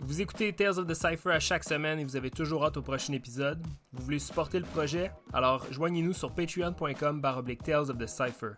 Vous 0.00 0.20
écoutez 0.20 0.52
Tales 0.52 0.78
of 0.78 0.86
the 0.86 0.94
Cypher 0.94 1.32
à 1.32 1.40
chaque 1.40 1.64
semaine 1.64 1.98
et 1.98 2.04
vous 2.04 2.14
avez 2.14 2.30
toujours 2.30 2.64
hâte 2.64 2.76
au 2.76 2.82
prochain 2.82 3.12
épisode. 3.14 3.60
Vous 3.92 4.04
voulez 4.04 4.20
supporter 4.20 4.60
le 4.60 4.64
projet? 4.64 5.10
Alors 5.32 5.66
joignez-nous 5.72 6.12
sur 6.12 6.32
patreon.com 6.32 7.20
Tales 7.64 7.90
of 7.90 7.98
the 7.98 8.06
Cypher. 8.06 8.52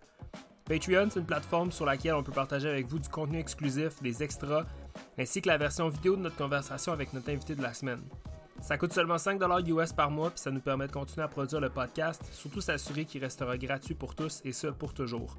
Patreon, 0.67 1.09
c'est 1.11 1.21
une 1.21 1.27
plateforme 1.27 1.73
sur 1.73 1.87
laquelle 1.87 2.13
on 2.13 2.23
peut 2.23 2.31
partager 2.31 2.69
avec 2.69 2.87
vous 2.89 2.99
du 2.99 3.09
contenu 3.09 3.39
exclusif, 3.39 4.03
des 4.03 4.23
extras, 4.23 4.67
ainsi 5.19 5.41
que 5.41 5.49
la 5.49 5.57
version 5.57 5.89
vidéo 5.89 6.15
de 6.15 6.21
notre 6.21 6.37
conversation 6.37 6.93
avec 6.93 7.15
notre 7.15 7.31
invité 7.31 7.55
de 7.55 7.63
la 7.63 7.73
semaine. 7.73 8.03
Ça 8.61 8.77
coûte 8.77 8.93
seulement 8.93 9.17
5$ 9.17 9.67
US 9.67 9.93
par 9.95 10.11
mois, 10.11 10.29
puis 10.29 10.41
ça 10.41 10.51
nous 10.51 10.61
permet 10.61 10.89
de 10.89 10.93
continuer 10.93 11.25
à 11.25 11.29
produire 11.29 11.61
le 11.63 11.71
podcast, 11.71 12.23
surtout 12.33 12.61
s'assurer 12.61 13.07
qu'il 13.07 13.23
restera 13.23 13.57
gratuit 13.57 13.95
pour 13.95 14.15
tous 14.15 14.43
et 14.45 14.53
ce 14.53 14.67
pour 14.67 14.93
toujours. 14.93 15.39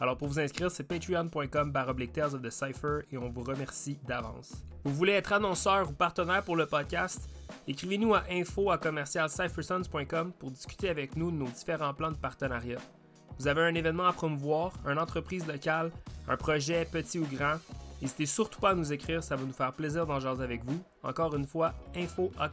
Alors 0.00 0.16
pour 0.16 0.28
vous 0.28 0.38
inscrire, 0.38 0.70
c'est 0.70 0.84
patreon.com 0.84 1.72
Tales 2.12 2.34
of 2.34 2.42
the 2.42 2.50
Cypher 2.50 3.00
et 3.10 3.18
on 3.18 3.30
vous 3.30 3.42
remercie 3.42 3.98
d'avance. 4.06 4.52
Vous 4.84 4.94
voulez 4.94 5.12
être 5.12 5.32
annonceur 5.32 5.90
ou 5.90 5.92
partenaire 5.92 6.42
pour 6.44 6.56
le 6.56 6.66
podcast? 6.66 7.28
Écrivez-nous 7.66 8.14
à 8.14 8.24
info 8.30 8.70
à 8.70 8.78
pour 10.38 10.50
discuter 10.50 10.88
avec 10.88 11.16
nous 11.16 11.30
de 11.30 11.36
nos 11.36 11.48
différents 11.48 11.94
plans 11.94 12.12
de 12.12 12.16
partenariat. 12.16 12.78
Vous 13.38 13.48
avez 13.48 13.62
un 13.62 13.74
événement 13.74 14.06
à 14.06 14.12
promouvoir, 14.12 14.72
une 14.86 14.98
entreprise 14.98 15.46
locale, 15.46 15.90
un 16.28 16.36
projet 16.36 16.86
petit 16.90 17.18
ou 17.18 17.26
grand, 17.26 17.58
N'hésitez 18.00 18.26
surtout 18.26 18.60
pas 18.60 18.70
à 18.70 18.74
nous 18.74 18.92
écrire, 18.92 19.22
ça 19.24 19.34
va 19.36 19.44
nous 19.44 19.52
faire 19.52 19.72
plaisir 19.72 20.06
d'en 20.06 20.20
jaser 20.20 20.44
avec 20.44 20.64
vous. 20.64 20.80
Encore 21.02 21.34
une 21.34 21.46
fois, 21.46 21.74
info 21.96 22.30
à 22.38 22.48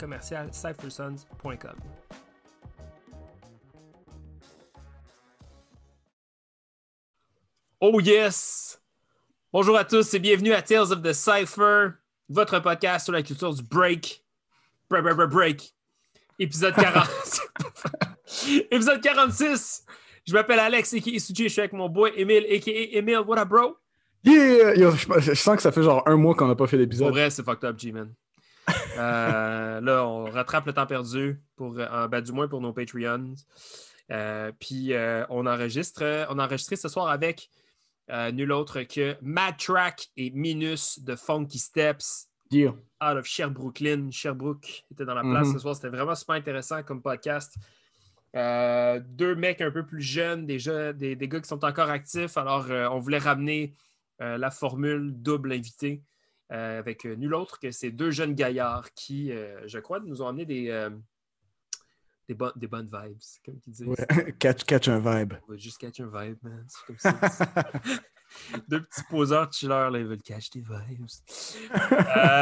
Oh 7.82 8.00
yes! 8.00 8.80
Bonjour 9.52 9.78
à 9.78 9.84
tous 9.84 10.14
et 10.14 10.20
bienvenue 10.20 10.54
à 10.54 10.62
Tales 10.62 10.94
of 10.94 11.02
the 11.02 11.12
Cypher, 11.12 11.90
votre 12.30 12.60
podcast 12.60 13.04
sur 13.04 13.12
la 13.12 13.22
culture 13.22 13.54
du 13.54 13.64
break. 13.64 14.24
Break, 14.90 15.04
break, 15.04 15.18
break, 15.18 15.30
break. 15.30 15.74
Épisode 16.40 16.74
40. 16.74 17.10
Épisode 18.72 19.02
46. 19.02 19.86
Je 20.26 20.34
m'appelle 20.34 20.60
Alex, 20.60 20.94
a.k.a. 20.94 21.20
Suji, 21.20 21.44
je 21.44 21.48
suis 21.50 21.60
avec 21.60 21.74
mon 21.74 21.90
boy 21.90 22.14
Emile, 22.16 22.46
a.k.a. 22.50 22.98
Emile. 22.98 23.20
What 23.28 23.40
up, 23.40 23.50
bro? 23.50 23.76
Yeah! 24.24 24.74
je, 25.20 25.34
sens 25.34 25.58
que 25.58 25.62
ça 25.62 25.74
fait 25.74 25.84
genre 25.84 26.02
un 26.06 26.16
mois 26.16 26.34
qu'on 26.34 26.48
n'a 26.48 26.56
pas 26.56 26.68
fait 26.68 26.78
d'épisode. 26.78 27.08
Pour 27.08 27.18
vrai, 27.18 27.30
c'est 27.30 27.44
fucked 27.44 27.66
up, 27.66 27.78
G-Man. 27.78 28.14
Euh, 28.98 29.82
là, 29.82 30.08
on 30.08 30.32
rattrape 30.32 30.66
le 30.66 30.74
temps 30.74 30.86
perdu, 30.86 31.42
pour, 31.58 31.76
euh, 31.78 32.08
ben, 32.08 32.22
du 32.22 32.32
moins 32.32 32.48
pour 32.48 32.62
nos 32.62 32.72
Patreons. 32.72 33.36
Euh, 34.12 34.52
puis 34.58 34.94
on 35.30 35.46
enregistre, 35.46 36.26
on 36.30 36.40
a 36.40 36.46
enregistré 36.46 36.78
ce 36.78 36.88
soir 36.88 37.10
avec 37.10 37.50
nul 38.34 38.52
autre 38.52 38.84
que 38.84 39.16
Mad 39.22 39.58
Track 39.58 40.10
et 40.18 40.32
Minus 40.32 41.00
de 41.00 41.16
Funky 41.16 41.60
Steps. 41.60 42.30
Yeah. 42.52 42.76
Out 43.02 43.18
of 43.18 43.26
Sherbrooke. 43.26 43.82
Sherbrooke 44.12 44.86
était 44.92 45.06
dans 45.06 45.16
la 45.16 45.22
place 45.22 45.48
mm-hmm. 45.48 45.54
ce 45.54 45.60
soir. 45.60 45.76
C'était 45.76 45.90
vraiment 45.90 46.16
super 46.16 46.36
intéressant 46.36 46.84
comme 46.84 47.02
podcast. 47.02 47.56
deux 48.34 49.36
mecs 49.36 49.62
un 49.62 49.72
peu 49.72 49.86
plus 49.86 50.02
jeunes, 50.02 50.46
déjà, 50.46 50.94
des, 50.94 51.16
des, 51.16 51.28
gars 51.28 51.40
qui 51.40 51.48
sont 51.48 51.66
encore 51.66 51.90
actifs. 51.90 52.38
Alors, 52.38 52.68
on 52.70 53.00
voulait 53.00 53.18
ramener 53.18 53.76
euh, 54.22 54.38
la 54.38 54.50
formule 54.50 55.12
double 55.22 55.52
invité 55.52 56.02
euh, 56.54 56.80
avec 56.80 57.06
euh, 57.06 57.16
nul 57.16 57.34
autre 57.34 57.60
que 57.60 57.72
ces 57.72 57.92
deux 57.92 58.12
jeunes 58.12 58.34
gaillards 58.34 58.94
qui, 58.94 59.32
je 59.66 59.80
crois, 59.80 60.00
nous 60.00 60.22
ont 60.22 60.28
amené 60.28 60.46
des, 60.46 60.90
des, 62.28 62.38
des, 62.56 62.68
bonnes 62.68 62.90
vibes, 62.92 63.20
comme 63.46 63.60
tu 63.60 63.70
dis. 63.70 63.86
catch, 64.40 64.64
catch 64.64 64.88
un 64.88 65.00
vibe. 65.00 65.34
On 65.48 65.52
va 65.52 65.58
juste 65.58 65.80
catch 65.80 66.00
un 66.00 66.08
vibe, 66.08 66.38
man. 66.42 66.66
C'est 66.68 66.86
comme 66.88 66.98
ça. 66.98 67.14
Deux 68.68 68.82
petits 68.82 69.04
poseurs 69.10 69.52
chillers, 69.54 69.90
là, 69.92 70.00
ils 70.00 70.06
veulent 70.06 70.22
catch 70.22 70.50
des 70.50 70.62
vibes. 70.62 71.06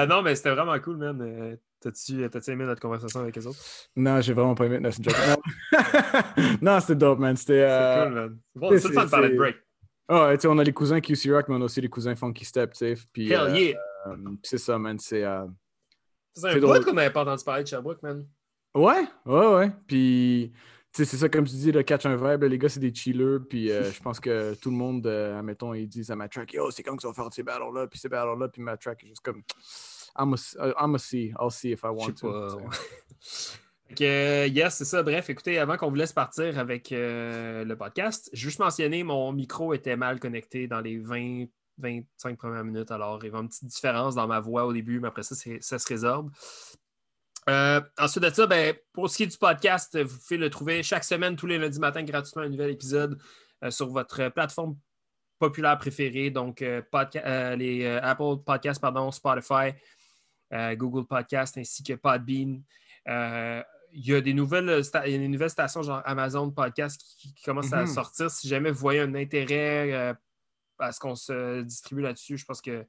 non, 0.09 0.21
mais 0.21 0.35
c'était 0.35 0.51
vraiment 0.51 0.79
cool, 0.79 0.97
man. 0.97 1.57
T'as-tu 1.79 2.51
aimé 2.51 2.65
notre 2.65 2.81
conversation 2.81 3.19
avec 3.19 3.35
les 3.35 3.45
autres? 3.45 3.59
Non, 3.95 4.21
j'ai 4.21 4.33
vraiment 4.33 4.55
pas 4.55 4.65
aimé 4.65 4.79
notre 4.79 5.03
joke. 5.03 5.15
non, 6.61 6.79
c'était 6.79 6.95
dope, 6.95 7.19
man. 7.19 7.35
C'était 7.35 7.67
cool, 8.03 8.13
man. 8.13 8.39
Bon, 8.55 8.69
c'est 8.77 8.88
le 8.88 8.93
fun 8.93 9.05
de 9.05 9.09
parler 9.09 9.29
de 9.29 9.38
break. 9.38 9.57
Ah, 10.07 10.33
on 10.45 10.59
a 10.59 10.63
les 10.63 10.73
cousins 10.73 10.99
QC 10.99 11.31
Rock, 11.31 11.47
mais 11.47 11.55
on 11.55 11.61
a 11.61 11.66
aussi 11.66 11.81
les 11.81 11.89
cousins 11.89 12.16
Funky 12.16 12.45
Step, 12.45 12.72
tu 12.72 12.77
sais. 12.77 12.95
Puis, 13.11 13.31
Hell 13.31 13.39
euh, 13.39 13.57
yeah! 13.57 13.79
Euh, 14.07 14.16
c'est 14.43 14.57
ça, 14.57 14.77
man. 14.77 14.99
C'est. 14.99 15.23
Euh, 15.23 15.45
c'est 16.33 16.49
un 16.49 16.59
bout 16.59 16.83
qu'on 16.83 16.93
n'avait 16.93 17.11
pas 17.11 17.22
entendu 17.22 17.43
parler 17.43 17.63
de 17.63 17.67
Sherbrooke, 17.67 18.01
man. 18.03 18.25
Ouais, 18.75 19.06
ouais, 19.25 19.47
ouais. 19.56 19.72
Puis, 19.88 20.51
tu 20.91 21.03
sais, 21.03 21.06
c'est 21.06 21.17
ça, 21.17 21.29
comme 21.29 21.45
tu 21.45 21.56
dis, 21.56 21.72
le 21.72 21.84
catch 21.84 22.06
un 22.06 22.16
vibe, 22.16 22.44
les 22.44 22.57
gars, 22.57 22.69
c'est 22.69 22.79
des 22.79 22.94
chillers. 22.94 23.39
Puis, 23.50 23.69
je 23.69 24.01
pense 24.01 24.19
que 24.19 24.53
tout 24.56 24.72
le 24.72 24.78
monde, 24.78 25.06
admettons, 25.07 25.73
ils 25.73 25.88
disent 25.88 26.11
à 26.11 26.16
ma 26.16 26.28
track, 26.28 26.53
yo, 26.53 26.72
c'est 26.72 26.84
quand 26.84 26.95
qu'ils 26.97 27.07
vont 27.07 27.13
faire 27.13 27.31
ces 27.31 27.44
battles-là, 27.44 27.88
puis 27.88 28.00
ces 28.00 28.09
battles-là, 28.09 28.47
puis 28.50 28.61
ma 28.61 28.78
track 28.78 29.03
est 29.03 29.07
juste 29.07 29.22
comme, 29.22 29.44
I'm 30.17 30.34
a, 30.34 30.97
see, 30.97 31.34
I'll 31.39 31.51
see 31.51 31.72
if 31.72 31.84
I 31.84 31.89
want 31.89 32.13
to. 32.22 32.59
Que, 33.95 34.47
yes, 34.47 34.75
c'est 34.75 34.85
ça. 34.85 35.03
Bref, 35.03 35.29
écoutez, 35.29 35.59
avant 35.59 35.78
qu'on 35.78 35.90
vous 35.90 35.95
laisse 35.95 36.13
partir 36.13 36.57
avec 36.57 36.91
euh, 36.91 37.63
le 37.63 37.78
podcast, 37.78 38.29
juste 38.34 38.59
mentionner, 38.59 39.03
mon 39.03 39.31
micro 39.34 39.73
était 39.73 39.95
mal 39.95 40.19
connecté 40.19 40.67
dans 40.67 40.81
les 40.81 40.97
20, 40.97 41.45
25 41.78 42.38
premières 42.38 42.63
minutes. 42.63 42.90
Alors, 42.90 43.19
il 43.22 43.28
y 43.28 43.29
avait 43.29 43.40
une 43.40 43.50
petite 43.50 43.67
différence 43.67 44.16
dans 44.16 44.25
ma 44.25 44.40
voix 44.40 44.66
au 44.66 44.73
début, 44.73 45.00
mais 45.00 45.09
après 45.09 45.22
ça, 45.22 45.35
ça 45.35 45.78
se 45.78 45.88
résorbe. 45.88 46.31
Euh, 47.49 47.81
ensuite 47.97 48.23
de 48.23 48.29
ça, 48.29 48.47
ben, 48.47 48.75
pour 48.93 49.09
ce 49.09 49.17
qui 49.17 49.23
est 49.23 49.27
du 49.27 49.37
podcast, 49.37 50.01
vous 50.01 50.17
pouvez 50.19 50.37
le 50.37 50.49
trouver 50.49 50.83
chaque 50.83 51.03
semaine, 51.03 51.35
tous 51.35 51.47
les 51.47 51.57
lundis 51.57 51.79
matin, 51.79 52.03
gratuitement, 52.03 52.43
un 52.43 52.49
nouvel 52.49 52.71
épisode 52.71 53.19
euh, 53.63 53.71
sur 53.71 53.87
votre 53.87 54.29
plateforme 54.29 54.77
populaire 55.39 55.77
préférée, 55.77 56.29
donc 56.29 56.61
les 56.61 57.99
Apple 58.01 58.37
Podcasts, 58.45 58.79
pardon, 58.79 59.11
Spotify, 59.11 59.73
Google 60.75 61.05
Podcasts 61.05 61.57
ainsi 61.57 61.83
que 61.83 61.93
Podbean 61.95 62.61
il 63.93 64.07
y 64.07 64.13
a 64.13 64.21
des 64.21 64.33
nouvelles, 64.33 64.69
euh, 64.69 65.01
des 65.05 65.27
nouvelles 65.27 65.49
stations 65.49 65.83
genre 65.83 66.01
Amazon 66.05 66.49
Podcast 66.51 67.01
qui, 67.17 67.33
commencent 67.43 67.73
à 67.73 67.81
mhm. 67.81 67.87
sortir. 67.87 68.29
Si 68.29 68.47
jamais 68.47 68.71
vous 68.71 68.79
voyez 68.79 69.01
un 69.01 69.15
intérêt 69.15 69.93
euh, 69.93 70.13
à 70.79 70.91
ce 70.91 70.99
qu'on 70.99 71.15
se 71.15 71.61
distribue 71.61 72.01
là-dessus, 72.01 72.37
je 72.37 72.45
pense 72.45 72.61
que 72.61 72.85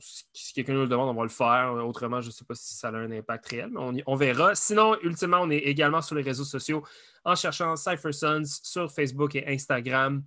si 0.00 0.52
quelqu'un 0.52 0.74
nous 0.74 0.82
le 0.82 0.88
demande, 0.88 1.08
on 1.08 1.14
va 1.14 1.22
le 1.22 1.28
faire. 1.28 1.72
Autrement, 1.86 2.20
je 2.20 2.26
ne 2.26 2.32
sais 2.32 2.44
pas 2.44 2.54
si 2.54 2.74
ça 2.74 2.88
a 2.88 2.92
un 2.92 3.10
impact 3.10 3.48
réel, 3.48 3.70
mais 3.70 4.02
on, 4.06 4.14
verra. 4.14 4.54
Sinon, 4.54 4.96
ultimement, 5.02 5.38
on 5.42 5.50
est 5.50 5.58
également 5.58 6.02
sur 6.02 6.14
les 6.14 6.22
réseaux 6.22 6.44
sociaux 6.44 6.84
en 7.24 7.34
cherchant 7.34 7.74
Cypher 7.76 8.12
Sons 8.12 8.60
sur 8.62 8.90
Facebook 8.92 9.34
et 9.34 9.46
Instagram. 9.48 10.22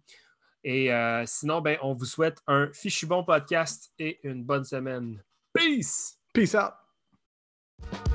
Et 0.63 0.91
euh, 0.91 1.23
sinon, 1.25 1.61
ben, 1.61 1.77
on 1.81 1.93
vous 1.93 2.05
souhaite 2.05 2.41
un 2.47 2.69
fichu 2.73 3.05
bon 3.05 3.23
podcast 3.23 3.91
et 3.99 4.19
une 4.23 4.43
bonne 4.43 4.65
semaine. 4.65 5.21
Peace! 5.53 6.17
Peace 6.33 6.55
out! 6.55 8.08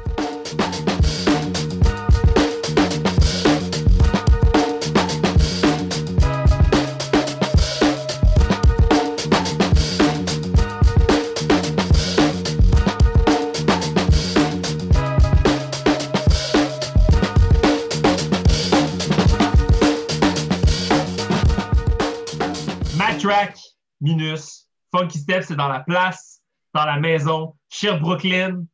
Track, 23.34 23.58
Minus, 24.00 24.68
Funky 24.92 25.18
Step, 25.18 25.42
c'est 25.42 25.56
dans 25.56 25.66
la 25.66 25.80
place, 25.80 26.40
dans 26.72 26.84
la 26.84 27.00
maison, 27.00 27.56
Cher 27.68 28.00
Brooklyn. 28.00 28.64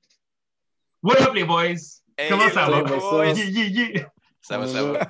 What 1.03 1.23
up, 1.23 1.33
les 1.33 1.45
boys? 1.45 2.03
Comment 2.29 2.47
ça 2.51 2.69
va? 2.69 2.87
Ça 4.43 4.59
va, 4.59 4.67
ça 4.67 4.83
va. 4.93 5.01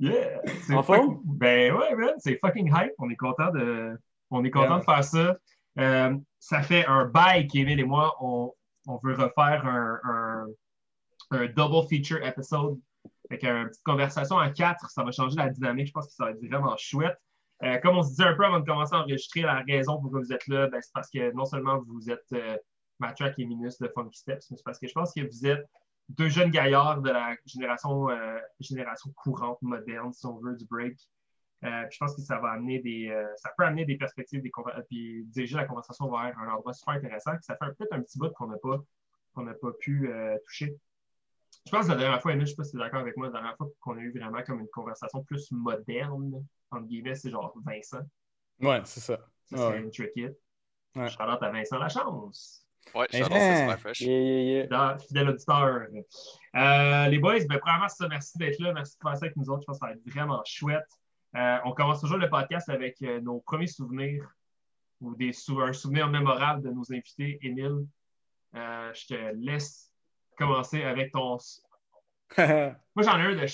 Yeah! 0.00 0.40
En 0.72 1.22
Ben 1.26 1.72
ouais, 1.74 1.94
man, 1.94 2.14
c'est 2.18 2.40
fucking 2.40 2.72
hype. 2.74 2.90
On 2.98 3.08
est 3.08 3.14
content 3.14 3.52
de, 3.52 3.96
on 4.32 4.44
est 4.44 4.50
content 4.50 4.78
de 4.78 4.84
faire 4.84 5.04
ça. 5.04 5.36
Euh, 5.78 6.16
ça 6.40 6.62
fait 6.62 6.84
un 6.86 7.04
bail 7.04 7.46
qu'Emile 7.46 7.78
et 7.78 7.84
moi, 7.84 8.16
on, 8.20 8.52
on 8.88 8.98
veut 9.04 9.14
refaire 9.14 9.64
un, 9.64 10.00
un, 10.02 10.46
un, 11.38 11.46
double 11.46 11.86
feature 11.88 12.20
episode 12.26 12.80
avec 13.30 13.44
une 13.44 13.68
petite 13.68 13.84
conversation 13.84 14.34
en 14.34 14.52
quatre. 14.52 14.90
Ça 14.90 15.04
va 15.04 15.12
changer 15.12 15.36
la 15.36 15.50
dynamique. 15.50 15.86
Je 15.86 15.92
pense 15.92 16.08
que 16.08 16.14
ça 16.14 16.24
va 16.24 16.30
être 16.32 16.44
vraiment 16.44 16.74
chouette. 16.76 17.16
Euh, 17.64 17.78
comme 17.78 17.96
on 17.96 18.02
se 18.02 18.10
disait 18.10 18.24
un 18.24 18.34
peu 18.34 18.44
avant 18.44 18.60
de 18.60 18.64
commencer 18.64 18.94
à 18.94 19.00
enregistrer, 19.00 19.40
la 19.42 19.62
raison 19.66 20.00
pour 20.00 20.14
laquelle 20.14 20.26
vous 20.26 20.32
êtes 20.32 20.46
là, 20.46 20.66
ben, 20.68 20.80
c'est 20.80 20.92
parce 20.92 21.10
que 21.10 21.32
non 21.32 21.44
seulement 21.44 21.82
vous 21.86 22.10
êtes 22.10 22.32
euh, 22.32 22.56
et 23.36 23.44
ministre 23.44 23.84
de 23.86 23.92
Funky 23.92 24.18
Steps, 24.18 24.50
mais 24.50 24.56
c'est 24.56 24.64
parce 24.64 24.78
que 24.78 24.86
je 24.86 24.92
pense 24.92 25.12
que 25.12 25.20
vous 25.20 25.46
êtes 25.46 25.64
deux 26.08 26.28
jeunes 26.28 26.50
gaillards 26.50 27.00
de 27.00 27.10
la 27.10 27.36
génération, 27.46 28.10
euh, 28.10 28.38
génération 28.60 29.12
courante, 29.16 29.60
moderne, 29.62 30.12
si 30.12 30.26
on 30.26 30.38
veut, 30.38 30.56
du 30.56 30.64
break. 30.66 30.96
Euh, 31.64 31.84
je 31.90 31.96
pense 31.98 32.14
que 32.14 32.22
ça 32.22 32.38
va 32.38 32.52
amener 32.52 32.78
des, 32.80 33.12
ça 33.36 33.50
peut 33.56 33.64
amener 33.64 33.84
des 33.84 33.96
perspectives, 33.96 34.42
des 34.42 34.52
puis 34.88 35.24
diriger 35.26 35.56
la 35.56 35.64
conversation 35.64 36.08
vers 36.10 36.38
un 36.38 36.48
endroit 36.52 36.72
super 36.72 36.94
intéressant. 36.94 37.32
Ça 37.40 37.56
fait 37.56 37.72
peut-être 37.76 37.92
un 37.92 38.00
petit 38.00 38.18
bout 38.18 38.30
qu'on 38.30 38.46
n'a 38.46 38.56
pas, 38.56 38.80
qu'on 39.34 39.42
n'a 39.42 39.54
pas 39.54 39.72
pu 39.80 40.10
toucher. 40.46 40.76
Je 41.66 41.70
pense 41.70 41.86
que 41.86 41.92
la 41.92 41.98
dernière 41.98 42.22
fois, 42.22 42.32
Emile, 42.32 42.46
je 42.46 42.52
ne 42.52 42.54
sais 42.54 42.56
pas 42.56 42.64
si 42.64 42.70
tu 42.72 42.76
es 42.76 42.80
d'accord 42.80 43.00
avec 43.00 43.16
moi, 43.16 43.26
la 43.26 43.32
dernière 43.32 43.56
fois 43.56 43.68
qu'on 43.80 43.96
a 43.98 44.00
eu 44.00 44.12
vraiment 44.16 44.42
comme 44.42 44.60
une 44.60 44.68
conversation 44.68 45.22
plus 45.24 45.50
moderne, 45.50 46.44
entre 46.70 46.86
guillemets, 46.86 47.14
c'est 47.14 47.30
genre 47.30 47.54
Vincent. 47.64 48.00
Ouais, 48.60 48.80
c'est 48.84 49.00
ça. 49.00 49.18
Ça, 49.44 49.56
c'est 49.72 49.78
une 49.78 49.90
trick 49.90 50.10
it. 50.16 50.32
Ouais. 50.94 51.08
Charlotte 51.08 51.42
à 51.42 51.50
Vincent 51.50 51.78
la 51.78 51.88
chance. 51.88 52.64
Ouais, 52.94 53.06
ça, 53.10 53.24
c'est 53.28 53.60
super 53.60 53.78
fresh. 53.80 54.00
Yeah, 54.00 54.18
yeah, 54.20 54.40
yeah. 54.42 54.66
Dans- 54.66 54.98
fidèle 54.98 55.28
auditeur. 55.28 55.86
Euh, 56.56 57.06
les 57.08 57.18
boys, 57.18 57.40
ben, 57.48 57.58
premièrement, 57.58 57.88
c'est 57.88 58.02
ça, 58.04 58.08
merci 58.08 58.38
d'être 58.38 58.58
là. 58.60 58.72
Merci 58.72 58.96
de 58.96 59.02
faire 59.02 59.16
ça 59.16 59.24
avec 59.26 59.36
nous 59.36 59.48
autres. 59.50 59.60
Je 59.62 59.66
pense 59.66 59.78
que 59.78 59.86
ça 59.86 59.86
va 59.86 59.92
être 59.92 60.06
vraiment 60.06 60.42
chouette. 60.44 60.88
Euh, 61.36 61.58
on 61.66 61.72
commence 61.72 62.00
toujours 62.00 62.16
le 62.16 62.30
podcast 62.30 62.68
avec 62.70 63.00
euh, 63.02 63.20
nos 63.20 63.40
premiers 63.40 63.66
souvenirs 63.66 64.26
ou 65.00 65.14
des 65.14 65.32
sou- 65.32 65.60
un 65.60 65.74
souvenir 65.74 66.08
mémorable 66.08 66.62
de 66.62 66.70
nos 66.70 66.90
invités. 66.92 67.38
Émile, 67.42 67.84
euh, 68.54 68.92
je 68.94 69.06
te 69.06 69.32
laisse 69.34 69.92
commencer 70.38 70.82
avec 70.82 71.12
ton. 71.12 71.36
Moi, 72.38 72.74
j'en 73.04 73.18
ai 73.18 73.22
un, 73.24 73.34
de 73.36 73.46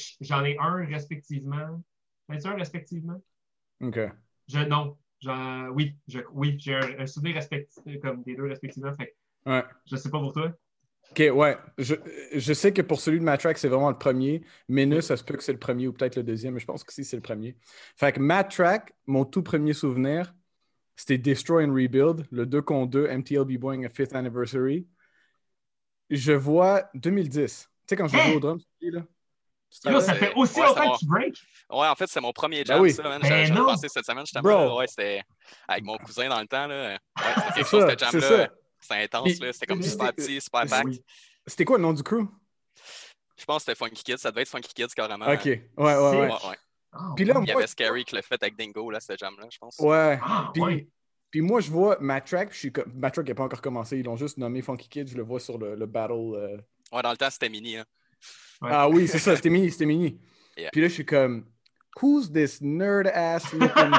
ai 0.44 0.56
un 0.58 0.86
respectivement. 0.86 1.82
J'en 2.28 2.34
ai 2.34 2.46
un 2.46 2.56
respectivement? 2.56 3.22
OK. 3.80 3.98
Je, 4.48 4.58
non. 4.60 4.96
J'en- 5.20 5.68
oui, 5.68 5.96
je, 6.08 6.20
oui, 6.32 6.56
j'ai 6.58 6.74
un, 6.74 7.00
un 7.00 7.06
souvenir 7.06 7.34
respectif, 7.34 7.82
comme 8.02 8.22
des 8.22 8.34
deux 8.36 8.46
respectivement. 8.46 8.92
Fait 8.94 9.16
Ouais. 9.46 9.62
je 9.84 9.96
sais 9.96 10.10
pas 10.10 10.20
pour 10.20 10.32
toi. 10.32 10.52
OK, 11.10 11.22
ouais. 11.34 11.56
Je, 11.78 11.94
je 12.34 12.52
sais 12.54 12.72
que 12.72 12.80
pour 12.82 13.00
celui 13.00 13.18
de 13.18 13.24
Matrack, 13.24 13.58
c'est 13.58 13.68
vraiment 13.68 13.90
le 13.90 13.98
premier. 13.98 14.42
Ménus, 14.68 15.04
ça 15.04 15.16
se 15.16 15.24
peut 15.24 15.36
que 15.36 15.42
c'est 15.42 15.52
le 15.52 15.58
premier 15.58 15.86
ou 15.86 15.92
peut-être 15.92 16.16
le 16.16 16.22
deuxième, 16.22 16.54
mais 16.54 16.60
je 16.60 16.64
pense 16.66 16.82
que 16.82 16.92
si 16.92 17.04
c'est 17.04 17.16
le 17.16 17.22
premier. 17.22 17.56
Fait 17.96 18.12
que 18.12 18.20
Matrack, 18.20 18.94
mon 19.06 19.24
tout 19.24 19.42
premier 19.42 19.74
souvenir, 19.74 20.34
c'était 20.96 21.18
Destroy 21.18 21.66
and 21.66 21.72
Rebuild, 21.74 22.26
le 22.30 22.46
2 22.46 22.62
contre 22.62 22.90
2 22.90 23.06
MTLB 23.06 23.58
Boeing 23.58 23.82
5th 23.88 24.14
Anniversary. 24.14 24.86
Je 26.10 26.32
vois 26.32 26.88
2010. 26.94 27.68
Tu 27.86 27.90
sais, 27.90 27.96
quand 27.96 28.08
je 28.08 28.16
joue 28.16 28.36
au 28.36 28.40
drum, 28.40 28.58
là. 28.80 29.06
Yo, 29.84 30.00
ça 30.00 30.14
fait 30.14 30.32
aussi 30.34 30.60
ouais, 30.60 30.66
longtemps 30.66 30.92
que 30.94 30.98
tu 30.98 31.06
break. 31.06 31.34
Ouais, 31.70 31.86
en 31.88 31.94
fait, 31.94 32.06
c'est 32.06 32.20
mon 32.20 32.32
premier 32.32 32.58
Ben 32.64 32.66
jam, 32.74 32.80
oui. 32.80 32.92
ça, 32.92 33.02
man. 33.02 33.20
Ben 33.20 33.44
J'avais 33.46 33.64
passé 33.64 33.88
cette 33.88 34.04
semaine, 34.06 34.24
justement. 34.24 34.42
Bro. 34.66 34.78
Ouais, 34.78 34.86
c'était 34.86 35.22
avec 35.68 35.84
mon 35.84 35.96
cousin 35.98 36.28
dans 36.28 36.40
le 36.40 36.46
temps, 36.46 36.66
là. 36.66 36.92
Ouais, 36.92 36.98
c'était 37.18 37.34
C'est 37.48 37.54
quelque 37.54 37.68
chose, 37.68 37.80
ça, 37.82 37.88
cette 37.90 38.00
c'est 38.00 38.20
jam-là. 38.20 38.46
ça. 38.46 38.52
C'était 38.80 39.02
intense, 39.04 39.40
là. 39.40 39.52
C'était 39.52 39.66
comme 39.66 39.82
super 39.82 40.12
petit, 40.14 40.40
super 40.40 40.66
pack. 40.66 40.84
Oui. 40.84 41.02
C'était 41.46 41.64
quoi 41.64 41.76
le 41.78 41.82
nom 41.82 41.92
du 41.92 42.02
crew? 42.02 42.26
Je 43.36 43.44
pense 43.44 43.64
que 43.64 43.72
c'était 43.72 43.74
Funky 43.84 44.02
Kids. 44.04 44.18
Ça 44.18 44.30
devait 44.30 44.42
être 44.42 44.48
Funky 44.48 44.72
Kids, 44.72 44.94
carrément. 44.94 45.26
OK. 45.26 45.44
Ouais, 45.44 45.60
ouais, 45.76 45.94
ouais. 45.96 46.16
Ouais, 46.20 46.28
ouais. 46.28 46.56
Ah, 46.92 47.12
Puis 47.16 47.24
là, 47.24 47.40
Il 47.42 47.48
y 47.48 47.52
avait 47.52 47.66
Scary 47.66 48.04
qui 48.04 48.14
l'a 48.14 48.22
fait 48.22 48.40
avec 48.40 48.56
Dingo, 48.56 48.90
là, 48.90 49.00
cette 49.00 49.18
jam-là, 49.18 49.46
je 49.50 49.58
pense. 49.58 49.76
ouais. 49.80 50.18
Ah, 50.22 50.50
Puis, 50.54 50.62
ouais. 50.62 50.88
puis 51.30 51.40
moi, 51.40 51.60
je 51.60 51.68
vois 51.70 51.96
Matrack, 52.00 52.50
puis 52.50 52.54
je 52.54 52.60
suis 52.60 52.72
comme... 52.72 52.92
Matrack 52.94 53.26
n'a 53.26 53.34
pas 53.34 53.42
encore 53.42 53.60
commencé, 53.60 53.98
ils 53.98 54.04
l'ont 54.04 54.16
juste 54.16 54.38
nommé 54.38 54.62
Funky 54.62 54.88
Kid, 54.88 55.08
je 55.08 55.16
le 55.16 55.24
vois 55.24 55.40
sur 55.40 55.58
le, 55.58 55.74
le 55.74 55.86
battle. 55.86 56.12
euh, 56.12 56.56
Ouais, 56.92 57.02
dans 57.02 57.10
le 57.10 57.16
temps, 57.16 57.30
c'était 57.30 57.48
mini, 57.48 57.76
hein. 57.78 57.84
Ouais. 58.62 58.70
Ah 58.72 58.88
oui, 58.88 59.08
c'est 59.08 59.18
ça, 59.18 59.36
c'était 59.36 59.50
mini, 59.50 59.70
c'était 59.70 59.86
mini. 59.86 60.18
Yeah. 60.56 60.70
Puis 60.70 60.80
là, 60.80 60.88
je 60.88 60.94
suis 60.94 61.06
comme, 61.06 61.44
who's 62.00 62.30
this 62.32 62.60
nerd 62.60 63.08
ass 63.08 63.52
looking... 63.52 63.92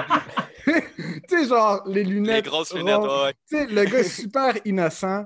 tu 0.65 0.81
sais, 1.27 1.47
genre, 1.47 1.83
les 1.85 2.03
lunettes. 2.03 2.45
Les 2.45 2.49
grosses 2.49 2.73
lunettes, 2.73 2.97
ouais. 2.97 3.33
Tu 3.49 3.57
sais, 3.57 3.65
le 3.67 3.83
gars 3.85 4.03
super 4.09 4.55
innocent. 4.65 5.25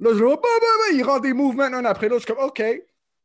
Là, 0.00 0.10
je 0.12 0.22
vois, 0.22 0.36
bah, 0.36 0.42
bah, 0.42 0.66
bah, 0.78 0.94
il 0.94 1.02
rend 1.02 1.18
des 1.18 1.32
mouvements 1.32 1.64
un 1.64 1.84
après 1.84 2.08
l'autre. 2.08 2.22
Je 2.22 2.26
suis 2.26 2.34
comme, 2.34 2.44
OK, 2.44 2.62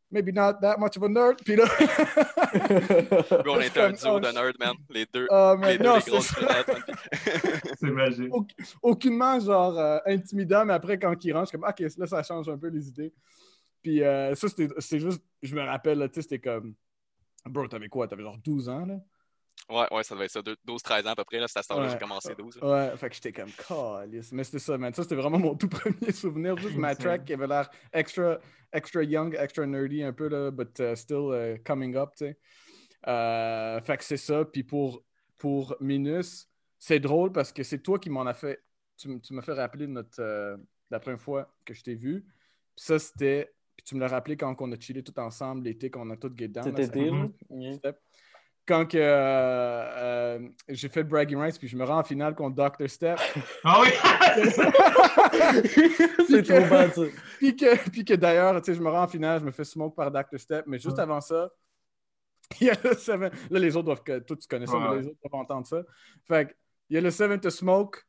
maybe 0.10 0.34
not 0.34 0.54
that 0.62 0.78
much 0.80 0.98
of 0.98 1.04
a 1.04 1.10
nerd. 1.10 1.38
Puis 1.44 1.56
là. 1.56 1.66
Puis 1.78 3.50
on 3.50 3.60
était 3.62 3.82
un 3.82 3.92
duo 3.92 4.12
oh, 4.14 4.20
de 4.20 4.32
nerd, 4.32 4.56
man. 4.60 4.74
Les 4.90 5.06
deux. 5.06 5.28
Ah, 5.30 5.56
mais 5.60 5.74
Les 5.74 5.78
deux, 5.78 5.84
non, 5.84 5.96
les 5.96 6.02
c'est 6.02 6.12
grosses 6.12 6.28
ça. 6.28 6.40
lunettes. 6.40 6.82
C'est 7.80 7.92
magique. 7.92 8.34
aucunement 8.82 9.40
genre 9.40 9.78
euh, 9.78 10.00
intimidant, 10.08 10.66
mais 10.66 10.74
après 10.74 10.98
quand 10.98 11.24
il 11.24 11.34
rentre, 11.34 11.46
je 11.46 11.50
suis 11.50 11.58
comme 11.58 11.70
OK, 11.70 11.98
là 11.98 12.08
ça 12.08 12.24
change 12.24 12.50
un 12.50 12.58
peu 12.58 12.68
les 12.68 12.88
idées. 12.88 13.14
Puis 13.84 14.02
euh, 14.02 14.34
ça, 14.36 14.48
c'était 14.48 14.70
c'est 14.80 15.00
juste, 15.00 15.22
je 15.44 15.56
me 15.56 15.62
rappelle, 15.62 16.00
là, 16.00 16.08
tu 16.08 16.16
sais, 16.16 16.22
c'était 16.24 16.40
comme 16.40 16.74
Bro, 17.46 17.68
t'avais 17.68 17.90
quoi? 17.90 18.08
T'avais 18.08 18.24
genre 18.24 18.38
12 18.38 18.70
ans 18.70 18.86
là? 18.86 19.00
Ouais, 19.70 19.86
ouais, 19.92 20.04
ça 20.04 20.16
devait 20.16 20.26
être 20.26 20.32
ça. 20.32 20.42
12-13 20.42 21.06
ans 21.08 21.12
à 21.12 21.16
peu 21.16 21.24
près, 21.26 21.40
là. 21.40 21.48
C'est 21.48 21.60
à 21.60 21.64
ce 21.64 21.68
temps-là 21.70 21.82
que 21.82 21.88
Ouais. 21.88 21.94
j'ai 21.94 22.00
commencé 22.00 22.36
12. 22.36 22.60
là. 22.62 22.68
Ouais, 22.92 22.98
fait 22.98 23.10
que 23.10 23.16
j'étais 23.16 23.32
comme 23.32 23.52
calice. 23.52 24.32
Mais 24.32 24.44
c'était 24.44 24.60
ça, 24.60 24.78
man. 24.78 24.94
Ça, 24.94 25.04
c'était 25.04 25.16
vraiment 25.16 25.38
mon 25.40 25.56
tout 25.58 25.70
premier 25.70 26.12
souvenir. 26.12 26.58
Juste 26.58 26.76
ma 26.78 26.96
track 26.96 27.26
qui 27.26 27.34
avait 27.34 27.48
l'air 27.48 27.70
extra, 27.94 28.40
extra 28.72 29.04
young, 29.04 29.36
extra 29.40 29.66
nerdy 29.66 30.04
un 30.04 30.12
peu, 30.12 30.28
là, 30.28 30.50
but 30.52 30.80
uh, 30.80 30.96
still 30.96 31.30
uh, 31.34 31.60
coming 31.64 31.96
up, 31.96 32.12
tu 32.18 32.26
sais. 32.26 32.38
Euh, 33.08 33.82
fait 33.82 33.98
que 33.98 34.04
c'est 34.04 34.18
ça. 34.18 34.44
Puis 34.46 34.64
pour, 34.64 35.04
pour 35.38 35.76
Minus, 35.80 36.50
c'est 36.80 37.00
drôle 37.00 37.32
parce 37.32 37.52
que 37.54 37.64
c'est 37.64 37.80
toi 37.80 38.00
qui 38.00 38.10
m'en 38.10 38.26
as 38.26 38.34
fait. 38.34 38.64
Tu, 38.98 39.20
tu 39.22 39.34
m'as 39.34 39.42
fait 39.42 39.54
rappeler 39.54 39.88
notre, 39.88 40.20
euh, 40.22 40.58
la 40.90 41.00
première 41.00 41.22
fois 41.22 41.54
que 41.66 41.74
je 41.74 41.84
t'ai 41.84 41.96
vu. 41.96 42.24
Puis 42.76 42.86
ça, 42.86 42.98
c'était. 43.00 43.54
Puis 43.84 43.90
tu 43.90 43.96
me 43.96 44.00
l'as 44.00 44.08
rappelé 44.08 44.38
quand 44.38 44.56
on 44.62 44.72
a 44.72 44.80
chillé 44.80 45.04
tout 45.04 45.20
ensemble 45.20 45.66
l'été, 45.66 45.90
qu'on 45.90 46.10
a 46.10 46.16
tout 46.16 46.32
get 46.36 46.48
down. 46.48 46.64
Cet 46.64 46.80
été. 46.80 47.12
Mhm. 47.12 47.34
Quand 48.66 48.86
que, 48.86 48.98
euh, 48.98 49.04
euh, 49.04 50.40
j'ai 50.70 50.88
fait 50.88 51.02
le 51.02 51.08
bragging 51.10 51.38
rights, 51.38 51.60
puis 51.60 51.68
je 51.68 51.76
me 51.76 51.84
rends 51.84 52.00
en 52.00 52.04
finale 52.06 52.34
contre 52.34 52.56
Dr. 52.56 52.90
Step. 52.90 53.20
Ah 53.66 53.82
oui! 53.82 53.90
C'est 56.30 56.44
trop 56.44 56.70
bad, 56.70 56.94
ça. 56.94 57.02
puis 57.40 57.56
que, 57.58 57.90
puis 57.90 58.06
que 58.06 58.14
d'ailleurs, 58.14 58.62
tu 58.62 58.72
sais, 58.72 58.78
je 58.78 58.82
me 58.82 58.90
rends 58.90 59.04
en 59.04 59.08
finale, 59.08 59.42
je 59.42 59.46
me 59.46 59.52
fais 59.52 59.66
smoke 59.66 59.96
par 59.96 60.10
Dr. 60.12 60.40
Step, 60.40 60.64
mais 60.68 60.80
juste 60.80 60.96
Ouais. 60.96 61.04
avant 61.04 61.20
ça, 61.20 61.50
il 62.62 62.68
y 62.68 62.70
a 62.70 62.78
le 62.84 62.94
seven. 62.94 63.32
Là, 63.50 63.60
les 63.60 63.76
autres 63.76 63.86
doivent. 63.86 64.04
que- 64.04 64.20
Toi, 64.20 64.38
tu 64.38 64.48
connais 64.48 64.68
ça, 64.68 64.78
Ouais. 64.78 64.90
mais 64.96 65.02
les 65.02 65.08
autres 65.08 65.18
doivent 65.24 65.42
entendre 65.42 65.68
ça. 65.68 65.82
Fait 66.26 66.48
que, 66.48 66.54
il 66.90 66.96
y 66.96 66.98
a 66.98 67.02
le 67.02 67.12
seven 67.12 67.40
to 67.42 67.50
smoke, 67.50 68.00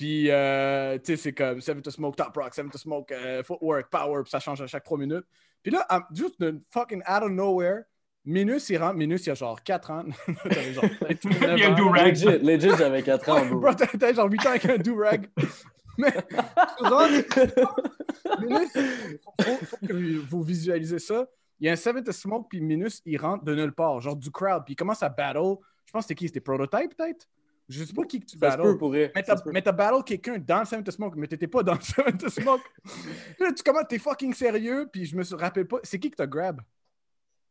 puis, 0.00 0.30
euh, 0.30 0.96
tu 0.96 1.12
sais, 1.12 1.16
c'est 1.18 1.34
comme 1.34 1.60
seven 1.60 1.82
to 1.82 1.90
smoke, 1.90 2.16
top 2.16 2.34
rock, 2.34 2.54
seven 2.54 2.70
to 2.70 2.78
smoke, 2.78 3.12
euh, 3.12 3.42
footwork, 3.42 3.90
power, 3.90 4.22
puis 4.22 4.30
ça 4.30 4.40
change 4.40 4.62
à 4.62 4.66
chaque 4.66 4.82
trois 4.82 4.96
minutes. 4.96 5.26
Puis 5.62 5.70
là, 5.70 5.86
juste 6.14 6.40
de 6.40 6.58
fucking 6.70 7.02
out 7.02 7.22
of 7.22 7.30
nowhere, 7.30 7.82
Minus, 8.24 8.70
il 8.70 8.78
rentre. 8.78 8.94
Minus, 8.94 9.26
il 9.26 9.28
y 9.28 9.32
a 9.32 9.34
genre 9.34 9.62
4 9.62 9.90
ans. 9.90 10.04
T'avais 10.42 10.72
genre 10.72 10.84
Il 11.22 11.38
y 11.38 11.44
a 11.44 11.56
9 11.68 11.72
ans. 11.72 11.74
do 11.74 11.88
rag. 11.90 12.16
Legit, 12.16 12.38
legit, 12.38 12.70
j'avais 12.78 13.02
4 13.02 13.28
ans, 13.28 13.44
bro. 13.44 13.60
Bro, 13.60 13.74
t'as 13.74 13.88
t'as 13.88 14.14
genre 14.14 14.30
8 14.30 14.46
ans 14.46 14.50
avec 14.50 14.64
un 14.64 14.78
do-rag. 14.78 15.28
Mais 15.98 16.12
tu 16.12 16.84
rentres, 16.84 17.38
Minus, 18.40 18.72
faut, 19.42 19.66
faut 19.66 19.86
que 19.86 20.18
vous 20.30 20.42
visualisez 20.42 20.98
ça. 20.98 21.26
Il 21.58 21.66
y 21.66 21.68
a 21.68 21.72
un 21.72 21.76
7 21.76 22.02
to 22.06 22.12
smoke, 22.12 22.46
puis 22.48 22.62
Minus, 22.62 23.02
il 23.04 23.18
rentre 23.18 23.44
de 23.44 23.54
nulle 23.54 23.72
part, 23.72 24.00
genre 24.00 24.16
du 24.16 24.30
crowd, 24.30 24.64
puis 24.64 24.72
il 24.72 24.76
commence 24.76 25.02
à 25.02 25.10
battle. 25.10 25.56
Je 25.84 25.92
pense 25.92 26.04
que 26.04 26.08
c'était 26.08 26.14
qui? 26.14 26.28
C'était 26.28 26.40
Prototype, 26.40 26.96
peut-être? 26.96 27.28
Je 27.70 27.84
sais 27.84 27.92
pas 27.92 28.04
qui 28.04 28.20
que 28.20 28.26
tu 28.26 28.36
battles. 28.36 28.62
Ça 29.24 29.36
peut. 29.36 29.50
mais 29.52 29.62
t'as 29.62 29.70
battle 29.72 30.02
quelqu'un 30.04 30.38
dans 30.38 30.58
le 30.60 30.64
7 30.64 30.84
to 30.84 30.90
smoke, 30.90 31.14
mais 31.16 31.28
t'étais 31.28 31.46
pas 31.46 31.62
dans 31.62 31.74
le 31.74 31.80
7 32.12 32.18
to 32.18 32.28
smoke. 32.28 32.62
Là, 33.38 33.52
tu 33.52 33.62
commences, 33.62 33.86
t'es 33.88 33.98
fucking 33.98 34.34
sérieux, 34.34 34.88
puis 34.92 35.04
je 35.06 35.16
me 35.16 35.22
suis- 35.22 35.36
rappelle 35.36 35.66
pas. 35.68 35.78
C'est 35.84 35.98
qui 36.00 36.10
que 36.10 36.16
t'as 36.16 36.26
grab? 36.26 36.60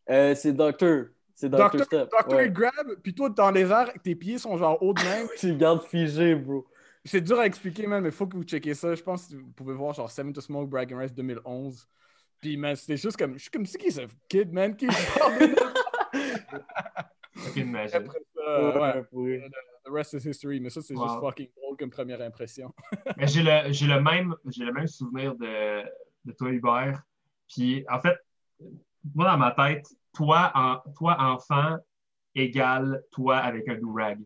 Euh, 0.09 0.35
c'est 0.35 0.51
Doctor. 0.53 1.05
C'est 1.33 1.47
Docteur, 1.49 1.71
Doctor 1.71 2.07
Step. 2.09 2.31
Ouais. 2.33 2.47
il 2.47 2.51
grab, 2.51 2.95
puis 3.01 3.15
toi, 3.15 3.29
dans 3.29 3.49
les 3.49 3.71
airs, 3.71 3.93
tes 4.03 4.13
pieds 4.15 4.37
sont 4.37 4.57
genre 4.57 4.81
hauts 4.83 4.93
de 4.93 5.01
même. 5.01 5.27
Tu 5.39 5.55
gardes 5.55 5.83
figé, 5.85 6.35
bro. 6.35 6.67
C'est 7.05 7.21
dur 7.21 7.39
à 7.39 7.45
expliquer, 7.45 7.87
man, 7.87 8.03
mais 8.03 8.11
faut 8.11 8.27
que 8.27 8.35
vous 8.35 8.43
checkiez 8.43 8.73
ça. 8.73 8.93
Je 8.93 9.01
pense 9.01 9.27
que 9.27 9.35
vous 9.37 9.51
pouvez 9.55 9.73
voir 9.73 9.93
genre 9.93 10.11
Seven 10.11 10.33
to 10.33 10.41
Smoke, 10.41 10.69
Bragging 10.69 10.97
Rights 10.97 11.15
2011. 11.15 11.87
Puis, 12.41 12.57
man, 12.57 12.75
c'était 12.75 12.97
juste 12.97 13.15
comme. 13.15 13.35
Je 13.35 13.43
suis 13.43 13.51
comme, 13.51 13.65
c'est 13.65 13.77
qui 13.77 13.89
ce 13.89 14.01
kid, 14.27 14.51
man? 14.51 14.75
Qui 14.75 14.87
parle 14.87 15.39
de. 15.39 15.55
Après 17.93 18.19
ça, 18.35 19.03
ouais. 19.13 19.49
The 19.89 19.93
rest 19.93 20.13
is 20.13 20.23
history. 20.27 20.59
Mais 20.59 20.69
ça, 20.69 20.81
c'est 20.81 20.93
Wow. 20.95 21.07
juste 21.07 21.19
fucking 21.21 21.47
drôle 21.57 21.77
comme 21.77 21.89
première 21.89 22.21
impression. 22.21 22.73
Mais 23.17 23.27
j'ai 23.27 23.43
le, 23.43 23.71
j'ai 23.71 23.87
le, 23.87 24.01
même, 24.01 24.35
j'ai 24.47 24.63
le 24.63 24.71
même 24.73 24.87
souvenir 24.87 25.35
de, 25.35 25.83
de 26.25 26.31
toi, 26.33 26.49
Hubert. 26.51 27.01
Puis, 27.53 27.83
en 27.91 27.99
fait, 27.99 28.17
moi, 29.15 29.25
dans 29.31 29.37
ma 29.37 29.51
tête, 29.51 29.85
toi, 30.13 30.51
en, 30.55 30.77
toi 30.93 31.17
enfant, 31.19 31.77
égale 32.35 33.03
toi 33.11 33.37
avec 33.37 33.67
un 33.67 33.75
do-rag. 33.75 34.19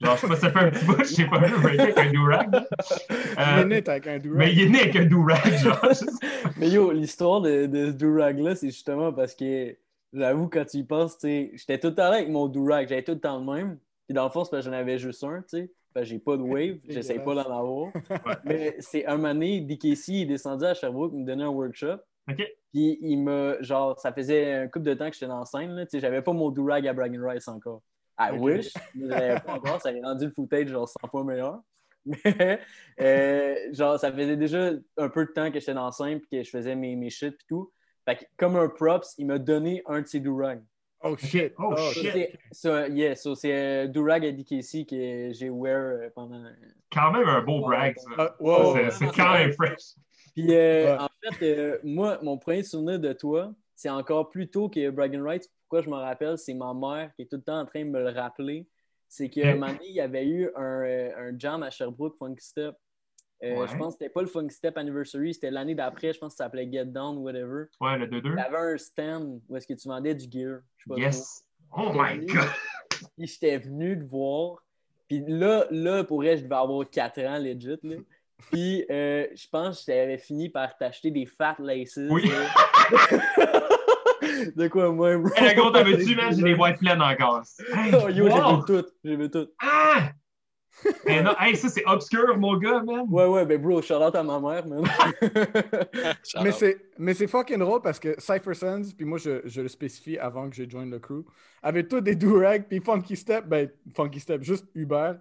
Genre, 0.00 0.14
je 0.16 0.20
sais 0.20 0.28
pas, 0.28 0.36
ça 0.36 0.50
fait 0.50 0.58
un 0.58 0.70
petit 0.70 0.84
bout, 0.84 0.98
je 0.98 1.04
sais 1.04 1.26
pas 1.26 1.36
avec 1.38 1.96
un 1.98 2.12
do-rag. 2.12 2.48
Il 2.52 3.16
Euh, 3.38 3.62
est 3.62 3.64
né 3.64 3.82
avec 3.86 4.06
un 4.06 4.18
do 4.18 4.30
mais 4.34 4.52
il 4.52 4.60
est 4.62 4.68
né 4.68 4.80
avec 4.82 4.96
un 4.96 5.06
do-rag, 5.06 5.54
genre. 5.56 5.80
Mais 6.58 6.68
yo, 6.68 6.90
l'histoire 6.92 7.40
de, 7.40 7.66
de 7.66 7.86
ce 7.86 7.92
do-rag-là, 7.92 8.54
c'est 8.56 8.66
justement 8.68 9.12
parce 9.12 9.34
que 9.34 9.74
j'avoue, 10.12 10.48
quand 10.48 10.64
tu 10.66 10.78
y 10.78 10.84
penses, 10.84 11.14
tu 11.18 11.28
sais, 11.28 11.50
j'étais 11.54 11.78
tout 11.78 11.88
le 11.88 11.94
temps 11.94 12.10
là 12.10 12.16
avec 12.16 12.28
mon 12.28 12.46
do-rag, 12.46 12.88
j'avais 12.88 13.02
tout 13.04 13.12
le 13.12 13.20
temps 13.20 13.38
le 13.38 13.50
même. 13.54 13.78
Puis 14.06 14.14
dans 14.14 14.24
le 14.24 14.30
fond, 14.30 14.44
c'est 14.44 14.50
parce 14.50 14.64
que 14.64 14.70
j'en 14.70 14.76
avais 14.76 14.98
juste 14.98 15.22
un, 15.24 15.42
tu 15.42 15.58
sais. 15.58 15.72
J'ai 16.02 16.18
pas 16.18 16.36
de 16.36 16.42
wave, 16.42 16.78
j'essaie 16.88 17.18
pas 17.18 17.34
d'en 17.34 17.58
avoir. 17.58 17.92
Mais 18.44 18.76
c'est 18.80 19.06
un 19.06 19.16
moment 19.16 19.34
donné, 19.34 19.60
DKC 19.62 20.08
il 20.08 20.22
est 20.22 20.26
descendu 20.26 20.64
à 20.64 20.74
Sherbrooke, 20.74 21.12
il 21.14 21.20
me 21.20 21.26
donnait 21.26 21.44
un 21.44 21.48
workshop. 21.48 21.98
OK. 22.30 22.42
Puis 22.72 22.98
il 23.00 23.22
m'a, 23.22 23.60
genre, 23.62 23.98
ça 23.98 24.12
faisait 24.12 24.52
un 24.52 24.68
couple 24.68 24.84
de 24.86 24.94
temps 24.94 25.08
que 25.08 25.14
j'étais 25.14 25.26
dans 25.26 25.38
la 25.38 25.44
scène, 25.46 25.70
là. 25.70 25.86
Tu 25.86 25.92
sais, 25.92 26.00
j'avais 26.00 26.20
pas 26.22 26.32
mon 26.32 26.50
do-rag 26.50 26.86
à 26.86 26.92
Bragging 26.92 27.22
Rice 27.22 27.48
encore. 27.48 27.82
I 28.18 28.30
Ok. 28.32 28.40
wish, 28.40 28.72
mais 28.94 29.04
je 29.04 29.10
l'avais 29.10 29.40
pas 29.40 29.54
encore, 29.54 29.80
ça 29.80 29.90
avait 29.90 30.02
rendu 30.02 30.26
le 30.26 30.30
footage 30.30 30.68
genre 30.68 30.88
100 30.88 31.08
fois 31.08 31.24
meilleur. 31.24 31.60
Mais, 32.24 32.60
euh, 33.00 33.56
genre, 33.72 33.98
ça 33.98 34.12
faisait 34.12 34.36
déjà 34.36 34.70
un 34.96 35.08
peu 35.08 35.26
de 35.26 35.32
temps 35.32 35.50
que 35.50 35.58
j'étais 35.58 35.74
dans 35.74 35.86
la 35.86 35.90
scène 35.92 36.20
puis 36.20 36.38
que 36.38 36.42
je 36.44 36.50
faisais 36.50 36.76
mes, 36.76 36.94
mes 36.94 37.10
shit 37.10 37.36
puis 37.36 37.46
tout. 37.48 37.72
Fait 38.04 38.16
que, 38.16 38.24
comme 38.36 38.54
un 38.56 38.68
props, 38.68 39.14
il 39.18 39.26
m'a 39.26 39.38
donné 39.38 39.82
un 39.86 40.02
de 40.02 40.06
ses 40.06 40.20
do-rags. 40.20 40.62
Oh 41.02 41.16
shit. 41.16 41.52
Oh, 41.58 41.74
Ça, 41.76 41.92
shit. 41.92 42.12
c'est- 42.12 42.38
ça, 42.52 42.88
yeah, 42.88 43.14
so 43.14 43.34
c'est 43.34 43.52
euh, 43.54 43.86
do-rag 43.86 44.24
à 44.24 44.32
DKC 44.32 44.86
que 44.86 45.30
j'ai 45.32 45.50
wear 45.50 45.76
euh, 45.78 46.08
pendant... 46.14 46.42
Quand 46.90 47.12
même 47.12 47.28
un 47.28 47.42
beau 47.42 47.60
brag, 47.60 47.96
ça. 47.98 48.10
Ah, 48.18 48.36
wow. 48.40 48.74
C'est- 48.74 48.90
C'est 48.90 49.14
quand 49.14 49.32
même 49.34 49.52
fresh. 49.52 49.94
Puis 50.34 50.46
euh, 50.54 50.96
Ouais. 50.96 51.02
en 51.02 51.08
fait, 51.32 51.44
euh, 51.56 51.78
moi, 51.84 52.18
mon 52.22 52.38
premier 52.38 52.62
souvenir 52.62 52.98
de 52.98 53.12
toi, 53.12 53.52
c'est 53.74 53.90
encore 53.90 54.30
plus 54.30 54.48
tôt 54.48 54.68
que 54.68 54.90
Bragging 54.90 55.22
Rights. 55.22 55.50
Pourquoi 55.62 55.82
je 55.82 55.90
me 55.90 55.96
rappelle, 55.96 56.38
c'est 56.38 56.54
ma 56.54 56.72
mère 56.74 57.10
qui 57.14 57.22
est 57.22 57.26
tout 57.26 57.36
le 57.36 57.42
temps 57.42 57.60
en 57.60 57.66
train 57.66 57.84
de 57.84 57.90
me 57.90 58.00
le 58.00 58.10
rappeler. 58.10 58.66
C'est 59.08 59.28
qu'à 59.28 59.50
un 59.50 59.54
moment 59.54 59.66
donné, 59.68 59.86
il 59.88 59.94
y 59.94 60.00
avait 60.00 60.26
eu 60.26 60.50
un, 60.56 61.10
un 61.16 61.38
jam 61.38 61.62
à 61.62 61.70
Sherbrooke, 61.70 62.16
Funky 62.18 62.44
Step. 62.44 62.74
Euh, 63.44 63.54
Ouais. 63.60 63.66
Je 63.68 63.76
pense 63.76 63.94
que 63.94 63.98
c'était 63.98 64.08
pas 64.12 64.22
le 64.22 64.28
Funk 64.28 64.48
Step 64.50 64.78
Anniversary, 64.78 65.34
c'était 65.34 65.50
l'année 65.50 65.74
d'après, 65.74 66.12
je 66.12 66.18
pense 66.18 66.32
que 66.32 66.36
ça 66.38 66.44
s'appelait 66.44 66.68
Get 66.72 66.86
Down, 66.86 67.18
whatever. 67.18 67.64
Ouais, 67.80 67.98
le 67.98 68.06
2-2. 68.06 68.32
Il 68.32 68.36
y 68.38 68.40
avait 68.40 68.56
un 68.74 68.78
stand 68.78 69.40
où 69.48 69.56
est-ce 69.56 69.66
que 69.66 69.74
tu 69.74 69.88
vendais 69.88 70.14
du 70.14 70.24
gear. 70.30 70.60
Je 70.78 70.84
sais 70.84 70.88
pas 70.88 70.96
Yes. 70.96 71.44
Oh 71.76 71.90
my 71.94 72.24
god. 72.24 72.48
Puis 73.18 73.26
j'étais 73.26 73.58
venu 73.58 73.98
te 73.98 74.04
voir. 74.08 74.62
Puis 75.08 75.22
là, 75.28 75.66
là, 75.70 76.02
pour 76.04 76.18
vrai, 76.22 76.36
je 76.38 76.44
devais 76.44 76.54
avoir 76.54 76.88
4 76.88 77.20
ans, 77.24 77.38
legit. 77.38 77.78
Là. 77.82 77.96
Puis 78.50 78.84
euh, 78.90 79.26
je 79.34 79.46
pense 79.50 79.84
que 79.84 79.92
j'avais 79.92 80.18
fini 80.18 80.48
par 80.48 80.76
t'acheter 80.76 81.10
des 81.10 81.26
fat 81.26 81.56
laces. 81.58 81.98
Oui. 82.10 82.30
De 84.56 84.68
quoi, 84.68 84.90
moi, 84.92 85.16
bro? 85.16 85.30
Hey, 85.36 85.54
le 85.54 85.60
gros, 85.60 85.70
t'avais-tu, 85.70 86.14
man? 86.16 86.34
J'ai 86.34 86.42
des 86.42 86.54
boîtes 86.54 86.78
pleines 86.78 87.00
encore. 87.02 87.42
Hey, 87.74 87.92
Oh, 87.94 88.08
yo, 88.08 88.24
wow. 88.28 88.30
j'ai 88.30 88.56
vu 88.56 88.82
tout. 88.82 88.88
J'ai 89.04 89.16
vu 89.16 89.30
tout. 89.30 89.48
Ah! 89.62 90.10
Mais 91.06 91.22
non, 91.22 91.32
hey, 91.40 91.56
ça, 91.56 91.68
c'est 91.68 91.84
obscur, 91.86 92.36
mon 92.38 92.56
gars, 92.58 92.82
man. 92.82 93.04
Ouais, 93.08 93.26
ouais, 93.26 93.46
ben 93.46 93.60
bro, 93.60 93.80
shout 93.82 93.94
out 93.94 94.14
à 94.14 94.22
ma 94.22 94.38
mère, 94.40 94.66
man. 94.66 94.84
Mais 96.42 96.52
c'est, 96.52 96.76
mais 96.98 97.14
c'est 97.14 97.26
fucking 97.26 97.58
drôle 97.58 97.80
parce 97.82 97.98
que 97.98 98.14
Cypher 98.18 98.54
Sons, 98.54 98.82
puis 98.96 99.04
moi 99.06 99.18
je, 99.18 99.40
je 99.44 99.60
le 99.62 99.68
spécifie 99.68 100.18
avant 100.18 100.48
que 100.48 100.56
j'ai 100.56 100.68
join 100.68 100.86
le 100.86 100.98
crew, 100.98 101.24
avaient 101.62 101.86
tous 101.86 102.00
des 102.00 102.14
do-rag, 102.16 102.66
puis 102.68 102.80
Funky 102.80 103.16
Step, 103.16 103.46
ben 103.46 103.70
Funky 103.94 104.20
Step, 104.20 104.42
juste 104.42 104.66
Uber, 104.74 105.14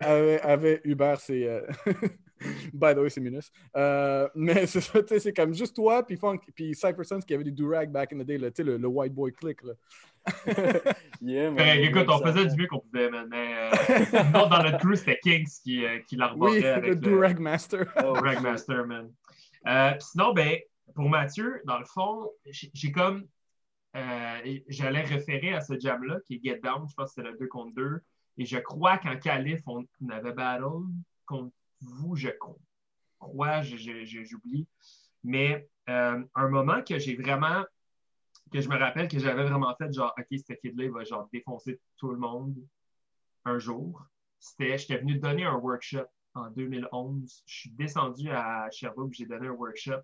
avait, 0.00 0.40
avait 0.40 0.80
Uber, 0.84 1.14
c'est. 1.18 1.46
euh, 1.46 1.62
By 2.72 2.94
the 2.94 2.98
way, 2.98 3.10
c'est 3.10 3.20
Minus. 3.20 3.50
Euh, 3.76 4.28
mais 4.34 4.66
c'est 4.66 4.80
ça, 4.80 5.02
tu 5.02 5.08
sais, 5.08 5.20
c'est 5.20 5.32
comme 5.32 5.54
juste 5.54 5.74
toi, 5.76 6.04
puis 6.04 6.16
Funk, 6.16 6.38
puis 6.54 6.74
Cypher 6.74 7.04
Sons 7.04 7.20
qui 7.20 7.34
avait 7.34 7.44
du 7.44 7.52
do-rag 7.52 7.90
back 7.90 8.12
in 8.12 8.18
the 8.18 8.26
day, 8.26 8.38
là, 8.38 8.50
tu 8.50 8.56
sais, 8.56 8.64
le, 8.64 8.76
le 8.76 8.88
white 8.88 9.12
boy 9.14 9.32
click. 9.32 9.62
Là. 9.62 9.72
yeah, 11.20 11.50
man. 11.50 11.56
Correct, 11.56 11.84
écoute, 11.84 12.06
on 12.08 12.18
Ça 12.18 12.32
faisait 12.32 12.46
du 12.46 12.56
mieux 12.62 12.66
qu'on 12.68 12.78
pouvait, 12.80 13.10
man. 13.10 13.26
Mais 13.30 13.54
euh, 13.56 13.70
nous 14.32 14.40
autres, 14.40 14.48
dans 14.50 14.62
notre 14.62 14.78
crew, 14.78 14.94
c'était 14.94 15.18
Kings 15.22 15.48
qui, 15.62 15.84
euh, 15.84 15.98
qui 16.06 16.16
l'arborait 16.16 16.52
Oui, 16.52 16.64
avec 16.64 16.84
le 16.84 16.90
le, 16.90 16.96
do-rag 16.96 17.38
master. 17.40 17.86
Oh, 18.04 18.12
Ragmaster, 18.12 18.86
man. 18.86 19.10
Euh, 19.66 19.90
puis 19.92 20.02
sinon, 20.02 20.32
ben, 20.32 20.58
pour 20.94 21.08
Mathieu, 21.08 21.60
dans 21.64 21.78
le 21.78 21.84
fond, 21.84 22.30
j'ai 22.46 22.92
comme. 22.92 23.26
euh, 23.96 24.58
J'allais 24.68 25.02
référer 25.02 25.54
à 25.54 25.60
ce 25.60 25.78
jam-là, 25.78 26.18
qui 26.26 26.36
est 26.36 26.40
Get 26.44 26.60
Down, 26.62 26.86
je 26.88 26.94
pense 26.94 27.14
que 27.14 27.14
c'était 27.16 27.30
le 27.30 27.38
2 27.38 27.46
contre 27.48 27.74
2. 27.74 28.00
Et 28.38 28.46
je 28.46 28.58
crois 28.58 28.98
qu'en 28.98 29.16
Calif, 29.18 29.60
on, 29.66 29.84
on 30.04 30.08
avait 30.10 30.32
battle 30.32 30.64
contre 31.26 31.52
vous, 31.82 32.16
je 32.16 32.28
crois, 33.20 33.62
j'oublie. 33.62 34.66
Mais 35.24 35.68
euh, 35.88 36.22
un 36.34 36.48
moment 36.48 36.82
que 36.82 36.98
j'ai 36.98 37.16
vraiment. 37.16 37.64
que 38.52 38.60
je 38.60 38.68
me 38.68 38.76
rappelle 38.76 39.08
que 39.08 39.18
j'avais 39.18 39.44
vraiment 39.44 39.74
fait, 39.76 39.92
genre, 39.92 40.14
OK, 40.18 40.26
ce 40.30 40.52
kid-là, 40.54 40.90
va 40.90 41.04
genre 41.04 41.28
défoncer 41.32 41.80
tout 41.96 42.10
le 42.10 42.18
monde 42.18 42.56
un 43.44 43.58
jour. 43.58 44.04
C'était, 44.38 44.78
j'étais 44.78 44.98
venu 44.98 45.18
donner 45.18 45.44
un 45.44 45.56
workshop 45.56 46.06
en 46.34 46.50
2011. 46.50 47.42
Je 47.46 47.54
suis 47.54 47.70
descendu 47.70 48.30
à 48.30 48.68
Sherbrooke, 48.70 49.12
j'ai 49.12 49.26
donné 49.26 49.46
un 49.46 49.52
workshop. 49.52 50.00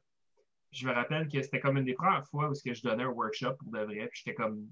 Je 0.71 0.87
me 0.87 0.93
rappelle 0.93 1.29
que 1.29 1.41
c'était 1.43 1.61
comme 1.61 1.79
une 1.79 1.85
des 1.85 1.95
premières 1.95 2.27
fois 2.29 2.51
où 2.51 2.55
je 2.55 2.83
donnais 2.83 3.05
un 3.05 3.09
workshop 3.09 3.55
pour 3.55 3.71
de 3.71 3.81
vrai. 3.81 4.09
Puis 4.13 4.23
j'étais 4.25 4.35
comme. 4.35 4.69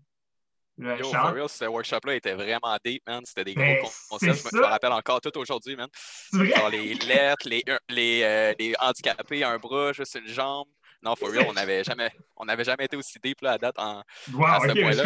Le 0.78 0.98
Yo, 0.98 1.04
for 1.10 1.32
real, 1.32 1.48
ce 1.48 1.64
workshop-là 1.64 2.14
était 2.16 2.34
vraiment 2.34 2.76
deep, 2.84 3.02
man. 3.06 3.22
C'était 3.24 3.44
des 3.44 3.54
Ben, 3.54 3.78
gros 3.78 3.90
concepts. 4.10 4.48
Je 4.52 4.56
me- 4.58 4.62
rappelle 4.64 4.92
encore 4.92 5.20
tout 5.22 5.36
aujourd'hui, 5.38 5.74
man. 5.74 5.88
vrai? 6.32 6.48
Genre 6.50 6.68
les 6.68 6.94
lettres, 6.94 7.48
les, 7.48 7.64
les, 7.88 8.22
euh, 8.22 8.52
les 8.58 8.74
handicapés, 8.78 9.42
un 9.42 9.58
bras, 9.58 9.92
juste 9.92 10.14
une 10.20 10.26
jambe. 10.28 10.68
Non, 11.02 11.14
for 11.16 11.30
real, 11.30 11.46
on 11.48 11.52
n'avait 11.54 11.82
jamais, 11.84 12.10
on 12.36 12.46
jamais 12.62 12.84
été 12.84 12.96
aussi 12.96 13.18
deep 13.22 13.40
là, 13.40 13.52
à 13.52 13.58
date 13.58 13.78
en, 13.78 14.02
Wow, 14.34 14.44
à 14.44 14.60
ce 14.60 14.72
point-là. 14.72 14.92
C'était 14.92 15.04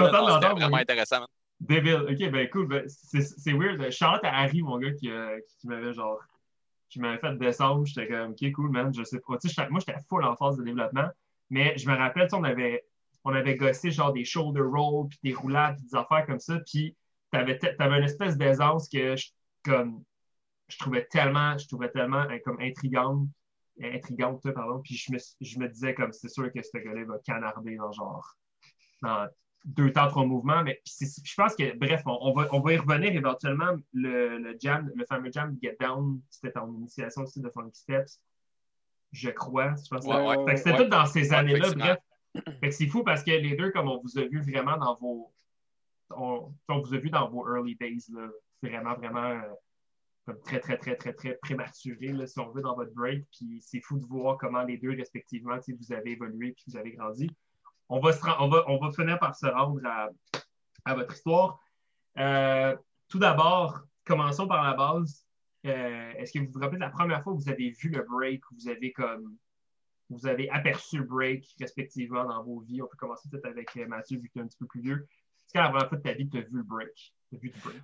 vraiment 0.54 0.76
oui. 0.76 0.80
intéressant, 0.80 1.18
man. 1.20 1.28
Débile. 1.60 2.06
Ok, 2.10 2.30
ben 2.30 2.48
cool. 2.48 2.66
Ben, 2.68 2.84
c'est 2.88 3.52
weird. 3.52 3.90
Charlotte 3.90 4.24
à 4.24 4.40
Harry, 4.40 4.62
mon 4.62 4.78
gars, 4.78 4.92
qui, 4.92 5.10
euh, 5.10 5.38
qui 5.60 5.66
m'avait 5.68 5.92
genre. 5.92 6.18
qui 6.88 6.98
m'avait 6.98 7.18
fait 7.18 7.36
descendre. 7.38 7.84
J'étais 7.86 8.08
comme, 8.08 8.30
ok, 8.32 8.52
cool, 8.52 8.70
man. 8.70 8.92
Je 8.92 9.04
sais 9.04 9.20
pas. 9.20 9.36
Tu 9.38 9.48
sais, 9.48 9.54
j'étais- 9.56 9.68
moi, 9.70 9.78
j'étais 9.86 9.98
full 10.08 10.24
en 10.24 10.34
phase 10.34 10.56
de 10.56 10.64
développement. 10.64 11.08
Mais 11.50 11.76
je 11.78 11.88
me 11.88 11.94
rappelle, 11.96 12.26
on 12.32 12.42
avait, 12.44 12.84
on 13.24 13.34
avait 13.34 13.56
gossé 13.56 13.90
genre 13.90 14.12
des 14.12 14.24
shoulder 14.24 14.60
rolls, 14.62 15.08
puis 15.08 15.18
des 15.22 15.34
roulades, 15.34 15.76
puis 15.76 15.84
des 15.86 15.94
affaires 15.96 16.24
comme 16.26 16.40
ça. 16.40 16.58
Puis 16.66 16.96
t'avais, 17.30 17.58
te- 17.58 17.74
t'avais 17.76 17.98
une 17.98 18.04
espèce 18.04 18.36
d'aisance 18.36 18.88
que 18.88 19.16
je, 19.16 19.26
comme, 19.64 20.02
je 20.68 20.78
trouvais 20.78 21.04
tellement, 21.10 21.56
je 21.58 21.66
trouvais 21.68 21.90
tellement 21.90 22.22
euh, 22.30 22.38
comme 22.44 22.58
intrigante. 22.60 23.26
euh, 23.82 23.92
Intrigante, 23.94 24.42
pardon. 24.52 24.80
Puis 24.82 24.96
je 24.96 25.12
me, 25.12 25.18
je 25.40 25.58
me 25.58 25.68
disais 25.68 25.94
comme 25.94 26.12
c'est 26.12 26.28
sûr 26.28 26.50
que 26.52 26.62
ce 26.62 26.76
gars-là 26.78 27.04
va 27.04 27.18
canarder 27.24 27.76
dans 27.76 27.92
genre 27.92 28.36
dans 29.02 29.26
deux 29.64 29.92
temps, 29.92 30.08
trois 30.08 30.24
mouvements. 30.24 30.62
Mais 30.62 30.80
je 30.86 31.34
pense 31.36 31.54
que, 31.54 31.76
bref, 31.76 32.02
on, 32.06 32.18
on 32.22 32.32
va, 32.32 32.48
on 32.52 32.60
va 32.60 32.72
y 32.72 32.76
revenir 32.78 33.12
éventuellement. 33.14 33.72
Le, 33.92 34.38
le 34.38 34.56
jam, 34.60 34.90
le 34.94 35.04
fameux 35.04 35.30
jam 35.32 35.56
Get 35.62 35.76
Down, 35.80 36.20
c'était 36.30 36.58
en 36.58 36.72
initiation 36.74 37.22
aussi 37.22 37.40
de 37.40 37.50
Funky 37.50 37.78
Steps. 37.78 38.20
Je 39.12 39.28
crois. 39.30 39.74
Je 39.84 39.88
pense 39.94 40.04
Ouais, 40.06 40.36
ouais, 40.44 40.56
c'était 40.56 40.70
ouais. 40.72 40.76
tout 40.78 40.88
dans 40.88 41.04
ces 41.04 41.32
années-là, 41.32 41.72
bref. 41.74 41.98
C'est 42.70 42.86
fou 42.86 43.02
parce 43.02 43.22
que 43.24 43.30
les 43.30 43.56
deux, 43.56 43.70
comme 43.70 43.88
on 43.88 44.00
vous 44.00 44.18
a 44.18 44.22
vu 44.22 44.40
vraiment 44.40 44.76
dans 44.76 44.96
vos. 44.96 45.32
On, 46.10 46.52
on 46.68 46.80
vous 46.80 46.94
a 46.94 46.98
vu 46.98 47.10
dans 47.10 47.28
vos 47.28 47.46
early 47.46 47.76
days, 47.76 48.04
là, 48.12 48.28
vraiment, 48.62 48.94
vraiment 48.94 49.26
euh, 49.26 49.40
comme 50.26 50.40
très, 50.40 50.58
très, 50.60 50.76
très, 50.76 50.96
très, 50.96 51.12
très 51.12 51.34
prématuré, 51.36 52.08
là, 52.08 52.26
si 52.26 52.38
on 52.40 52.50
veut, 52.50 52.62
dans 52.62 52.74
votre 52.74 52.92
break. 52.94 53.24
Puis 53.30 53.60
c'est 53.60 53.80
fou 53.80 53.98
de 53.98 54.04
voir 54.06 54.36
comment 54.36 54.62
les 54.62 54.76
deux, 54.76 54.90
respectivement, 54.90 55.56
vous 55.56 55.92
avez 55.92 56.12
évolué 56.12 56.52
puis 56.52 56.64
vous 56.68 56.76
avez 56.76 56.92
grandi. 56.92 57.30
On 57.88 58.00
va, 58.00 58.12
se 58.12 58.20
on 58.40 58.48
va, 58.48 58.64
on 58.68 58.78
va 58.78 58.92
finir 58.92 59.18
par 59.18 59.34
se 59.34 59.46
rendre 59.46 59.80
à, 59.84 60.08
à 60.84 60.94
votre 60.94 61.14
histoire. 61.14 61.60
Euh, 62.18 62.76
tout 63.08 63.18
d'abord, 63.18 63.80
commençons 64.04 64.46
par 64.46 64.62
la 64.64 64.74
base. 64.74 65.26
Euh, 65.66 66.12
Est-ce 66.16 66.32
que 66.32 66.38
vous 66.38 66.52
vous 66.52 66.60
rappelez 66.60 66.78
de 66.78 66.84
la 66.84 66.90
première 66.90 67.22
fois 67.22 67.32
que 67.34 67.38
vous 67.38 67.48
avez 67.48 67.70
vu 67.70 67.88
le 67.88 68.02
break, 68.02 68.48
où 68.50 68.54
vous 68.54 68.68
avez 68.68 68.92
comme 68.92 69.36
vous 70.10 70.26
avez 70.26 70.50
aperçu 70.50 71.02
break 71.02 71.46
respectivement 71.60 72.24
dans 72.24 72.42
vos 72.42 72.60
vies? 72.60 72.82
On 72.82 72.86
peut 72.86 72.96
commencer 72.98 73.28
peut-être 73.30 73.46
avec 73.46 73.74
euh, 73.76 73.86
Mathieu, 73.86 74.18
vu 74.18 74.28
que 74.28 74.32
tu 74.34 74.38
es 74.40 74.42
un 74.42 74.46
petit 74.46 74.58
peu 74.58 74.66
plus 74.66 74.82
vieux. 74.82 75.06
Est-ce 75.46 75.54
que 75.54 75.58
la 75.58 75.68
première 75.70 75.88
fois 75.88 75.98
de 75.98 76.02
ta 76.02 76.12
vie, 76.12 76.28
tu 76.28 76.38
as 76.38 76.42
vu 76.42 76.48
le 76.52 76.62
break? 76.62 77.14
T'as 77.30 77.38
vu 77.38 77.50
du 77.50 77.58
break? 77.60 77.76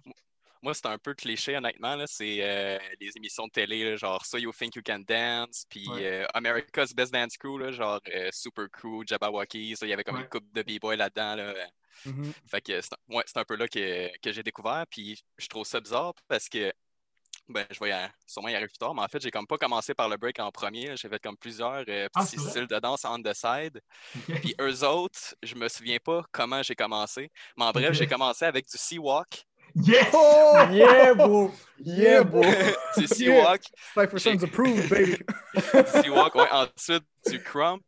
Moi, 0.63 0.75
c'est 0.75 0.87
un 0.87 0.99
peu 0.99 1.15
cliché, 1.15 1.57
honnêtement. 1.57 1.97
C'est 2.07 2.39
euh, 2.43 2.79
les 3.01 3.11
émissions 3.17 3.47
de 3.47 3.53
télé, 3.53 3.85
là, 3.91 3.97
genre 3.97 4.25
So 4.27 4.39
You 4.39 4.53
Think 4.53 4.75
You 4.75 4.83
Can 4.85 5.01
Dance, 5.07 5.65
puis 5.69 5.87
Ouais. 5.89 6.05
euh, 6.23 6.27
America's 6.35 6.93
Best 6.95 7.13
Dance 7.13 7.37
Crew, 7.37 7.59
là, 7.59 7.71
genre 7.71 8.01
euh, 8.13 8.31
Super 8.33 8.69
Crew, 8.71 9.05
Jabberwocky. 9.07 9.75
Il 9.81 9.89
y 9.89 9.93
avait 9.93 10.03
comme 10.03 10.17
Ouais. 10.17 10.23
une 10.23 10.29
coupe 10.29 10.53
de 10.53 10.63
b-boy 10.63 10.97
là-dedans. 10.97 11.37
Là. 11.37 11.55
Mhm. 12.05 12.33
Fait 12.49 12.61
que 12.61 12.81
c'est 12.81 12.93
un- 12.93 13.15
ouais, 13.15 13.23
c'est 13.27 13.39
un 13.39 13.45
peu 13.45 13.55
là 13.55 13.69
que, 13.69 14.19
que 14.19 14.33
j'ai 14.33 14.43
découvert. 14.43 14.85
Puis 14.91 15.23
je 15.39 15.47
trouve 15.47 15.65
ça 15.67 15.79
bizarre 15.81 16.15
parce 16.27 16.49
que, 16.49 16.73
ben, 17.49 17.65
je 17.71 17.79
vais 17.81 17.91
y 17.91 17.93
a- 17.93 18.11
sûrement 18.27 18.49
y 18.49 18.55
arriver 18.55 18.69
plus 18.69 18.79
tard, 18.79 18.95
mais 18.95 19.03
en 19.03 19.09
fait, 19.09 19.21
j'ai 19.21 19.31
comme 19.31 19.47
pas 19.47 19.57
commencé 19.59 19.95
par 19.95 20.09
le 20.09 20.17
break 20.17 20.39
en 20.41 20.51
premier. 20.51 20.97
J'ai 20.97 21.09
fait 21.09 21.23
comme 21.23 21.37
plusieurs 21.37 21.85
euh, 21.89 22.09
Ah, 22.15 22.25
petits 22.25 22.39
styles 22.39 22.67
de 22.67 22.79
danse 22.79 23.05
on 23.05 23.23
the 23.23 23.33
side. 23.35 23.81
Puis 24.41 24.55
eux 24.61 24.85
autres, 24.85 25.35
je 25.43 25.55
me 25.55 25.69
souviens 25.69 25.99
pas 26.05 26.23
comment 26.33 26.63
j'ai 26.63 26.75
commencé. 26.75 27.31
Mais 27.57 27.65
en 27.65 27.71
bref, 27.71 27.93
j'ai 27.93 28.07
commencé 28.07 28.45
avec 28.45 28.67
du 28.69 28.77
sea 28.77 28.99
walk. 28.99 29.45
Yes! 29.75 30.09
Oh! 30.13 30.55
Yeah, 30.73 31.15
bro! 31.15 31.51
Yeah, 31.79 32.03
Yeah, 32.03 32.25
bro! 32.25 32.43
du 32.97 33.07
sea 33.07 33.25
Yeah. 33.27 33.45
walk. 33.45 33.63
Cypher 33.95 34.19
Sons 34.19 34.43
approved, 34.43 34.89
baby! 34.91 35.17
du 35.55 36.03
sea 36.03 36.09
walk, 36.11 36.35
ouais. 36.35 36.49
Ensuite, 36.51 37.05
du 37.27 37.43
crump, 37.43 37.83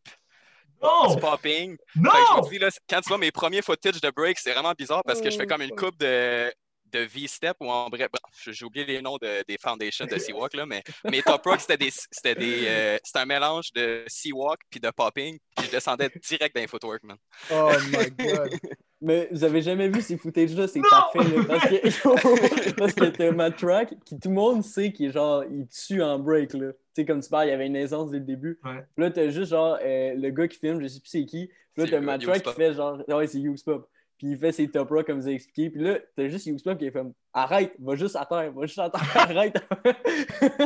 Non! 0.82 1.14
du 1.14 1.20
popping. 1.20 1.76
Fait 1.76 2.00
que 2.02 2.26
je 2.28 2.34
Non! 2.34 2.42
vous 2.42 2.50
dis, 2.50 2.58
là, 2.58 2.68
quand 2.88 3.00
tu 3.00 3.08
vois 3.08 3.18
mes 3.18 3.30
premiers 3.32 3.62
footage 3.62 4.00
de 4.00 4.10
break, 4.10 4.38
c'est 4.38 4.52
vraiment 4.52 4.72
bizarre 4.76 5.02
parce 5.04 5.20
que 5.20 5.30
je 5.30 5.36
fais 5.36 5.44
Oh, 5.44 5.46
comme 5.46 5.62
une 5.62 5.74
coupe 5.74 5.98
de, 5.98 6.52
de 6.92 7.00
V-step 7.00 7.56
ou 7.60 7.70
en 7.70 7.88
bref, 7.88 8.08
j'ai 8.50 8.64
oublié 8.64 8.84
les 8.86 9.00
noms 9.02 9.16
de- 9.16 9.44
des 9.46 9.56
foundations 9.58 10.06
de 10.06 10.18
Seawalk, 10.18 10.54
là, 10.54 10.66
mais 10.66 10.82
mes 11.10 11.22
top 11.22 11.44
rocks, 11.44 11.60
c'était 11.60 11.76
des, 11.76 11.90
c'était 11.90 12.34
des, 12.34 12.64
euh, 12.68 12.98
c'était 13.04 13.18
un 13.20 13.26
mélange 13.26 13.72
de 13.72 14.04
Seawalk 14.06 14.60
puis 14.70 14.80
de 14.80 14.90
popping, 14.90 15.38
puis 15.56 15.66
je 15.66 15.70
descendais 15.70 16.10
direct 16.28 16.54
dans 16.54 16.60
les 16.60 16.66
footwork, 16.66 17.02
man. 17.04 17.16
Oh 17.52 17.70
my 17.90 18.10
god! 18.18 18.58
Mais 19.00 19.28
vous 19.30 19.44
avez 19.44 19.62
jamais 19.62 19.88
vu 19.88 20.00
ces 20.02 20.16
footages-là, 20.16 20.66
c'est 20.66 20.80
Non! 20.80 20.88
parfait. 20.90 21.18
là, 21.20 21.44
parce 21.46 21.68
que, 21.68 22.70
parce 22.72 22.92
que 22.94 23.04
t'as 23.04 23.30
Matt 23.30 23.56
Track 23.56 23.94
qui 24.04 24.18
tout 24.18 24.28
le 24.28 24.34
monde 24.34 24.64
sait 24.64 24.92
qu'il 24.92 25.06
est 25.06 25.12
genre, 25.12 25.44
il 25.44 25.68
tue 25.68 26.02
en 26.02 26.18
break. 26.18 26.52
là. 26.54 26.72
Tu 26.72 26.78
sais, 27.02 27.04
comme 27.04 27.20
tu 27.22 27.28
parles, 27.28 27.46
il 27.46 27.50
y 27.50 27.54
avait 27.54 27.66
une 27.68 27.76
aisance 27.76 28.10
dès 28.10 28.18
le 28.18 28.24
début. 28.24 28.58
Ouais. 28.64 28.82
Puis 28.96 29.04
là, 29.04 29.10
t'as 29.12 29.28
juste 29.28 29.50
genre 29.50 29.78
euh, 29.80 30.14
le 30.16 30.30
gars 30.30 30.48
qui 30.48 30.58
filme, 30.58 30.82
je 30.82 30.88
sais 30.88 30.98
plus 30.98 31.08
c'est 31.10 31.24
qui. 31.26 31.46
Puis 31.74 31.84
là, 31.84 31.90
t'as 31.90 32.00
gars, 32.00 32.18
Track 32.18 32.42
qui 32.42 32.52
fait 32.54 32.74
genre, 32.74 32.98
ouais, 33.06 33.26
c'est 33.28 33.38
Hughes 33.38 33.62
Pop. 33.64 33.88
Puis 34.18 34.28
il 34.32 34.38
fait 34.38 34.52
ses 34.52 34.68
top 34.68 34.88
rock 34.90 35.06
comme 35.06 35.20
vous 35.20 35.26
avez 35.26 35.36
expliqué. 35.36 35.70
Puis 35.70 35.80
là, 35.82 35.98
t'as 36.16 36.28
juste 36.28 36.48
Pop 36.64 36.76
qui 36.78 36.86
est 36.86 36.92
comme, 36.92 37.12
arrête, 37.32 37.72
va 37.78 37.94
juste 37.94 38.16
à 38.16 38.26
terre, 38.26 38.52
va 38.52 38.66
juste 38.66 38.78
à 38.80 38.90
terre, 38.90 39.02
arrête. 39.14 39.54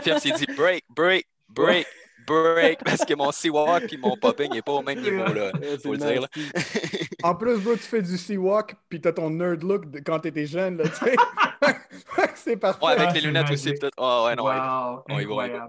Puis 0.03 0.21
s'est 0.21 0.33
dit 0.33 0.47
break, 0.57 0.85
break, 0.89 1.27
break, 1.49 1.87
break, 2.27 2.83
parce 2.85 3.05
que 3.05 3.15
mon 3.15 3.31
Seawalk 3.31 3.87
puis 3.87 3.99
mon 3.99 4.17
popping 4.17 4.51
n'est 4.53 4.63
pas 4.63 4.73
au 4.73 4.83
même 4.83 5.01
niveau, 5.01 5.33
là. 5.33 5.53
Faut 5.83 5.93
le 5.93 5.99
dire, 5.99 6.23
là. 6.23 6.29
En 7.25 7.35
plus, 7.37 7.59
bro, 7.61 7.75
tu 7.75 7.83
fais 7.83 8.03
du 8.03 8.17
sea-walk, 8.19 8.75
pis 8.89 9.01
t'as 9.01 9.13
ton 9.13 9.31
nerd 9.31 9.63
look 9.63 9.89
de- 9.91 10.01
quand 10.01 10.19
t'étais 10.19 10.47
jeune, 10.47 10.79
là, 10.79 10.85
tu 10.89 11.05
sais. 11.05 11.15
c'est 12.35 12.57
parfait. 12.57 12.85
Ouais, 12.85 12.93
avec 12.93 13.09
Ah, 13.09 13.13
les 13.13 13.21
c'est 13.21 13.27
lunettes 13.27 13.43
magique. 13.49 13.67
aussi, 13.67 13.75
peut-être. 13.75 13.95
Ah, 13.97 14.25
ouais, 14.25 14.35
non, 14.35 14.45
ouais. 14.45 14.57
wow, 14.57 15.05
on 15.09 15.19
y 15.21 15.25
va. 15.25 15.69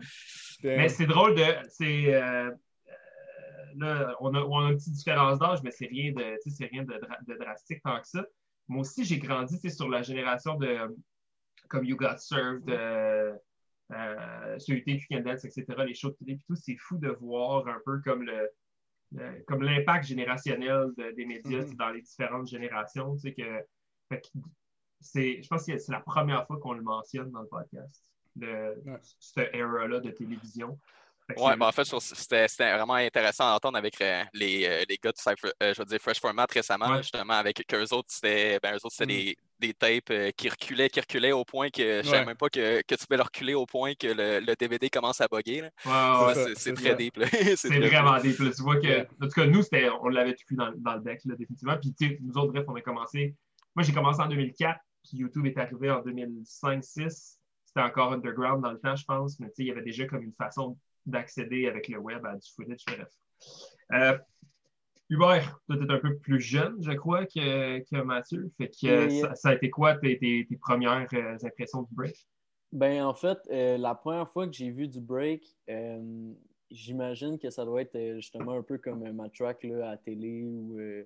Mais 0.63 0.89
c'est 0.89 1.05
drôle 1.05 1.35
de. 1.35 1.43
C'est. 1.69 2.05
euh, 2.15 2.49
là, 3.77 4.15
on 4.19 4.33
a, 4.35 4.39
on 4.41 4.65
a 4.65 4.69
une 4.71 4.77
petite 4.77 4.93
différence 4.93 5.39
d'âge, 5.39 5.61
mais 5.63 5.71
c'est 5.71 5.87
rien 5.87 6.11
de, 6.11 6.37
rien 6.65 6.83
de, 6.83 6.93
dra- 6.99 7.19
de 7.27 7.33
drastique 7.35 7.81
tant 7.83 7.99
que 7.99 8.07
ça. 8.07 8.25
Moi 8.67 8.81
aussi, 8.81 9.03
j'ai 9.05 9.17
grandi 9.19 9.57
sur 9.69 9.89
la 9.89 10.01
génération 10.01 10.55
de 10.55 10.77
comme 11.69 11.85
You 11.85 11.95
Got 11.97 12.17
Served, 12.17 12.69
euh, 12.69 13.33
euh, 13.91 14.59
sur 14.59 14.75
Dance, 15.21 15.45
etc., 15.45 15.65
les 15.85 15.93
shows 15.93 16.09
de 16.11 16.15
télé, 16.15 16.35
puis 16.35 16.45
tout, 16.47 16.55
c'est 16.55 16.77
fou 16.77 16.97
de 16.97 17.09
voir 17.09 17.67
un 17.67 17.79
peu 17.85 17.99
comme 18.01 18.23
le, 18.23 18.49
le- 19.11 19.43
comme 19.47 19.63
l'impact 19.63 20.05
générationnel 20.05 20.91
de- 20.97 21.11
des 21.11 21.25
médias 21.25 21.63
Mhm. 21.65 21.75
dans 21.75 21.89
les 21.89 22.01
différentes 22.01 22.47
générations. 22.47 23.15
Que, 23.15 23.31
fait 24.09 24.21
que 24.21 24.27
c'est, 24.99 25.41
je 25.41 25.47
pense 25.47 25.65
que 25.65 25.77
c'est 25.77 25.91
la 25.91 25.99
première 25.99 26.45
fois 26.47 26.57
qu'on 26.59 26.73
le 26.73 26.81
mentionne 26.81 27.31
dans 27.31 27.41
le 27.41 27.47
podcast, 27.47 28.03
de 28.35 28.47
Ouais. 28.85 28.99
cette 29.19 29.53
era-là 29.53 29.99
de 29.99 30.11
télévision. 30.11 30.79
Ouais, 31.37 31.55
ben 31.55 31.67
en 31.67 31.71
fait, 31.71 31.85
c'était 31.85 32.47
vraiment 32.75 32.93
intéressant 32.95 33.45
à 33.51 33.55
entendre 33.55 33.77
avec 33.77 33.99
euh, 34.01 34.23
les, 34.33 34.65
euh, 34.65 34.83
les 34.89 34.97
gars 34.97 35.11
de 35.11 35.17
Cypher- 35.17 35.53
euh, 35.61 35.73
je 35.73 35.81
veux 35.81 35.85
dire 35.85 35.99
Fresh 35.99 36.19
Format 36.19 36.45
récemment, 36.49 36.87
Ouais. 36.89 36.97
justement, 37.03 37.33
avec 37.33 37.65
qu'eux 37.67 37.87
autres, 37.93 38.09
c'était 38.09 38.59
ben, 38.61 38.73
eux 38.73 38.77
autres, 38.83 38.91
c'était 38.95 39.05
Mm. 39.05 39.07
des, 39.07 39.37
des 39.59 39.73
tapes 39.73 40.09
euh, 40.11 40.31
qui 40.31 40.49
reculaient, 40.49 40.89
qui 40.89 40.99
reculaient 40.99 41.31
au 41.31 41.45
point 41.45 41.69
que 41.69 42.01
je 42.03 42.07
savais 42.07 42.19
Ouais. 42.19 42.25
même 42.25 42.35
pas 42.37 42.49
que, 42.49 42.81
que 42.81 42.95
tu 42.95 43.05
pouvais 43.05 43.17
le 43.17 43.23
reculer 43.23 43.53
au 43.53 43.65
point 43.65 43.93
que 43.95 44.07
le, 44.07 44.39
le 44.39 44.55
DVD 44.55 44.89
commence 44.89 45.21
à 45.21 45.27
bugger. 45.27 45.61
Ouais, 45.61 45.91
ouais, 45.91 46.55
c'est- 46.55 46.73
très 46.73 46.89
ça. 46.89 46.93
deep. 46.95 47.15
C'est 47.57 47.69
vraiment 47.79 48.19
plus. 48.19 48.35
Tu 48.35 48.61
vois 48.61 48.79
que, 48.79 49.01
en 49.01 49.27
tout 49.27 49.29
cas, 49.29 49.45
nous, 49.45 49.61
on 50.01 50.09
l'avait 50.09 50.33
tout 50.33 50.43
vu 50.49 50.55
dans, 50.55 50.71
dans 50.75 50.95
le 50.95 51.01
deck, 51.01 51.21
là, 51.25 51.35
définitivement. 51.35 51.77
Puis, 51.79 51.93
tu 51.93 52.07
sais, 52.09 52.17
nous 52.21 52.33
autres, 52.37 52.51
bref, 52.51 52.65
on 52.67 52.75
a 52.75 52.81
commencé. 52.81 53.35
Moi, 53.75 53.83
j'ai 53.83 53.93
commencé 53.93 54.21
en 54.21 54.27
2004, 54.27 54.79
puis 55.03 55.17
YouTube 55.17 55.45
est 55.47 55.57
arrivé 55.57 55.89
en 55.91 56.01
2005-6. 56.01 57.37
C'était 57.65 57.81
encore 57.81 58.13
underground 58.13 58.61
dans 58.63 58.71
le 58.71 58.79
temps, 58.79 58.95
je 58.95 59.05
pense, 59.05 59.39
mais 59.39 59.47
tu 59.47 59.53
sais, 59.55 59.63
il 59.63 59.67
y 59.67 59.71
avait 59.71 59.81
déjà 59.81 60.05
comme 60.05 60.21
une 60.21 60.33
façon 60.33 60.77
d'accéder 61.05 61.67
avec 61.67 61.87
le 61.87 61.99
web 61.99 62.25
à 62.25 62.35
du 62.35 62.49
footage, 62.55 62.83
bref. 62.85 63.09
Euh, 63.93 64.17
Hubert, 65.09 65.59
toi, 65.67 65.77
tu 65.77 65.83
es 65.85 65.91
un 65.91 65.99
peu 65.99 66.17
plus 66.17 66.39
jeune, 66.39 66.81
je 66.81 66.91
crois, 66.93 67.25
que, 67.25 67.79
que 67.79 68.01
Mathieu. 68.01 68.49
Fait 68.57 68.69
que 68.69 68.87
euh. 68.87 69.09
Ça, 69.09 69.35
ça 69.35 69.49
a 69.49 69.53
été 69.55 69.69
quoi 69.69 69.95
tes, 69.97 70.17
tes- 70.17 70.45
tes 70.47 70.57
premières 70.57 71.07
euh, 71.13 71.37
impressions 71.43 71.83
du 71.83 71.93
break? 71.93 72.15
Ben, 72.71 73.03
en 73.03 73.13
fait, 73.13 73.37
euh, 73.51 73.77
la 73.77 73.93
première 73.93 74.29
fois 74.31 74.47
que 74.47 74.53
j'ai 74.53 74.71
vu 74.71 74.87
du 74.87 74.99
break, 74.99 75.45
euh, 75.69 76.33
j'imagine 76.71 77.37
que 77.37 77.49
ça 77.51 77.65
doit 77.65 77.81
être 77.81 78.15
justement 78.15 78.53
un 78.53 78.63
peu 78.63 78.79
comme 78.79 79.03
un 79.05 79.29
track 79.29 79.63
là, 79.63 79.87
à 79.87 79.91
la 79.91 79.97
télé 79.97 80.43
ou 80.43 80.79
euh, 80.79 81.03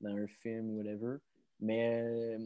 dans 0.00 0.16
un 0.16 0.26
film 0.26 0.70
ou 0.70 0.78
whatever. 0.78 1.18
Mais 1.60 2.36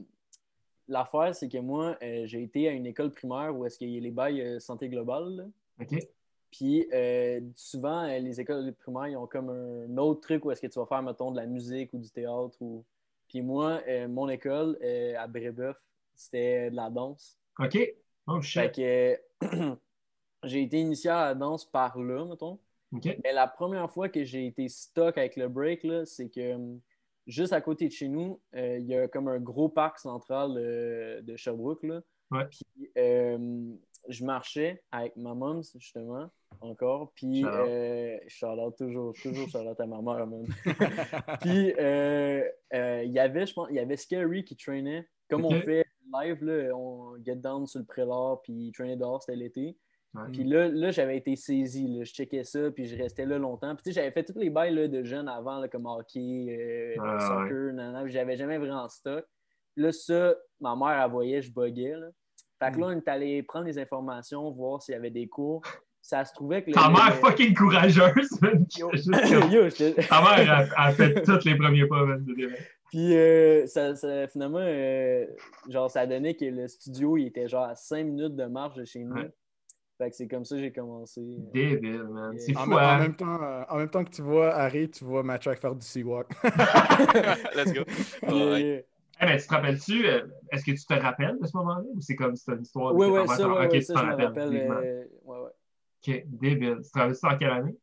l'affaire, 0.87 1.35
c'est 1.35 1.49
que 1.49 1.59
moi, 1.59 1.97
j'ai 2.03 2.43
été 2.43 2.69
à 2.69 2.73
une 2.73 2.87
école 2.87 3.11
primaire 3.11 3.57
où 3.57 3.65
est-ce 3.65 3.79
qu'il 3.79 3.89
y 3.89 3.97
a 3.97 4.01
les 4.01 4.11
bails 4.11 4.61
santé 4.61 4.91
globale. 4.91 5.37
là. 5.37 5.45
OK? 5.81 5.99
Puis 6.59 6.89
euh, 6.93 7.41
souvent, 7.55 8.03
euh, 8.03 8.19
les 8.19 8.41
écoles 8.41 8.75
primaires, 8.75 9.07
ils 9.07 9.17
ont 9.17 9.29
comme 9.29 9.49
un 9.49 9.97
autre 9.97 10.23
truc 10.23 10.45
où 10.45 10.51
est-ce 10.51 10.61
que 10.61 10.67
tu 10.67 10.81
vas 10.81 10.87
faire, 10.87 11.03
mettons, 11.05 11.31
de 11.31 11.37
la 11.37 11.47
musique 11.47 11.93
ou 11.93 11.99
du 11.99 12.11
théâtre. 12.11 12.57
Ou... 12.61 12.85
Puis 13.29 13.43
moi, 13.43 13.81
euh, 13.87 14.09
mon 14.09 14.29
école 14.29 14.77
euh, 14.83 15.15
à 15.17 15.29
Brébeuf, 15.29 15.77
c'était 16.17 16.69
de 16.71 16.75
la 16.75 16.91
danse. 16.91 17.39
OK? 17.61 17.79
Oh, 18.27 18.41
shit. 18.41 18.75
Fait 18.75 19.21
que 19.41 19.77
j'ai 20.43 20.63
été 20.63 20.81
initié 20.81 21.11
à 21.11 21.27
la 21.27 21.35
danse 21.37 21.65
par 21.65 21.97
là, 21.97 22.25
mettons. 22.25 22.59
Mais 22.91 23.33
la 23.33 23.47
première 23.47 23.89
fois 23.89 24.09
que 24.09 24.25
j'ai 24.25 24.47
été 24.47 24.69
stock 24.69 25.17
avec 25.17 25.37
le 25.37 25.49
break, 25.49 25.87
c'est 26.07 26.29
que 26.29 26.55
hum, 26.55 26.81
juste 27.29 27.53
à 27.53 27.61
côté 27.61 27.87
de 27.87 27.93
chez 27.93 28.09
nous, 28.09 28.41
il 28.53 28.85
y 28.85 28.97
a 28.97 29.07
comme 29.07 29.29
un 29.29 29.39
gros 29.39 29.69
parc 29.69 30.01
central 30.01 30.55
de 30.55 31.37
Sherbrooke. 31.37 31.85
Là. 31.85 32.01
Ouais. 32.33 32.47
Puis 32.47 32.65
je 32.97 34.25
marchais 34.25 34.83
avec 34.91 35.15
ma 35.17 35.35
mom, 35.35 35.63
justement, 35.63 36.31
encore. 36.61 37.13
Puis, 37.15 37.45
out. 37.45 37.51
euh, 37.53 38.19
toujours, 38.77 39.15
toujours 39.15 39.49
shout-out 39.49 39.79
à 39.79 39.87
ma 39.87 40.01
mère, 40.03 40.27
man. 40.27 40.47
Puis, 41.41 41.75
euh, 41.79 42.43
euh, 42.75 43.03
il 43.05 43.13
y 43.13 43.19
avait, 43.19 43.47
je 43.47 43.55
pense, 43.55 43.69
il 43.71 43.77
y 43.77 43.81
avait 43.81 43.97
Scary 43.97 44.45
qui 44.45 44.57
traînait. 44.57 45.09
Comme 45.29 45.45
on 45.45 45.61
fait 45.61 45.87
live, 46.23 46.43
là, 46.43 46.75
on 46.75 47.17
get 47.25 47.37
down 47.37 47.67
sur 47.67 47.81
le 47.81 47.87
prélat, 47.87 48.37
puis 48.43 48.53
il 48.53 48.73
traînait 48.73 48.97
dehors, 48.97 49.23
c'était 49.23 49.37
l'été. 49.37 49.77
Ouais. 50.15 50.23
Puis 50.33 50.45
là, 50.45 50.69
là 50.69 50.91
j'avais 50.91 51.19
été 51.19 51.37
saisi. 51.37 51.87
là. 51.87 52.05
Je 52.05 52.13
checkais 52.13 52.45
ça, 52.45 52.71
puis 52.71 52.87
je 52.87 52.97
restais 52.97 53.27
là 53.27 53.39
longtemps. 53.39 53.75
Puis 53.75 53.85
tu 53.85 53.91
sais, 53.91 54.01
j'avais 54.01 54.11
fait 54.11 54.25
tous 54.25 54.39
les 54.39 54.49
bails 54.49 54.75
là, 54.75 54.89
de 54.89 55.05
jeunes 55.05 55.29
avant, 55.29 55.59
là, 55.59 55.69
comme 55.69 55.85
hockey, 55.85 56.97
euh, 56.97 57.03
Ah, 57.03 57.19
soccer, 57.21 57.75
nanana, 57.75 58.05
puis 58.05 58.13
j'avais 58.13 58.37
jamais 58.37 58.57
vraiment 58.57 58.89
stock. 58.89 59.27
Là, 59.77 59.93
ça, 59.93 60.35
ma 60.61 60.75
mère, 60.75 61.03
elle 61.05 61.11
voyait, 61.11 61.43
je 61.43 61.53
buguais. 61.53 61.95
Là. 61.95 62.09
Fait 62.59 62.73
que 62.73 62.81
là, 62.81 62.87
on 62.87 62.91
est 62.91 63.09
allé 63.09 63.43
prendre 63.43 63.67
les 63.67 63.79
informations, 63.79 64.51
voir 64.51 64.83
s'il 64.83 64.95
y 64.95 64.97
avait 64.97 65.11
des 65.11 65.29
cours. 65.29 65.63
Ça 66.01 66.25
se 66.25 66.33
trouvait 66.33 66.63
que... 66.63 66.69
le- 66.71 66.75
Ta 66.75 66.89
mère 66.89 67.09
le- 67.11 67.17
fucking 67.17 67.55
courageuse, 67.55 68.41
man. 68.41 68.65
Yo, 68.79 68.91
Ta 70.09 70.21
mère 70.23 70.69
a, 70.77 70.83
a 70.87 70.93
fait 70.93 71.23
tous 71.23 71.45
les 71.45 71.57
premiers 71.57 71.87
pas, 71.87 72.05
man. 72.05 72.25
Puis 72.91 73.15
euh, 73.17 73.67
ça, 73.67 73.95
ça- 73.95 74.27
finalement, 74.29 74.61
euh, 74.63 75.27
genre, 75.69 75.91
ça 75.91 76.07
donnait 76.07 76.35
que 76.35 76.47
le 76.47 76.67
studio, 76.69 77.17
il 77.19 77.27
était 77.27 77.47
genre 77.49 77.65
à 77.65 77.75
5 77.75 78.05
minutes 78.07 78.37
de 78.37 78.45
marche 78.47 78.77
de 78.77 78.85
chez 78.85 79.01
nous. 79.01 79.15
Ouais. 79.15 79.31
Fait 79.99 80.11
que 80.11 80.17
c'est 80.17 80.29
comme 80.29 80.45
ça 80.45 80.55
que 80.55 80.63
j'ai 80.63 80.73
commencé. 80.73 81.21
Débile, 81.53 82.05
man. 82.05 82.33
C'est 82.39 82.57
En, 82.57 82.61
fou, 82.65 82.73
en 82.73 82.79
hein? 82.79 82.99
même 83.01 83.17
temps, 83.17 83.43
euh, 83.43 83.63
en 83.69 83.77
même 83.79 83.91
temps 83.91 84.05
que 84.05 84.11
tu 84.11 84.23
vois 84.23 84.55
Harry, 84.55 84.89
tu 84.89 85.05
vois 85.05 85.25
Matrack 85.25 85.59
faire 85.59 85.75
du 85.75 85.85
Seawalk. 85.85 86.29
Let's 87.57 87.73
go. 87.75 87.81
Ouais. 88.23 88.63
euh, 88.63 88.81
Eh 89.21 89.27
ben, 89.27 89.37
tu 89.39 89.47
te 89.49 89.53
rappelles-tu, 89.55 90.07
euh, 90.07 90.23
est-ce 90.53 90.65
que 90.65 90.71
tu 90.71 90.85
te 90.87 90.95
rappelles 90.95 91.37
de 91.41 91.47
ce 91.47 91.57
moment-là 91.57 91.83
ou 91.95 92.01
c'est 92.01 92.15
comme 92.15 92.37
c'est 92.37 92.53
une 92.53 92.63
histoire 92.63 92.95
de 92.95 92.99
Oui, 92.99 93.07
oui, 93.09 93.27
ça, 93.29 93.49
ouais, 93.49 93.67
Ok, 93.67 93.73
ouais, 93.73 93.79
tu 93.81 93.83
ça, 93.83 93.95
je 93.97 94.05
me 94.05 94.11
rappelles, 94.11 94.27
rappelle. 94.27 94.55
euh, 94.55 95.05
ouais, 95.25 95.39
ouais. 95.41 95.51
Ok, 96.07 96.23
débile. 96.27 96.79
Tu 96.85 96.91
te 96.91 96.99
rappelles 96.99 97.17
ça 97.17 97.29
en 97.35 97.39
quelle 97.39 97.51
année? 97.51 97.77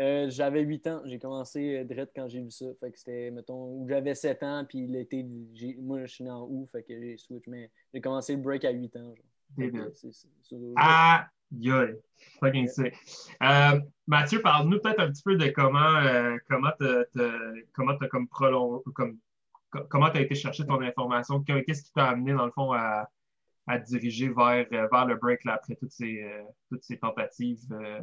Euh, 0.00 0.30
j'avais 0.30 0.60
8 0.62 0.86
ans. 0.86 1.00
J'ai 1.06 1.18
commencé 1.18 1.78
euh, 1.78 1.84
direct 1.84 2.12
quand 2.14 2.28
j'ai 2.28 2.40
vu 2.40 2.50
ça. 2.50 2.66
Fait 2.78 2.92
que 2.92 2.98
c'était, 2.98 3.30
mettons, 3.30 3.72
où 3.80 3.86
j'avais 3.88 4.14
7 4.14 4.42
ans, 4.44 4.64
puis 4.68 4.86
l'été, 4.86 5.26
j'ai- 5.54 5.76
moi, 5.80 6.00
je 6.02 6.06
suis 6.06 6.24
né 6.24 6.30
en 6.30 6.42
août, 6.48 6.68
fait 6.70 6.82
que 6.84 6.98
j'ai 7.00 7.16
switch. 7.16 7.44
Mais 7.48 7.70
j'ai 7.92 8.00
commencé 8.00 8.36
le 8.36 8.42
break 8.42 8.64
à 8.64 8.70
8 8.70 8.94
ans. 8.96 9.14
Genre. 9.14 9.24
Débile. 9.56 9.90
c'est- 9.94 10.12
c'est- 10.12 10.28
c'est- 10.42 10.56
Ah, 10.76 11.26
yoï. 11.50 11.96
Fucking 12.38 12.68
sick. 12.68 12.94
Euh, 13.42 13.80
Mathieu, 14.06 14.42
parle-nous 14.42 14.78
peut-être 14.78 15.00
un 15.00 15.10
petit 15.10 15.22
peu 15.22 15.36
de 15.36 15.48
comment 15.48 15.96
euh, 15.96 16.36
comment 16.48 16.70
t'as 16.78 17.04
t'as- 17.06 17.52
comment 17.72 17.96
t'as 17.98 18.08
comme 18.08 18.28
prolongé, 18.28 18.82
comme 18.94 19.18
co- 19.70 19.84
comment 19.88 20.10
t'as 20.10 20.20
été 20.20 20.34
chercher 20.34 20.66
ton 20.66 20.80
information, 20.82 21.42
Que- 21.42 21.60
qu'est-ce 21.62 21.82
qui 21.84 21.92
t'a 21.92 22.10
amené 22.10 22.34
dans 22.34 22.44
le 22.44 22.52
fond 22.52 22.72
à, 22.72 23.08
à 23.68 23.78
te 23.78 23.86
diriger 23.86 24.28
vers, 24.28 24.66
euh, 24.72 24.88
vers 24.90 25.06
le 25.06 25.16
break 25.16 25.44
là, 25.44 25.54
après 25.54 25.76
toutes 25.76 25.92
ces, 25.92 26.22
euh, 26.22 26.42
toutes 26.70 26.82
ces 26.82 26.98
tentatives. 26.98 27.60
euh. 27.72 28.00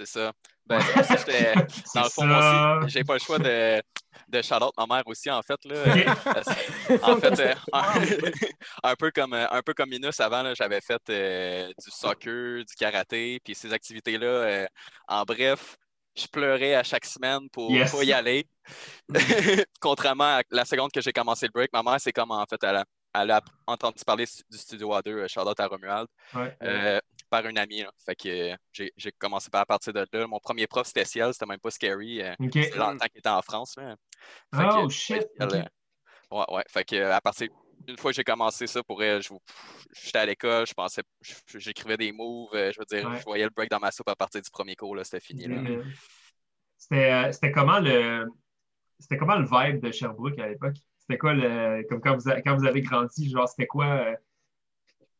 C'est 0.00 0.06
ça. 0.06 0.32
Ben, 0.64 0.80
ça 0.80 1.16
dans 1.94 2.02
le 2.04 2.08
fond, 2.08 2.22
ça. 2.22 2.26
moi 2.26 2.78
aussi, 2.84 2.90
j'ai 2.90 3.02
pas 3.02 3.14
le 3.14 3.18
choix 3.18 3.38
de, 3.40 3.82
de 4.28 4.42
shout-out 4.42 4.72
ma 4.78 4.86
mère 4.86 5.02
aussi, 5.06 5.28
en 5.28 5.42
fait. 5.42 5.58
Là. 5.64 5.74
en 7.02 7.16
fait, 7.16 7.40
euh, 7.40 7.54
un, 7.72 8.90
un 8.90 8.94
peu 8.94 9.10
comme, 9.10 9.32
un 9.32 9.62
peu 9.64 9.74
comme 9.74 9.88
Minus 9.90 10.20
avant, 10.20 10.42
là, 10.42 10.54
j'avais 10.54 10.80
fait 10.80 11.02
euh, 11.10 11.66
du 11.68 11.90
soccer, 11.90 12.64
du 12.64 12.74
karaté, 12.78 13.40
puis 13.44 13.56
ces 13.56 13.72
activités-là, 13.72 14.26
euh, 14.26 14.66
en 15.08 15.24
bref, 15.24 15.76
je 16.16 16.26
pleurais 16.28 16.74
à 16.76 16.84
chaque 16.84 17.04
semaine 17.06 17.48
pour 17.50 17.70
Yes. 17.72 17.90
pas 17.90 18.04
y 18.04 18.12
aller. 18.12 18.46
Contrairement 19.80 20.38
à 20.38 20.42
la 20.50 20.64
seconde 20.64 20.92
que 20.92 21.00
j'ai 21.00 21.12
commencé 21.12 21.46
le 21.46 21.52
break, 21.52 21.72
ma 21.72 21.82
mère, 21.82 22.00
c'est 22.00 22.12
comme 22.12 22.30
en 22.30 22.44
fait, 22.48 22.62
elle 22.62 22.76
a, 22.76 22.84
elle 23.14 23.30
a 23.30 23.40
entendu 23.66 24.04
parler 24.04 24.24
du 24.50 24.58
studio 24.58 24.92
A2, 24.92 25.08
euh, 25.10 25.28
Charlotte 25.28 25.58
à 25.60 25.66
Romuald, 25.66 26.08
Ouais. 26.34 26.56
euh, 26.62 27.00
par 27.30 27.46
une 27.46 27.58
amie. 27.58 27.82
là. 27.82 27.90
Fait 28.04 28.14
que 28.14 28.52
euh, 28.52 28.56
j'ai 28.72 29.12
commencé 29.18 29.50
par 29.50 29.62
à 29.62 29.66
partir 29.66 29.92
de 29.92 30.06
là. 30.12 30.26
Mon 30.26 30.38
premier 30.38 30.66
prof, 30.66 30.86
c'était 30.86 31.04
Ciel, 31.04 31.32
c'était 31.32 31.46
même 31.46 31.60
pas 31.60 31.70
scary. 31.70 32.22
OK. 32.40 32.50
c'est 32.52 32.74
longtemps 32.76 33.06
qu'il 33.06 33.18
était 33.18 33.28
en 33.28 33.42
France. 33.42 33.76
Là. 33.76 33.96
Fait 34.54 34.62
que, 34.62 34.84
Oh 34.84 34.88
shit. 34.90 35.26
Ouais, 36.30 36.44
ouais. 36.50 36.64
Fait 36.68 36.84
que 36.84 37.02
à 37.10 37.20
partir 37.20 37.48
une 37.86 37.96
fois 37.96 38.10
que 38.10 38.16
j'ai 38.16 38.24
commencé 38.24 38.66
ça, 38.66 38.82
pour 38.82 39.02
elle, 39.02 39.22
je- 39.22 39.32
j'étais 39.94 40.18
à 40.18 40.26
l'école, 40.26 40.66
je 40.66 40.74
pensais, 40.74 41.02
j'écrivais 41.56 41.96
des 41.96 42.12
moves, 42.12 42.50
je 42.52 42.78
veux 42.78 42.84
dire, 42.84 43.08
Ouais. 43.08 43.18
je 43.18 43.24
voyais 43.24 43.44
le 43.44 43.50
break 43.50 43.70
dans 43.70 43.78
ma 43.78 43.90
soupe 43.90 44.08
à 44.08 44.16
partir 44.16 44.42
du 44.42 44.50
premier 44.50 44.76
cours, 44.76 44.94
là, 44.96 45.04
c'était 45.04 45.20
fini. 45.20 45.46
C'était 46.76 47.32
c'était 47.32 47.50
comment 47.52 47.80
le 47.80 48.26
c'était 48.98 49.16
comment 49.16 49.36
le 49.36 49.46
vibe 49.46 49.80
de 49.82 49.90
Sherbrooke 49.92 50.38
à 50.38 50.48
l'époque? 50.48 50.76
C'était 51.08 51.18
quoi 51.18 51.32
le 51.32 51.82
comme 51.88 52.00
quand 52.02 52.14
vous, 52.16 52.28
a- 52.28 52.42
quand 52.42 52.54
vous 52.56 52.66
avez 52.66 52.82
grandi, 52.82 53.30
genre 53.30 53.48
c'était 53.48 53.66
quoi 53.66 53.86
euh, 53.86 54.14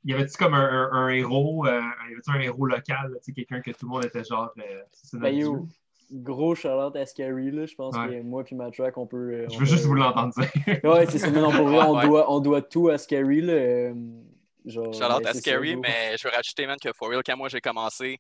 y 0.05 0.13
avait-tu 0.13 0.37
comme 0.37 0.55
un, 0.55 0.61
un- 0.61 0.93
un 0.93 1.09
héros, 1.09 1.67
euh, 1.67 1.81
y 2.09 2.13
avait-tu 2.13 2.31
un 2.31 2.41
héros 2.41 2.67
local, 2.67 3.11
là, 3.13 3.19
tu 3.19 3.25
sais, 3.25 3.33
quelqu'un 3.33 3.61
que 3.61 3.71
tout 3.71 3.87
le 3.87 3.89
monde 3.89 4.05
était 4.05 4.25
genre 4.25 4.53
euh, 4.59 4.83
c'est 4.93 5.19
notre 5.19 5.33
Ben? 5.35 5.69
Gros 6.11 6.55
Charlotte 6.55 6.97
à 6.97 7.05
Scary, 7.05 7.51
là. 7.51 7.67
Je 7.67 7.75
pense 7.75 7.95
Ouais. 7.95 8.09
que 8.09 8.23
moi 8.23 8.43
puis 8.43 8.57
ma 8.57 8.71
track, 8.71 8.97
on 8.97 9.07
peut. 9.07 9.17
euh, 9.31 9.47
Je 9.53 9.59
veux 9.59 9.67
juste 9.67 9.83
peut- 9.83 9.89
vous 9.89 9.95
l'entendre 9.95 10.33
dire. 10.35 10.49
Ouais, 10.85 11.05
c'est 11.07 11.19
ça. 11.19 11.31
Mais 11.31 11.41
non, 11.41 11.51
pour 11.53 11.69
vrai, 11.69 11.81
on, 11.87 11.97
Ouais. 11.99 12.07
doit, 12.07 12.33
on 12.33 12.41
doit 12.41 12.63
tout 12.63 12.89
à 12.89 12.97
Scary, 12.97 13.43
là. 13.43 13.53
euh, 13.53 13.95
genre, 14.65 14.93
Shout-out 14.95 15.27
à 15.27 15.35
Scary, 15.35 15.73
ça, 15.73 15.79
mais 15.83 16.17
je 16.19 16.27
veux 16.27 16.35
rajouter, 16.35 16.67
man, 16.67 16.79
que 16.83 16.91
for 16.95 17.09
real, 17.11 17.23
quand 17.25 17.37
moi 17.37 17.49
j'ai 17.51 17.61
commencé, 17.61 18.19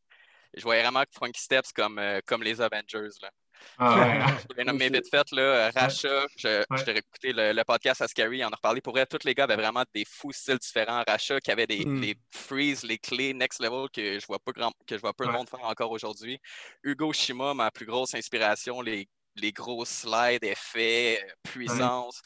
je 0.54 0.62
voyais 0.62 0.82
vraiment 0.82 1.00
que 1.02 1.12
Frankie 1.14 1.40
Steps 1.40 1.72
comme, 1.72 1.98
euh, 1.98 2.20
comme 2.26 2.42
les 2.42 2.60
Avengers. 2.60 3.08
Là. 3.22 3.30
Ah, 3.78 3.98
ouais. 3.98 4.36
Je 4.42 4.54
vais 4.56 4.62
les 4.62 4.64
nommer 4.64 4.88
vite 4.90 5.08
fait, 5.10 5.30
là, 5.32 5.42
euh, 5.42 5.70
Racha, 5.74 6.26
je, 6.36 6.58
Ouais. 6.70 6.84
j'ai 6.84 6.96
écouté 6.98 7.32
le, 7.32 7.52
le 7.52 7.64
podcast 7.64 8.02
à 8.02 8.08
Scary, 8.08 8.42
on 8.44 8.48
en 8.48 8.50
a 8.50 8.56
reparlé. 8.56 8.80
Pour 8.80 8.92
vrai, 8.92 9.06
tous 9.06 9.24
les 9.24 9.34
gars 9.34 9.44
avaient 9.44 9.56
vraiment 9.56 9.84
des 9.94 10.04
fous 10.04 10.32
styles 10.32 10.58
différents. 10.58 11.02
Racha 11.06 11.40
qui 11.40 11.50
avait 11.50 11.66
des, 11.66 11.84
Mm. 11.84 12.00
les 12.00 12.16
freeze, 12.32 12.82
les 12.84 12.98
clés 12.98 13.34
next 13.34 13.60
level 13.60 13.88
que 13.92 14.18
je 14.18 14.26
vois 14.26 14.38
pas 14.38 14.52
grand, 14.52 14.72
que 14.86 14.96
je 14.96 15.00
vois 15.00 15.12
peu 15.14 15.26
de 15.26 15.30
monde 15.30 15.48
faire 15.48 15.64
encore 15.64 15.90
aujourd'hui. 15.90 16.38
Hugo 16.82 17.12
Shima, 17.12 17.54
ma 17.54 17.70
plus 17.70 17.86
grosse 17.86 18.14
inspiration, 18.14 18.80
les, 18.80 19.08
les 19.36 19.52
gros 19.52 19.84
slides, 19.84 20.42
effets, 20.44 21.20
euh, 21.24 21.32
puissance. 21.50 22.20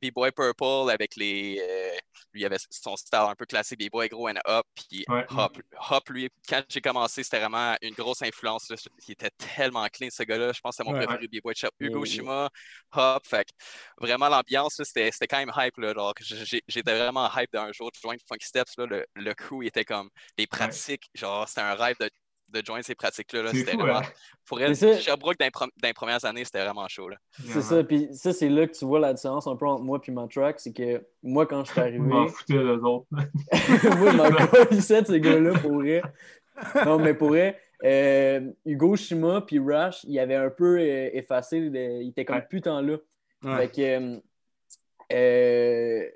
B-Boy 0.00 0.32
Purple 0.32 0.90
avec 0.90 1.16
les. 1.16 1.58
euh, 1.60 1.96
lui, 2.32 2.42
il 2.42 2.46
avait 2.46 2.56
son 2.70 2.96
style 2.96 3.18
un 3.18 3.34
peu 3.34 3.46
classique, 3.46 3.78
B-Boy 3.80 4.08
Gros 4.08 4.28
and 4.28 4.34
Up. 4.48 4.66
Puis 4.74 5.04
Ouais. 5.08 5.24
Hop, 5.36 5.58
Hop, 5.90 6.08
lui, 6.10 6.30
quand 6.48 6.62
j'ai 6.68 6.80
commencé, 6.80 7.22
c'était 7.22 7.40
vraiment 7.40 7.76
une 7.82 7.94
grosse 7.94 8.22
influence. 8.22 8.68
là. 8.70 8.76
Il 9.08 9.12
était 9.12 9.30
tellement 9.56 9.86
clean, 9.88 10.08
ce 10.10 10.22
gars-là. 10.22 10.52
Je 10.52 10.60
pense 10.60 10.76
que 10.76 10.82
c'était 10.82 10.90
mon 10.90 10.98
Ouais. 10.98 11.06
préféré, 11.06 11.28
B-Boy 11.28 11.54
Chop. 11.54 11.72
Hugo 11.80 12.00
Ouais. 12.00 12.06
Shima, 12.06 12.50
Hop. 12.92 13.26
Fait 13.26 13.44
que 13.44 13.50
vraiment, 14.00 14.28
l'ambiance, 14.28 14.80
c'était 14.82 15.10
c'était 15.10 15.26
quand 15.26 15.38
même 15.38 15.52
hype. 15.56 15.76
Là, 15.78 15.94
j'étais 16.20 16.96
vraiment 16.98 17.28
hype 17.36 17.52
d'un 17.52 17.70
jour 17.72 17.90
de 17.90 17.96
joindre 18.00 18.20
Funky 18.28 18.46
Steps. 18.46 18.76
Là, 18.78 18.86
le, 18.86 19.06
le 19.14 19.34
crew, 19.34 19.62
il 19.62 19.68
était 19.68 19.84
comme. 19.84 20.08
Les 20.38 20.46
pratiques, 20.46 21.08
genre, 21.14 21.48
c'était 21.48 21.60
un 21.62 21.74
rêve 21.74 21.96
de, 22.00 22.10
de 22.48 22.62
joindre 22.64 22.84
ces 22.84 22.94
pratiques-là. 22.94 23.42
là. 23.42 23.50
C'était 23.52 23.72
fou, 23.72 23.78
vraiment. 23.78 23.98
hein? 23.98 24.02
Pour 24.46 24.60
elle, 24.60 24.76
C'est 24.76 24.94
ça. 24.94 25.00
Sherbrooke, 25.00 25.38
dans 25.38 25.44
les, 25.46 25.50
prom- 25.50 25.70
dans 25.82 25.88
les 25.88 25.94
premières 25.94 26.24
années, 26.24 26.44
c'était 26.44 26.62
vraiment 26.62 26.86
chaud. 26.88 27.08
Là. 27.08 27.16
C'est 27.48 27.60
ça, 27.62 27.82
puis 27.84 28.08
ça, 28.12 28.32
c'est 28.32 28.48
là 28.48 28.66
que 28.66 28.72
tu 28.76 28.84
vois 28.84 29.00
la 29.00 29.12
différence 29.12 29.46
un 29.46 29.56
peu 29.56 29.66
entre 29.66 29.82
moi 29.82 30.00
et 30.06 30.10
ma 30.12 30.26
track. 30.28 30.60
C'est 30.60 30.72
que 30.72 31.04
moi, 31.22 31.46
quand 31.46 31.64
je 31.64 31.72
suis 31.72 31.74
Je 31.80 31.86
arrivé, 31.86 31.98
m'en 31.98 32.28
foutais 32.28 32.54
d'eux 32.54 32.80
autres. 32.82 33.06
moi, 33.10 34.12
je 34.12 34.16
m'en 34.16 34.46
colissais 34.66 35.02
de 35.02 35.06
ces 35.06 35.20
gars-là 35.20 35.58
pour 35.58 35.72
vrai. 35.74 36.02
Non, 36.86 36.98
mais 36.98 37.12
pour 37.14 37.28
vrai, 37.28 37.60
euh, 37.84 38.50
Hugo 38.64 38.96
Shima 38.96 39.42
puis 39.42 39.58
Rash, 39.58 40.04
il 40.04 40.18
avait 40.18 40.36
un 40.36 40.48
peu 40.48 40.78
euh, 40.78 41.10
effacé, 41.12 41.60
le- 41.60 42.00
il 42.02 42.08
était 42.08 42.24
comme 42.24 42.36
Ouais. 42.36 42.46
plus 42.48 42.62
tant 42.62 42.80
là. 42.80 42.96
Ouais. 43.44 43.56
Fait 43.58 43.68
que, 43.68 43.80
euh, 43.82 44.16
euh, 45.12 46.08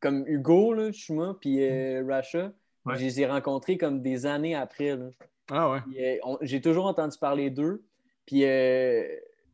comme 0.00 0.24
Hugo, 0.26 0.72
là, 0.74 0.92
Shima, 0.92 1.36
puis 1.40 1.58
euh, 1.62 2.04
Rasha, 2.08 2.52
Ouais. 2.86 2.96
je 2.96 3.02
les 3.02 3.20
ai 3.20 3.26
rencontrés 3.26 3.76
comme 3.76 4.00
des 4.00 4.24
années 4.24 4.54
après. 4.54 4.96
là. 4.96 5.06
Ah 5.50 5.70
ouais. 5.72 5.80
Euh, 6.24 6.36
J'ai 6.42 6.60
toujours 6.60 6.86
entendu 6.86 7.16
parler 7.18 7.50
d'eux. 7.50 7.84
Puis 8.26 8.44
euh, 8.44 9.02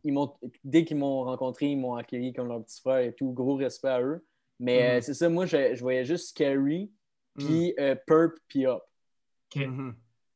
ils 0.04 0.12
m'ont, 0.12 0.32
dès 0.62 0.84
qu'ils 0.84 0.98
m'ont 0.98 1.24
rencontré, 1.24 1.66
ils 1.66 1.76
m'ont 1.76 1.94
accueilli 1.94 2.32
comme 2.32 2.48
leur 2.48 2.62
petit 2.62 2.80
frère 2.80 2.98
et 2.98 3.12
tout. 3.14 3.32
Gros 3.32 3.56
respect 3.56 3.88
à 3.88 4.00
eux. 4.02 4.24
Mais 4.60 4.76
Mhm. 4.78 4.82
euh, 4.98 5.00
c'est 5.02 5.14
ça, 5.14 5.28
moi, 5.28 5.46
je, 5.46 5.74
je 5.74 5.80
voyais 5.80 6.04
juste 6.04 6.28
Scary, 6.28 6.90
puis 7.36 7.74
euh, 7.78 7.94
Perp, 8.06 8.34
puis 8.48 8.66
Up. 8.66 8.82
Mhm. 9.54 9.94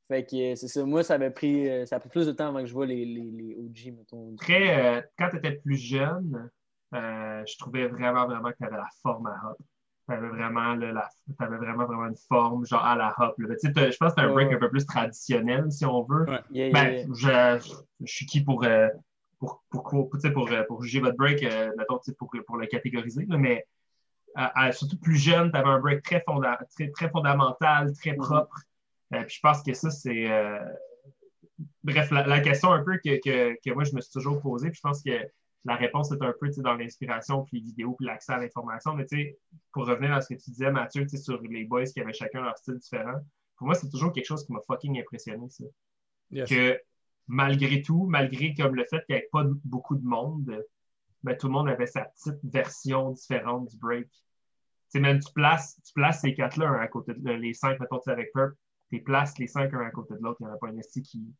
Fait 0.09 0.25
que 0.25 0.55
c'est 0.57 0.69
ça. 0.69 0.85
Moi, 0.85 1.03
ça 1.05 1.15
avait 1.15 1.31
pris, 1.31 1.87
ça 1.87 1.97
a 1.97 2.01
pris 2.01 2.09
plus 2.09 2.27
de 2.27 2.33
temps 2.33 2.49
avant 2.49 2.61
que 2.61 2.67
je 2.67 2.73
vois 2.73 2.87
les, 2.87 3.05
les, 3.05 3.31
les 3.31 3.55
OG, 3.57 3.95
mettons. 3.97 4.35
Très, 4.37 4.99
euh, 4.99 5.03
quand 5.19 5.29
tu 5.31 5.37
étais 5.37 5.53
plus 5.53 5.77
jeune, 5.77 6.51
euh, 6.95 7.43
je 7.47 7.57
trouvais 7.59 7.87
vraiment, 7.87 8.27
vraiment 8.27 8.51
que 8.51 8.57
tu 8.57 8.65
avais 8.65 8.77
la 8.77 8.89
forme 9.03 9.27
à 9.29 9.51
hop. 9.51 9.59
Tu 10.11 10.17
avais 10.17 10.29
vraiment, 10.29 10.75
là, 10.75 10.91
la, 10.93 11.09
t'avais 11.39 11.57
vraiment, 11.57 11.87
vraiment 11.87 12.07
une 12.07 12.17
forme, 12.29 12.67
genre 12.67 12.85
à 12.85 12.97
la 12.97 13.15
hop. 13.19 13.35
là. 13.39 13.47
Mais 13.49 13.57
tu 13.57 13.69
sais, 13.69 13.73
t'as- 13.73 13.91
Je 13.91 13.97
pense 13.97 14.13
que 14.15 14.21
tu 14.21 14.27
un 14.27 14.33
break 14.33 14.49
ouais. 14.49 14.55
un 14.57 14.59
peu 14.59 14.69
plus 14.69 14.85
traditionnel, 14.85 15.71
si 15.71 15.87
on 15.87 16.03
veut. 16.03 16.25
Ouais. 16.29 16.41
Yeah, 16.51 16.67
yeah, 16.67 16.73
Ben, 16.73 16.93
yeah. 17.23 17.59
je, 17.61 17.77
je 18.07 18.13
suis 18.13 18.27
qui 18.27 18.43
pour, 18.43 18.65
euh, 18.65 18.89
pour, 19.39 19.63
pour, 19.71 19.85
pour, 19.85 20.11
tu 20.15 20.21
sais, 20.21 20.33
pour, 20.33 20.51
euh, 20.51 20.65
pour 20.65 20.83
juger 20.83 20.99
votre 21.01 21.17
break, 21.17 21.43
euh, 21.45 21.71
mettons, 21.79 21.99
tu 21.99 22.11
sais, 22.11 22.15
pour, 22.17 22.29
pour 22.47 22.57
le 22.57 22.67
catégoriser, 22.67 23.25
là, 23.29 23.37
mais 23.39 23.67
à- 24.35 24.65
à- 24.65 24.73
surtout 24.73 24.99
plus 24.99 25.17
jeune, 25.17 25.51
tu 25.53 25.57
avais 25.59 25.69
un 25.69 25.79
break 25.79 26.03
très, 26.03 26.21
fonda 26.27 26.59
très, 26.77 26.89
très 26.91 27.09
fondamental, 27.09 27.93
très 27.95 28.11
Mhm. 28.13 28.19
propre. 28.19 28.57
Euh, 29.15 29.23
puis 29.23 29.37
je 29.37 29.41
pense 29.41 29.63
que 29.63 29.73
ça, 29.75 29.91
c'est. 29.91 30.31
euh, 30.31 30.59
Bref, 31.85 32.11
la, 32.11 32.27
la 32.27 32.41
question 32.41 32.73
un 32.73 32.83
peu 32.83 32.97
que, 32.99 33.21
que, 33.23 33.55
que 33.65 33.73
moi, 33.75 33.85
je 33.85 33.95
me 33.95 34.01
suis 34.01 34.13
toujours 34.13 34.41
posée, 34.41 34.69
puis 34.71 34.77
je 34.77 34.81
pense 34.83 35.03
que 35.03 35.11
la 35.65 35.77
réponse 35.77 36.11
est 36.13 36.23
un 36.23 36.35
peu 36.39 36.51
dans 36.59 36.75
l'inspiration, 36.75 37.45
puis 37.45 37.59
les 37.59 37.65
vidéos, 37.65 37.93
puis 37.93 38.07
l'accès 38.07 38.33
à 38.33 38.39
l'information. 38.39 38.95
Mais 38.95 39.07
tu 39.07 39.17
sais, 39.17 39.39
pour 39.73 39.87
revenir 39.87 40.13
à 40.13 40.21
ce 40.21 40.35
que 40.35 40.41
tu 40.41 40.51
disais, 40.51 40.71
Mathieu, 40.71 41.03
tu 41.03 41.11
sais, 41.11 41.23
sur 41.23 41.41
les 41.41 41.65
boys 41.65 41.85
qui 41.85 42.01
avaient 42.01 42.13
chacun 42.13 42.41
leur 42.43 42.57
style 42.57 42.79
différent, 42.79 43.21
pour 43.57 43.67
moi, 43.67 43.75
c'est 43.75 43.91
toujours 43.91 44.13
quelque 44.13 44.27
chose 44.27 44.45
qui 44.47 44.53
m'a 44.53 44.61
fucking 44.67 44.99
impressionné, 44.99 45.49
ça 45.51 45.65
Yes. 46.33 46.49
que 46.49 46.81
malgré 47.27 47.83
tout, 47.83 48.07
malgré 48.07 48.55
comme 48.55 48.77
le 48.77 48.85
fait 48.85 49.05
qu'il 49.05 49.17
n'y 49.17 49.21
avait 49.21 49.29
pas 49.33 49.45
beaucoup 49.65 49.97
de 49.97 50.05
monde, 50.05 50.65
ben, 51.25 51.37
tout 51.37 51.49
le 51.49 51.53
monde 51.53 51.69
avait 51.69 51.87
sa 51.89 52.03
petite 52.03 52.39
version 52.45 53.11
différente 53.11 53.69
du 53.69 53.77
break. 53.77 54.07
Tu 54.09 54.13
sais, 54.89 55.01
même 55.01 55.19
tu 55.19 55.33
places, 55.33 55.81
tu 55.85 55.93
places 55.93 56.21
ces 56.21 56.35
quatre-là 56.35 56.69
un 56.69 56.81
à 56.81 56.87
côté 56.89 57.15
de 57.15 57.31
les 57.33 57.53
cinq, 57.53 57.79
mettons, 57.81 57.99
avec 58.07 58.33
Purp, 58.33 58.55
tu 58.91 59.03
places 59.03 59.39
les 59.39 59.47
cinq 59.49 59.75
un 59.75 59.81
à 59.81 59.91
côté 59.91 60.15
de 60.15 60.21
l'autre, 60.21 60.39
il 60.41 60.45
n'y 60.45 60.51
en 60.51 60.55
a 60.55 60.59
pas 60.59 60.69
un 60.69 60.77
esti 60.77 61.03
qui, 61.03 61.35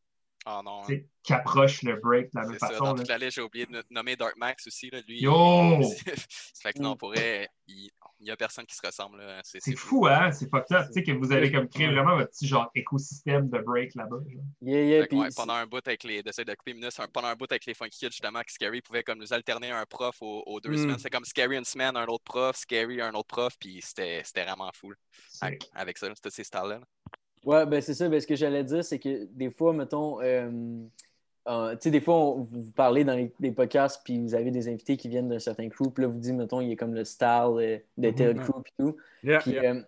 Ah 0.47 0.63
non. 0.65 0.81
tu 0.87 0.95
sais, 0.95 1.07
qui 1.23 1.33
approche 1.35 1.83
le 1.83 1.97
break 1.97 2.33
de 2.33 2.41
la 2.41 2.47
même 2.47 2.59
ça. 2.59 2.69
façon. 2.69 2.83
Dans 2.85 2.93
là. 2.95 2.99
toute 3.01 3.09
la 3.09 3.19
liste, 3.19 3.33
j'ai 3.37 3.43
oublié 3.43 3.67
de 3.67 3.73
no- 3.73 3.83
nommer 3.91 4.17
Dark 4.17 4.37
Max 4.39 4.67
aussi. 4.67 4.89
Là, 4.89 5.01
lui, 5.07 5.21
Yo! 5.21 5.83
ça 5.83 6.13
fait 6.63 6.73
que 6.73 6.79
non, 6.79 6.95
Mm. 6.95 6.97
pour 6.97 7.11
vrai, 7.11 7.49
il 7.69 7.91
n'y 8.21 8.31
a 8.31 8.37
personne 8.39 8.65
qui 8.65 8.75
se 8.75 8.81
ressemble. 8.85 9.19
là. 9.19 9.41
C'est 9.45 9.77
fou, 9.77 10.07
hein? 10.07 10.33
C'est 10.33 10.49
pas 10.49 10.63
top. 10.63 10.87
Tu 10.87 10.93
sais, 10.95 11.03
que 11.03 11.13
vous 11.13 11.31
avez 11.31 11.53
comme 11.53 11.69
créé 11.69 11.89
vraiment 11.89 12.17
votre 12.17 12.31
petit 12.31 12.47
genre 12.47 12.71
écosystème 12.75 13.51
de 13.51 13.59
break 13.59 13.95
là-bas. 13.95 14.17
Yeah, 14.63 14.83
yeah, 14.83 15.07
ouais, 15.13 15.29
pendant 15.37 15.55
un 15.55 15.67
bout 15.67 15.87
avec 15.87 16.05
les 16.05 16.23
d'essayer 16.23 16.45
de 16.47 16.55
couper 16.55 16.75
pendant 17.13 17.29
un 17.29 17.37
bout 17.37 17.51
avec 17.53 17.67
les 17.67 17.75
Funky 17.75 17.99
Kids, 17.99 18.07
justement, 18.13 18.41
que 18.41 18.51
Scary 18.53 18.81
pouvait 18.81 19.03
comme 19.03 19.19
nous 19.19 19.33
alterner 19.35 19.71
un 19.73 19.85
prof 19.85 20.17
aux, 20.23 20.43
aux 20.47 20.59
deux 20.61 20.71
Mm. 20.71 20.77
semaines. 20.79 20.99
C'est 20.99 21.11
comme 21.11 21.25
Scary 21.27 21.59
une 21.59 21.65
semaine, 21.67 21.97
un 21.99 22.07
autre 22.07 22.25
prof, 22.25 22.57
Scary 22.57 23.03
un 23.03 23.13
autre 23.13 23.29
prof, 23.29 23.55
puis 23.61 23.81
c'était 23.83 24.23
c'était 24.25 24.45
vraiment 24.45 24.71
fou 24.75 24.91
là, 24.91 24.97
avec, 25.43 25.69
avec 25.75 25.99
ça, 25.99 26.09
c'était 26.15 26.31
ces 26.31 26.45
styles-là. 26.45 26.79
là. 26.79 26.85
Ouais, 27.45 27.65
ben 27.67 27.81
c'est 27.81 27.95
ça. 27.95 28.09
Ben, 28.09 28.21
ce 28.21 28.27
que 28.27 28.37
j'allais 28.37 28.65
dire, 28.65 28.85
c'est 28.85 28.99
que 28.99 29.25
des 29.33 29.51
fois, 29.51 29.73
mettons, 29.73 30.21
euh, 30.21 30.51
euh, 31.49 31.73
tu 31.73 31.79
sais, 31.81 31.91
des 31.91 32.01
fois, 32.01 32.17
on- 32.17 32.43
vous 32.43 32.71
parlez 32.73 33.03
dans 33.05 33.15
les, 33.15 33.33
les 33.41 33.51
podcasts, 33.53 34.03
puis 34.05 34.19
vous 34.21 34.35
avez 34.35 34.51
des 34.51 34.69
invités 34.69 34.97
qui 34.97 35.09
viennent 35.09 35.29
d'un 35.29 35.39
certain 35.39 35.69
crew, 35.71 35.91
puis 35.91 36.03
là, 36.05 36.09
vous 36.09 36.19
dites, 36.19 36.35
mettons, 36.35 36.61
il 36.61 36.71
est 36.73 36.77
comme 36.77 36.95
le 36.95 37.05
style 37.05 37.29
euh, 37.57 37.79
de 37.97 38.09
Mhm, 38.09 38.15
tel 38.15 38.41
crew, 38.41 38.63
puis 38.63 38.73
tout. 38.79 38.97
Yeah, 39.25 39.39
Puis, 39.39 39.53
yeah. 39.53 39.73
euh, 39.75 39.83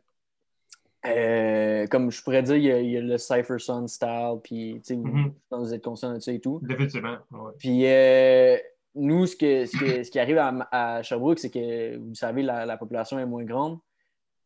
euh, 1.06 1.86
comme 1.88 2.10
je 2.10 2.22
pourrais 2.22 2.42
dire, 2.42 2.56
il 2.56 2.62
y 2.64 2.72
a, 2.72 2.80
il 2.80 2.90
y 2.90 2.96
a 2.96 3.00
le 3.00 3.18
Cypher 3.18 3.58
Sun 3.58 3.88
style, 3.88 4.38
puis, 4.42 4.74
tu 4.76 4.94
sais, 4.94 4.96
Mhm. 4.96 5.32
que 5.50 5.56
vous 5.56 5.74
êtes 5.74 5.82
conscient 5.84 6.14
de 6.14 6.20
ça 6.20 6.32
et 6.32 6.40
tout. 6.40 6.60
Définitivement. 6.62 7.18
ouais. 7.32 7.52
Puis, 7.58 7.86
euh, 7.86 8.56
nous, 8.94 9.26
ce, 9.26 9.36
que, 9.36 9.66
ce, 9.66 9.76
que- 9.76 10.04
ce 10.04 10.10
qui 10.10 10.18
arrive 10.18 10.38
à, 10.38 10.68
à 10.70 11.02
Sherbrooke, 11.02 11.38
c'est 11.38 11.50
que, 11.50 11.96
vous 11.96 12.14
savez, 12.14 12.42
la, 12.42 12.64
la 12.66 12.76
population 12.76 13.18
est 13.18 13.26
moins 13.26 13.44
grande. 13.44 13.78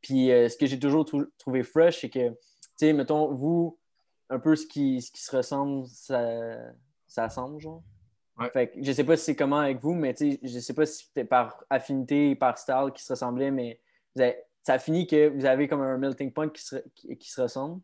Puis, 0.00 0.28
ce 0.28 0.56
que 0.56 0.66
j'ai 0.66 0.78
toujours 0.78 1.04
trou- 1.04 1.26
trouvé 1.38 1.62
fresh, 1.62 2.00
c'est 2.00 2.08
que, 2.08 2.30
sais, 2.76 2.92
mettons, 2.92 3.32
vous, 3.34 3.78
un 4.28 4.38
peu 4.38 4.56
ce 4.56 4.66
qui, 4.66 5.00
ce 5.02 5.10
qui 5.10 5.22
se 5.22 5.34
ressemble, 5.36 5.86
ça, 5.88 6.56
ça 7.06 7.28
semble, 7.28 7.60
genre. 7.60 7.82
Ouais. 8.38 8.50
Fait 8.50 8.70
que 8.70 8.82
je 8.82 8.92
sais 8.92 9.04
pas 9.04 9.16
si 9.16 9.24
c'est 9.24 9.36
comment 9.36 9.60
avec 9.60 9.80
vous, 9.80 9.94
mais 9.94 10.12
tu 10.12 10.32
sais, 10.32 10.40
je 10.42 10.58
sais 10.58 10.74
pas 10.74 10.84
si 10.84 11.06
c'était 11.06 11.24
par 11.24 11.64
affinité, 11.70 12.34
par 12.34 12.58
style 12.58 12.90
qui 12.94 13.02
se 13.02 13.12
ressemblait, 13.12 13.50
mais 13.50 13.80
vous 14.14 14.20
avez- 14.22 14.36
ça 14.62 14.74
a 14.74 14.78
fini 14.78 15.06
que 15.06 15.28
vous 15.28 15.44
avez 15.46 15.68
comme 15.68 15.80
un 15.80 15.96
melting 15.96 16.32
point 16.32 16.48
qui 16.50 16.62
se, 16.62 16.76
qui, 16.94 17.16
qui 17.16 17.30
se 17.30 17.40
ressemble. 17.40 17.80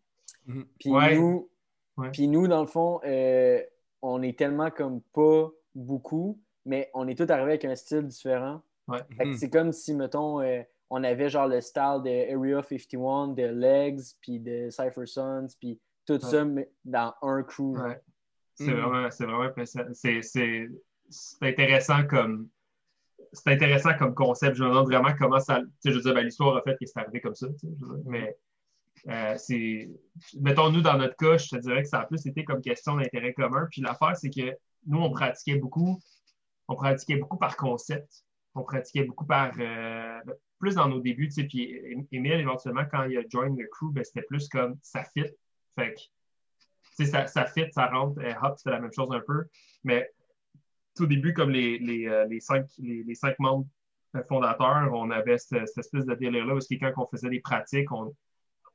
Mhm. 0.47 0.67
Puis 0.79 0.91
Ouais. 0.91 1.17
nous, 1.17 1.49
puis 2.13 2.29
nous, 2.29 2.49
dans 2.49 2.61
le 2.61 2.67
fond, 2.67 3.01
euh, 3.05 3.63
on 4.03 4.21
est 4.23 4.37
tellement 4.39 4.71
comme 4.71 5.01
pas 5.15 5.49
beaucoup, 5.75 6.39
mais 6.67 6.91
on 6.93 7.07
est 7.09 7.15
tous 7.17 7.31
arrivés 7.33 7.53
avec 7.53 7.65
un 7.65 7.75
style 7.77 8.03
différent. 8.07 8.61
Ouais. 8.89 8.99
Fait 9.17 9.25
que 9.25 9.29
Mhm. 9.31 9.37
c'est 9.39 9.49
comme 9.51 9.73
si, 9.73 9.95
mettons, 9.95 10.41
euh, 10.43 10.63
on 10.95 11.03
avait 11.05 11.31
genre 11.31 11.49
le 11.49 11.63
style 11.63 12.03
de 12.05 12.37
Area 12.37 12.63
51, 12.63 13.29
de 13.29 13.45
Legs, 13.45 14.03
puis 14.21 14.39
de 14.39 14.69
Cypher 14.69 15.07
Sons, 15.07 15.47
puis 15.59 15.81
tout 16.07 16.19
ça 16.21 16.45
dans 16.85 17.15
un 17.23 17.43
crew. 17.43 17.79
Ouais. 17.79 17.99
C'est 18.55 18.73
vraiment, 18.73 19.11
c'est 19.11 19.25
vraiment 19.25 19.45
impressionnant. 19.45 19.89
C'est, 19.95 20.21
c'est, 20.21 20.69
c'est 21.09 21.43
intéressant 21.49 22.07
comme. 22.07 22.49
C'est 23.33 23.49
intéressant 23.49 23.95
comme 23.99 24.15
concept. 24.15 24.57
Je 24.57 24.65
me 24.65 24.69
demande 24.69 24.85
vraiment 24.87 25.15
comment 25.19 25.41
ça. 25.41 25.61
Tu 25.61 25.67
sais, 25.81 25.91
je 25.93 25.97
veux 25.97 26.03
dire, 26.03 26.13
ben, 26.13 26.27
l'histoire 26.27 26.55
a 26.59 26.63
fait 26.63 26.77
que 26.79 26.85
c'est 26.85 26.99
arrivé 27.01 27.23
comme 27.23 27.35
ça. 27.35 27.49
dire, 27.49 27.71
mais 28.05 28.37
euh, 29.09 29.35
c'est. 29.39 29.89
Mettons, 30.39 30.71
nous, 30.71 30.83
dans 30.83 30.99
notre 30.99 31.17
cas, 31.17 31.39
je 31.39 31.49
te 31.49 31.57
dirais 31.57 31.85
que 31.85 31.89
ça 31.89 32.01
a 32.01 32.05
plus 32.05 32.27
été 32.27 32.45
comme 32.45 32.61
question 32.61 32.97
d'intérêt 32.97 33.33
commun. 33.33 33.67
Puis 33.71 33.81
l'affaire, 33.81 34.15
c'est 34.15 34.29
que 34.29 34.55
nous, 34.87 34.99
on 35.01 35.11
pratiquait 35.11 35.57
beaucoup. 35.57 35.99
On 36.69 36.77
pratiquait 36.77 37.17
beaucoup 37.17 37.39
par 37.39 37.57
concept. 37.57 38.27
On 38.55 38.63
pratiquait 38.63 39.05
beaucoup 39.05 39.25
par. 39.25 39.53
euh, 39.59 40.21
plus 40.63 40.77
dans 40.77 40.89
nos 40.89 41.01
débuts, 41.01 41.27
tu 41.27 41.35
sais. 41.35 41.45
Puis 41.45 42.07
Émile, 42.13 42.41
éventuellement, 42.41 42.85
quand 42.91 43.03
il 43.05 43.19
a 43.19 43.23
join 43.29 43.55
le 43.55 43.67
crew, 43.67 43.93
ben, 43.93 44.05
c'était 44.05 44.23
plus 44.23 44.49
comme 44.49 44.79
ça 44.81 45.03
fit. 45.03 45.27
Fait 45.75 45.93
que 45.93 47.05
ça, 47.05 47.27
ça 47.27 47.47
fit, 47.47 47.67
ça 47.73 47.89
rentre. 47.89 48.21
Euh, 48.23 48.33
Hop, 48.41 48.55
c'était 48.57 48.71
la 48.71 48.79
même 48.79 48.93
chose 48.93 49.09
un 49.11 49.21
peu. 49.27 49.45
Mais 49.83 50.09
tout 50.95 51.07
début, 51.07 51.35
comme 51.35 51.51
les, 51.51 51.79
les, 51.81 52.07
euh, 52.07 52.27
les 52.27 52.39
cinq, 52.39 52.67
les, 52.79 53.15
cinq 53.17 53.37
membres 53.41 53.67
euh, 54.15 54.23
fondateurs, 54.29 54.89
on 54.93 55.11
avait 55.11 55.37
cette, 55.37 55.77
espèce 55.77 56.07
de 56.07 56.15
délire-là 56.15 56.53
parce 56.53 56.69
quand 56.69 56.93
on 56.97 57.07
faisait 57.09 57.31
des 57.31 57.41
pratiques, 57.41 57.91
on, 57.91 58.15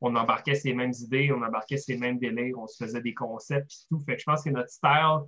on 0.01 0.13
embarquait 0.17 0.55
ces 0.55 0.73
mêmes 0.73 0.93
idées, 0.99 1.31
on 1.31 1.41
embarquait 1.41 1.77
ces 1.77 1.95
mêmes 1.95 2.19
délires, 2.19 2.59
on 2.59 2.67
se 2.67 2.83
faisait 2.83 3.01
des 3.01 3.13
concepts 3.13 3.71
et 3.71 3.87
tout. 3.89 4.01
Fait 4.01 4.15
que 4.15 4.19
je 4.19 4.25
pense 4.25 4.43
que 4.43 4.49
notre 4.49 4.69
style, 4.69 5.21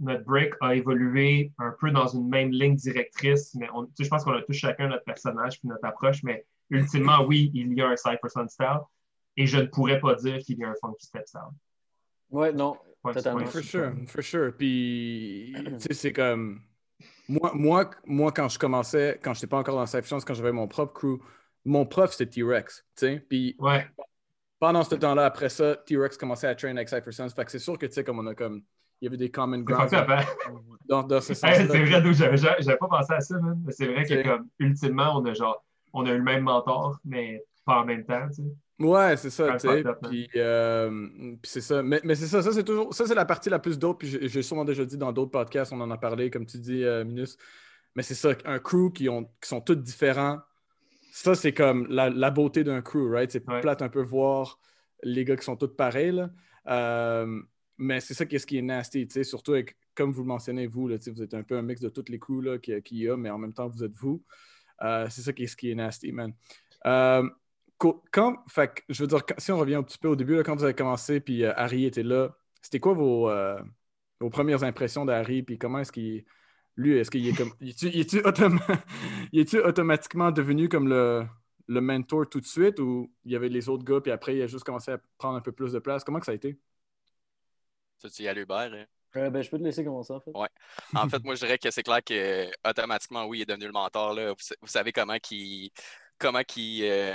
notre 0.00 0.24
break 0.24 0.54
a 0.60 0.74
évolué 0.74 1.52
un 1.58 1.72
peu 1.78 1.90
dans 1.90 2.06
une 2.08 2.28
même 2.28 2.50
ligne 2.50 2.74
directrice, 2.76 3.54
mais 3.54 3.68
on, 3.74 3.88
je 3.98 4.08
pense 4.08 4.24
qu'on 4.24 4.32
a 4.32 4.42
tous 4.42 4.52
chacun 4.54 4.88
notre 4.88 5.04
personnage 5.04 5.58
puis 5.60 5.68
notre 5.68 5.84
approche, 5.84 6.22
mais 6.22 6.44
ultimement, 6.70 7.24
oui, 7.26 7.50
il 7.54 7.72
y 7.74 7.80
a 7.82 7.88
un 7.88 7.96
Cypher 7.96 8.28
Sun 8.28 8.48
style 8.48 8.80
et 9.36 9.46
je 9.46 9.58
ne 9.58 9.66
pourrais 9.66 10.00
pas 10.00 10.14
dire 10.14 10.38
qu'il 10.38 10.58
y 10.58 10.64
a 10.64 10.70
un 10.70 10.74
Funky 10.80 11.06
Step 11.06 11.26
style. 11.26 11.40
Ouais, 12.30 12.52
non. 12.52 12.76
Point- 13.02 13.12
Totalement. 13.14 13.46
For 13.46 13.62
sure, 13.62 13.92
for 14.06 14.22
sure. 14.22 14.52
Puis, 14.56 15.54
tu 15.54 15.80
sais, 15.80 15.94
c'est 15.94 16.12
comme. 16.12 16.60
Moi, 17.28 17.52
moi, 17.54 17.90
moi, 18.04 18.30
quand 18.32 18.48
je 18.48 18.58
commençais, 18.58 19.18
quand 19.22 19.32
je 19.34 19.38
n'étais 19.38 19.46
pas 19.46 19.58
encore 19.58 19.76
dans 19.76 19.86
Cypher 19.86 20.16
quand 20.26 20.34
j'avais 20.34 20.52
mon 20.52 20.68
propre 20.68 20.92
crew, 20.92 21.18
mon 21.64 21.86
prof, 21.86 22.12
c'était 22.12 22.30
T-Rex. 22.30 22.84
tu 22.96 23.06
sais. 23.06 23.24
Puis, 23.28 23.56
Ouais, 23.58 23.86
pendant 24.58 24.82
ce 24.84 24.94
temps-là, 24.96 25.24
après 25.26 25.48
ça, 25.48 25.76
T-Rex 25.76 26.16
commençait 26.18 26.46
à 26.46 26.54
train 26.54 26.76
avec 26.76 26.88
Cypher 26.88 27.12
Sons. 27.12 27.28
Fait 27.30 27.44
que 27.44 27.50
c'est 27.50 27.58
sûr 27.58 27.78
que, 27.78 27.86
tu 27.86 27.92
sais, 27.92 28.04
comme 28.04 28.18
on 28.18 28.26
a 28.26 28.34
comme. 28.34 28.62
Il 29.00 29.04
y 29.04 29.08
avait 29.08 29.16
des 29.16 29.30
common 29.30 29.58
grounds. 29.60 29.92
hein? 29.94 30.24
dans, 30.88 31.02
dans 31.02 31.20
ce 31.20 31.28
Hey, 31.32 31.36
sens-là. 31.36 31.66
c'est 31.68 31.84
vrai, 31.84 32.02
d'où 32.02 32.12
j'avais 32.12 32.36
j'avais 32.36 32.76
pas 32.76 32.88
pensé 32.88 33.12
à 33.14 33.20
ça. 33.20 33.36
Mais 33.64 33.72
C'est 33.72 33.86
vrai 33.86 34.04
que, 34.04 34.22
comme, 34.28 34.48
ultimement, 34.58 35.18
on 35.18 35.24
a 35.24 35.32
genre, 35.34 35.64
on 35.92 36.04
a 36.06 36.10
eu 36.10 36.18
le 36.18 36.22
même 36.24 36.42
mentor, 36.44 36.98
mais 37.04 37.44
pas 37.64 37.80
en 37.80 37.84
même 37.84 38.04
temps, 38.04 38.26
tu 38.28 38.42
sais. 38.42 38.42
Ouais, 38.78 39.14
c'est 39.18 39.28
ça, 39.30 39.52
tu 39.58 39.68
sais. 39.68 39.84
Puis, 40.08 40.28
euh, 40.36 40.90
puis 41.42 41.50
c'est 41.50 41.60
ça. 41.60 41.82
Mais, 41.82 42.00
mais 42.02 42.14
c'est 42.14 42.26
ça, 42.26 42.42
ça 42.42 42.50
c'est 42.52 42.64
toujours. 42.64 42.94
Ça, 42.94 43.06
c'est 43.06 43.14
la 43.14 43.26
partie 43.26 43.50
la 43.50 43.58
plus 43.58 43.78
dope. 43.78 43.98
Puis 44.00 44.08
j'ai 44.08 44.26
j'ai 44.28 44.42
sûrement 44.42 44.64
déjà 44.64 44.84
dit 44.86 44.96
dans 44.96 45.12
d'autres 45.12 45.30
podcasts, 45.30 45.70
on 45.72 45.80
en 45.82 45.90
a 45.90 45.98
parlé, 45.98 46.30
comme 46.30 46.46
tu 46.46 46.58
dis, 46.58 46.82
euh, 46.84 47.04
Minus. 47.04 47.36
Mais 47.94 48.02
c'est 48.02 48.14
ça, 48.14 48.30
un 48.46 48.58
crew 48.58 48.90
qui, 48.94 49.08
ont, 49.10 49.24
qui 49.42 49.48
sont 49.48 49.60
tous 49.60 49.74
différents. 49.74 50.38
Ça, 51.12 51.34
c'est 51.34 51.52
comme 51.52 51.86
la, 51.90 52.08
la 52.08 52.30
beauté 52.30 52.64
d'un 52.64 52.80
crew, 52.80 53.10
right? 53.10 53.30
C'est 53.30 53.46
Ouais. 53.50 53.60
plate 53.60 53.82
un 53.82 53.88
peu 53.90 54.00
voir 54.02 54.58
les 55.02 55.24
gars 55.26 55.36
qui 55.36 55.44
sont 55.44 55.56
tous 55.56 55.74
pareils, 55.76 56.12
là. 56.12 56.30
Euh, 56.68 57.40
mais 57.80 58.00
c'est 58.00 58.14
ça 58.14 58.26
qui 58.26 58.36
est 58.36 58.38
ce 58.38 58.46
qui 58.46 58.58
est 58.58 58.62
nasty. 58.62 59.08
Surtout 59.24 59.54
avec, 59.54 59.74
comme 59.94 60.12
vous 60.12 60.22
le 60.22 60.28
mentionnez, 60.28 60.66
vous, 60.66 60.86
là, 60.86 60.96
vous 61.04 61.22
êtes 61.22 61.34
un 61.34 61.42
peu 61.42 61.56
un 61.56 61.62
mix 61.62 61.80
de 61.80 61.88
toutes 61.88 62.10
les 62.10 62.20
là, 62.42 62.58
qu'il 62.58 62.98
y 62.98 63.08
a, 63.08 63.16
mais 63.16 63.30
en 63.30 63.38
même 63.38 63.54
temps, 63.54 63.68
vous 63.68 63.82
êtes 63.82 63.96
vous. 63.96 64.22
Euh, 64.82 65.06
c'est 65.10 65.22
ça 65.22 65.32
qui 65.32 65.44
est 65.44 65.46
ce 65.46 65.56
qui 65.56 65.70
est 65.70 65.74
nasty, 65.74 66.12
man. 66.12 66.34
Euh, 66.86 67.28
Quand, 67.78 68.44
fait 68.48 68.84
je 68.90 69.02
veux 69.02 69.06
dire, 69.06 69.22
si 69.38 69.50
on 69.50 69.58
revient 69.58 69.76
un 69.76 69.82
petit 69.82 69.98
peu 69.98 70.08
au 70.08 70.16
début, 70.16 70.42
quand 70.42 70.54
vous 70.54 70.64
avez 70.64 70.74
commencé, 70.74 71.20
puis 71.20 71.42
euh, 71.42 71.52
Harry 71.56 71.86
était 71.86 72.02
là, 72.02 72.36
c'était 72.60 72.80
quoi 72.80 72.92
vos, 72.92 73.30
vos 74.20 74.30
premières 74.30 74.62
impressions 74.62 75.06
d'Harry, 75.06 75.42
puis 75.42 75.56
comment 75.58 75.78
est-ce 75.78 75.92
qu'il, 75.92 76.24
lui, 76.76 76.98
est-ce 76.98 77.10
qu'il 77.10 77.26
est 77.26 77.32
comme, 77.36 77.52
est-tu, 77.62 77.86
est-tu 79.32 79.58
automatiquement 79.60 80.30
devenu 80.30 80.68
comme 80.68 80.88
le, 80.88 81.24
le 81.66 81.80
mentor 81.80 82.28
tout 82.28 82.40
de 82.40 82.46
suite, 82.46 82.78
ou 82.80 83.10
il 83.24 83.32
y 83.32 83.36
avait 83.36 83.48
les 83.48 83.70
autres 83.70 83.84
gars, 83.84 84.02
puis 84.02 84.12
après, 84.12 84.36
il 84.36 84.42
a 84.42 84.46
juste 84.46 84.64
commencé 84.64 84.90
à 84.90 85.00
prendre 85.16 85.36
un 85.36 85.40
peu 85.40 85.52
plus 85.52 85.72
de 85.72 85.78
place? 85.78 86.04
Comment 86.04 86.20
ça 86.20 86.32
a 86.32 86.34
été? 86.34 86.58
Tu 88.00 88.08
dis 88.08 88.28
à 88.28 88.34
Hubert. 88.34 88.72
hein? 88.72 88.84
Euh, 89.16 89.30
ben, 89.30 89.42
je 89.42 89.50
peux 89.50 89.58
te 89.58 89.64
laisser 89.64 89.84
commencer, 89.84 90.12
en 90.12 90.20
fait. 90.20 90.30
Ouais. 90.34 90.48
En 90.94 91.08
fait, 91.08 91.22
moi, 91.24 91.34
je 91.34 91.40
dirais 91.44 91.58
que 91.58 91.70
c'est 91.70 91.82
clair 91.82 92.02
que 92.04 92.48
automatiquement, 92.68 93.24
oui, 93.26 93.38
il 93.38 93.42
est 93.42 93.46
devenu 93.46 93.66
le 93.66 93.72
mentor. 93.72 94.14
Là. 94.14 94.30
Vous, 94.30 94.36
sa- 94.38 94.54
vous 94.60 94.68
savez 94.68 94.92
comment 94.92 95.18
qu'il. 95.18 95.70
Comment 96.18 96.42
qu'il. 96.42 96.84
euh, 96.84 97.14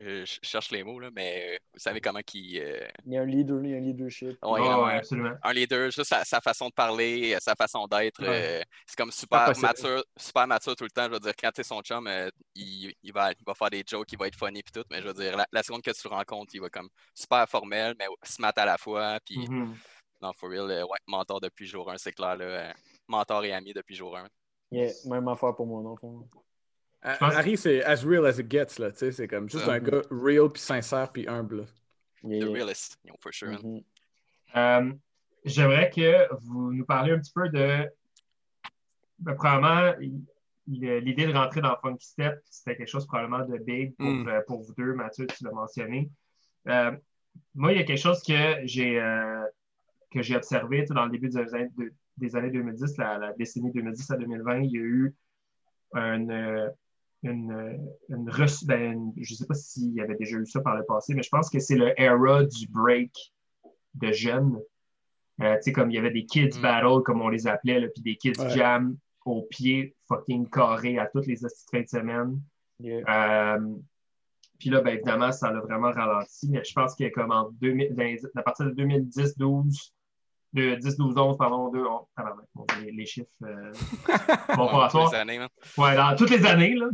je, 0.00 0.24
je 0.24 0.38
cherche 0.42 0.70
les 0.70 0.82
mots, 0.84 0.98
là, 1.00 1.10
mais 1.14 1.54
euh, 1.54 1.58
vous 1.74 1.80
savez 1.80 2.00
comment 2.00 2.20
qu'il. 2.20 2.58
euh, 2.58 2.86
Il 3.06 3.12
y 3.12 3.16
a 3.16 3.22
un 3.22 3.26
leader, 3.26 3.64
il 3.64 3.70
y 3.70 3.74
a 3.74 3.76
un 3.78 3.80
leadership. 3.80 4.38
ouais, 4.42 4.60
vraiment 4.60 4.84
ouais, 4.84 4.92
un- 4.94 4.98
absolument. 4.98 5.36
un 5.42 5.52
leader, 5.52 5.90
juste 5.90 6.04
sa, 6.04 6.24
sa 6.24 6.40
façon 6.40 6.68
de 6.68 6.72
parler, 6.74 7.34
euh, 7.34 7.38
sa 7.40 7.54
façon 7.54 7.86
d'être. 7.86 8.20
Ouais. 8.20 8.60
euh, 8.60 8.62
c'est 8.86 8.96
comme 8.96 9.10
super 9.12 9.56
mature, 9.56 10.04
super 10.16 10.46
mature 10.46 10.76
tout 10.76 10.84
le 10.84 10.90
temps. 10.90 11.06
Je 11.06 11.12
veux 11.12 11.20
dire, 11.20 11.32
quand 11.40 11.50
tu 11.52 11.60
es 11.60 11.64
son 11.64 11.80
chum, 11.82 12.06
euh, 12.06 12.30
il, 12.54 12.92
il 13.02 13.12
va, 13.12 13.32
il 13.32 13.44
va 13.46 13.54
faire 13.54 13.70
des 13.70 13.84
jokes, 13.86 14.12
il 14.12 14.18
va 14.18 14.26
être 14.28 14.36
funny 14.38 14.62
puis 14.62 14.72
tout. 14.72 14.84
Mais 14.90 15.00
je 15.00 15.06
veux 15.06 15.14
dire, 15.14 15.36
la, 15.36 15.46
la 15.52 15.62
seconde 15.62 15.82
que 15.82 15.90
tu 15.90 16.08
le 16.08 16.14
rencontres, 16.14 16.54
il 16.54 16.60
va 16.60 16.68
comme 16.70 16.88
super 17.14 17.48
formel, 17.48 17.94
mais 17.98 18.06
smart 18.22 18.52
à 18.56 18.64
la 18.66 18.78
fois. 18.78 19.18
Puis, 19.24 19.38
Mhm. 19.38 19.74
non, 20.20 20.32
for 20.34 20.50
real, 20.50 20.70
euh, 20.70 20.84
ouais, 20.84 20.98
mentor 21.06 21.40
depuis 21.40 21.66
jour 21.66 21.90
1, 21.90 21.98
c'est 21.98 22.12
clair. 22.12 22.36
Là, 22.36 22.44
euh, 22.44 22.72
mentor 23.08 23.44
et 23.44 23.52
ami 23.52 23.72
depuis 23.72 23.94
jour 23.94 24.16
1. 24.16 24.28
Yeah, 24.70 24.92
même 25.06 25.28
affaire 25.28 25.54
pour 25.56 25.66
moi, 25.66 25.82
dans 25.82 25.96
Harry, 27.02 27.56
c'est 27.56 27.82
as 27.84 28.04
real 28.04 28.26
as 28.26 28.38
it 28.38 28.50
gets, 28.50 28.78
là, 28.78 28.90
tu 28.90 28.98
sais, 28.98 29.12
c'est 29.12 29.28
comme 29.28 29.48
juste 29.48 29.68
un 29.68 29.78
gars 29.78 30.02
real, 30.10 30.48
puis 30.50 30.60
sincère, 30.60 31.10
puis 31.12 31.26
humble. 31.28 31.66
Yeah, 32.24 32.44
The 32.46 32.48
realist, 32.52 32.98
you 33.04 33.10
know, 33.10 33.16
for 33.20 33.32
sure. 33.32 33.50
man. 33.50 33.60
Mhm. 33.62 33.82
Euh, 34.56 34.92
J'aimerais 35.44 35.88
que 35.90 36.34
vous 36.42 36.72
nous 36.72 36.84
parliez 36.84 37.12
un 37.12 37.20
petit 37.20 37.32
peu 37.32 37.48
de. 37.48 37.88
ben, 39.20 39.34
probablement, 39.34 39.94
l'idée 40.66 41.26
de 41.26 41.32
rentrer 41.32 41.60
dans 41.60 41.76
Funky 41.80 42.06
Step, 42.06 42.40
c'était 42.50 42.76
quelque 42.76 42.88
chose 42.90 43.06
probablement 43.06 43.44
de 43.46 43.56
big 43.58 43.94
pour, 43.96 44.06
Mm. 44.06 44.28
euh, 44.28 44.40
pour 44.46 44.60
vous 44.62 44.74
deux. 44.74 44.92
Mathieu, 44.94 45.26
tu 45.28 45.44
l'as 45.44 45.52
mentionné. 45.52 46.10
Euh, 46.68 46.90
moi, 47.54 47.72
il 47.72 47.78
y 47.78 47.80
a 47.80 47.84
quelque 47.84 48.00
chose 48.00 48.20
que 48.22 48.56
j'ai 48.64 49.00
euh, 49.00 49.44
que 50.10 50.22
j'ai 50.22 50.34
observé 50.36 50.80
tu 50.80 50.88
sais, 50.88 50.94
dans 50.94 51.04
le 51.04 51.10
début 51.12 51.28
des 51.28 51.38
années, 51.54 51.68
de- 51.78 51.92
des 52.16 52.34
années 52.34 52.50
2010, 52.50 52.96
la, 52.98 53.18
la 53.18 53.32
décennie 53.34 53.70
2010 53.72 54.10
à 54.10 54.16
2020. 54.16 54.58
Il 54.62 54.70
y 54.72 54.76
a 54.78 54.80
eu 54.80 55.14
un, 55.94 56.68
euh, 57.24 57.76
une, 58.08 58.30
ben, 58.66 59.12
je 59.16 59.32
ne 59.32 59.36
sais 59.36 59.46
pas 59.46 59.54
s'il 59.54 59.92
y 59.92 60.00
avait 60.00 60.14
déjà 60.16 60.36
eu 60.36 60.46
ça 60.46 60.60
par 60.60 60.76
le 60.76 60.84
passé, 60.84 61.14
mais 61.14 61.22
je 61.22 61.28
pense 61.30 61.50
que 61.50 61.58
c'est 61.58 61.76
le 61.76 61.92
era 62.00 62.44
du 62.44 62.68
break 62.68 63.12
de 63.94 64.12
jeunes. 64.12 64.58
Euh, 65.40 65.54
tu 65.56 65.62
sais, 65.62 65.72
comme 65.72 65.90
il 65.90 65.94
y 65.94 65.98
avait 65.98 66.10
des 66.10 66.24
kids 66.26 66.58
Mm. 66.58 66.62
battle, 66.62 67.02
comme 67.04 67.20
on 67.22 67.28
les 67.28 67.46
appelait, 67.46 67.88
puis 67.88 68.02
des 68.02 68.16
kids 68.16 68.38
Ouais. 68.40 68.50
jam 68.50 68.96
au 69.24 69.42
pied 69.42 69.94
fucking 70.08 70.48
carré 70.48 70.98
à 70.98 71.06
toutes 71.06 71.26
les 71.26 71.44
hosties 71.44 71.64
de 71.72 71.78
fin 71.78 71.82
de 71.82 71.88
semaine. 71.88 72.40
Yeah. 72.80 73.56
Euh, 73.56 73.74
puis 74.58 74.70
là, 74.70 74.80
ben, 74.80 74.94
évidemment, 74.94 75.30
ça 75.32 75.52
l'a 75.52 75.60
vraiment 75.60 75.90
ralenti, 75.92 76.48
mais 76.50 76.64
je 76.64 76.72
pense 76.72 76.94
que 76.96 77.08
comme 77.10 77.30
en 77.32 77.50
2000, 77.50 77.94
dans 77.94 78.02
les- 78.04 78.20
à 78.34 78.42
partir 78.42 78.66
de 78.66 78.70
2010-12, 78.72 79.92
de 80.54 80.76
10-12-11, 80.76 81.36
pardon, 81.36 81.68
deux, 81.70 81.84
on- 81.84 82.06
tabarnak, 82.16 82.46
mon 82.54 82.64
Dieu, 82.64 82.86
les, 82.86 82.92
les 82.92 83.06
chiffres 83.06 83.28
euh, 83.44 83.72
à 84.48 84.88
toutes 84.90 85.10
les 85.12 85.18
années, 85.18 85.38
man. 85.38 85.48
Ouais, 85.76 85.94
dans 85.96 86.16
toutes 86.16 86.30
les 86.30 86.44
années, 86.46 86.74
là, 86.74 86.86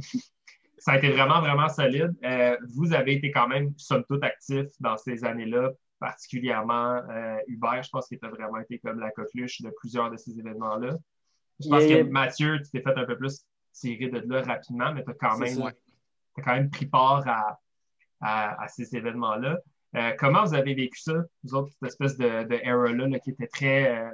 ça 0.79 0.93
a 0.93 0.99
été 0.99 1.11
vraiment, 1.11 1.40
vraiment 1.40 1.69
solide. 1.69 2.12
Euh, 2.25 2.57
vous 2.75 2.93
avez 2.93 3.14
été 3.14 3.31
quand 3.31 3.49
même, 3.49 3.73
somme 3.77 4.05
toute, 4.09 4.23
actif 4.25 4.67
dans 4.81 4.97
ces 4.99 5.25
années-là, 5.25 5.71
particulièrement 6.01 7.01
euh, 7.11 7.37
Hubert, 7.47 7.83
je 7.83 7.90
pense 7.90 8.07
qu'il 8.09 8.19
a 8.23 8.29
vraiment 8.29 8.59
été 8.59 8.79
comme 8.79 8.99
la 8.99 9.11
coqueluche 9.11 9.62
de 9.62 9.71
plusieurs 9.79 10.11
de 10.11 10.17
ces 10.17 10.38
événements-là. 10.38 10.97
Je 11.61 11.69
pense 11.69 11.83
Yeah, 11.85 12.03
que. 12.05 12.09
Mathieu, 12.11 12.61
tu 12.62 12.71
t'es 12.71 12.81
fait 12.83 12.99
un 12.99 13.05
peu 13.05 13.17
plus 13.17 13.45
tirer 13.73 14.09
de 14.09 14.19
là 14.31 14.43
rapidement, 14.43 14.93
mais 14.93 15.05
tu 15.05 15.11
as 15.11 15.14
quand, 15.14 15.38
même- 15.38 15.55
ça. 15.55 15.71
t'as 16.37 16.43
quand 16.43 16.55
même 16.55 16.71
pris 16.71 16.87
part 16.87 17.23
à, 17.27 17.59
à- 18.21 18.62
à 18.64 18.69
ces 18.69 18.95
événements-là. 18.97 19.59
Euh, 19.96 20.12
comment 20.18 20.44
vous 20.44 20.54
avez 20.54 20.74
vécu 20.74 21.00
ça, 21.00 21.14
vous 21.44 21.54
autres, 21.54 21.70
cette 21.72 21.90
espèce 21.90 22.16
de, 22.16 22.44
de 22.44 22.54
era-là 22.62 23.07
là, 23.07 23.18
qui 23.20 23.30
était 23.30 23.46
très, 23.46 23.96
euh, 23.96 24.11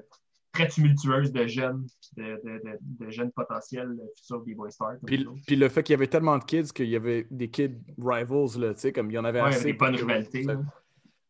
très 0.52 0.68
tumultueuse 0.68 1.32
de 1.32 1.46
jeunes, 1.46 1.86
de, 2.16 2.40
de, 2.44 2.58
de, 2.64 2.78
de 2.82 3.10
jeunes 3.10 3.32
potentiels 3.32 3.88
euh, 3.88 4.06
futurs 4.16 4.40
B-Boy 4.40 4.70
Stars? 4.72 4.96
Puis, 5.06 5.56
le 5.56 5.68
fait 5.68 5.82
qu'il 5.82 5.94
y 5.94 5.96
avait 5.96 6.06
tellement 6.06 6.36
de 6.38 6.44
kids 6.44 6.72
qu'il 6.74 6.88
y 6.88 6.96
avait 6.96 7.26
des 7.30 7.48
kids 7.48 7.78
rivals, 7.98 8.58
là, 8.58 8.74
tu 8.74 8.80
sais, 8.80 8.92
comme 8.92 9.10
il 9.10 9.14
y 9.14 9.18
en 9.18 9.24
avait 9.24 9.40
Ouais, 9.40 9.48
assez. 9.48 9.64
des 9.64 9.72
bonnes 9.72 9.96
rivalités. 9.96 10.44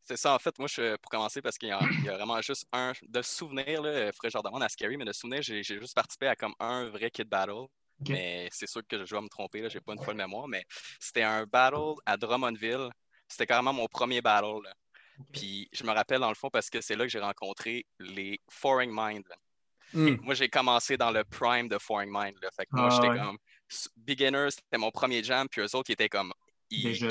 C'est 0.02 0.16
ça, 0.16 0.34
en 0.34 0.38
fait, 0.40 0.58
moi, 0.58 0.66
je, 0.68 0.96
pour 0.96 1.10
commencer, 1.10 1.40
parce 1.40 1.56
qu'il 1.56 1.68
y, 1.68 1.72
a 1.72 1.78
il 2.00 2.04
y 2.04 2.08
a 2.08 2.16
vraiment 2.16 2.40
juste 2.40 2.66
un. 2.72 2.92
De 3.08 3.22
souvenir, 3.22 3.80
là, 3.80 4.06
il 4.08 4.12
faudrait 4.12 4.28
que 4.28 4.30
je 4.30 4.38
redemande 4.38 4.64
à 4.64 4.68
Scary, 4.68 4.96
mais 4.96 5.04
de 5.04 5.12
souvenir, 5.12 5.40
j'ai 5.42 5.62
j'ai 5.62 5.78
juste 5.78 5.94
participé 5.94 6.26
à 6.26 6.34
comme 6.34 6.54
un 6.58 6.86
vrai 6.86 7.10
Kid 7.12 7.28
Battle. 7.28 7.66
Mais 8.08 8.48
c'est 8.50 8.66
sûr 8.66 8.80
que 8.88 9.04
je 9.04 9.14
vais 9.14 9.20
me 9.20 9.28
tromper, 9.28 9.60
là, 9.60 9.68
j'ai 9.68 9.80
pas 9.80 9.92
une 9.92 10.02
folle 10.02 10.16
mémoire, 10.16 10.48
mais 10.48 10.64
c'était 10.98 11.22
un 11.22 11.44
battle 11.44 11.94
à 12.06 12.16
Drummondville. 12.16 12.88
C'était 13.30 13.46
carrément 13.46 13.72
mon 13.72 13.86
premier 13.86 14.20
battle. 14.20 14.62
là. 14.64 14.74
Puis 15.32 15.68
je 15.72 15.84
me 15.84 15.92
rappelle, 15.92 16.20
dans 16.20 16.28
le 16.30 16.34
fond, 16.34 16.50
parce 16.50 16.68
que 16.70 16.80
c'est 16.80 16.96
là 16.96 17.04
que 17.04 17.10
j'ai 17.10 17.20
rencontré 17.20 17.86
les 17.98 18.40
Foreign 18.50 18.90
Mind. 18.92 19.24
Hmm. 19.92 20.16
Moi, 20.22 20.34
j'ai 20.34 20.48
commencé 20.48 20.96
dans 20.96 21.10
le 21.10 21.24
prime 21.24 21.68
de 21.68 21.78
Foreign 21.78 22.08
Mind. 22.10 22.36
Là. 22.42 22.48
Fait 22.56 22.64
que 22.64 22.70
moi, 22.76 22.88
Ah, 22.90 22.94
j'étais 22.94 23.08
ouais. 23.08 23.18
comme 23.18 23.38
beginner, 23.96 24.48
c'était 24.50 24.78
mon 24.78 24.90
premier 24.90 25.22
jam, 25.22 25.48
puis 25.48 25.60
eux 25.60 25.76
autres, 25.76 25.90
ils 25.90 25.94
étaient 25.94 26.08
comme. 26.08 26.32
Ils, 26.72 26.84
Déjà, 26.84 27.08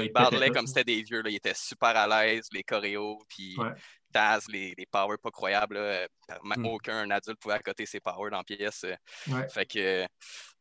comme 0.51 0.67
c'était 0.67 0.86
des 0.86 1.03
vieux. 1.03 1.21
Là. 1.21 1.29
Ils 1.29 1.36
étaient 1.36 1.53
super 1.53 1.89
à 1.89 2.08
l'aise, 2.08 2.47
les 2.53 2.63
choréos, 2.63 3.19
puis 3.27 3.55
Ouais. 3.58 3.71
Taz, 4.13 4.47
les, 4.47 4.73
les 4.77 4.86
powers 4.86 5.19
pas 5.21 5.29
croyables. 5.32 5.75
là. 5.75 5.82
Euh, 5.82 6.08
ma- 6.43 6.55
Mm. 6.55 6.65
Aucun 6.67 7.12
adulte 7.12 7.38
pouvait 7.39 7.55
accoter 7.55 7.86
ses 7.86 7.99
powers 7.99 8.32
dans 8.32 8.38
la 8.38 8.43
pièce. 8.45 8.86
euh. 8.86 8.95
Ouais. 9.27 9.47
Fait 9.49 9.65
que, 9.65 10.08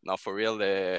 non, 0.03 0.17
for 0.17 0.35
real, 0.35 0.59
euh, 0.61 0.99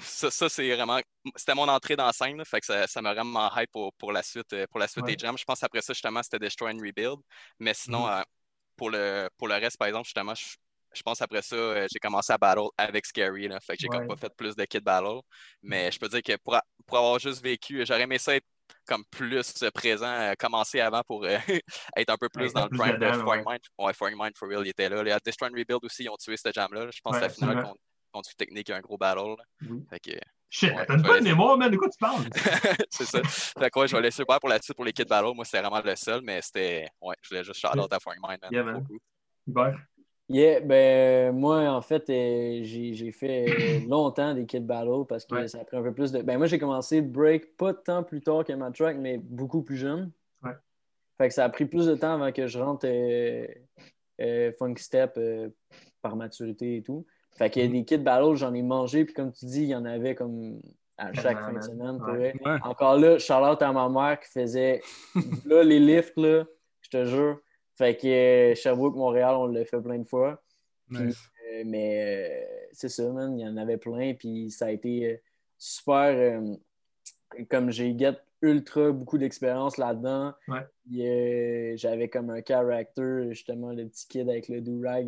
ça, 0.00 0.30
ça, 0.30 0.48
c'est 0.48 0.74
vraiment. 0.74 1.00
C'était 1.36 1.54
mon 1.54 1.68
entrée 1.68 1.96
dans 1.96 2.06
la 2.06 2.12
scène, 2.12 2.36
là, 2.36 2.44
fait 2.44 2.60
que 2.60 2.66
ça, 2.66 2.86
ça 2.86 3.00
m'a 3.02 3.14
vraiment 3.14 3.50
hype 3.56 3.70
pour, 3.70 3.92
pour 3.94 4.12
la 4.12 4.22
suite, 4.22 4.52
euh, 4.52 4.66
pour 4.70 4.80
la 4.80 4.88
suite 4.88 5.04
Ouais. 5.04 5.14
des 5.14 5.18
jams. 5.18 5.36
Je 5.38 5.44
pense 5.44 5.62
après 5.62 5.80
ça, 5.82 5.92
justement, 5.92 6.22
c'était 6.22 6.38
Destroy 6.38 6.72
and 6.72 6.78
Rebuild. 6.78 7.18
Mais 7.58 7.74
sinon, 7.74 8.06
Mhm. 8.06 8.12
euh, 8.12 8.22
pour, 8.76 8.90
le, 8.90 9.28
pour 9.36 9.48
le 9.48 9.54
reste, 9.54 9.76
par 9.78 9.88
exemple, 9.88 10.06
justement, 10.06 10.34
je, 10.34 10.44
je 10.92 11.02
pense 11.02 11.20
après 11.22 11.42
ça, 11.42 11.54
euh, 11.54 11.86
j'ai 11.92 11.98
commencé 12.00 12.32
à 12.32 12.38
battle 12.38 12.68
avec 12.76 13.06
Scary. 13.06 13.46
Là, 13.48 13.60
fait 13.60 13.74
que 13.76 13.82
j'ai 13.82 13.88
Ouais. 13.88 13.98
comme 13.98 14.08
pas 14.08 14.16
fait 14.16 14.34
plus 14.36 14.56
de 14.56 14.64
kid 14.64 14.82
battle. 14.82 15.20
Mais 15.62 15.90
je 15.92 15.98
peux 15.98 16.08
dire 16.08 16.22
que 16.22 16.36
pour, 16.42 16.54
a- 16.54 16.64
pour 16.86 16.98
avoir 16.98 17.18
juste 17.18 17.42
vécu, 17.42 17.84
j'aurais 17.86 18.02
aimé 18.02 18.18
ça 18.18 18.34
être 18.34 18.46
comme 18.86 19.04
plus 19.10 19.52
présent, 19.74 20.06
euh, 20.06 20.32
commencer 20.38 20.80
avant 20.80 21.02
pour 21.06 21.24
euh, 21.24 21.36
être 21.96 22.10
un 22.10 22.16
peu 22.16 22.28
plus 22.28 22.52
dans 22.52 22.64
le 22.70 22.76
prime 22.76 22.98
de. 22.98 23.06
Mind. 23.06 23.60
Ouais, 23.78 23.92
Mind 24.16 24.32
for 24.36 24.48
real, 24.48 24.64
il 24.64 24.70
était 24.70 24.88
là. 24.88 25.02
Les 25.02 25.16
Destroy 25.24 25.48
and 25.48 25.52
Rebuild 25.56 25.80
aussi, 25.84 26.04
ils 26.04 26.08
ont 26.08 26.16
tué 26.16 26.36
ce 26.36 26.50
jam-là. 26.52 26.86
là. 26.86 26.90
Je 26.92 27.00
pense 27.02 27.16
que 27.16 27.20
la 27.20 27.28
finale 27.28 27.62
contre, 27.62 27.80
contre 28.12 28.34
Technique, 28.36 28.70
un 28.70 28.80
gros 28.80 28.98
battle. 28.98 29.36
Oui. 29.68 29.84
Fait 29.90 30.00
que, 30.00 30.10
Shit, 30.52 30.72
Ouais, 30.74 30.84
t'as 30.84 30.96
une 30.96 31.02
bonne 31.02 31.22
mémoire, 31.24 31.56
man. 31.56 31.70
De 31.70 31.76
quoi 31.76 31.88
tu 31.88 31.98
parles? 31.98 32.24
c'est 32.90 33.04
ça. 33.04 33.22
Fait 33.22 33.70
que 33.70 33.78
ouais, 33.78 33.86
je 33.86 33.94
vais 33.94 34.02
laisser 34.02 34.16
super 34.16 34.40
pour 34.40 34.48
la 34.48 34.60
suite 34.60 34.74
pour 34.74 34.84
les 34.84 34.92
Kid 34.92 35.08
Battle. 35.08 35.32
Moi, 35.34 35.44
c'était 35.44 35.60
vraiment 35.62 35.80
le 35.84 35.94
seul, 35.94 36.22
mais 36.22 36.40
c'était. 36.42 36.88
Ouais, 37.00 37.14
je 37.22 37.28
voulais 37.28 37.44
juste 37.44 37.60
shout 37.60 37.78
out 37.78 37.92
à 37.92 38.00
Foreign 38.00 38.18
Mind. 38.26 38.40
man. 38.42 38.50
Yeah, 38.52 38.62
man. 38.64 38.86
Hubert? 39.46 39.78
Yeah, 40.32 40.60
ben 40.60 41.34
moi 41.34 41.68
en 41.70 41.80
fait 41.82 42.08
euh, 42.08 42.60
j'ai 42.62 43.10
fait 43.10 43.46
euh, 43.48 43.80
longtemps 43.88 44.32
des 44.32 44.46
kid 44.46 44.64
battle 44.64 45.04
parce 45.08 45.24
que 45.26 45.34
Ouais. 45.34 45.48
ça 45.48 45.58
a 45.58 45.64
pris 45.64 45.76
un 45.76 45.82
peu 45.82 45.92
plus 45.92 46.12
de. 46.12 46.22
Ben 46.22 46.38
moi 46.38 46.46
j'ai 46.46 46.60
commencé 46.60 47.00
break 47.00 47.56
pas 47.56 47.74
tant 47.74 48.04
plus 48.04 48.20
tard 48.20 48.44
que 48.44 48.52
ma 48.52 48.70
track, 48.70 48.96
mais 48.98 49.18
beaucoup 49.18 49.62
plus 49.62 49.76
jeune. 49.76 50.12
Ouais. 50.44 50.52
Fait 51.18 51.26
que 51.26 51.34
ça 51.34 51.44
a 51.44 51.48
pris 51.48 51.64
plus 51.66 51.86
de 51.86 51.96
temps 51.96 52.14
avant 52.14 52.30
que 52.30 52.46
je 52.46 52.60
rentre 52.60 52.86
euh, 52.88 53.44
euh, 54.20 54.52
funk 54.56 54.76
step 54.76 55.14
euh, 55.16 55.48
par 56.00 56.14
maturité 56.14 56.76
et 56.76 56.82
tout. 56.84 57.04
Fait 57.40 57.48
qu'il 57.50 57.62
y 57.62 57.64
a 57.64 57.68
Mhm. 57.68 57.74
des 57.74 57.84
kid 57.84 58.04
battle, 58.04 58.34
j'en 58.34 58.52
ai 58.52 58.60
mangé, 58.62 59.04
puis 59.06 59.14
comme 59.14 59.32
tu 59.32 59.46
dis, 59.46 59.62
il 59.62 59.68
y 59.68 59.74
en 59.74 59.86
avait 59.86 60.14
comme 60.14 60.60
à 60.98 61.12
chaque 61.14 61.38
fin 61.40 61.54
de 61.54 61.60
semaine. 61.62 61.96
pour 61.98 62.08
Ouais. 62.08 62.32
vrai. 62.32 62.34
Ouais. 62.44 62.58
Encore 62.62 62.98
là, 62.98 63.18
Charlotte 63.18 63.62
à 63.62 63.72
ma 63.72 63.88
mère 63.88 64.20
qui 64.20 64.28
faisait 64.28 64.82
là, 65.46 65.62
les 65.64 65.78
lifts, 65.80 66.18
là, 66.18 66.44
je 66.82 66.90
te 66.90 67.04
jure. 67.06 67.40
Fait 67.76 67.96
que 67.96 68.06
euh, 68.06 68.54
Sherbrooke, 68.54 68.96
Montréal, 68.96 69.34
on 69.36 69.46
l'a 69.46 69.64
fait 69.64 69.80
plein 69.80 69.98
de 69.98 70.04
fois. 70.06 70.42
Nice. 70.90 71.18
Euh, 71.54 71.62
mais 71.64 72.02
euh, 72.02 72.66
c'est 72.72 72.90
ça, 72.90 73.08
man. 73.10 73.38
Il 73.38 73.42
y 73.46 73.48
en 73.48 73.56
avait 73.56 73.78
plein. 73.78 74.12
Puis 74.12 74.50
ça 74.50 74.66
a 74.66 74.70
été 74.70 75.06
euh, 75.12 75.16
super. 75.56 76.10
euh, 76.14 76.54
comme 77.48 77.70
j'ai 77.70 77.96
get 77.98 78.18
ultra 78.42 78.90
beaucoup 78.92 79.16
d'expérience 79.16 79.78
là-dedans. 79.78 80.34
Ouais. 80.48 80.66
Euh, 81.00 81.76
J'avais 81.76 82.08
comme 82.10 82.28
un 82.28 82.42
character, 82.46 83.28
justement, 83.30 83.72
le 83.72 83.86
petit 83.86 84.06
kid 84.08 84.28
avec 84.28 84.48
le 84.48 84.60
do-rag. 84.60 85.06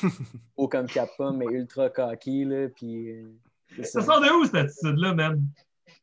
haut 0.56 0.68
comme 0.68 0.86
Kappa, 0.86 1.32
mais 1.32 1.46
ultra 1.46 1.90
cocky. 1.90 2.44
Là, 2.44 2.68
puis, 2.68 3.10
euh, 3.10 3.82
Ça 3.82 4.00
sort 4.02 4.20
de 4.20 4.28
où 4.32 4.44
cette 4.44 4.54
attitude-là, 4.54 5.14
man? 5.14 5.42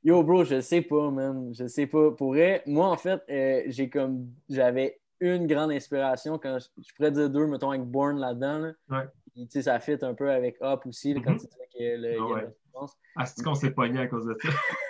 Yo, 0.03 0.23
bro, 0.23 0.43
je 0.45 0.61
sais 0.61 0.81
pas, 0.81 1.09
man. 1.11 1.53
Je 1.53 1.67
sais 1.67 1.87
pas. 1.87 2.11
Pour 2.11 2.29
vrai, 2.33 2.63
moi, 2.65 2.87
en 2.87 2.97
fait, 2.97 3.21
euh, 3.29 3.63
j'ai 3.67 3.89
comme. 3.89 4.27
J'avais 4.49 4.99
une 5.19 5.47
grande 5.47 5.71
inspiration 5.71 6.37
quand 6.39 6.59
je, 6.59 6.67
je 6.81 6.93
pourrais 6.95 7.11
dire 7.11 7.29
deux, 7.29 7.45
mettons, 7.47 7.71
avec 7.71 7.83
Born 7.83 8.17
là-dedans. 8.17 8.59
là. 8.59 8.71
Ouais. 8.89 9.07
Puis, 9.33 9.45
tu 9.47 9.51
sais, 9.51 9.61
ça 9.63 9.79
fit 9.79 9.97
un 10.01 10.13
peu 10.13 10.31
avec 10.31 10.57
Up 10.61 10.85
aussi, 10.85 11.13
là, 11.13 11.21
quand 11.23 11.31
Mhm. 11.33 11.39
tu 11.39 11.45
disais 11.47 11.69
que 11.73 12.01
le, 12.01 12.11
il 12.11 12.15
y 12.15 12.17
a 12.17 12.21
Ah 12.21 12.33
ouais. 12.81 12.87
Ah, 13.17 13.25
c'est 13.25 13.43
qu'on 13.43 13.55
s'est 13.55 13.71
pogné 13.71 13.99
à 13.99 14.07
cause 14.07 14.25
de 14.25 14.35
ça? 14.41 14.49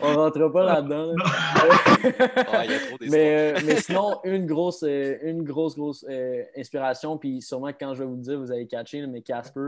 On 0.00 0.14
rentrera 0.14 0.52
pas 0.52 0.64
là-dedans. 0.64 1.12
là. 1.16 1.24
Ah, 2.52 2.62
mais, 3.00 3.54
euh, 3.54 3.60
mais 3.64 3.76
sinon, 3.76 4.20
une 4.24 4.46
grosse, 4.46 4.82
euh, 4.82 5.16
une 5.22 5.42
grosse, 5.42 5.76
grosse 5.76 6.04
euh, 6.08 6.42
inspiration. 6.56 7.18
Puis 7.18 7.42
sûrement, 7.42 7.68
quand 7.78 7.94
je 7.94 8.00
vais 8.00 8.06
vous 8.08 8.16
le 8.16 8.22
dire, 8.22 8.38
vous 8.38 8.50
allez 8.52 8.66
catcher, 8.66 9.06
mais 9.06 9.22
Casper. 9.22 9.60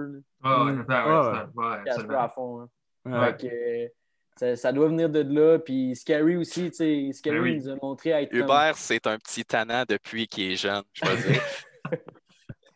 Ah, 0.43 0.65
ouais, 0.65 0.73
Mm. 0.73 0.85
ouais, 0.89 1.65
ouais, 1.65 1.77
Casper 1.85 2.15
à 2.15 2.29
fond. 2.29 2.61
hein. 2.63 2.69
Ouais. 3.05 3.27
Fait 3.39 3.49
que, 3.49 3.55
euh, 3.55 3.89
ça, 4.37 4.57
ça 4.57 4.73
doit 4.73 4.89
venir 4.89 5.09
de 5.11 5.21
là. 5.21 5.59
Puis 5.59 5.95
Scary 5.97 6.37
aussi, 6.37 6.71
tu 6.71 6.77
sais. 6.77 7.11
Scary 7.13 7.37
Ben 7.37 7.43
oui. 7.43 7.57
nous 7.57 7.69
a 7.71 7.77
montré 7.83 8.13
à 8.13 8.23
être. 8.23 8.31
comme- 8.31 8.41
Hubert, 8.41 8.75
c'est 8.77 9.07
un 9.07 9.19
petit 9.19 9.45
tannant 9.45 9.85
depuis 9.89 10.27
qu'il 10.27 10.53
est 10.53 10.57
jeune, 10.57 10.83
je 10.93 11.05
veux 11.07 11.33
dire. 11.33 11.43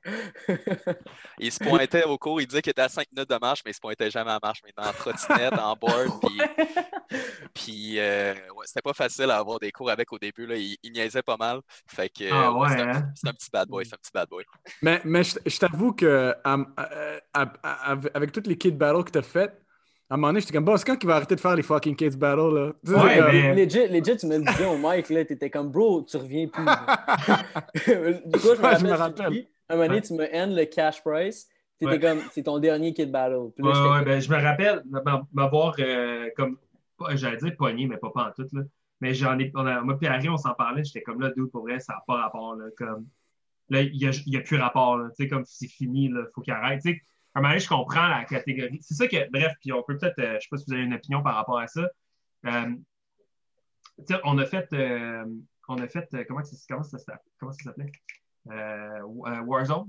Il 1.38 1.52
se 1.52 1.58
pointait 1.62 2.04
au 2.04 2.16
cours, 2.18 2.40
il 2.40 2.46
disait 2.46 2.62
qu'il 2.62 2.70
était 2.70 2.82
à 2.82 2.88
5 2.88 3.06
minutes 3.12 3.28
de 3.28 3.38
marche, 3.40 3.60
mais 3.64 3.70
il 3.72 3.74
se 3.74 3.80
pointait 3.80 4.10
jamais 4.10 4.30
à 4.30 4.38
marche, 4.42 4.60
mais 4.64 4.72
en 4.76 4.92
trottinette, 4.92 5.52
en 5.58 5.74
board, 5.76 6.08
puis, 6.22 6.40
puis 7.54 7.94
euh, 7.98 8.32
ouais, 8.34 8.64
c'était 8.66 8.82
pas 8.82 8.92
facile 8.94 9.30
à 9.30 9.38
avoir 9.38 9.58
des 9.58 9.70
cours 9.72 9.90
avec 9.90 10.12
au 10.12 10.18
début, 10.18 10.46
là. 10.46 10.56
Il, 10.56 10.76
il 10.82 10.92
niaisait 10.92 11.22
pas 11.22 11.36
mal, 11.36 11.60
fait 11.86 12.08
que 12.08 12.24
Ah 12.32 12.52
ouais, 12.52 12.60
ouais, 12.60 12.68
c'est 12.70 12.80
un, 12.82 12.88
hein? 12.96 13.12
petit 13.32 13.50
bad 13.52 13.68
boy, 13.68 13.84
c'est 13.84 13.94
un 13.94 13.98
petit 13.98 14.10
bad 14.14 14.28
boy. 14.28 14.44
Mais, 14.82 15.00
mais 15.04 15.24
je, 15.24 15.38
je 15.44 15.58
t'avoue 15.58 15.92
que 15.92 16.34
à- 16.44 16.56
à- 16.76 16.88
à- 17.34 17.92
à- 17.92 17.96
avec 18.14 18.32
toutes 18.32 18.46
les 18.46 18.56
Kid 18.56 18.76
Battles 18.78 19.04
que 19.04 19.10
t'as 19.10 19.22
faites, 19.22 19.60
à 20.08 20.14
un 20.14 20.16
moment 20.18 20.28
donné, 20.28 20.40
j'étais 20.40 20.52
comme, 20.52 20.64
bon, 20.64 20.76
c'est 20.76 20.84
quand 20.86 20.96
qu'il 20.96 21.08
va 21.08 21.16
arrêter 21.16 21.34
de 21.34 21.40
faire 21.40 21.56
les 21.56 21.64
fucking 21.64 21.96
Kids 21.96 22.16
Battle, 22.16 22.54
là? 22.54 22.72
Tu 22.84 22.92
sais, 22.92 22.96
Ouais, 22.98 23.14
c'est 23.14 23.18
comme- 23.22 23.32
mais- 23.32 23.54
Legit, 23.66 23.88
legit, 23.88 24.16
tu 24.16 24.26
me 24.26 24.38
le 24.38 24.44
disais 24.44 24.64
au 24.66 24.78
mic, 24.78 25.10
là, 25.10 25.24
t'étais 25.24 25.50
comme, 25.50 25.70
bro, 25.70 26.02
tu 26.02 26.16
reviens 26.16 26.46
plus. 26.46 26.64
du 28.24 28.38
coup, 28.38 28.54
je 28.54 28.60
me 28.60 28.66
Ouais, 28.66 28.78
je 28.78 28.84
me 28.84 28.88
tu 28.90 28.94
rappelle. 28.94 29.46
Un 29.74 29.76
moment 29.76 29.88
donné, 29.88 30.00
tu 30.02 30.14
me 30.14 30.24
end 30.34 30.54
le 30.54 30.64
cash 30.64 31.02
price. 31.02 31.48
Ouais. 31.82 32.00
comme, 32.00 32.20
c'est 32.32 32.44
ton 32.44 32.58
dernier 32.58 32.94
Kid 32.94 33.10
Battle. 33.10 33.50
Puis 33.54 33.62
là, 33.62 33.98
Ouais, 33.98 34.04
ben, 34.04 34.18
je 34.20 34.30
me 34.30 34.36
rappelle 34.42 34.82
m'a- 34.88 35.26
m'avoir 35.32 35.74
euh, 35.78 36.30
comme, 36.34 36.56
j'allais 37.14 37.36
dire 37.36 37.54
pogné, 37.56 37.86
mais 37.86 37.98
pas 37.98 38.10
pas 38.10 38.28
en 38.28 38.32
tout, 38.32 38.48
là. 38.52 38.62
Mais 39.02 39.12
j'en 39.12 39.38
ai, 39.38 39.52
on 39.54 39.66
a, 39.66 39.82
moi 39.82 39.98
puis 39.98 40.06
Harry, 40.06 40.26
on 40.30 40.38
s'en 40.38 40.54
parlait, 40.54 40.82
j'étais 40.84 41.02
comme 41.02 41.20
là, 41.20 41.30
dude, 41.36 41.50
pour 41.50 41.62
vrai, 41.62 41.78
ça 41.80 41.92
n'a 41.92 42.02
pas 42.06 42.22
rapport, 42.22 42.54
là, 42.56 42.64
comme, 42.78 43.06
là, 43.68 43.82
il 43.82 43.92
n'y 43.94 44.06
a, 44.06 44.10
il 44.24 44.32
y 44.32 44.36
a 44.38 44.40
plus 44.40 44.56
rapport, 44.56 44.96
là, 44.96 45.10
tu 45.10 45.22
sais, 45.24 45.28
comme 45.28 45.44
c'est 45.44 45.68
fini, 45.68 46.08
là, 46.08 46.22
faut 46.34 46.40
qu'il 46.40 46.54
arrête, 46.54 46.80
tu 46.80 46.92
sais. 46.92 47.00
À 47.34 47.40
un 47.40 47.42
moment 47.42 47.50
donné, 47.50 47.60
je 47.60 47.68
comprends 47.68 48.08
la 48.08 48.24
catégorie. 48.24 48.78
C'est 48.80 48.94
ça 48.94 49.06
que, 49.06 49.30
bref, 49.30 49.52
puis 49.60 49.70
on 49.70 49.82
peut 49.82 49.98
peut-être, 49.98 50.18
euh, 50.20 50.36
je 50.36 50.44
sais 50.44 50.48
pas 50.50 50.56
si 50.56 50.64
vous 50.68 50.72
avez 50.72 50.84
une 50.84 50.94
opinion 50.94 51.22
par 51.22 51.34
rapport 51.34 51.58
à 51.58 51.66
ça. 51.66 51.86
Euh, 52.46 52.70
on 54.24 54.38
a 54.38 54.46
fait, 54.46 54.66
euh, 54.72 55.24
on 55.68 55.76
a 55.76 55.88
fait, 55.88 56.08
comment, 56.26 56.42
ça- 56.44 56.56
comment 56.68 56.82
ça 56.82 56.96
s'appelait? 56.98 57.92
Euh, 58.50 59.00
euh, 59.26 59.40
Warzone. 59.42 59.86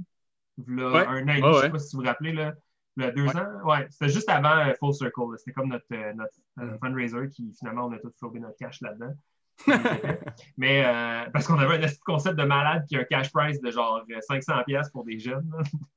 Ouais. 0.67 1.05
un 1.05 1.13
an 1.13 1.17
et 1.17 1.21
demi, 1.21 1.41
Ouais, 1.41 1.41
je 1.41 1.55
ouais. 1.55 1.61
sais 1.61 1.69
pas 1.69 1.79
si 1.79 1.95
vous 1.95 2.01
vous 2.01 2.07
rappelez, 2.07 2.33
là, 2.33 2.53
il 2.97 3.03
y 3.03 3.05
a 3.05 3.11
deux 3.11 3.27
Ouais. 3.27 3.35
ans. 3.37 3.65
Ouais, 3.65 3.87
c'était 3.91 4.09
juste 4.09 4.29
avant 4.29 4.57
euh, 4.57 4.73
Full 4.79 4.93
Circle. 4.93 5.37
C'était 5.37 5.51
comme 5.51 5.69
notre, 5.69 5.85
notre 6.15 6.33
Mm. 6.57 6.77
fundraiser 6.79 7.29
qui, 7.29 7.53
finalement, 7.59 7.85
on 7.85 7.91
a 7.91 7.99
tous 7.99 8.11
flobé 8.17 8.39
notre 8.39 8.57
cash 8.57 8.81
là-dedans. 8.81 9.13
Mais 10.57 10.83
euh, 10.85 11.29
parce 11.31 11.47
qu'on 11.47 11.57
avait 11.59 11.83
un 11.83 11.87
concept 12.05 12.35
de 12.37 12.43
malade 12.43 12.85
qui 12.87 12.95
a 12.95 13.01
un 13.01 13.03
cash 13.03 13.31
price 13.31 13.59
de 13.61 13.69
genre 13.71 14.03
euh, 14.09 14.19
500$ 14.29 14.63
piastres 14.65 14.91
pour 14.91 15.03
des 15.03 15.19
jeunes. 15.19 15.51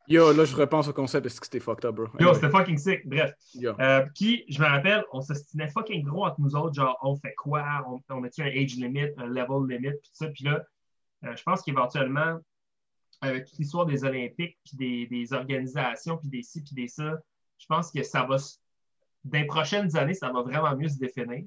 Yo, 0.08 0.32
là, 0.32 0.44
je 0.44 0.56
repense 0.56 0.88
au 0.88 0.92
concept, 0.92 1.26
est-ce 1.26 1.40
que 1.40 1.46
c'était 1.46 1.60
fucked 1.60 1.84
up, 1.86 1.94
bro? 1.94 2.06
Yo, 2.18 2.34
c'était 2.34 2.50
fucking 2.50 2.76
sick. 2.78 3.06
Bref. 3.08 3.32
Yo. 3.54 3.72
Euh, 3.80 4.04
puis, 4.14 4.44
je 4.48 4.60
me 4.60 4.66
rappelle, 4.66 5.04
on 5.12 5.20
s'estimait 5.20 5.68
fucking 5.68 6.04
gros 6.04 6.26
entre 6.26 6.40
nous 6.40 6.54
autres, 6.56 6.74
genre, 6.74 6.98
on 7.02 7.16
fait 7.16 7.34
quoi? 7.34 7.64
On, 7.86 8.00
on 8.14 8.20
met-tu 8.20 8.42
un 8.42 8.46
age 8.46 8.76
limit, 8.76 9.08
un 9.18 9.26
level 9.26 9.66
limit, 9.68 9.90
puis 9.92 10.10
tout 10.10 10.24
ça. 10.24 10.28
Puis 10.28 10.44
là, 10.44 10.62
euh, 11.24 11.36
je 11.36 11.42
pense 11.42 11.62
qu'éventuellement, 11.62 12.38
avec 13.20 13.48
l'histoire 13.58 13.86
des 13.86 14.04
Olympiques, 14.04 14.58
puis 14.64 14.76
des, 14.76 15.06
des 15.06 15.32
organisations, 15.32 16.16
puis 16.16 16.28
des 16.28 16.42
ci, 16.42 16.62
puis 16.62 16.74
des 16.74 16.88
ça, 16.88 17.20
je 17.58 17.66
pense 17.66 17.90
que 17.90 18.02
ça 18.02 18.24
va, 18.24 18.36
dans 19.24 19.38
les 19.38 19.46
prochaines 19.46 19.94
années, 19.96 20.14
ça 20.14 20.30
va 20.32 20.42
vraiment 20.42 20.74
mieux 20.76 20.88
se 20.88 20.98
définir. 20.98 21.44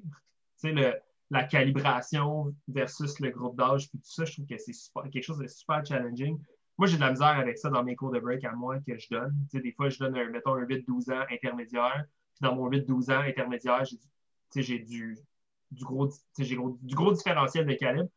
sais, 0.56 0.72
le- 0.72 0.94
la 1.30 1.44
calibration 1.44 2.54
versus 2.68 3.18
le 3.18 3.30
groupe 3.30 3.56
d'âge, 3.56 3.88
puis 3.88 3.98
tout 3.98 4.10
ça, 4.10 4.24
je 4.24 4.34
trouve 4.34 4.46
que 4.46 4.58
c'est 4.58 4.72
quelque 5.10 5.24
chose 5.24 5.38
de 5.38 5.48
super 5.48 5.84
challenging. 5.84 6.38
Moi, 6.78 6.86
j'ai 6.86 6.96
de 6.96 7.00
la 7.00 7.10
misère 7.10 7.26
avec 7.28 7.58
ça 7.58 7.70
dans 7.70 7.82
mes 7.82 7.96
cours 7.96 8.10
de 8.10 8.20
break 8.20 8.44
à 8.44 8.52
moi 8.52 8.78
que 8.86 8.96
je 8.98 9.08
donne. 9.10 9.34
Tu 9.50 9.56
sais, 9.56 9.62
des 9.62 9.72
fois, 9.72 9.88
je 9.88 9.98
donne, 9.98 10.16
un, 10.16 10.28
mettons, 10.28 10.54
un 10.54 10.64
8-12 10.64 11.10
ans 11.10 11.24
intermédiaire. 11.30 12.04
Puis 12.34 12.40
dans 12.42 12.54
mon 12.54 12.68
8-12 12.68 13.10
ans 13.10 13.20
intermédiaire, 13.20 13.84
j'ai 13.84 13.96
tu 13.96 14.06
sais, 14.50 14.62
j'ai 14.62 14.78
du, 14.80 15.18
du, 15.70 15.84
gros, 15.84 16.08
tu 16.08 16.14
sais, 16.32 16.44
du 16.44 16.94
gros 16.94 17.12
différentiel 17.12 17.66
de 17.66 17.74
calibre. 17.74 18.08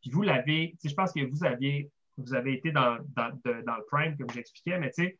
Puis 0.00 0.10
vous 0.10 0.22
l'avez, 0.22 0.76
je 0.84 0.94
pense 0.94 1.12
que 1.12 1.24
vous 1.28 1.44
aviez, 1.44 1.90
vous 2.18 2.34
avez 2.34 2.54
été 2.54 2.72
dans, 2.72 2.98
dans, 3.16 3.30
de- 3.44 3.62
dans 3.62 3.76
le 3.76 3.84
prime, 3.84 4.16
comme 4.16 4.30
j'expliquais, 4.30 4.78
mais 4.78 4.90
tu 4.90 5.04
sais, 5.04 5.18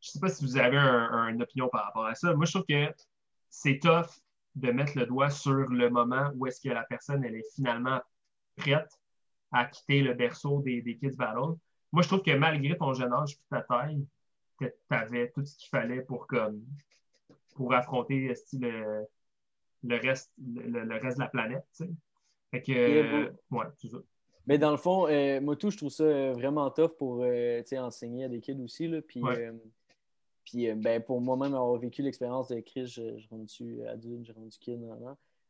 je 0.00 0.08
ne 0.08 0.12
sais 0.12 0.20
pas 0.20 0.28
si 0.28 0.44
vous 0.44 0.56
avez 0.56 0.76
un- 0.76 1.10
un- 1.12 1.28
une 1.28 1.42
opinion 1.42 1.68
par 1.68 1.84
rapport 1.86 2.06
à 2.06 2.14
ça. 2.14 2.34
Moi, 2.34 2.44
je 2.46 2.52
trouve 2.52 2.66
que 2.68 2.92
c'est 3.50 3.78
tough 3.78 4.06
de 4.54 4.70
mettre 4.70 4.98
le 4.98 5.06
doigt 5.06 5.30
sur 5.30 5.52
le 5.54 5.90
moment 5.90 6.30
où 6.36 6.46
est-ce 6.46 6.60
que 6.60 6.72
la 6.72 6.84
personne, 6.84 7.24
elle 7.24 7.34
est 7.36 7.54
finalement 7.54 8.00
prête 8.56 8.90
à 9.52 9.64
quitter 9.64 10.02
le 10.02 10.14
berceau 10.14 10.60
des, 10.62 10.82
des 10.82 10.96
Kids 10.96 11.16
Battle. 11.16 11.56
Moi, 11.92 12.02
je 12.02 12.08
trouve 12.08 12.22
que 12.22 12.36
malgré 12.36 12.76
ton 12.76 12.92
jeune 12.92 13.12
âge 13.12 13.32
et 13.32 13.38
ta 13.50 13.62
taille, 13.62 14.06
tu 14.58 14.68
avais 14.90 15.30
tout 15.30 15.44
ce 15.44 15.56
qu'il 15.56 15.68
fallait 15.68 16.02
pour, 16.02 16.26
comme, 16.26 16.62
pour 17.54 17.72
affronter 17.74 18.34
le, 18.52 19.04
le, 19.84 19.96
reste, 19.96 20.32
le, 20.38 20.84
le 20.84 20.96
reste 20.98 21.16
de 21.18 21.22
la 21.22 21.28
planète. 21.28 21.64
Fait 22.50 22.62
que, 22.62 22.72
euh, 22.72 23.30
ouais, 23.50 23.66
c'est 23.78 23.88
ça. 23.88 23.98
Mais 24.46 24.58
dans 24.58 24.70
le 24.70 24.76
fond, 24.76 25.06
euh, 25.08 25.40
moi, 25.40 25.56
tout, 25.56 25.70
je 25.70 25.76
trouve 25.78 25.88
ça 25.90 26.04
euh, 26.04 26.32
vraiment 26.32 26.70
tough 26.70 26.96
pour 26.98 27.22
euh, 27.22 27.62
enseigner 27.78 28.24
à 28.24 28.28
des 28.28 28.40
kids 28.40 28.60
aussi. 28.62 28.86
Là, 28.88 29.00
puis, 29.00 29.22
Ouais. 29.22 29.46
euh, 29.46 29.52
puis 30.44 30.70
ben, 30.74 31.02
pour 31.02 31.20
moi-même 31.20 31.54
avoir 31.54 31.78
vécu 31.78 32.02
l'expérience 32.02 32.48
de 32.48 32.60
Chris, 32.60 32.86
je, 32.86 33.16
je 33.18 33.28
rendu 33.30 33.82
adulte, 33.86 34.24
j'ai 34.26 34.32
rendu 34.32 34.58
kid. 34.58 34.80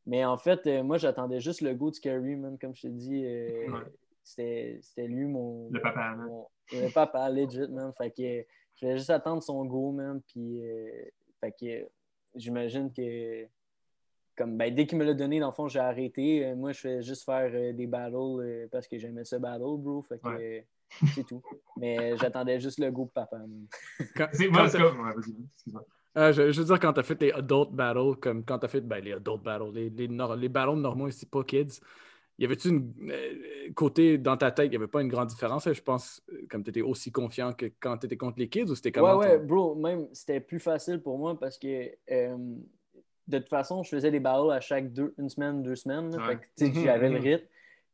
Mais 0.07 0.24
en 0.24 0.37
fait, 0.37 0.66
moi, 0.83 0.98
j'attendais 0.98 1.40
juste 1.40 1.61
le 1.62 1.74
go 1.74 1.90
de 1.90 1.96
Scary, 1.96 2.37
man, 2.37 2.57
comme 2.59 2.74
je 2.74 2.83
te 2.83 2.87
dis. 2.88 3.22
Ouais. 3.24 3.83
C'était 4.22 4.80
lui, 5.07 5.26
mon. 5.26 5.68
Le 5.70 5.80
papa, 5.80 6.14
mon- 6.16 6.46
le 6.72 6.92
papa, 6.92 7.28
legit, 7.30 7.66
man. 7.68 7.92
Fait 7.98 8.11
que 8.11 8.44
je 8.76 8.87
vais 8.87 8.96
juste 8.96 9.11
attendre 9.11 9.42
son 9.42 9.64
go, 9.66 9.90
man. 9.90 10.20
Puis, 10.28 10.62
fait 11.40 11.52
que 11.52 11.88
j'imagine 12.35 12.92
que. 12.92 13.46
Comme, 14.37 14.57
ben, 14.57 14.75
dès 14.75 14.87
qu'il 14.87 14.99
me 14.99 15.05
l'a 15.05 15.14
donné, 15.14 15.40
dans 15.40 15.49
le 15.49 15.53
fond, 15.53 15.68
j'ai 15.68 15.79
arrêté. 15.79 16.44
Euh, 16.44 16.57
moi, 16.57 16.73
je 16.73 16.81
fais 16.81 17.03
juste 17.03 17.25
faire 17.25 17.51
euh, 17.53 17.73
des 17.73 17.87
battles 17.87 18.14
euh, 18.16 18.66
parce 18.70 18.88
que 18.88 18.99
j'aimais 18.99 19.25
ça 19.25 19.38
battle, 19.38 19.79
bro. 19.79 20.03
Fait 20.03 20.18
que 20.18 20.29
euh, 20.29 20.61
c'est 21.14 21.25
tout. 21.25 21.42
Mais 21.77 22.16
j'attendais 22.18 22.59
juste 22.61 22.79
le 22.79 22.90
go 22.90 23.05
de 23.05 23.11
papa. 23.11 23.38
C'est 23.99 24.12
quand 24.14 24.29
moi, 24.51 24.66
excuse-moi. 24.66 25.85
Euh, 26.16 26.33
je, 26.33 26.53
je 26.53 26.61
veux 26.61 26.66
dire, 26.66 26.79
quand 26.79 26.92
t'as 26.92 27.03
fait 27.03 27.20
les 27.20 27.33
adult 27.33 27.73
battles, 27.73 28.16
comme 28.20 28.44
quand 28.44 28.59
t'as 28.59 28.68
fait 28.68 28.81
ben, 28.81 29.03
les 29.03 29.12
adult 29.12 29.42
battles, 29.42 29.73
les, 29.73 29.90
les, 29.90 30.09
nor- 30.09 30.37
les 30.37 30.49
battles 30.49 30.79
normaux, 30.79 31.11
c'est 31.11 31.29
pas 31.29 31.42
kids, 31.42 31.81
y 32.38 32.44
avait-tu 32.44 32.68
une 32.68 32.92
euh, 33.11 33.73
côté 33.75 34.16
dans 34.18 34.37
ta 34.37 34.53
tête, 34.53 34.66
il 34.66 34.75
y 34.75 34.77
avait 34.77 34.87
pas 34.87 35.03
une 35.03 35.09
grande 35.09 35.29
différence, 35.29 35.73
je 35.73 35.83
pense, 35.83 36.23
comme 36.49 36.62
t'étais 36.62 36.83
aussi 36.83 37.11
confiant 37.11 37.53
que 37.53 37.66
quand 37.81 37.99
t'étais 37.99 38.16
contre 38.16 38.38
les 38.38 38.49
kids 38.49 38.70
ou 38.70 38.77
c'était 38.77 38.92
comment? 38.92 39.18
Ouais, 39.18 39.31
ouais, 39.31 39.38
bro, 39.38 39.75
même 39.75 40.07
c'était 40.12 40.40
plus 40.40 40.61
facile 40.61 41.01
pour 41.01 41.18
moi 41.18 41.38
parce 41.38 41.59
que 41.59 41.90
euh, 42.11 42.37
de 43.26 43.38
toute 43.38 43.48
façon, 43.48 43.82
je 43.82 43.90
faisais 43.90 44.10
des 44.10 44.20
battles 44.20 44.52
à 44.52 44.60
chaque 44.60 44.92
deux, 44.92 45.14
une 45.18 45.28
semaine, 45.28 45.62
deux 45.62 45.76
semaines. 45.76 46.14
Ouais. 46.14 46.38
Fait 46.59 46.70
que, 46.70 46.80
j'avais 46.80 47.09
le 47.09 47.18
mhm. 47.18 47.24
rythme. 47.24 47.46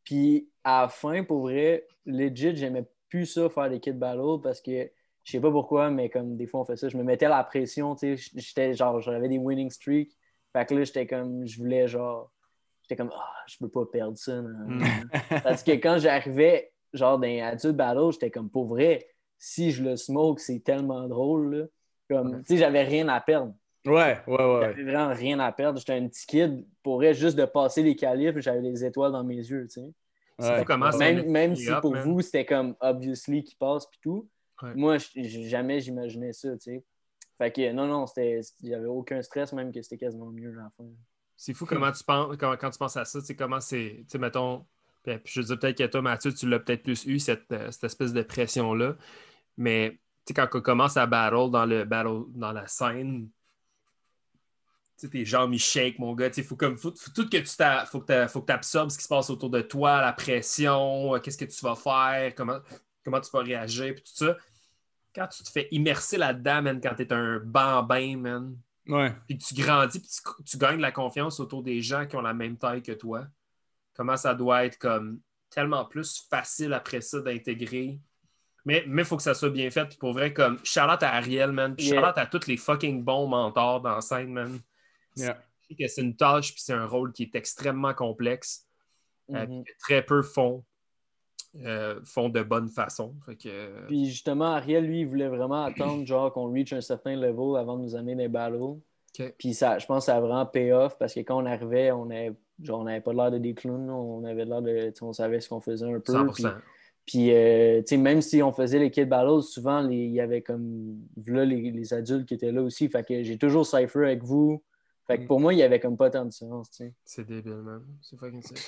Puis 0.05 0.49
à 0.65 0.83
la 0.83 0.89
fin, 0.89 1.25
pour 1.25 1.43
vrai, 1.43 1.87
legit, 2.07 2.57
j'aimais 2.57 2.87
plus 3.09 3.27
ça 3.27 3.49
faire 3.49 3.69
des 3.69 3.81
kid 3.81 3.99
battles 3.99 4.41
parce 4.43 4.61
que 4.61 4.91
je 5.25 5.33
sais 5.33 5.41
pas 5.41 5.51
pourquoi, 5.51 5.91
mais 5.91 6.09
comme 6.09 6.37
des 6.37 6.47
fois 6.47 6.61
on 6.61 6.65
fait 6.65 6.77
ça, 6.77 6.89
je 6.89 6.97
me 6.97 7.03
mettais 7.03 7.29
la 7.29 7.45
pression, 7.45 7.95
tu 7.95 8.17
sais, 8.17 8.31
j'étais 8.35 8.75
genre, 8.75 9.01
j'avais 9.01 9.29
des 9.29 9.39
winning 9.39 9.71
streaks. 9.71 10.17
Fait 10.53 10.67
que 10.67 10.75
là, 10.75 10.85
j'étais 10.85 11.07
comme, 11.07 11.47
je 11.47 11.59
voulais 11.59 11.87
genre, 11.87 12.33
j'étais 12.83 12.97
comme, 12.97 13.13
ah, 13.15 13.33
je 13.47 13.57
peux 13.59 13.69
pas 13.69 13.87
perdre 13.87 14.17
ça. 14.17 14.41
nan. 14.41 14.83
Parce 15.45 15.63
que 15.63 15.73
quand 15.73 15.99
j'arrivais, 15.99 16.73
genre, 16.93 17.19
dans 17.19 17.45
adult 17.45 17.77
battle, 17.77 18.13
j'étais 18.13 18.31
comme, 18.31 18.51
pour 18.51 18.67
vrai, 18.67 19.07
si 19.39 19.71
je 19.71 19.85
le 19.85 19.97
smoke, 19.97 20.41
c'est 20.41 20.61
tellement 20.61 21.07
drôle, 21.07 21.55
là. 21.55 21.67
Comme, 22.09 22.43
tu 22.43 22.55
sais, 22.55 22.57
j'avais 22.57 22.83
rien 22.83 23.07
à 23.09 23.21
perdre. 23.21 23.55
Ouais, 23.87 24.21
ouais, 24.27 24.45
ouais. 24.45 24.61
J'avais 24.63 24.85
vraiment 24.85 25.15
rien 25.15 25.39
à 25.41 25.53
perdre. 25.53 25.79
J'étais 25.79 25.95
un 25.95 26.07
petit 26.09 26.27
kid. 26.27 26.67
Pour 26.83 26.97
vrai, 26.97 27.15
juste 27.15 27.37
de 27.37 27.45
passer 27.47 27.83
les 27.83 27.97
calibres, 27.97 28.41
j'avais 28.41 28.61
les 28.61 28.85
étoiles 28.85 29.13
dans 29.13 29.25
mes 29.25 29.37
yeux, 29.37 29.67
tu 29.69 29.81
sais. 29.81 29.93
C'est 30.39 30.51
Ouais. 30.51 30.59
fou 30.59 30.65
comment 30.65 30.91
ça 30.93 30.99
Même, 30.99 31.31
même 31.31 31.55
si 31.57 31.71
up, 31.71 31.81
pour 31.81 31.93
man. 31.93 32.03
vous, 32.03 32.21
c'était 32.23 32.45
comme 32.47 32.75
obviously 32.81 33.43
qui 33.45 33.55
passe 33.57 33.87
puis 33.87 33.99
tout. 34.03 34.29
Ouais. 34.63 34.75
Moi, 34.75 34.97
jamais 35.15 35.81
j'imaginais 35.81 36.33
ça, 36.33 36.53
tu 36.53 36.59
sais. 36.61 36.85
Fait 37.39 37.51
que 37.51 37.73
non, 37.73 37.87
non, 37.87 38.07
c'était. 38.07 38.41
Il 38.61 38.69
n'y 38.69 38.75
avait 38.75 38.87
aucun 38.87 39.23
stress, 39.23 39.53
même 39.55 39.73
que 39.73 39.81
c'était 39.83 39.97
quasiment 39.99 40.27
mieux 40.31 40.51
à 40.59 40.65
la 40.65 40.71
fin. 40.77 40.85
C'est 41.37 41.55
fou 41.55 41.65
comment 41.65 41.91
tu 41.91 42.05
penses, 42.05 42.37
quand, 42.37 42.55
quand 42.59 42.71
tu 42.71 42.79
penses 42.79 42.99
à 42.99 43.07
ça, 43.07 43.19
tu 43.21 43.27
sais, 43.27 43.35
comment 43.35 43.61
c'est, 43.61 43.97
tu 44.01 44.05
sais, 44.09 44.19
mettons, 44.19 44.67
puis, 45.03 45.17
puis 45.19 45.33
je 45.33 45.41
veux 45.41 45.47
dire 45.47 45.59
peut-être 45.59 45.79
que 45.79 45.85
toi, 45.87 46.03
Mathieu, 46.03 46.35
tu 46.35 46.47
l'as 46.47 46.59
peut-être 46.59 46.83
plus 46.83 47.07
eu, 47.07 47.19
cette, 47.19 47.51
euh, 47.53 47.71
cette 47.71 47.85
espèce 47.85 48.13
de 48.13 48.21
pression-là, 48.23 48.97
mais 49.57 49.93
tu 49.93 49.99
sais, 50.29 50.35
quand 50.35 50.49
on 50.53 50.61
commence 50.61 50.99
à 50.99 51.07
battle 51.07 51.51
dans, 51.51 51.65
le 51.65 51.85
battle, 51.85 52.25
dans 52.35 52.53
la 52.53 52.67
scène, 52.67 53.31
tes 55.09 55.25
jambes, 55.25 55.55
ils 55.55 55.59
shake, 55.59 55.99
mon 55.99 56.15
gars, 56.15 56.29
tu 56.31 56.37
sais, 56.37 56.43
faut 56.43 56.57
comme, 56.57 56.77
faut, 56.77 56.93
faut 56.95 57.11
tout 57.15 57.29
que 57.29 57.37
tu 57.37 57.47
faut 57.91 58.01
que 58.01 58.27
faut 58.27 58.41
que 58.41 58.47
tu 58.47 58.53
absorbes 58.53 58.91
ce 58.91 58.99
qui 58.99 59.05
se 59.05 59.09
passe 59.09 59.31
autour 59.31 59.51
de 59.51 59.61
toi, 59.61 60.01
la 60.01 60.13
pression, 60.13 61.15
euh, 61.15 61.19
qu'est-ce 61.19 61.39
que 61.39 61.45
tu 61.45 61.61
vas 61.65 61.75
faire, 61.75 62.35
comment, 62.35 62.59
comment 63.05 63.21
tu 63.21 63.31
vas 63.33 63.41
réagir, 63.41 63.95
puis 63.95 64.03
tout 64.03 64.25
ça. 64.25 64.37
Quand 65.15 65.27
tu 65.29 65.43
te 65.43 65.51
fais 65.51 65.69
immerser 65.73 66.17
là-dedans, 66.19 66.63
man, 66.63 66.81
quand 66.81 66.95
t'es 66.95 67.13
un 67.13 67.41
bambin, 67.41 68.17
man, 68.17 68.57
Ouais. 68.89 69.13
puis 69.29 69.39
que 69.39 69.45
tu 69.45 69.55
grandis, 69.55 70.01
puis 70.01 70.09
tu, 70.09 70.45
tu 70.45 70.57
gagnes 70.59 70.79
de 70.79 70.83
la 70.83 70.93
confiance 70.93 71.39
autour 71.41 71.63
des 71.63 71.81
gens 71.83 72.07
qui 72.07 72.17
ont 72.17 72.23
la 72.23 72.35
même 72.35 72.57
taille 72.57 72.83
que 72.83 72.93
toi, 72.93 73.27
comment 73.95 74.17
ça 74.17 74.35
doit 74.35 74.65
être 74.65 74.79
comme 74.79 75.21
tellement 75.51 75.85
plus 75.85 76.27
facile 76.31 76.73
après 76.73 77.01
ça 77.01 77.21
d'intégrer? 77.21 78.01
Mais 78.67 78.85
il 78.87 79.05
faut 79.05 79.17
que 79.17 79.23
ça 79.23 79.35
soit 79.35 79.51
bien 79.51 79.71
fait. 79.71 79.87
Puis 79.87 79.97
pour 79.97 80.13
vrai, 80.13 80.33
comme 80.35 80.59
Charlotte 80.65 81.03
à 81.03 81.15
Ariel, 81.15 81.51
man. 81.51 81.75
Puis 81.75 81.87
Yeah. 81.87 81.95
Charlotte 81.97 82.19
à 82.19 82.27
tous 82.27 82.47
les 82.47 82.57
fucking 82.59 83.03
bons 83.03 83.27
mentors 83.27 83.81
dans 83.81 83.95
la 83.95 84.01
scène, 84.03 84.33
man. 84.33 84.61
Yeah. 85.17 85.43
C'est 85.69 85.75
que 85.77 85.87
c'est 85.89 86.03
une 86.03 86.17
tâche, 86.17 86.53
puis 86.53 86.63
c'est 86.63 86.73
un 86.73 86.87
rôle 86.87 87.13
qui 87.13 87.23
est 87.25 87.35
extrêmement 87.35 87.95
complexe. 87.95 88.67
euh, 89.33 89.47
Mhm. 89.47 89.63
que 89.65 89.71
très 89.79 90.03
peu 90.05 90.23
font, 90.23 90.65
euh, 91.65 92.01
font 92.05 92.29
de 92.29 92.43
bonne 92.43 92.69
façon. 92.69 93.15
Fait 93.27 93.37
que, 93.37 93.49
euh, 93.49 93.87
Puis 93.87 94.07
justement, 94.07 94.47
Ariel, 94.47 94.85
lui, 94.87 95.01
il 95.03 95.07
voulait 95.07 95.29
vraiment 95.29 95.63
attendre 95.65 96.05
genre 96.07 96.33
qu'on 96.33 96.51
reach 96.53 96.73
un 96.73 96.81
certain 96.81 97.15
level 97.15 97.57
avant 97.57 97.77
de 97.77 97.83
nous 97.83 97.95
amener 97.95 98.17
des 98.17 98.27
battles. 98.29 98.57
Ok. 98.57 99.35
Puis 99.39 99.55
ça, 99.55 99.79
je 99.79 99.87
pense 99.87 100.05
que 100.05 100.07
ça 100.07 100.17
a 100.17 100.21
vraiment 100.21 100.47
pay 100.47 100.73
off 100.73 100.97
parce 100.99 101.15
que 101.15 101.21
quand 101.21 101.41
on 101.41 101.47
arrivait, 101.47 101.93
on 101.93 102.11
avait, 102.11 102.33
genre, 102.63 102.81
on 102.81 102.85
n'avait 102.85 103.01
pas 103.01 103.13
l'air 103.13 103.31
de 103.31 103.39
des 103.39 103.55
clowns, 103.55 103.89
on 103.91 104.25
avait 104.25 104.45
l'air 104.45 104.63
de. 104.63 104.93
On 105.03 105.13
savait 105.13 105.41
ce 105.41 105.49
qu'on 105.49 105.61
faisait 105.61 105.87
un 105.87 106.01
peu. 106.01 106.13
100%. 106.13 106.33
Puis, 106.33 106.45
puis, 107.07 107.33
euh, 107.33 107.83
même 107.99 108.21
si 108.23 108.43
on 108.43 108.53
faisait 108.53 108.79
les 108.79 108.91
kid 108.91 109.09
battles, 109.09 109.43
souvent 109.43 109.89
il 109.89 110.11
y 110.11 110.21
avait 110.21 110.43
comme 110.43 110.99
là 111.27 111.45
les, 111.45 111.71
les 111.71 111.95
adultes 111.95 112.27
qui 112.27 112.35
étaient 112.35 112.53
là 112.53 112.63
aussi. 112.63 112.89
Fait 112.89 113.07
que 113.07 113.23
j'ai 113.23 113.39
toujours 113.39 113.67
Cypher 113.67 114.07
avec 114.07 114.23
vous. 114.25 114.63
Fait 115.11 115.19
que 115.19 115.25
Mm. 115.25 115.27
pour 115.27 115.41
moi, 115.41 115.53
il 115.53 115.59
y 115.59 115.63
avait 115.65 115.81
comme 115.81 115.97
pas 115.97 116.09
tant 116.09 116.25
de 116.25 116.31
tu 116.31 116.45
sais. 116.71 116.95
C'est 117.05 117.27
débile, 117.27 117.55
man. 117.55 117.85
C'est 118.01 118.17
fucking 118.17 118.43
sick. 118.43 118.59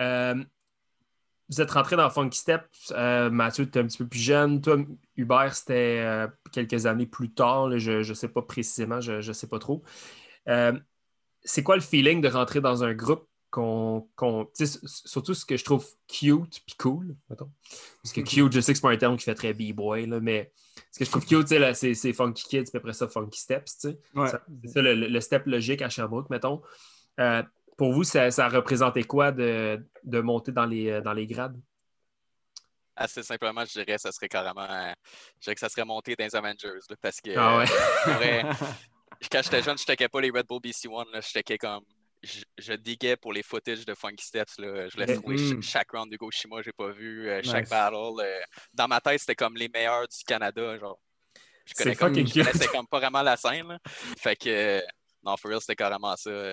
Euh, 0.00 0.34
vous 1.48 1.60
êtes 1.60 1.70
rentré 1.70 1.94
dans 1.94 2.10
Funky 2.10 2.36
Step. 2.36 2.66
Euh, 2.90 3.30
Mathieu, 3.30 3.70
tu 3.70 3.78
es 3.78 3.82
un 3.82 3.86
petit 3.86 3.98
peu 3.98 4.08
plus 4.08 4.18
jeune. 4.18 4.60
Toi, 4.60 4.78
Hubert, 5.16 5.54
c'était 5.54 6.00
euh, 6.04 6.26
quelques 6.50 6.86
années 6.86 7.06
plus 7.06 7.32
tard. 7.32 7.68
là. 7.68 7.78
je 7.78 8.08
ne 8.08 8.14
sais 8.14 8.28
pas 8.28 8.42
précisément, 8.42 9.00
je 9.00 9.24
ne 9.24 9.32
sais 9.32 9.46
pas 9.46 9.60
trop. 9.60 9.84
C'est 11.42 11.62
quoi 11.62 11.76
le 11.76 11.82
feeling 11.82 12.20
de 12.20 12.28
rentrer 12.28 12.60
dans 12.60 12.82
un 12.82 12.92
groupe 12.92 13.28
qu'on. 13.50 14.08
qu'on- 14.16 14.44
tu 14.46 14.66
sais, 14.66 14.78
s- 14.84 15.02
surtout 15.04 15.34
ce 15.34 15.44
que 15.44 15.56
je 15.56 15.64
trouve 15.64 15.86
cute 16.08 16.60
puis 16.66 16.74
cool, 16.78 17.16
mettons. 17.28 17.50
Parce 18.02 18.12
que 18.12 18.20
cute, 18.20 18.52
je 18.52 18.60
sais 18.60 18.72
que 18.72 18.78
c'est 18.78 18.82
pas 18.82 18.90
un 18.90 18.96
terme 18.96 19.16
qui 19.16 19.24
fait 19.24 19.34
très 19.34 19.52
b-boy, 19.52 20.06
là, 20.06 20.20
mais 20.20 20.52
ce 20.92 20.98
que 20.98 21.04
je 21.04 21.10
trouve 21.10 21.26
cute, 21.26 21.42
tu 21.42 21.46
sais, 21.48 21.58
là, 21.58 21.74
c'est 21.74 21.94
c'est 21.94 22.12
Funky 22.12 22.44
Kids, 22.44 22.64
puis 22.70 22.78
après 22.78 22.92
ça, 22.92 23.08
Funky 23.08 23.38
Steps, 23.40 23.78
tu 23.78 23.90
sais. 23.90 23.98
Ouais. 24.14 24.28
C'est 24.64 24.68
ça 24.72 24.82
le, 24.82 24.94
le 24.94 25.20
step 25.20 25.46
logique 25.46 25.82
à 25.82 25.88
Sherbrooke, 25.88 26.30
mettons. 26.30 26.62
Euh, 27.18 27.42
pour 27.76 27.92
vous, 27.92 28.04
ça, 28.04 28.30
ça 28.30 28.46
a 28.46 28.48
représenté 28.48 29.04
quoi 29.04 29.32
de, 29.32 29.84
de 30.04 30.20
monter 30.20 30.52
dans 30.52 30.66
les, 30.66 30.88
euh, 30.90 31.00
dans 31.00 31.12
les 31.12 31.26
grades? 31.26 31.58
Assez 32.96 33.22
simplement, 33.22 33.64
je 33.64 33.80
dirais 33.82 33.96
ça 33.98 34.12
serait 34.12 34.28
carrément. 34.28 34.60
euh, 34.70 34.92
je 35.38 35.44
dirais 35.44 35.54
que 35.54 35.60
ça 35.60 35.68
serait 35.70 35.84
monté 35.86 36.14
dans 36.16 36.24
les 36.24 36.36
Avengers. 36.36 36.68
là, 36.90 36.96
parce 37.00 37.20
que 37.20 37.30
Ah 37.36 37.56
ouais. 37.58 37.64
vrai, 38.14 38.42
quand 39.32 39.42
j'étais 39.42 39.62
jeune, 39.62 39.78
je 39.78 39.84
checkais 39.84 40.08
pas 40.08 40.20
les 40.20 40.30
Red 40.30 40.46
Bull 40.46 40.60
BC1. 40.60 41.10
Là, 41.12 41.20
je 41.22 41.28
checkais 41.28 41.56
comme. 41.56 41.82
Je, 42.22 42.42
je 42.58 42.72
diguais 42.74 43.16
pour 43.16 43.32
les 43.32 43.42
footage 43.42 43.86
de 43.86 43.94
Funky 43.94 44.24
Steps. 44.24 44.58
Là. 44.58 44.88
Je 44.88 45.00
Ok. 45.02 45.14
trouver 45.20 45.36
Mm. 45.36 45.48
ch- 45.62 45.70
chaque 45.72 45.90
round 45.92 46.10
de 46.12 46.16
Goshima, 46.18 46.60
j'ai 46.62 46.72
pas 46.72 46.90
vu. 46.90 47.28
euh, 47.28 47.40
chaque 47.42 47.62
Nice. 47.62 47.70
battle. 47.70 48.20
euh, 48.20 48.40
dans 48.74 48.88
ma 48.88 49.00
tête, 49.00 49.20
c'était 49.20 49.34
comme 49.34 49.56
les 49.56 49.68
meilleurs 49.68 50.06
du 50.06 50.16
Canada. 50.26 50.78
Genre. 50.78 51.00
Je 51.64 51.74
connais 51.74 51.94
comme, 51.96 52.14
je 52.14 52.42
connaissais 52.42 52.66
comme 52.68 52.86
pas 52.86 52.98
vraiment 52.98 53.22
la 53.22 53.36
scène. 53.36 53.68
là. 53.68 53.78
Fait 54.18 54.36
que. 54.36 54.82
non, 55.22 55.36
for 55.38 55.50
real, 55.50 55.60
c'était 55.60 55.76
carrément 55.76 56.14
ça. 56.16 56.28
euh, 56.30 56.52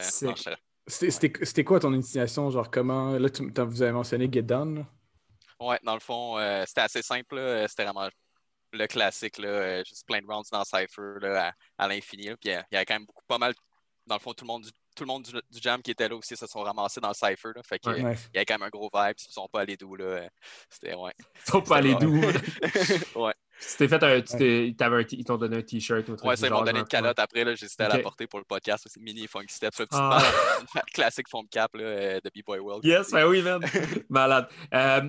C'était- 0.89 1.63
quoi 1.65 1.79
ton 1.81 1.93
initiation? 1.93 2.49
Genre, 2.49 2.69
comment. 2.71 3.17
Là, 3.17 3.29
tu, 3.29 3.43
vous 3.43 3.81
avez 3.81 3.91
mentionné 3.91 4.29
Get 4.31 4.43
Down. 4.43 4.75
là? 4.79 4.85
Ouais, 5.59 5.79
dans 5.83 5.95
le 5.95 5.99
fond, 5.99 6.37
euh, 6.37 6.63
c'était 6.65 6.81
assez 6.81 7.01
simple. 7.01 7.65
C'était 7.67 7.83
vraiment 7.83 8.07
le 8.73 8.87
classique, 8.87 9.37
là, 9.39 9.83
juste 9.83 10.05
plein 10.05 10.21
de 10.21 10.25
rounds 10.27 10.49
dans 10.51 10.63
Cypher 10.63 11.19
là, 11.21 11.47
à, 11.77 11.83
à 11.83 11.87
l'infini. 11.87 12.27
Puis 12.39 12.51
il 12.51 12.63
y 12.71 12.75
avait 12.75 12.85
quand 12.85 12.93
même 12.95 13.05
beaucoup, 13.05 13.23
pas 13.27 13.37
mal, 13.37 13.53
dans 14.05 14.15
le 14.15 14.19
fond, 14.21 14.33
tout 14.33 14.45
le 14.45 14.47
monde 14.47 14.63
du, 14.63 14.69
tout 14.97 15.03
le 15.03 15.07
monde 15.07 15.23
du, 15.23 15.31
du 15.31 15.59
jam 15.61 15.81
qui 15.81 15.91
était 15.91 16.09
là 16.09 16.15
aussi 16.15 16.35
se 16.35 16.45
sont 16.47 16.61
ramassés 16.61 16.99
dans 16.99 17.09
le 17.09 17.13
Cypher. 17.13 17.49
Là. 17.55 17.61
Fait 17.63 17.79
que, 17.79 17.89
Ouais. 17.89 18.03
euh, 18.03 18.09
Nice. 18.09 18.27
il 18.33 18.35
y 18.35 18.37
avait 18.39 18.45
quand 18.45 18.55
même 18.55 18.63
un 18.63 18.69
gros 18.69 18.89
vibe. 18.93 19.15
Ils 19.19 19.29
ne 19.29 19.33
sont 19.33 19.47
pas 19.47 19.61
allés 19.61 19.77
d'où. 19.77 19.95
là. 19.95 20.03
Euh, 20.05 20.27
C'était, 20.69 20.95
ouais. 20.95 21.13
Faut 21.35 21.61
pas 21.61 21.77
aller 21.77 21.93
C'est 21.99 22.05
doux. 22.05 22.21
ouais, 23.21 23.33
tu 23.59 23.77
t'es 23.77 23.87
fait 23.87 24.03
un. 24.03 24.21
tu 24.21 24.37
t'es- 24.37 24.75
t'avais 24.77 24.97
un 24.97 25.03
t- 25.03 25.15
ils 25.15 25.23
t'ont 25.23 25.37
donné 25.37 25.57
un 25.57 25.61
t-shirt 25.61 26.07
ou 26.09 26.15
ouais 26.27 26.35
ça, 26.35 26.47
ils 26.47 26.53
m'ont 26.53 26.63
donné 26.63 26.79
une 26.79 26.85
calotte 26.85 27.19
après. 27.19 27.43
Là, 27.43 27.55
j'hésitais 27.55 27.83
à 27.83 27.89
la 27.89 27.99
porter 27.99 28.27
pour 28.27 28.39
le 28.39 28.45
podcast. 28.45 28.87
C'est 28.89 28.99
mini 29.01 29.27
Funky 29.27 29.53
Steps. 29.53 29.79
Le 29.79 29.85
petit 29.85 29.97
Ah. 29.99 30.21
une 30.75 30.81
classique 30.93 31.27
foam 31.29 31.47
cap 31.49 31.73
là, 31.75 31.83
euh, 31.83 32.19
de 32.23 32.29
B-Boy 32.35 32.59
World. 32.59 32.83
Yes, 32.85 33.11
ben 33.11 33.25
oui, 33.27 33.41
man. 33.41 33.61
Malade. 34.09 34.47
Euh, 34.73 35.01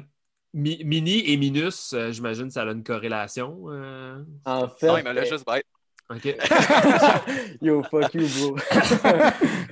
Mi- 0.55 0.82
Mini 0.82 1.30
et 1.30 1.36
Minus, 1.36 1.93
euh, 1.93 2.11
j'imagine 2.11 2.51
ça 2.51 2.62
a 2.62 2.66
une 2.72 2.82
corrélation. 2.82 3.64
euh, 3.68 4.22
En 4.47 4.66
fait. 4.68 4.86
Non, 4.86 4.97
il 4.99 5.05
me 5.05 5.12
l'a 5.12 5.24
juste 5.24 5.45
bête. 5.47 5.64
OK. 6.11 6.24
Yo, 7.61 7.82
fuck 7.82 8.14
you, 8.14 8.26
bro. 8.28 8.57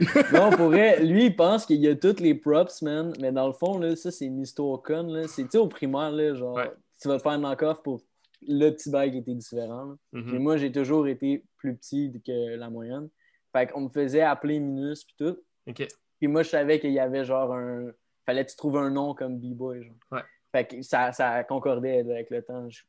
non, 0.32 0.50
pour 0.50 0.66
vrai, 0.66 1.02
lui, 1.04 1.26
il 1.26 1.36
pense 1.36 1.64
qu'il 1.66 1.80
y 1.80 1.88
a 1.88 1.96
toutes 1.96 2.20
les 2.20 2.34
props, 2.34 2.82
man. 2.82 3.12
Mais 3.20 3.32
dans 3.32 3.46
le 3.46 3.52
fond, 3.52 3.78
là, 3.78 3.96
ça, 3.96 4.10
c'est 4.10 4.28
Misto 4.28 4.76
Con. 4.78 5.04
là. 5.08 5.26
C'est, 5.28 5.54
au 5.56 5.68
primaire, 5.68 6.10
là, 6.10 6.34
genre, 6.34 6.54
Ouais. 6.56 6.70
tu 7.00 7.08
vas 7.08 7.16
te 7.18 7.22
faire 7.22 7.32
un 7.32 7.38
knock-off 7.38 7.82
pour 7.82 8.00
le 8.46 8.70
petit 8.70 8.90
bail 8.90 9.10
qui 9.12 9.18
était 9.18 9.34
différent. 9.34 9.84
là. 9.84 9.94
Mhm. 10.12 10.26
Puis 10.28 10.38
moi, 10.38 10.56
j'ai 10.56 10.70
toujours 10.72 11.08
été 11.08 11.44
plus 11.56 11.74
petit 11.76 12.12
que 12.26 12.56
la 12.56 12.68
moyenne. 12.70 13.08
Fait 13.52 13.66
qu'on 13.68 13.82
me 13.82 13.88
faisait 13.88 14.20
appeler 14.20 14.60
Minus, 14.60 15.04
puis 15.04 15.14
tout. 15.18 15.38
OK. 15.68 15.86
Puis 16.18 16.28
moi, 16.28 16.42
je 16.42 16.50
savais 16.50 16.78
qu'il 16.78 16.92
y 16.92 16.98
avait 17.00 17.24
genre 17.24 17.52
un. 17.52 17.90
Fallait 18.26 18.44
que 18.44 18.50
tu 18.50 18.56
trouves 18.56 18.76
un 18.76 18.90
nom 18.90 19.14
comme 19.14 19.38
B-Boy. 19.38 19.82
Genre. 19.84 19.94
Ouais. 20.12 20.20
Fait 20.52 20.66
que 20.66 20.82
ça, 20.82 21.12
ça 21.12 21.42
concordait 21.44 22.00
avec 22.00 22.30
le 22.30 22.42
temps. 22.42 22.68
Je, 22.68 22.82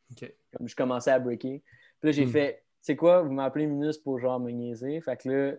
comme 0.58 0.68
je 0.68 0.76
commençais 0.76 1.12
à 1.12 1.20
breaker. 1.20 1.62
Puis 2.00 2.10
là, 2.10 2.12
j'ai 2.12 2.26
Hmm. 2.26 2.30
fait, 2.32 2.64
c'est 2.82 2.96
quoi, 2.96 3.22
vous 3.22 3.32
m'appelez 3.32 3.66
Minus 3.68 3.98
pour 3.98 4.20
genre 4.20 4.40
me 4.40 4.52
niaiser. 4.52 5.00
Fait 5.02 5.18
que 5.18 5.30
là, 5.30 5.54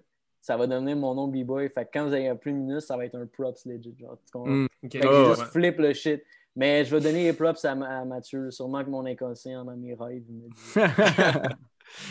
ça 0.49 0.57
va 0.57 0.67
devenir 0.67 0.97
mon 0.97 1.15
nom 1.15 1.29
B-Boy. 1.29 1.69
Fait 1.69 1.85
que 1.85 1.91
quand 1.93 2.07
vous 2.07 2.15
allez 2.15 2.29
appeler 2.29 2.53
Minus, 2.55 2.85
ça 2.87 2.97
va 2.97 3.05
être 3.05 3.15
un 3.17 3.27
props 3.27 3.65
legit. 3.67 3.95
Genre, 4.01 4.17
tu 4.25 4.33
comprends? 4.33 4.51
Mm. 4.51 4.67
Fait 4.91 4.99
que 5.01 5.07
Oh, 5.07 5.31
ouais. 5.39 5.45
flip 5.47 5.79
le 5.79 5.93
shit. 5.93 6.23
Mais 6.57 6.85
je 6.85 6.97
vais 6.97 7.01
donner 7.03 7.25
les 7.25 7.33
props 7.33 7.65
à, 7.65 7.75
Ma- 7.75 8.01
à 8.01 8.05
Mathieu. 8.05 8.51
Sûrement 8.51 8.83
que 8.85 8.91
mon 8.91 9.05
inconscient 9.07 9.65
dans 9.65 9.77
mes 9.77 9.95
rêves 9.95 10.25
me 10.29 10.49
dit. 10.49 10.55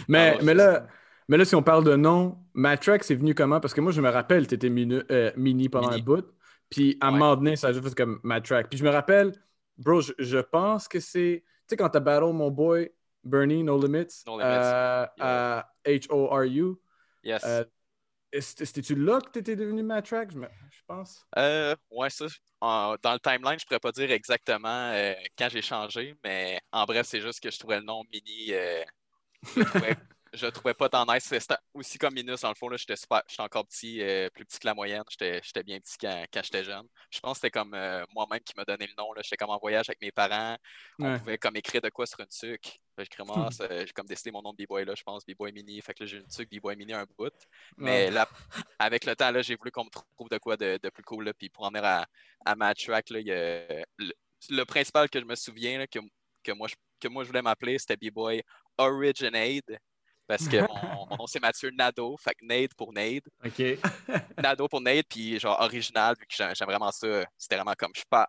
mais, 0.07 0.35
Ah, 0.35 0.38
mais, 0.41 0.45
c'est 0.45 0.53
là, 0.53 0.88
mais 1.27 1.38
là, 1.38 1.45
si 1.45 1.55
on 1.55 1.63
parle 1.63 1.83
de 1.83 1.95
nom, 1.95 2.38
Matrax 2.53 3.11
est 3.11 3.15
venu 3.15 3.33
comment? 3.35 3.59
Parce 3.59 3.73
que 3.73 3.81
moi, 3.81 3.91
je 3.91 4.01
me 4.01 4.09
rappelle, 4.09 4.47
tu 4.47 4.55
étais 4.55 4.69
mini, 4.69 4.99
euh, 5.11 5.31
mini 5.35 5.67
pendant 5.69 5.89
Mini. 5.89 6.01
un 6.01 6.03
bout. 6.05 6.25
Puis 6.69 6.97
à 7.01 7.07
un 7.07 7.13
Ouais. 7.13 7.19
moment 7.19 7.35
donné, 7.35 7.55
ça 7.55 7.67
a 7.67 7.73
juste 7.73 7.88
fait 7.89 7.95
comme 7.95 8.19
Matrax. 8.23 8.69
Puis 8.69 8.77
je 8.79 8.83
me 8.83 8.89
rappelle, 8.89 9.33
bro, 9.77 10.01
je, 10.01 10.13
je 10.19 10.38
pense 10.39 10.88
que 10.88 10.99
c'est. 10.99 11.43
Tu 11.43 11.53
sais, 11.67 11.77
quand 11.77 11.89
t'as 11.89 11.99
battle 11.99 12.31
mon 12.33 12.49
boy 12.51 12.91
Bernie 13.23 13.63
No 13.63 13.77
Limits, 13.81 14.23
No 14.25 14.33
Limits. 14.38 14.43
euh, 14.45 15.05
à 15.19 15.69
H-O-R-U, 15.85 16.75
Yes. 17.23 17.43
Euh, 18.36 18.41
c'était- 18.41 18.65
c'était-tu 18.65 18.95
là 18.95 19.19
que 19.21 19.30
t'étais 19.32 19.55
devenu 19.55 19.84
Matrax? 19.84 20.36
Je, 20.36 20.82
pense. 20.88 21.25
Euh, 21.38 21.75
ouais, 21.91 22.09
ça, 22.09 22.25
en- 22.61 22.95
dans 23.01 23.13
le 23.13 23.19
timeline, 23.19 23.59
je 23.59 23.65
pourrais 23.65 23.80
pas 23.80 23.91
dire 23.91 24.11
exactement 24.11 24.91
euh, 24.93 25.13
quand 25.38 25.49
j'ai 25.49 25.61
changé, 25.61 26.15
mais 26.23 26.59
en 26.71 26.86
bref, 26.86 27.05
c'est 27.07 27.21
juste 27.21 27.39
que 27.41 27.51
je 27.51 27.59
trouvais 27.59 27.80
le 27.80 27.86
nom 27.86 28.03
Mini, 28.11 28.53
euh, 28.53 28.84
je, 29.43 29.59
le 29.61 29.65
trouvais, 29.65 29.95
je 30.34 30.45
le 30.45 30.51
trouvais 30.51 30.73
pas 30.73 30.89
tant 30.89 31.05
nice. 31.11 31.23
C'était 31.25 31.55
aussi 31.73 31.97
comme 31.97 32.13
Minus, 32.13 32.41
dans 32.41 32.49
le 32.49 32.55
fond, 32.55 32.69
j'étais 32.75 32.95
super, 32.95 33.21
j'étais 33.28 33.43
encore 33.43 33.65
petit, 33.67 34.01
euh, 34.01 34.30
plus 34.30 34.45
petit 34.45 34.59
que 34.59 34.67
la 34.67 34.73
moyenne, 34.73 35.03
j'étais 35.09 35.63
bien 35.63 35.80
petit 35.80 35.97
quand, 35.99 36.25
quand 36.34 36.43
j'étais 36.43 36.63
jeune. 36.63 36.88
Je 37.11 37.19
pense 37.19 37.34
que 37.38 37.41
c'était 37.41 37.51
comme 37.51 37.73
euh, 37.73 38.03
moi-même 38.13 38.39
qui 38.41 38.53
m'a 38.57 38.65
donné 38.65 38.88
le 38.88 38.93
nom, 38.97 39.09
j'étais 39.21 39.38
comme 39.38 39.49
en 39.49 39.59
voyage 39.59 39.89
avec 39.89 40.01
mes 40.01 40.11
parents, 40.11 40.57
on 41.01 41.05
Ouais. 41.05 41.19
pouvait 41.19 41.38
comme 41.38 41.55
écrire 41.55 41.82
de 41.82 41.89
quoi 41.89 42.05
sur 42.05 42.19
une 42.19 42.28
tuque. 42.28 42.80
Que 42.97 43.03
J'ai 43.86 43.93
comme 43.93 44.07
décidé 44.07 44.32
mon 44.32 44.41
nom 44.41 44.53
de 44.53 44.63
B-Boy 44.63 44.84
là, 44.84 44.93
je 44.97 45.03
pense, 45.03 45.23
B-Boy 45.23 45.51
Mini, 45.51 45.80
fait 45.82 45.93
que 45.93 46.03
là 46.03 46.07
j'ai 46.07 46.17
une 46.17 46.28
tuque 46.28 46.49
B-Boy 46.49 46.75
Mini 46.75 46.93
un 46.93 47.05
bout. 47.17 47.32
Mais 47.78 48.09
là, 48.09 48.28
avec 48.80 49.05
le 49.05 49.15
temps, 49.15 49.30
là, 49.30 49.43
j'ai 49.43 49.55
voulu 49.55 49.69
qu'on 49.71 49.86
me 49.86 49.89
trouve 49.91 50.30
de 50.30 50.38
quoi 50.39 50.57
de, 50.57 50.80
de 50.82 50.89
plus 50.89 51.03
cool. 51.03 51.25
Là, 51.25 51.34
puis 51.34 51.49
pour 51.49 51.63
en 51.65 51.69
venir 51.69 51.86
à, 51.86 52.07
à 52.45 52.55
ma 52.55 52.73
track, 52.73 53.11
là, 53.11 53.19
il 53.19 53.28
y 53.28 53.32
a- 53.32 53.86
le, 53.97 54.13
le 54.49 54.63
principal 54.65 55.09
que 55.11 55.19
je 55.19 55.25
me 55.25 55.36
souviens 55.36 55.78
là, 55.78 55.86
que, 55.88 55.99
que, 56.43 56.51
moi, 56.53 56.67
je, 56.67 56.75
que 56.99 57.07
moi 57.07 57.23
je 57.23 57.28
voulais 57.28 57.43
m'appeler, 57.43 57.78
c'était 57.78 57.97
B-Boy 57.97 58.41
Originade. 58.80 59.78
Parce 60.28 60.47
que 60.47 60.57
mon, 60.57 61.07
mon 61.07 61.15
nom 61.19 61.28
c'est 61.28 61.41
Mathieu 61.41 61.71
Nado, 61.71 62.15
fait 62.17 62.36
que 62.36 62.45
Nade 62.45 62.73
pour 62.75 62.91
Nade. 62.93 63.23
OK. 63.45 63.63
Nado 64.43 64.67
pour 64.67 64.82
Nade, 64.82 65.05
puis 65.09 65.39
genre 65.39 65.59
original, 65.61 66.15
vu 66.19 66.25
que 66.25 66.36
j'aime 66.36 66.67
vraiment 66.67 66.91
ça. 66.91 67.23
C'était 67.38 67.55
vraiment 67.55 67.73
comme 67.78 67.91
je 67.93 67.99
suis 67.99 68.09
pas. 68.09 68.28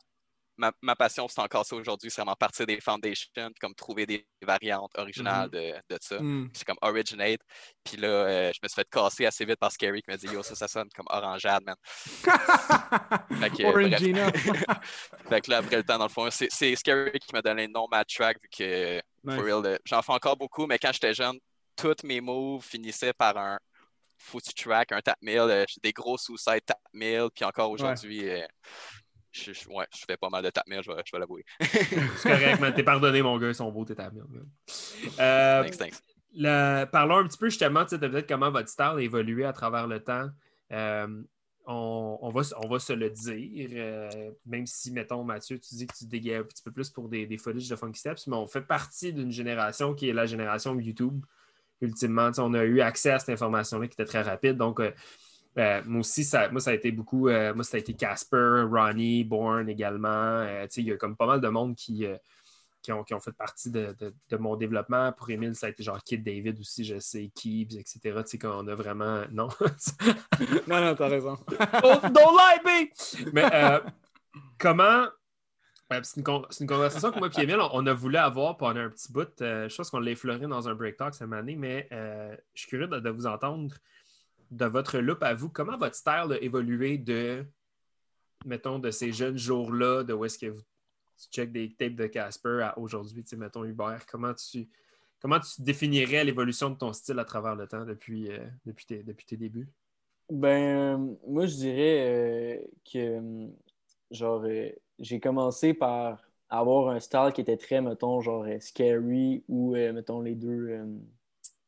ma, 0.57 0.73
ma 0.81 0.95
passion, 0.95 1.27
c'est 1.29 1.41
encore 1.41 1.67
ça 1.67 1.75
aujourd'hui, 1.75 2.11
c'est 2.11 2.21
vraiment 2.21 2.37
partir 2.37 2.67
des 2.67 2.81
foundations, 2.81 3.51
comme 3.61 3.75
trouver 3.75 4.07
des 4.07 4.27
variantes 4.43 4.93
originales 4.97 5.51
de, 5.51 5.75
de 5.89 5.99
ça. 6.01 6.21
Hmm. 6.21 6.49
C'est 6.53 6.65
comme 6.65 6.79
originate. 6.83 7.41
Puis 7.83 7.97
là, 7.97 8.09
euh, 8.09 8.53
je 8.55 8.61
me 8.63 8.69
suis 8.69 8.77
fait 8.77 8.89
casser 8.89 9.27
assez 9.27 9.45
vite 9.45 9.59
par 9.59 9.73
Scary 9.73 10.01
qui 10.01 10.11
m'a 10.11 10.17
dit 10.17 10.27
Yo, 10.27 10.43
ça, 10.45 10.55
ça 10.55 10.69
sonne 10.69 10.89
comme 10.95 11.07
orangeade, 11.09 11.65
man. 11.65 11.77
Fait 13.41 13.51
que, 13.51 13.63
euh. 13.63 13.69
Orangina. 13.71 14.33
Fait 15.29 15.41
que 15.41 15.51
là, 15.51 15.59
après 15.59 15.77
le 15.77 15.85
temps, 15.85 15.99
dans 15.99 16.07
le 16.07 16.11
fond, 16.11 16.29
c'est 16.31 16.77
Scary 16.77 17.19
qui 17.19 17.33
m'a 17.33 17.43
donné 17.43 17.67
le 17.67 17.73
nom 17.73 17.87
Mad 17.91 18.07
Track, 18.07 18.39
vu 18.41 18.49
que, 18.49 19.01
Nice. 19.25 19.35
for 19.37 19.45
real, 19.45 19.67
euh, 19.67 19.77
j'en 19.85 20.01
fais 20.01 20.13
encore 20.13 20.37
beaucoup, 20.37 20.67
mais 20.67 20.79
quand 20.79 20.93
j'étais 20.93 21.13
jeune, 21.13 21.39
tous 21.81 22.05
mes 22.07 22.21
moves 22.21 22.63
finissaient 22.63 23.13
par 23.13 23.37
un 23.37 23.59
foutu 24.17 24.53
track, 24.53 24.93
un 24.93 25.01
tap 25.01 25.17
mill, 25.23 25.39
euh, 25.39 25.65
des 25.83 25.93
gros 25.93 26.19
suicide 26.19 26.65
tap 26.67 26.79
mill, 26.93 27.29
puis 27.35 27.45
encore 27.45 27.71
aujourd'hui, 27.71 28.29
euh, 28.29 28.41
je, 29.31 29.53
je- 29.53 29.69
ouais, 29.69 29.87
je 29.95 30.05
fais 30.07 30.17
pas 30.17 30.29
mal 30.29 30.43
de 30.43 30.51
tap 30.51 30.67
mill, 30.67 30.81
je 30.83 30.91
vais, 30.91 31.01
je 31.05 31.13
vais 31.13 31.19
l'avouer. 31.21 31.45
C'est 32.17 32.31
correct, 32.31 32.61
man. 32.61 32.75
T'es 32.75 32.83
pardonné, 32.83 33.23
mon 33.23 33.39
gars. 33.39 33.49
Ils 33.49 33.55
sont 33.55 33.71
beaux, 33.71 33.85
t'es 33.85 33.95
merde, 33.95 34.17
man. 34.29 34.49
Euh, 35.21 35.63
Thanks, 35.63 35.77
thanks. 35.79 35.95
le- 36.35 36.85
parlons 36.87 37.19
un 37.19 37.29
petit 37.29 37.39
peu 37.39 37.49
justement 37.49 37.85
tu 37.85 37.91
sais, 37.91 37.99
de 37.99 38.09
peut-être 38.09 38.29
comment 38.29 38.51
votre 38.51 38.69
style 38.69 38.85
a 38.97 39.01
évolué 39.01 39.45
à 39.45 39.53
travers 39.53 39.87
le 39.87 40.03
temps. 40.03 40.29
Euh, 40.73 41.23
on, 41.71 42.19
on 42.23 42.31
va, 42.31 42.43
se- 42.43 42.55
on 42.57 42.69
va 42.69 42.79
se 42.79 42.93
le 42.95 43.11
dire, 43.11 43.69
euh, 43.75 44.31
même 44.47 44.67
si, 44.67 44.91
mettons, 44.91 45.23
Mathieu, 45.23 45.59
tu 45.61 45.75
dis 45.75 45.87
que 45.87 45.95
tu 45.97 46.07
dégages 46.07 46.41
un 46.41 46.45
petit 46.45 46.63
peu 46.63 46.73
plus 46.73 46.89
pour 46.91 47.09
des, 47.09 47.27
des 47.27 47.37
folies 47.39 47.69
de 47.69 47.77
Funky 47.77 48.01
Steps, 48.01 48.27
mais 48.27 48.37
on 48.37 48.47
fait 48.47 48.63
partie 48.63 49.13
d'une 49.13 49.31
génération 49.31 49.95
qui 49.95 50.09
est 50.09 50.13
la 50.15 50.25
génération 50.27 50.75
YouTube. 50.81 51.25
Ultimement, 51.81 52.31
on 52.39 52.55
a 52.55 52.65
eu 52.65 52.81
accès 52.81 53.11
à 53.11 53.19
cette 53.19 53.31
information-là 53.31 53.87
qui 53.87 53.95
était 53.95 54.05
très 54.05 54.23
rapide. 54.23 54.57
Donc, 54.57 54.81
euh, 54.81 54.91
euh, 55.59 55.83
moi 55.87 56.01
aussi, 56.01 56.25
ça, 56.25 56.49
moi, 56.51 56.61
ça 56.61 56.71
a 56.71 56.75
été 56.75 56.91
beaucoup. 56.93 57.29
euh, 57.29 57.55
moi, 57.55 57.65
ça 57.65 57.77
a 57.77 57.81
été 57.81 57.95
Casper, 57.95 58.65
Ronnie, 58.71 59.25
Bourne 59.25 59.69
également. 59.69 60.09
Euh, 60.09 60.67
il 60.77 60.85
y 60.85 60.93
a 60.93 60.97
comme 60.97 61.17
pas 61.17 61.27
mal 61.27 61.41
de 61.41 61.49
monde 61.49 61.75
qui, 61.77 62.05
qui, 62.83 62.93
ont, 62.93 63.03
qui 63.03 63.15
ont 63.15 63.21
fait 63.21 63.33
partie 63.33 63.71
de, 63.71 63.95
de- 63.99 64.15
de 64.29 64.37
mon 64.37 64.57
développement. 64.57 65.13
Pour 65.13 65.31
Emile, 65.31 65.55
ça 65.57 65.67
a 65.67 65.71
été 65.71 65.83
genre 65.83 66.03
Kid 66.03 66.23
David 66.25 66.59
aussi, 66.61 66.85
je 66.85 66.99
sais, 67.01 67.31
Keebs, 67.35 67.77
etc. 67.79 67.99
Tu 68.05 68.11
sais, 68.27 68.39
qu'on 68.39 68.67
a 68.69 68.75
vraiment. 68.75 69.23
Non. 69.33 69.49
non, 70.69 70.81
non, 70.81 70.95
t'as 70.95 71.09
raison. 71.09 71.37
don't, 71.83 72.13
don't 72.13 72.37
lie, 72.37 72.61
babe! 72.65 73.33
Mais 73.33 73.45
euh, 73.53 73.81
comment. 74.59 75.07
C'est 75.91 76.17
une, 76.17 76.43
une 76.61 76.67
conversation 76.67 77.11
que 77.11 77.19
moi 77.19 77.29
et 77.37 77.43
Emile, 77.43 77.61
on, 77.73 77.87
a 77.87 77.95
voulu 77.95 78.17
avoir 78.17 78.57
pendant 78.57 78.81
un 78.81 78.91
petit 78.91 79.11
bout. 79.11 79.29
euh, 79.41 79.69
je 79.69 79.77
pense 79.77 79.91
qu'on 79.91 80.01
l'a 80.01 80.11
effleuré 80.11 80.47
dans 80.47 80.69
un 80.69 80.75
break 80.75 80.97
talk 80.97 81.15
cette 81.15 81.33
année, 81.33 81.57
mais 81.57 81.89
euh, 81.93 82.37
je 82.55 82.61
suis 82.61 82.69
curieux 82.69 82.87
de, 82.87 83.11
vous 83.11 83.27
entendre 83.27 83.75
de 84.51 84.65
votre 84.67 84.99
loop 84.99 85.23
à 85.23 85.35
vous. 85.35 85.49
Comment 85.49 85.79
votre 85.79 85.95
style 85.95 86.33
a 86.33 86.43
évolué 86.43 86.99
de, 86.99 87.45
mettons, 88.45 88.79
de 88.79 88.91
ces 88.91 89.13
jeunes 89.13 89.39
jours-là, 89.39 90.05
de 90.05 90.13
où 90.13 90.25
est-ce 90.25 90.39
que 90.39 90.47
vous 90.47 90.63
tu 91.19 91.29
check 91.33 91.51
des 91.51 91.75
tapes 91.75 91.97
de 91.97 92.07
Casper 92.07 92.61
à 92.63 92.79
aujourd'hui, 92.79 93.25
tu 93.25 93.31
sais, 93.31 93.37
mettons 93.37 93.65
Hubert, 93.65 94.07
comment 94.07 94.33
tu, 94.35 94.69
comment 95.21 95.41
tu 95.41 95.61
définirais 95.63 96.25
l'évolution 96.25 96.71
de 96.71 96.77
ton 96.77 96.93
style 96.93 97.19
à 97.19 97.25
travers 97.25 97.57
le 97.57 97.67
temps 97.67 97.85
depuis, 97.85 98.31
euh, 98.31 98.47
depuis, 98.65 98.87
tes, 98.87 99.03
depuis 99.03 99.27
tes 99.27 99.37
débuts? 99.37 99.69
Ben, 100.31 101.17
moi, 101.27 101.47
je 101.47 101.57
dirais 101.57 102.71
que, 102.85 103.49
genre, 104.13 104.45
j'ai 104.99 105.21
commencé 105.21 105.75
par 105.75 106.23
avoir 106.51 106.89
un 106.89 107.01
style 107.01 107.31
qui 107.35 107.41
était 107.41 107.57
très, 107.57 107.81
mettons, 107.81 108.21
genre, 108.21 108.45
euh, 108.45 108.59
scary 108.61 109.45
ou, 109.49 109.75
euh, 109.77 109.93
mettons, 109.93 110.21
les 110.21 110.35
deux, 110.35 110.69
euh, 110.71 110.87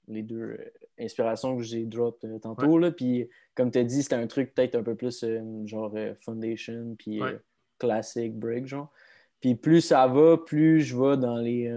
les 0.08 0.22
deux 0.22 0.58
inspirations 0.98 1.56
que 1.56 1.62
j'ai 1.62 1.84
drop 1.84 2.24
tantôt, 2.42 2.78
là. 2.78 2.90
Puis, 2.90 3.28
comme 3.54 3.70
tu 3.70 3.78
as 3.78 3.84
dit, 3.84 4.02
c'était 4.02 4.16
un 4.16 4.26
truc 4.26 4.54
peut-être 4.54 4.74
un 4.74 4.82
peu 4.82 4.94
plus, 4.94 5.24
genre, 5.64 5.94
foundation, 6.20 6.96
puis 6.98 7.20
Ouais. 7.20 7.38
classic 7.78 8.34
break, 8.34 8.66
genre. 8.66 8.90
Puis, 9.40 9.54
plus 9.54 9.80
ça 9.82 10.06
va, 10.06 10.36
plus 10.36 10.80
je 10.82 10.96
vais 10.96 11.16
dans 11.16 11.36
les... 11.36 11.72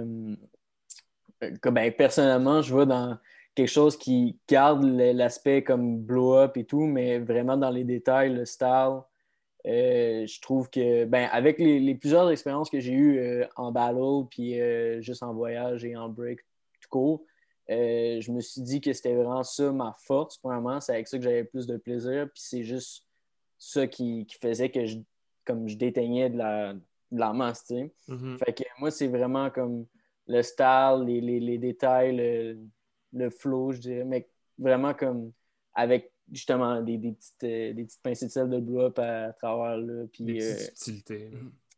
comme, 1.61 1.73
ben, 1.73 1.91
personnellement, 1.93 2.61
je 2.61 2.75
vais 2.75 2.85
dans 2.85 3.17
quelque 3.55 3.69
chose 3.69 3.97
qui 3.97 4.37
garde 4.47 4.83
l'aspect 4.83 5.63
comme 5.63 5.99
blow-up 5.99 6.57
et 6.57 6.65
tout, 6.65 6.85
mais 6.85 7.19
vraiment 7.19 7.55
dans 7.55 7.69
les 7.69 7.83
détails, 7.83 8.33
le 8.33 8.45
style. 8.45 9.01
Euh, 9.65 10.25
je 10.27 10.41
trouve 10.41 10.69
que, 10.69 11.05
ben, 11.05 11.29
avec 11.31 11.57
les, 11.59 11.79
les 11.79 11.95
plusieurs 11.95 12.29
expériences 12.31 12.69
que 12.69 12.79
j'ai 12.79 12.91
eues 12.93 13.19
euh, 13.19 13.47
en 13.55 13.71
battle, 13.71 14.27
puis 14.29 14.59
euh, 14.59 15.01
juste 15.01 15.23
en 15.23 15.33
voyage 15.33 15.85
et 15.85 15.95
en 15.95 16.09
break 16.09 16.39
tout 16.81 16.89
court, 16.89 17.23
je 17.69 18.31
me 18.31 18.41
suis 18.41 18.61
dit 18.61 18.81
que 18.81 18.91
c'était 18.93 19.15
vraiment 19.15 19.43
ça 19.43 19.71
ma 19.71 19.95
force. 19.99 20.37
Premièrement, 20.37 20.79
c'est 20.81 20.93
avec 20.93 21.07
ça 21.07 21.17
que 21.17 21.23
j'avais 21.23 21.45
plus 21.45 21.65
de 21.65 21.77
plaisir, 21.77 22.25
puis 22.33 22.41
c'est 22.43 22.63
juste 22.63 23.05
ça 23.57 23.87
qui, 23.87 24.25
qui 24.25 24.35
faisait 24.37 24.69
que 24.69 24.85
je, 24.85 24.97
comme 25.45 25.67
je 25.69 25.77
déteignais 25.77 26.29
de 26.29 26.37
la, 26.37 26.73
de 26.73 27.19
la 27.19 27.31
masse, 27.31 27.65
tu 27.65 27.75
sais. 27.75 27.91
Mhm. 28.09 28.37
Fait 28.39 28.53
que 28.53 28.63
moi, 28.79 28.91
c'est 28.91 29.07
vraiment 29.07 29.49
comme 29.49 29.85
le 30.27 30.41
style, 30.41 31.03
les, 31.05 31.21
les- 31.21 31.39
les 31.39 31.57
détails, 31.57 32.15
le, 32.15 32.57
le 33.13 33.29
flow, 33.29 33.71
je 33.71 33.79
dirais, 33.79 34.03
mais 34.03 34.27
vraiment 34.57 34.93
comme 34.93 35.31
avec 35.73 36.11
justement 36.31 36.81
des, 36.81 36.97
des 36.97 37.11
petites, 37.13 37.43
euh, 37.43 37.73
des 37.73 37.83
petites 37.83 38.01
pincées 38.01 38.25
de 38.27 38.31
sel 38.31 38.49
de 38.49 38.59
blow-up 38.59 38.97
à, 38.99 39.33
travers 39.33 39.77
là. 39.77 40.03
Des 40.03 40.07
Puis 40.07 40.25
petites 40.25 40.41
euh, 40.43 40.57
subtilités. 40.75 41.31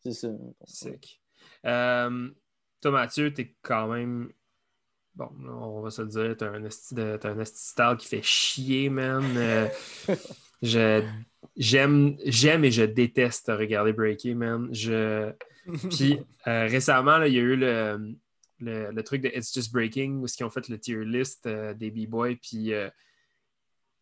c'est 0.03 0.11
ça. 0.13 0.27
Sick. 0.65 1.21
Euh, 1.65 2.29
toi, 2.81 2.91
Mathieu, 2.91 3.33
t'es 3.33 3.55
quand 3.61 3.87
même. 3.87 4.31
Bon, 5.15 5.29
on 5.47 5.81
va 5.81 5.89
se 5.91 6.01
le 6.01 6.09
dire, 6.09 6.35
t'as 6.37 6.49
un 6.51 6.63
esti 6.65 6.93
de- 6.93 7.95
qui 7.97 8.07
fait 8.07 8.21
chier, 8.21 8.89
man. 8.89 9.23
Euh, 9.37 9.67
je- 10.61 11.03
J'aime 11.55 12.17
j'aime 12.25 12.65
et 12.65 12.71
je 12.71 12.83
déteste 12.83 13.47
regarder 13.47 13.93
Breaky, 13.93 14.33
man. 14.35 14.67
Je... 14.73 15.31
Puis 15.89 16.19
euh, 16.47 16.65
récemment, 16.67 17.17
là, 17.17 17.27
il 17.29 17.33
y 17.35 17.37
a 17.37 17.41
eu 17.41 17.55
le, 17.55 18.15
le, 18.59 18.91
le 18.91 19.03
truc 19.03 19.21
de 19.21 19.29
It's 19.29 19.53
Just 19.53 19.71
Breaking 19.71 20.15
où 20.17 20.25
ils 20.27 20.43
ont 20.43 20.49
fait 20.49 20.67
le 20.67 20.77
tier 20.79 21.05
list 21.05 21.45
euh, 21.45 21.73
des 21.73 21.91
B-Boys, 21.91 22.35
puis 22.41 22.73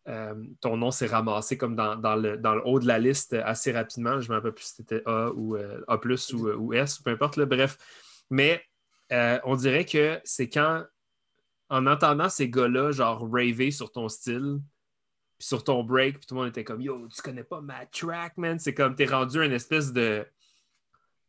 euh, 0.08 0.34
ton 0.60 0.76
nom 0.76 0.90
s'est 0.90 1.06
ramassé 1.06 1.56
comme 1.56 1.74
dans, 1.76 1.96
dans 1.96 2.14
le, 2.16 2.36
dans 2.36 2.54
le 2.54 2.62
haut 2.66 2.78
de 2.78 2.86
la 2.86 2.98
liste 2.98 3.32
assez 3.32 3.72
rapidement. 3.72 4.20
Je 4.20 4.28
ne 4.28 4.34
me 4.34 4.38
rappelle 4.38 4.52
plus 4.52 4.64
si 4.66 4.74
c'était 4.74 5.02
A 5.06 5.30
ou 5.34 5.56
euh, 5.56 5.80
A 5.88 5.96
ou, 5.96 6.48
euh, 6.48 6.56
ou 6.56 6.72
S, 6.74 6.98
peu 6.98 7.10
importe, 7.10 7.36
là, 7.36 7.46
bref. 7.46 7.78
Mais 8.30 8.62
euh, 9.12 9.38
on 9.44 9.56
dirait 9.56 9.84
que 9.84 10.20
c'est 10.24 10.48
quand, 10.48 10.84
en 11.70 11.86
entendant 11.86 12.28
ces 12.28 12.50
gars-là, 12.50 12.90
genre, 12.92 13.26
raver 13.30 13.70
sur 13.70 13.90
ton 13.92 14.08
style, 14.08 14.58
puis 15.38 15.46
sur 15.48 15.64
ton 15.64 15.82
break, 15.82 16.18
puis 16.18 16.26
tout 16.26 16.34
le 16.34 16.40
monde 16.42 16.48
était 16.50 16.64
comme 16.64 16.80
Yo, 16.80 17.08
tu 17.08 17.22
connais 17.22 17.44
pas 17.44 17.60
Mad 17.60 17.88
Track, 17.90 18.36
man. 18.36 18.58
C'est 18.58 18.74
comme 18.74 18.94
t'es 18.94 19.06
rendu 19.06 19.42
une 19.42 19.52
espèce 19.52 19.92
de, 19.92 20.26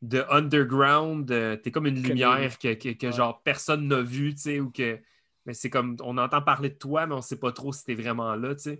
de 0.01 0.23
underground, 0.29 1.25
t'es 1.63 1.71
comme 1.71 1.87
une 1.87 2.01
lumière 2.01 2.59
que, 2.59 2.73
que- 2.73 2.93
que 2.93 3.07
Ouais. 3.07 3.13
genre 3.13 3.41
personne 3.41 3.87
n'a 3.87 4.01
vu, 4.01 4.35
tu 4.35 4.41
sais, 4.41 4.59
ou 4.59 4.69
que. 4.69 4.99
Mais 5.45 5.53
c'est 5.53 5.69
comme 5.69 5.95
on 6.01 6.17
entend 6.17 6.41
parler 6.41 6.69
de 6.69 6.75
toi, 6.75 7.05
mais 7.05 7.15
on 7.15 7.21
sait 7.21 7.39
pas 7.39 7.51
trop 7.51 7.71
si 7.71 7.83
t'es 7.83 7.95
vraiment 7.95 8.35
là, 8.35 8.55
tu. 8.55 8.79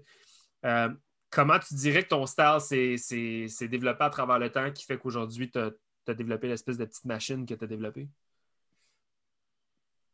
Euh, 0.66 0.90
comment 1.30 1.60
tu 1.60 1.76
dirais 1.76 2.04
que 2.04 2.10
ton 2.10 2.26
style 2.26 2.98
s'est 2.98 3.68
développé 3.68 4.04
à 4.04 4.10
travers 4.10 4.40
le 4.40 4.52
temps 4.52 4.72
qui 4.72 4.86
fait 4.86 4.98
qu'aujourd'hui, 4.98 5.52
tu 5.52 5.60
as, 5.60 6.14
développé 6.14 6.48
l'espèce 6.48 6.78
de 6.78 6.86
petite 6.86 7.06
machine 7.06 7.46
que 7.46 7.54
tu 7.54 7.64
as 7.64 7.68
développée? 7.68 8.08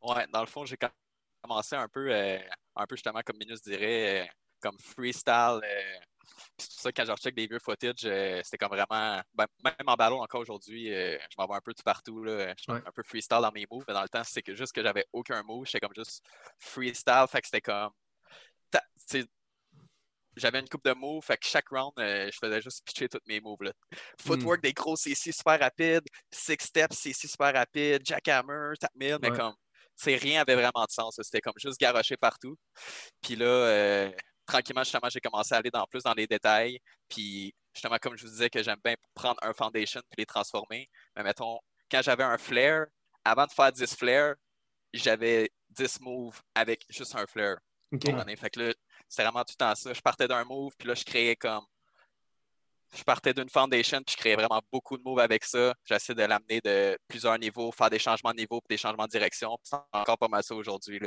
Ouais, 0.01 0.25
dans 0.33 0.41
le 0.41 0.47
fond, 0.47 0.65
j'ai 0.65 0.77
commencé 1.41 1.75
un 1.75 1.87
peu, 1.87 2.11
euh, 2.11 2.39
un 2.75 2.85
peu 2.87 2.95
justement, 2.95 3.21
comme 3.25 3.37
Minus 3.37 3.61
dirait, 3.61 4.23
euh, 4.23 4.27
comme 4.59 4.77
freestyle. 4.79 5.61
C'est 6.57 6.69
pour 6.71 6.79
ça 6.81 6.91
que 6.91 7.01
quand 7.01 7.05
je 7.07 7.11
recheck 7.11 7.35
des 7.35 7.47
vieux 7.47 7.59
footage, 7.59 8.05
euh, 8.05 8.41
c'était 8.43 8.57
comme 8.57 8.69
vraiment. 8.75 9.21
ben, 9.33 9.45
même 9.63 9.73
en 9.87 9.95
ballon 9.95 10.21
encore 10.21 10.41
aujourd'hui, 10.41 10.93
euh, 10.93 11.17
je 11.29 11.35
m'en 11.37 11.47
vais 11.47 11.55
un 11.55 11.61
peu 11.61 11.73
tout 11.73 11.83
partout. 11.83 12.23
Là, 12.23 12.53
je 12.57 12.63
suis 12.63 12.71
Ouais. 12.71 12.81
un 12.85 12.91
peu 12.91 13.03
freestyle 13.03 13.39
dans 13.41 13.51
mes 13.51 13.65
moves, 13.69 13.83
mais 13.87 13.93
dans 13.93 14.01
le 14.03 14.09
temps, 14.09 14.23
c'est 14.23 14.41
que 14.41 14.55
juste 14.55 14.73
que 14.73 14.81
j'avais 14.83 15.05
aucun 15.13 15.41
move. 15.43 15.65
J'étais 15.65 15.79
comme 15.79 15.95
juste 15.95 16.23
freestyle. 16.59 17.25
Fait 17.29 17.41
que 17.41 17.47
c'était 17.47 17.61
comme. 17.61 17.91
J'avais 20.37 20.61
une 20.61 20.69
coupe 20.69 20.85
de 20.85 20.93
moves, 20.93 21.25
fait 21.25 21.35
que 21.35 21.45
chaque 21.45 21.67
round, 21.69 21.91
euh, 21.99 22.29
je 22.31 22.37
faisais 22.41 22.61
juste 22.61 22.85
pitcher 22.85 23.09
tous 23.09 23.19
mes 23.27 23.41
moves. 23.41 23.63
Là. 23.63 23.73
Footwork, 24.21 24.61
des 24.61 24.71
gros 24.71 24.95
CC 24.95 25.29
super 25.33 25.59
rapides, 25.59 26.05
six 26.31 26.55
steps, 26.61 26.97
CC 26.97 27.27
super 27.27 27.53
rapide, 27.53 28.01
jackhammer, 28.05 28.71
tap 28.79 28.91
mais 28.95 29.13
Ouais. 29.13 29.29
comme, 29.37 29.53
tu 29.97 30.05
sais, 30.05 30.15
rien 30.15 30.39
avait 30.41 30.55
vraiment 30.55 30.85
de 30.85 30.89
sens. 30.91 31.19
C'était 31.21 31.41
comme 31.41 31.53
juste 31.57 31.77
garoché 31.77 32.15
partout. 32.15 32.55
Puis 33.21 33.35
là, 33.35 33.45
tranquillement, 34.51 34.83
justement, 34.83 35.09
j'ai 35.09 35.21
commencé 35.21 35.53
à 35.53 35.57
aller 35.57 35.71
dans 35.71 35.85
plus 35.85 36.03
dans 36.03 36.13
les 36.13 36.27
détails. 36.27 36.79
Puis 37.07 37.53
justement, 37.73 37.97
comme 38.01 38.17
je 38.17 38.25
vous 38.25 38.31
disais, 38.31 38.49
que 38.49 38.61
j'aime 38.61 38.79
bien 38.83 38.95
prendre 39.13 39.39
un 39.41 39.53
foundation 39.53 40.01
puis 40.09 40.19
les 40.19 40.25
transformer. 40.25 40.89
Mais 41.15 41.23
mettons, 41.23 41.59
quand 41.89 42.01
j'avais 42.01 42.23
un 42.23 42.37
flare, 42.37 42.87
avant 43.23 43.45
de 43.45 43.51
faire 43.51 43.71
10 43.71 43.95
flares, 43.95 44.35
j'avais 44.93 45.49
10 45.69 46.01
moves 46.01 46.41
avec 46.55 46.85
juste 46.89 47.15
un 47.15 47.25
flare. 47.25 47.57
OK. 47.93 48.05
à 48.05 48.09
un 48.09 48.11
moment 48.11 48.23
donné. 48.23 48.35
Fait 48.35 48.49
que 48.49 48.59
là, 48.59 48.73
c'était 49.07 49.23
vraiment 49.23 49.43
tout 49.43 49.53
le 49.53 49.65
temps 49.65 49.75
ça. 49.75 49.93
Je 49.93 50.01
partais 50.01 50.27
d'un 50.27 50.43
move, 50.43 50.73
puis 50.77 50.87
là, 50.87 50.95
je 50.95 51.03
créais 51.03 51.35
comme. 51.35 51.65
Je 52.93 53.03
partais 53.03 53.33
d'une 53.33 53.49
foundation, 53.49 54.01
puis 54.05 54.13
je 54.15 54.17
créais 54.17 54.35
vraiment 54.35 54.61
beaucoup 54.71 54.97
de 54.97 55.03
moves 55.03 55.19
avec 55.19 55.45
ça. 55.45 55.73
J'essaie 55.85 56.13
de 56.13 56.23
l'amener 56.23 56.59
de 56.61 56.97
plusieurs 57.07 57.39
niveaux, 57.39 57.71
faire 57.71 57.89
des 57.89 57.99
changements 57.99 58.31
de 58.31 58.37
niveau, 58.37 58.59
puis 58.59 58.75
des 58.75 58.77
changements 58.77 59.05
de 59.05 59.11
direction. 59.11 59.57
C'est 59.63 59.77
encore 59.93 60.17
pas 60.17 60.27
mal 60.27 60.43
ça 60.43 60.53
aujourd'hui. 60.53 60.99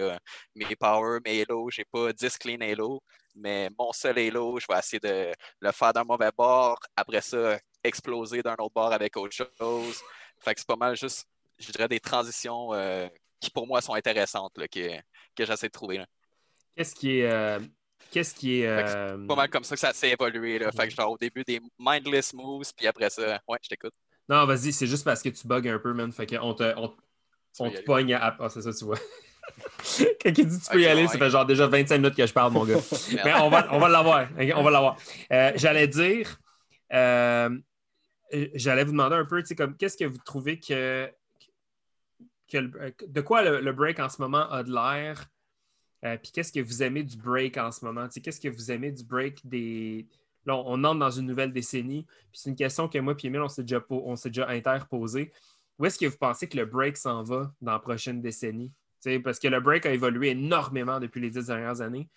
Mes 0.54 0.76
power, 0.76 1.18
mes 1.26 1.42
halo, 1.42 1.68
j'ai 1.70 1.84
pas 1.84 2.12
10 2.12 2.38
clean 2.38 2.60
halo, 2.62 3.02
mais 3.34 3.68
mon 3.78 3.92
seul 3.92 4.18
halo, 4.18 4.58
je 4.58 4.66
vais 4.66 4.78
essayer 4.78 5.00
de 5.00 5.32
le 5.60 5.72
faire 5.72 5.92
d'un 5.92 6.04
mauvais 6.04 6.30
bord. 6.36 6.78
Après 6.96 7.20
ça, 7.20 7.58
exploser 7.82 8.42
d'un 8.42 8.54
autre 8.54 8.74
bord 8.74 8.92
avec 8.92 9.14
autre 9.16 9.34
chose. 9.34 10.02
Fait 10.40 10.54
que 10.54 10.60
c'est 10.60 10.66
pas 10.66 10.76
mal 10.76 10.96
juste, 10.96 11.26
je 11.58 11.70
dirais, 11.70 11.88
des 11.88 12.00
transitions 12.00 12.72
euh, 12.72 13.08
qui 13.40 13.50
pour 13.50 13.66
moi 13.66 13.82
sont 13.82 13.94
intéressantes 13.94 14.56
là, 14.56 14.66
que, 14.68 14.96
que 15.36 15.44
j'essaie 15.44 15.66
de 15.66 15.72
trouver. 15.72 16.02
Qu'est-ce 16.74 16.94
qui 16.94 17.18
est. 17.18 17.30
euh, 17.30 17.60
Qu'est-ce 18.14 18.32
qui 18.32 18.60
est. 18.60 18.66
Que 18.66 18.96
euh, 18.96 19.26
Pas 19.26 19.34
mal 19.34 19.50
comme 19.50 19.64
ça 19.64 19.74
que 19.74 19.80
ça 19.80 19.92
s'est 19.92 20.10
évolué. 20.10 20.60
Là. 20.60 20.70
Fait 20.70 20.86
que 20.86 20.94
genre 20.94 21.10
au 21.10 21.18
début 21.18 21.42
des 21.42 21.60
mindless 21.80 22.32
moves, 22.32 22.70
puis 22.76 22.86
après 22.86 23.10
ça, 23.10 23.40
ouais, 23.48 23.58
je 23.60 23.68
t'écoute. 23.68 23.92
Non, 24.28 24.46
vas-y, 24.46 24.72
c'est 24.72 24.86
juste 24.86 25.04
parce 25.04 25.20
que 25.20 25.30
tu 25.30 25.48
bugs 25.48 25.66
un 25.68 25.80
peu, 25.80 25.92
man. 25.92 26.12
Fait 26.12 26.24
qu'on 26.24 26.54
te, 26.54 26.62
on, 26.76 26.94
on 27.58 27.70
te 27.70 27.80
pogne 27.82 28.14
à. 28.14 28.36
Ah, 28.38 28.48
c'est 28.48 28.62
ça, 28.62 28.72
tu 28.72 28.84
vois. 28.84 28.96
Quand 30.22 30.30
il 30.38 30.46
dit 30.46 30.60
tu 30.60 30.70
peux 30.70 30.80
y 30.80 30.86
aller, 30.86 31.02
ouais. 31.02 31.08
ça 31.08 31.18
fait 31.18 31.28
genre 31.28 31.44
déjà 31.44 31.66
25 31.66 31.98
minutes 31.98 32.14
que 32.16 32.24
je 32.26 32.32
parle, 32.32 32.52
mon 32.52 32.64
gars. 32.64 32.76
Mais 33.24 33.34
on 33.34 33.50
va, 33.50 33.66
on 33.72 33.80
va 33.80 33.88
l'avoir. 33.88 34.28
On 34.38 34.62
va 34.62 34.70
l'avoir. 34.70 34.96
Euh, 35.32 35.50
J'allais 35.56 35.88
dire. 35.88 36.38
euh, 36.92 37.50
J'allais 38.54 38.84
vous 38.84 38.92
demander 38.92 39.16
un 39.16 39.24
peu, 39.24 39.40
tu 39.42 39.48
sais, 39.48 39.56
comme 39.56 39.76
qu'est-ce 39.76 39.96
que 39.96 40.04
vous 40.04 40.18
trouvez 40.24 40.60
que. 40.60 41.10
que 42.50 42.58
le- 42.58 42.94
de 43.08 43.20
quoi 43.20 43.42
le, 43.42 43.60
le 43.60 43.72
break 43.72 43.98
en 43.98 44.08
ce 44.08 44.22
moment 44.22 44.48
a 44.50 44.62
de 44.62 44.72
l'air? 44.72 45.26
Euh, 46.04 46.18
Puis 46.18 46.32
qu'est-ce 46.32 46.52
que 46.52 46.60
vous 46.60 46.82
aimez 46.82 47.02
du 47.02 47.16
break 47.16 47.56
en 47.56 47.70
ce 47.70 47.84
moment? 47.84 48.08
Qu'est-ce 48.08 48.40
que 48.40 48.48
vous 48.48 48.70
aimez 48.70 48.92
du 48.92 49.04
break 49.04 49.46
des. 49.46 50.06
Là, 50.46 50.56
on 50.56 50.84
entre 50.84 50.98
dans 50.98 51.10
une 51.10 51.26
nouvelle 51.26 51.52
décennie. 51.52 52.04
Puis 52.30 52.40
c'est 52.40 52.50
une 52.50 52.56
question 52.56 52.88
que 52.88 52.98
moi 52.98 53.14
et 53.18 53.26
Emile, 53.26 53.40
on 53.40 53.48
s'est 53.48 53.62
déjà, 53.62 53.82
on 53.88 54.14
déjà 54.14 54.48
interposé. 54.48 55.32
Où 55.78 55.86
est-ce 55.86 55.98
que 55.98 56.06
vous 56.06 56.18
pensez 56.18 56.48
que 56.48 56.56
le 56.56 56.66
break 56.66 56.96
s'en 56.96 57.22
va 57.22 57.52
dans 57.62 57.72
la 57.72 57.78
prochaine 57.78 58.20
décennie? 58.20 58.70
Parce 59.22 59.38
que 59.38 59.48
le 59.48 59.60
break 59.60 59.86
a 59.86 59.92
évolué 59.92 60.30
énormément 60.30 61.00
depuis 61.00 61.20
les 61.20 61.30
dix 61.30 61.46
dernières 61.46 61.80
années. 61.80 62.08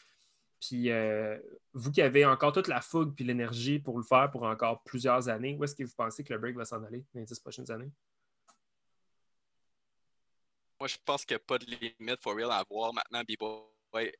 Puis 0.59 0.91
euh, 0.91 1.37
vous 1.73 1.91
qui 1.91 2.01
avez 2.01 2.25
encore 2.25 2.51
toute 2.51 2.67
la 2.67 2.81
fougue 2.81 3.13
et 3.21 3.23
l'énergie 3.23 3.79
pour 3.79 3.97
le 3.97 4.03
faire 4.03 4.29
pour 4.31 4.43
encore 4.43 4.83
plusieurs 4.83 5.29
années, 5.29 5.55
où 5.55 5.63
est-ce 5.63 5.75
que 5.75 5.83
vous 5.83 5.95
pensez 5.95 6.23
que 6.23 6.33
le 6.33 6.39
break 6.39 6.55
va 6.55 6.65
s'en 6.65 6.83
aller 6.83 7.05
dans 7.13 7.19
les 7.21 7.25
dix 7.25 7.39
prochaines 7.39 7.69
années? 7.71 7.91
Moi, 10.79 10.87
je 10.87 10.97
pense 11.05 11.25
qu'il 11.25 11.35
n'y 11.35 11.41
a 11.41 11.45
pas 11.45 11.57
de 11.57 11.65
limite 11.65 12.21
for 12.21 12.35
real 12.35 12.51
à 12.51 12.63
voir 12.69 12.93
maintenant 12.93 13.23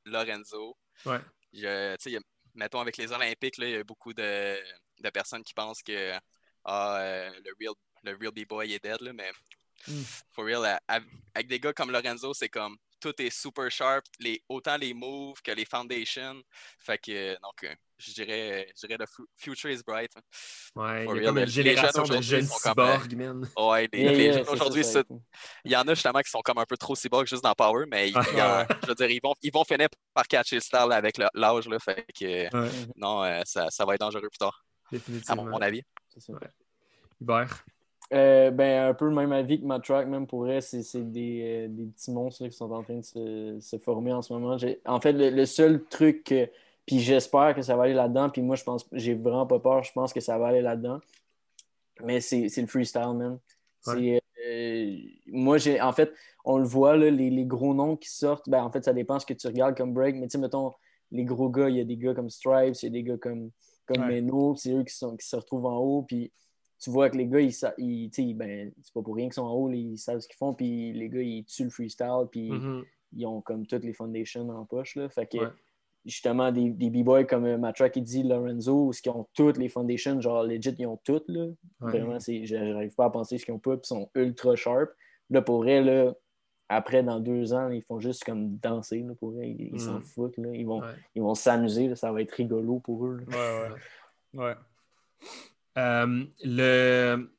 Lorenzo. 0.05 0.78
Ouais. 1.05 1.19
Je- 1.53 2.15
a- 2.17 2.19
mettons 2.55 2.80
avec 2.82 2.97
les 2.97 3.11
Olympiques, 3.11 3.57
là, 3.57 3.67
il 3.67 3.71
y 3.73 3.78
a 3.78 3.84
beaucoup 3.84 4.13
de, 4.13 4.57
de 4.99 5.09
personnes 5.09 5.43
qui 5.43 5.53
pensent 5.53 5.82
que 5.84 6.13
ah, 6.65 6.97
euh, 6.99 7.30
le 7.45 7.51
real, 7.59 7.73
le 8.03 8.17
real 8.19 8.32
B-Boy 8.32 8.73
est 8.73 8.84
dead, 8.84 9.01
là, 9.01 9.13
mais 9.13 9.32
Mm. 9.88 10.01
for 10.32 10.43
real, 10.45 10.65
à- 10.65 10.82
à- 10.88 10.99
avec 11.36 11.47
des 11.47 11.59
gars 11.59 11.71
comme 11.71 11.91
Lorenzo, 11.91 12.34
c'est 12.34 12.49
comme 12.49 12.78
tout 12.99 13.13
est 13.21 13.30
super 13.30 13.69
sharp, 13.71 14.03
les, 14.19 14.43
autant 14.49 14.75
les 14.75 14.93
moves 14.93 15.39
que 15.43 15.51
les 15.51 15.65
foundations. 15.65 16.41
Fait 16.80 16.97
que, 16.97 17.34
donc, 17.41 17.63
euh, 17.63 17.75
je 18.00 18.14
dirais, 18.14 18.68
je 18.76 18.88
dirais 18.88 18.98
le 19.00 19.06
fu- 19.06 19.26
future 19.36 19.70
is 19.72 19.82
bright. 19.86 20.12
hein. 20.16 20.22
Ouais, 20.76 21.06
For 21.06 21.16
il 21.18 21.24
y 21.24 21.26
a 21.26 21.30
comme 21.30 21.38
les 21.38 21.41
une 21.43 21.48
jeunes 21.48 21.66
génération 21.66 22.04
de 22.08 22.22
jeunes 22.22 22.41
sont 22.43 22.60
comme, 22.60 22.80
euh, 22.80 22.98
cyborgs, 22.98 23.16
man. 23.16 23.48
Ouais, 23.58 23.89
les, 23.91 24.04
Yeah, 24.04 24.12
les 24.12 24.24
yeah, 24.26 24.32
jeunes 24.34 24.45
aujourd'hui, 24.50 24.84
il 25.66 25.72
y 25.72 25.76
en 25.76 25.82
a 25.88 25.93
justement 25.95 26.20
qui 26.22 26.30
sont 26.30 26.41
comme 26.41 26.60
un 26.60 26.66
peu 26.66 26.78
trop 26.78 26.95
cyborgs 26.95 27.28
juste 27.28 27.43
dans 27.43 27.54
Power, 27.54 27.86
mais 27.89 28.10
il 28.10 28.14
y 28.14 28.16
je 28.84 28.89
veux 28.89 28.95
dire, 28.95 29.10
ils 29.10 29.20
vont, 29.24 29.34
ils 29.41 29.52
vont 29.52 29.64
finir 29.64 29.88
par 30.14 30.28
catcher 30.28 30.56
le 30.58 30.62
style 30.62 30.91
avec 30.91 31.18
l'âge, 31.34 31.68
là, 31.68 31.80
fait 31.80 32.06
que 32.18 32.48
Ouais, 32.54 32.70
non, 32.95 33.24
euh, 33.24 33.41
ça, 33.45 33.68
ça 33.72 33.86
va 33.86 33.95
être 33.95 34.02
dangereux 34.02 34.30
plus 34.30 34.38
tard, 34.38 34.64
à 34.91 34.91
définitivement. 34.91 35.43
mon, 35.45 35.52
mon 35.52 35.62
avis. 35.62 35.82
C'est 36.10 36.20
ça. 36.22 36.34
Hubert? 37.20 37.66
Euh, 38.14 38.52
ben, 38.52 38.89
un 38.89 38.93
peu 38.93 39.06
le 39.06 39.16
même 39.16 39.34
avis 39.34 39.60
que 39.60 39.66
ma 39.66 39.80
track, 39.82 40.08
même 40.08 40.28
pour 40.28 40.48
elle, 40.48 40.62
c'est 40.62 40.82
c'est 40.82 41.02
des, 41.12 41.66
euh, 41.66 41.68
des 41.68 41.88
petits 41.88 42.12
monstres 42.12 42.43
là, 42.43 42.50
qui 42.50 42.56
sont 42.56 42.72
en 42.72 42.82
train 42.82 42.95
de 42.95 43.02
se, 43.02 43.58
se 43.60 43.78
former 43.80 44.14
en 44.14 44.22
ce 44.22 44.32
moment. 44.32 44.58
J'ai- 44.58 44.80
En 44.86 45.02
fait, 45.02 45.12
le, 45.12 45.30
le 45.30 45.45
seul 45.45 45.84
truc 45.86 46.24
que. 46.24 46.50
Puis 46.88 47.00
j'espère 47.00 47.54
que 47.54 47.62
ça 47.62 47.76
va 47.76 47.84
aller 47.84 47.94
là-dedans. 47.94 48.30
Puis 48.32 48.42
moi, 48.42 48.56
je 48.56 48.64
pense, 48.64 48.88
j'ai 48.94 49.14
vraiment 49.14 49.46
pas 49.46 49.60
peur. 49.60 49.84
Je 49.84 49.92
pense 49.92 50.12
que 50.14 50.20
ça 50.22 50.38
va 50.40 50.48
aller 50.48 50.62
là-dedans. 50.62 51.00
Mais 52.04 52.20
c'est 52.22 52.48
le 52.58 52.68
freestyle, 52.68 53.14
man. 53.14 53.40
Euh, 53.90 54.98
moi, 55.28 55.58
j'ai. 55.58 55.80
En 55.82 55.92
fait, 55.94 56.12
on 56.46 56.58
le 56.58 56.66
voit, 56.66 56.96
là, 56.98 57.10
les, 57.10 57.30
les 57.30 57.46
gros 57.46 57.74
noms 57.74 57.96
qui 57.98 58.10
sortent. 58.10 58.50
Ben, 58.50 58.64
en 58.64 58.72
fait, 58.72 58.84
ça 58.86 58.94
dépend 58.94 59.20
ce 59.20 59.26
que 59.26 59.34
tu 59.34 59.48
regardes 59.48 59.76
comme 59.78 59.94
break. 59.94 60.16
Mais 60.16 60.28
tu 60.28 60.32
sais, 60.32 60.38
mettons, 60.38 60.74
les 61.12 61.26
gros 61.26 61.50
gars, 61.50 61.70
il 61.70 61.76
y 61.78 61.82
a 61.82 61.84
des 61.84 61.98
gars 61.98 62.14
comme 62.14 62.30
Stripes, 62.30 62.76
il 62.82 62.86
y 62.86 62.88
a 62.88 62.90
des 62.92 63.04
gars 63.04 63.18
comme, 63.18 63.52
comme 63.86 64.04
Ouais. 64.04 64.22
Meno. 64.22 64.56
C'est 64.56 64.72
eux 64.74 64.84
qui, 64.84 64.96
sont, 64.96 65.16
qui 65.18 65.28
se 65.28 65.36
retrouvent 65.36 65.66
en 65.66 65.78
haut. 65.78 66.04
Puis 66.04 66.32
tu 66.80 66.90
vois 66.92 67.10
que 67.10 67.18
les 67.18 67.26
gars, 67.28 67.40
ils, 67.42 67.54
ils- 68.18 68.34
ben, 68.36 68.72
c'est 68.84 68.94
pas 68.94 69.02
pour 69.02 69.16
rien 69.16 69.26
qu'ils 69.26 69.34
sont 69.34 69.42
en 69.44 69.54
haut, 69.54 69.70
ils 69.72 69.98
savent 69.98 70.20
ce 70.20 70.28
qu'ils 70.28 70.38
font, 70.38 70.54
puis 70.54 70.94
les 70.94 71.10
gars, 71.10 71.22
ils 71.22 71.44
tuent 71.44 71.64
le 71.64 71.70
freestyle, 71.72 72.28
puis 72.32 72.52
Mhm. 72.52 72.84
ils 73.14 73.26
ont 73.26 73.42
comme 73.42 73.66
toutes 73.66 73.84
les 73.84 73.94
foundations 73.94 74.48
en 74.50 74.64
poche. 74.66 74.96
Là. 74.96 75.10
Fait 75.10 75.26
que, 75.26 75.38
Ouais. 75.40 75.48
Justement, 76.08 76.51
des, 76.51 76.70
des 76.72 76.89
b-boys 76.89 77.26
comme 77.26 77.45
euh, 77.45 77.58
Matra 77.58 77.89
qui 77.89 78.01
dit 78.01 78.24
Lorenzo, 78.24 78.89
qui 78.91 79.10
ont 79.10 79.28
toutes 79.34 79.58
les 79.58 79.70
foundations, 79.70 80.20
genre 80.22 80.41
legit, 80.43 80.74
ils 80.80 80.88
ont 80.88 80.99
toutes. 81.03 81.28
Là. 81.28 81.45
Ouais. 81.82 81.91
Vraiment, 81.91 82.18
j'arrive 82.20 82.95
pas 82.95 83.05
à 83.05 83.10
penser 83.12 83.38
ce 83.38 83.45
qu'ils 83.45 83.53
ont 83.53 83.60
pas, 83.60 83.78
puis 83.78 83.82
ils 83.84 83.88
sont 83.88 84.10
ultra 84.16 84.55
sharp. 84.55 84.89
Là, 85.30 85.41
pour 85.41 85.58
vrai, 85.58 85.82
là, 85.84 86.14
après, 86.70 87.03
dans 87.03 87.20
deux 87.20 87.53
ans, 87.53 87.70
ils 87.70 87.84
font 87.84 87.99
juste 87.99 88.24
comme 88.24 88.58
danser, 88.58 88.99
là, 89.01 89.14
pour 89.20 89.32
vrai. 89.32 89.49
Ils 89.60 89.80
s'en 89.80 89.95
Mhm. 89.99 90.03
foutent, 90.03 90.38
là. 90.38 90.49
Ils 90.53 90.66
vont 90.66 90.80
Ouais. 90.80 90.95
ils 91.16 91.22
vont 91.22 91.36
s'amuser, 91.36 91.93
ça 91.95 92.12
va 92.12 92.22
être 92.22 92.32
rigolo 92.32 92.80
pour 92.80 93.05
eux. 93.05 93.20
là. 93.28 93.38
Ouais, 93.38 93.70
ouais. 94.39 94.45
Ouais. 94.47 94.55
Euh, 95.78 96.26
le, 96.43 97.30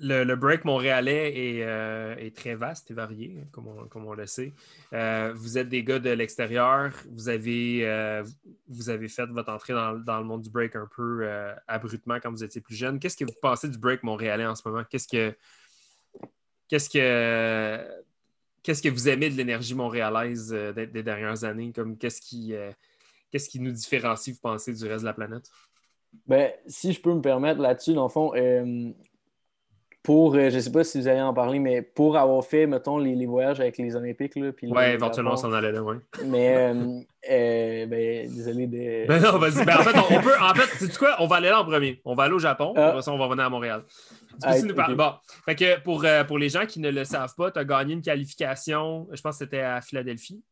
le, 0.00 0.34
break 0.34 0.64
montréalais 0.64 1.32
est, 1.34 1.62
euh, 1.62 2.14
est 2.16 2.36
très 2.36 2.54
vaste 2.54 2.90
et 2.90 2.94
varié, 2.94 3.44
comme 3.50 3.68
on, 3.94 4.12
le 4.12 4.26
sait. 4.26 4.52
Euh, 4.92 5.32
vous 5.34 5.56
êtes 5.58 5.68
des 5.68 5.82
gars 5.82 5.98
de 5.98 6.10
l'extérieur. 6.10 6.92
Vous 7.10 7.28
avez, 7.28 7.86
euh, 7.86 8.22
vous 8.68 8.90
avez 8.90 9.08
fait 9.08 9.26
votre 9.26 9.50
entrée 9.50 9.72
dans, 9.72 9.92
le 9.92 10.24
monde 10.24 10.42
du 10.42 10.50
break 10.50 10.76
un 10.76 10.88
peu 10.94 11.28
abruptement 11.66 12.16
quand 12.20 12.30
vous 12.30 12.44
étiez 12.44 12.60
plus 12.60 12.74
jeune. 12.74 12.98
Qu'est-ce 12.98 13.16
que 13.16 13.24
vous 13.24 13.36
pensez 13.40 13.68
du 13.68 13.78
break 13.78 14.02
montréalais 14.02 14.46
en 14.46 14.54
ce 14.54 14.68
moment? 14.68 14.84
Qu'est-ce 14.84 15.08
que, 15.08 15.34
vous 18.90 19.08
aimez 19.08 19.30
de 19.30 19.36
l'énergie 19.36 19.74
montréalaise 19.74 20.50
des, 20.50 21.02
dernières 21.02 21.44
années? 21.44 21.72
Comme, 21.74 21.96
qu'est-ce, 21.96 22.20
qui, 22.20 22.54
nous 23.60 23.72
différencie, 23.72 24.34
vous 24.34 24.40
pensez, 24.42 24.74
du 24.74 24.86
reste 24.86 25.00
de 25.00 25.06
la 25.06 25.14
planète? 25.14 25.50
Ben, 26.26 26.50
si 26.66 26.92
je 26.92 27.00
peux 27.00 27.14
me 27.14 27.20
permettre 27.20 27.60
là-dessus, 27.60 27.94
dans 27.94 28.02
le 28.02 28.10
fond, 28.10 28.32
pour, 30.02 30.34
euh, 30.34 30.48
je 30.50 30.58
sais 30.58 30.72
pas 30.72 30.82
si 30.82 30.98
vous 30.98 31.08
allez 31.08 31.20
en 31.20 31.34
parler, 31.34 31.58
mais 31.58 31.82
pour 31.82 32.16
avoir 32.16 32.42
fait, 32.44 32.66
mettons, 32.66 32.96
les, 32.98 33.14
les 33.14 33.26
voyages 33.26 33.60
avec 33.60 33.76
les 33.76 33.94
Olympiques, 33.94 34.34
là, 34.36 34.50
puis 34.52 34.70
Ouais, 34.72 34.88
le 34.88 34.94
éventuellement, 34.94 35.32
on 35.32 35.36
s'en 35.36 35.52
allait 35.52 35.72
là, 35.72 35.82
ouais. 35.82 35.96
Mais, 36.24 36.56
euh, 36.56 37.00
euh, 37.30 37.86
ben, 37.86 38.26
désolé 38.32 38.66
de... 38.66 39.06
Ben 39.08 39.20
non, 39.22 39.36
vas-y. 39.38 39.64
Ben 39.64 39.76
en 39.78 39.82
fait, 39.82 39.96
on, 39.98 40.16
on 40.18 40.22
peut. 40.22 40.32
En 40.40 40.54
fait, 40.54 40.78
sais-tu 40.78 40.98
quoi? 40.98 41.16
On 41.18 41.26
va 41.26 41.36
aller 41.36 41.50
là 41.50 41.60
en 41.60 41.64
premier. 41.66 42.00
On 42.06 42.14
va 42.14 42.22
aller 42.24 42.32
au 42.34 42.38
Japon, 42.38 42.72
Ah. 42.76 42.88
après 42.88 43.02
ça, 43.02 43.12
on 43.12 43.18
va 43.18 43.26
revenir 43.26 43.44
à 43.44 43.50
Montréal. 43.50 43.82
Tu 43.88 44.34
peux 44.36 44.36
Ah, 44.44 44.54
aussi 44.54 44.64
nous 44.64 44.74
parler- 44.74 44.94
ok. 44.94 44.98
Bon. 44.98 45.12
Fait 45.44 45.54
que 45.54 45.80
pour, 45.80 46.04
pour 46.26 46.38
les 46.38 46.48
gens 46.48 46.64
qui 46.64 46.80
ne 46.80 46.90
le 46.90 47.04
savent 47.04 47.34
pas, 47.36 47.50
tu 47.50 47.58
as 47.58 47.64
gagné 47.64 47.92
une 47.92 48.02
qualification, 48.02 49.06
je 49.12 49.20
pense 49.20 49.38
que 49.38 49.44
c'était 49.44 49.60
à 49.60 49.80
Philadelphie. 49.82 50.42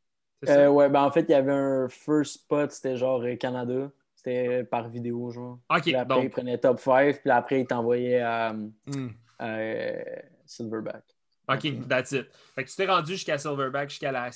Ça? 0.45 0.71
Ouais, 0.71 0.89
ben 0.89 1.03
en 1.03 1.11
fait, 1.11 1.25
il 1.29 1.33
y 1.33 1.35
avait 1.35 1.53
un 1.53 1.89
first 1.89 2.35
spot, 2.35 2.71
c'était 2.71 2.97
genre 2.97 3.23
Canada. 3.41 3.91
C'était 4.15 4.65
par 4.65 4.89
vidéo, 4.89 5.31
genre. 5.31 5.59
OK, 5.71 5.83
Puis 5.83 5.95
après, 5.95 6.19
il 6.19 6.23
donc. 6.25 6.33
prenait 6.33 6.59
top 6.59 6.81
5, 6.81 7.21
puis 7.23 7.31
après, 7.31 7.61
il 7.61 7.67
t'envoyait 7.67 8.21
à, 8.21 8.53
Hmm. 8.53 9.09
À, 9.39 9.57
euh, 9.57 10.03
Silverback. 10.47 11.05
OK, 11.51 11.89
that's 11.89 12.13
it. 12.13 12.27
Fait 12.55 12.65
que 12.65 12.69
tu 12.69 12.77
t'es 12.77 12.87
rendu 12.87 13.13
jusqu'à 13.13 13.39
Silverback, 13.39 13.89
jusqu'à 13.89 14.13
la, 14.13 14.31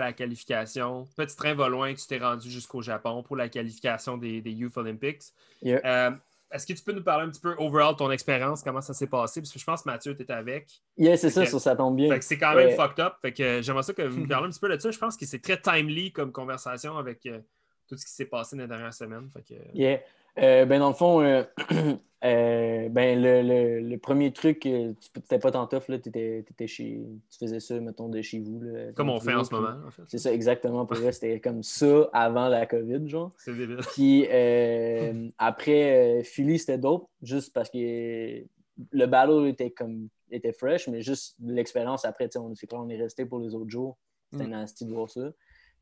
la 0.00 0.12
qualification. 0.14 1.06
Petit 1.14 1.36
train 1.36 1.54
va 1.54 1.68
loin, 1.68 1.92
tu 1.92 2.06
t'es 2.06 2.18
rendu 2.18 2.50
jusqu'au 2.50 2.80
Japon 2.80 3.22
pour 3.22 3.36
la 3.36 3.48
qualification 3.50 4.16
des, 4.16 4.40
des 4.40 4.52
Youth 4.52 4.76
Olympics. 4.78 5.24
Yeah. 5.60 5.80
Euh, 5.84 6.10
Est-ce 6.50 6.66
que 6.66 6.72
tu 6.72 6.82
peux 6.82 6.92
nous 6.92 7.02
parler 7.02 7.26
un 7.26 7.30
petit 7.30 7.40
peu 7.40 7.54
overall 7.58 7.96
ton 7.96 8.10
expérience, 8.10 8.62
comment 8.62 8.80
ça 8.80 8.94
s'est 8.94 9.08
passé? 9.08 9.42
Parce 9.42 9.52
que 9.52 9.58
je 9.58 9.64
pense 9.64 9.82
que 9.82 9.90
Mathieu, 9.90 10.16
tu 10.16 10.22
étais 10.22 10.32
avec. 10.32 10.70
Yeah, 10.96 11.18
c'est 11.18 11.28
ça, 11.28 11.44
ça, 11.44 11.58
ça 11.58 11.76
tombe 11.76 11.96
bien. 11.96 12.08
Fait 12.10 12.18
que 12.18 12.24
c'est 12.24 12.38
quand 12.38 12.54
même 12.54 12.68
Ouais. 12.68 12.76
fucked 12.76 13.00
up. 13.04 13.14
Fait 13.20 13.32
que 13.34 13.60
j'aimerais 13.60 13.82
ça 13.82 13.92
que 13.92 14.00
vous 14.02 14.20
me 14.20 14.26
parliez 14.28 14.46
un 14.46 14.50
petit 14.50 14.60
peu 14.60 14.74
de 14.74 14.78
ça. 14.80 14.90
Je 14.90 14.98
pense 14.98 15.18
que 15.18 15.26
c'est 15.26 15.40
très 15.40 15.60
timely 15.60 16.12
comme 16.12 16.32
conversation 16.32 16.96
avec 16.96 17.26
euh, 17.26 17.40
tout 17.88 17.98
ce 17.98 18.06
qui 18.06 18.12
s'est 18.12 18.24
passé 18.24 18.56
dans 18.56 18.62
les 18.62 18.68
dernières 18.68 18.94
semaines. 18.94 19.28
Fait 19.30 19.42
que, 19.42 19.54
Yeah. 19.74 20.00
Euh, 20.38 20.64
ben, 20.66 20.80
dans 20.80 20.88
le 20.88 20.94
fond, 20.94 21.20
euh, 21.22 21.44
euh, 22.24 22.88
ben, 22.88 23.20
le, 23.22 23.42
le- 23.42 23.80
le 23.88 23.98
premier 23.98 24.32
truc, 24.32 24.60
tu 24.60 24.68
n'étais 24.68 25.38
pas 25.38 25.50
tant 25.52 25.66
tough, 25.66 25.88
là, 25.88 25.98
t'étais- 25.98 26.42
t'étais 26.46 26.66
chez, 26.66 27.00
tu 27.30 27.38
faisais 27.38 27.60
ça, 27.60 27.78
mettons, 27.80 28.08
de 28.08 28.20
chez 28.22 28.40
vous. 28.40 28.60
Là, 28.60 28.92
comme 28.94 29.10
on 29.10 29.20
fait 29.20 29.34
en 29.34 29.44
ce 29.44 29.54
moment, 29.54 29.76
en 29.86 29.90
fait. 29.90 30.02
C'est 30.08 30.18
ça, 30.18 30.32
exactement. 30.32 30.86
Pour 30.86 30.96
vrai, 30.96 31.12
c'était 31.12 31.38
comme 31.40 31.62
ça 31.62 32.08
avant 32.12 32.48
la 32.48 32.66
COVID, 32.66 33.08
genre. 33.08 33.32
C'est 33.38 33.54
débile. 33.56 33.78
Puis 33.94 34.26
après, 35.38 36.22
Philly, 36.24 36.58
c'était 36.58 36.78
dope, 36.78 37.08
juste 37.22 37.52
parce 37.52 37.70
que 37.70 37.76
le 38.90 39.06
battle 39.06 39.46
était 39.46 39.70
comme 39.70 40.08
était 40.30 40.52
fresh, 40.52 40.88
mais 40.88 41.00
juste 41.00 41.36
l'expérience 41.44 42.04
après, 42.04 42.28
on, 42.36 42.54
c'est 42.56 42.66
clair, 42.66 42.80
on 42.80 42.88
est 42.88 42.96
resté 43.00 43.24
pour 43.24 43.38
les 43.38 43.54
autres 43.54 43.70
jours. 43.70 43.96
C'était 44.32 44.46
Mm. 44.46 44.50
nasty 44.50 44.84
de 44.84 44.92
voir 44.92 45.08
ça. 45.08 45.30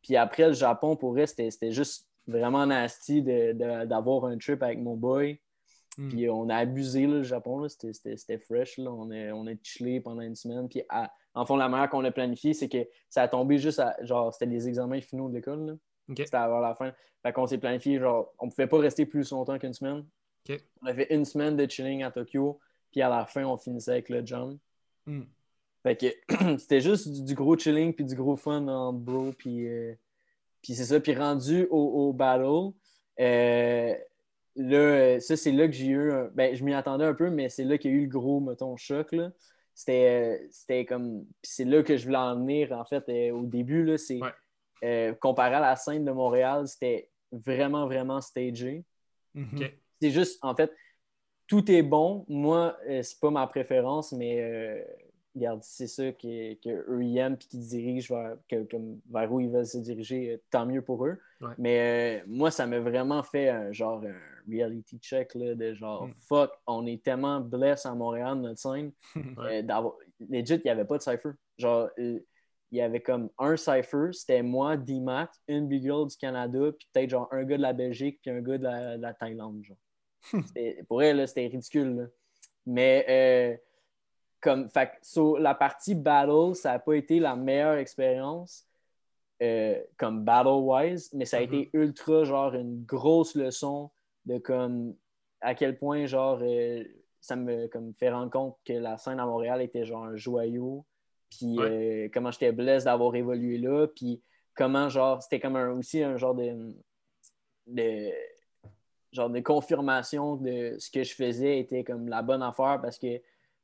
Puis 0.03 0.15
après, 0.17 0.49
le 0.49 0.53
Japon, 0.53 0.95
pour 0.97 1.13
vrai, 1.13 1.27
c'était, 1.27 1.51
c'était 1.51 1.73
juste 1.73 2.07
vraiment 2.27 2.67
nasty 2.67 3.23
d'avoir 3.23 4.27
un 4.27 4.39
trip 4.39 4.63
avec 4.63 4.79
mon 4.79 4.97
boy. 4.97 5.41
Mm. 5.99 6.09
Puis 6.09 6.29
on 6.29 6.49
a 6.49 6.57
abusé, 6.57 7.07
là, 7.07 7.17
le 7.17 7.23
Japon. 7.23 7.67
C'était, 7.69 8.39
fresh. 8.39 8.79
Là. 8.79 8.91
On, 8.93 9.11
a, 9.11 9.33
on 9.33 9.47
a 9.47 9.53
chillé 9.63 10.01
pendant 10.01 10.23
une 10.23 10.37
semaine. 10.37 10.69
Puis 10.69 10.83
à- 10.89 11.13
en 11.35 11.47
fond, 11.47 11.57
la 11.57 11.69
manière 11.69 11.89
qu'on 11.89 12.05
a 12.05 12.11
planifié, 12.11 12.53
c'est 12.53 12.69
que 12.69 12.87
ça 13.09 13.23
a 13.23 13.29
tombé 13.29 13.59
juste 13.59 13.79
à. 13.79 13.97
Genre, 14.03 14.33
c'était 14.33 14.51
les 14.51 14.69
examens 14.69 15.01
finaux 15.01 15.29
de 15.29 15.35
l'école. 15.35 15.79
C'était 16.09 16.37
avant 16.37 16.61
la 16.61 16.75
fin. 16.75 16.93
Fait 17.23 17.33
qu'on 17.33 17.47
s'est 17.47 17.59
planifié, 17.59 17.99
genre, 17.99 18.35
on 18.39 18.49
pouvait 18.49 18.67
pas 18.67 18.79
rester 18.79 19.07
plus 19.07 19.31
longtemps 19.31 19.59
qu'une 19.59 19.73
semaine. 19.73 20.05
On 20.83 20.87
a 20.87 20.95
fait 20.95 21.15
une 21.15 21.25
semaine 21.25 21.57
de 21.57 21.71
chilling 21.71 22.03
à 22.03 22.11
Tokyo, 22.11 22.59
puis 22.91 23.01
à 23.01 23.09
la 23.09 23.25
fin, 23.25 23.45
on 23.45 23.57
finissait 23.57 23.93
avec 23.93 24.09
le 24.09 24.27
jump. 24.27 24.61
Hmm. 25.07 25.23
Fait 25.85 25.97
que 25.97 26.07
c'était 26.59 26.81
juste 26.81 27.09
du, 27.09 27.23
du 27.23 27.35
gros 27.35 27.57
chilling 27.57 27.93
puis 27.93 28.05
du 28.05 28.15
gros 28.15 28.37
fun 28.37 28.67
en 28.67 28.93
bro. 28.93 29.33
Puis, 29.33 29.67
euh, 29.67 29.95
puis 30.63 30.75
c'est 30.75 30.85
ça. 30.85 31.01
Puis 31.01 31.15
rendu 31.15 31.67
au, 31.71 32.09
au 32.09 32.13
battle, 32.13 32.73
euh, 33.21 33.95
là, 34.57 35.21
ça, 35.21 35.37
c'est 35.37 35.53
là 35.53 35.67
que 35.67 35.73
j'ai 35.73 35.87
eu. 35.89 36.13
un- 36.13 36.31
Ben, 36.35 36.55
je 36.55 36.65
m'y 36.65 36.75
attendais 36.75 37.05
un 37.05 37.15
peu, 37.15 37.31
mais 37.31 37.49
c'est 37.49 37.65
là 37.65 37.79
qu'il 37.79 37.91
y 37.91 37.95
a 37.95 37.97
eu 37.97 38.03
le 38.03 38.09
gros, 38.09 38.41
mettons, 38.41 38.77
choc. 38.77 39.13
Là. 39.13 39.31
C'était, 39.75 40.39
euh, 40.43 40.47
c'était 40.51 40.85
comme. 40.85 41.25
Puis 41.43 41.53
c'est 41.53 41.65
là 41.65 41.83
que 41.83 41.97
je 41.97 42.05
voulais 42.05 42.19
en 42.19 42.37
venir, 42.37 42.73
en 42.73 42.85
fait, 42.85 43.05
euh, 43.09 43.33
au 43.33 43.47
début. 43.47 43.85
Là, 43.85 43.99
c'est, 43.99 44.21
Ouais. 44.21 44.31
euh, 44.85 45.13
comparé 45.15 45.55
à 45.55 45.61
la 45.61 45.77
scène 45.77 46.05
de 46.05 46.13
Montréal, 46.13 46.67
c'était 46.69 47.09
vraiment, 47.33 47.87
vraiment 47.87 48.21
stagé. 48.21 48.85
Mhm. 49.35 49.59
Ok. 49.59 49.73
C'est 50.01 50.11
juste, 50.11 50.39
en 50.43 50.55
fait, 50.55 50.71
tout 51.47 51.71
est 51.71 51.83
bon. 51.83 52.25
Moi, 52.29 52.77
c'est 53.03 53.19
pas 53.21 53.31
ma 53.31 53.47
préférence, 53.47 54.13
mais 54.13 54.41
euh, 54.41 54.83
regarde, 55.35 55.61
c'est 55.63 55.87
ça 55.87 56.13
que, 56.13 56.55
que 56.55 56.85
eux 56.91 57.05
ils 57.05 57.19
aiment 57.19 57.37
puis 57.37 57.49
qu'ils 57.49 57.61
dirigent 57.67 58.15
vers, 58.15 58.37
que- 58.49 58.65
comme, 58.65 59.01
vers 59.11 59.33
où 59.33 59.41
ils 59.41 59.49
veulent 59.51 59.67
se 59.67 59.79
diriger, 59.79 60.33
euh, 60.33 60.37
tant 60.51 60.67
mieux 60.67 60.83
pour 60.83 61.07
eux. 61.07 61.19
Ouais. 61.41 61.55
Mais 61.59 62.21
euh, 62.21 62.25
moi, 62.27 62.51
ça 62.51 62.67
m'a 62.67 62.79
vraiment 62.81 63.23
fait 63.23 63.49
un 63.49 63.73
genre 63.73 64.03
un 64.05 64.15
reality 64.51 64.99
check 64.99 65.35
là, 65.35 65.55
de 65.55 65.73
genre 65.75 66.07
Mm. 66.09 66.15
fuck, 66.29 66.51
on 66.67 66.87
est 66.87 67.03
tellement 67.03 67.41
blessé 67.41 67.89
à 67.89 67.95
Montréal, 67.95 68.37
notre 68.41 68.59
scène. 68.61 68.93
Ouais. 69.39 69.65
euh, 69.69 69.91
legit, 70.29 70.55
il 70.55 70.63
n'y 70.65 70.71
avait 70.71 70.85
pas 70.85 70.99
de 70.99 71.03
cipher. 71.03 71.31
Genre, 71.59 71.89
euh, 71.99 72.19
il 72.71 72.79
y 72.79 72.81
avait 72.81 73.01
comme 73.03 73.29
un 73.39 73.57
cipher, 73.57 74.09
c'était 74.13 74.43
moi, 74.43 74.77
D-Mac, 74.79 75.31
une 75.49 75.69
Big 75.69 75.83
Girl 75.83 76.09
du 76.09 76.17
Canada, 76.17 76.73
puis 76.79 76.89
peut-être 76.93 77.11
genre 77.11 77.29
un 77.31 77.45
gars 77.45 77.57
de 77.59 77.63
la 77.63 77.73
Belgique, 77.75 78.19
puis 78.23 78.31
un 78.31 78.41
gars 78.41 78.57
de 78.59 78.63
la, 78.65 78.97
de 78.97 79.03
la 79.03 79.13
Thaïlande. 79.15 79.63
Genre. 79.63 79.77
Pour 80.89 81.03
elle, 81.03 81.27
c'était 81.29 81.47
ridicule. 81.49 81.97
là. 81.97 82.05
Mais 82.65 83.05
euh, 83.09 83.57
comme, 84.43 84.69
fait, 84.69 84.91
so, 85.01 85.39
la 85.39 85.55
partie 85.55 85.95
battle, 85.95 86.55
ça 86.55 86.73
n'a 86.73 86.79
pas 86.81 86.95
été 86.95 87.21
la 87.21 87.37
meilleure 87.37 87.77
expérience 87.77 88.67
euh, 89.41 89.81
comme 89.97 90.25
battle-wise, 90.25 91.11
mais 91.15 91.25
ça 91.25 91.39
a 91.39 91.41
été 91.41 91.71
ultra, 91.73 92.25
genre, 92.25 92.55
une 92.55 92.85
grosse 92.85 93.35
leçon 93.35 93.91
de 94.27 94.39
comme 94.39 94.95
à 95.41 95.55
quel 95.55 95.79
point, 95.79 96.07
genre, 96.07 96.41
euh, 96.43 96.85
ça 97.21 97.37
me 97.37 97.69
comme, 97.69 97.95
fait 97.95 98.11
rendre 98.11 98.31
compte 98.31 98.59
que 98.65 98.73
la 98.73 98.99
scène 98.99 99.21
à 99.21 99.27
Montréal 99.27 99.63
était 99.63 99.85
genre 99.85 100.05
un 100.05 100.17
joyau, 100.17 100.85
puis 101.31 101.57
euh, 101.61 102.09
comment 102.13 102.31
j'étais 102.31 102.53
blessé 102.53 102.85
d'avoir 102.85 103.15
évolué 103.15 103.59
là, 103.59 103.87
puis 103.87 104.21
comment, 104.55 104.89
genre, 104.89 105.23
c'était 105.23 105.41
comme 105.41 105.57
un, 105.57 105.71
aussi 105.71 106.03
un 106.03 106.17
genre 106.17 106.35
de, 106.35 106.75
de 107.69 108.11
genre 109.13 109.31
de 109.31 109.41
confirmation 109.41 110.37
de 110.37 110.77
ce 110.79 110.91
que 110.91 111.05
je 111.05 111.15
faisais 111.15 111.59
était 111.61 111.85
comme 111.85 112.09
la 112.09 112.23
bonne 112.23 112.43
affaire 112.43 112.81
parce 112.81 112.99
que 112.99 113.21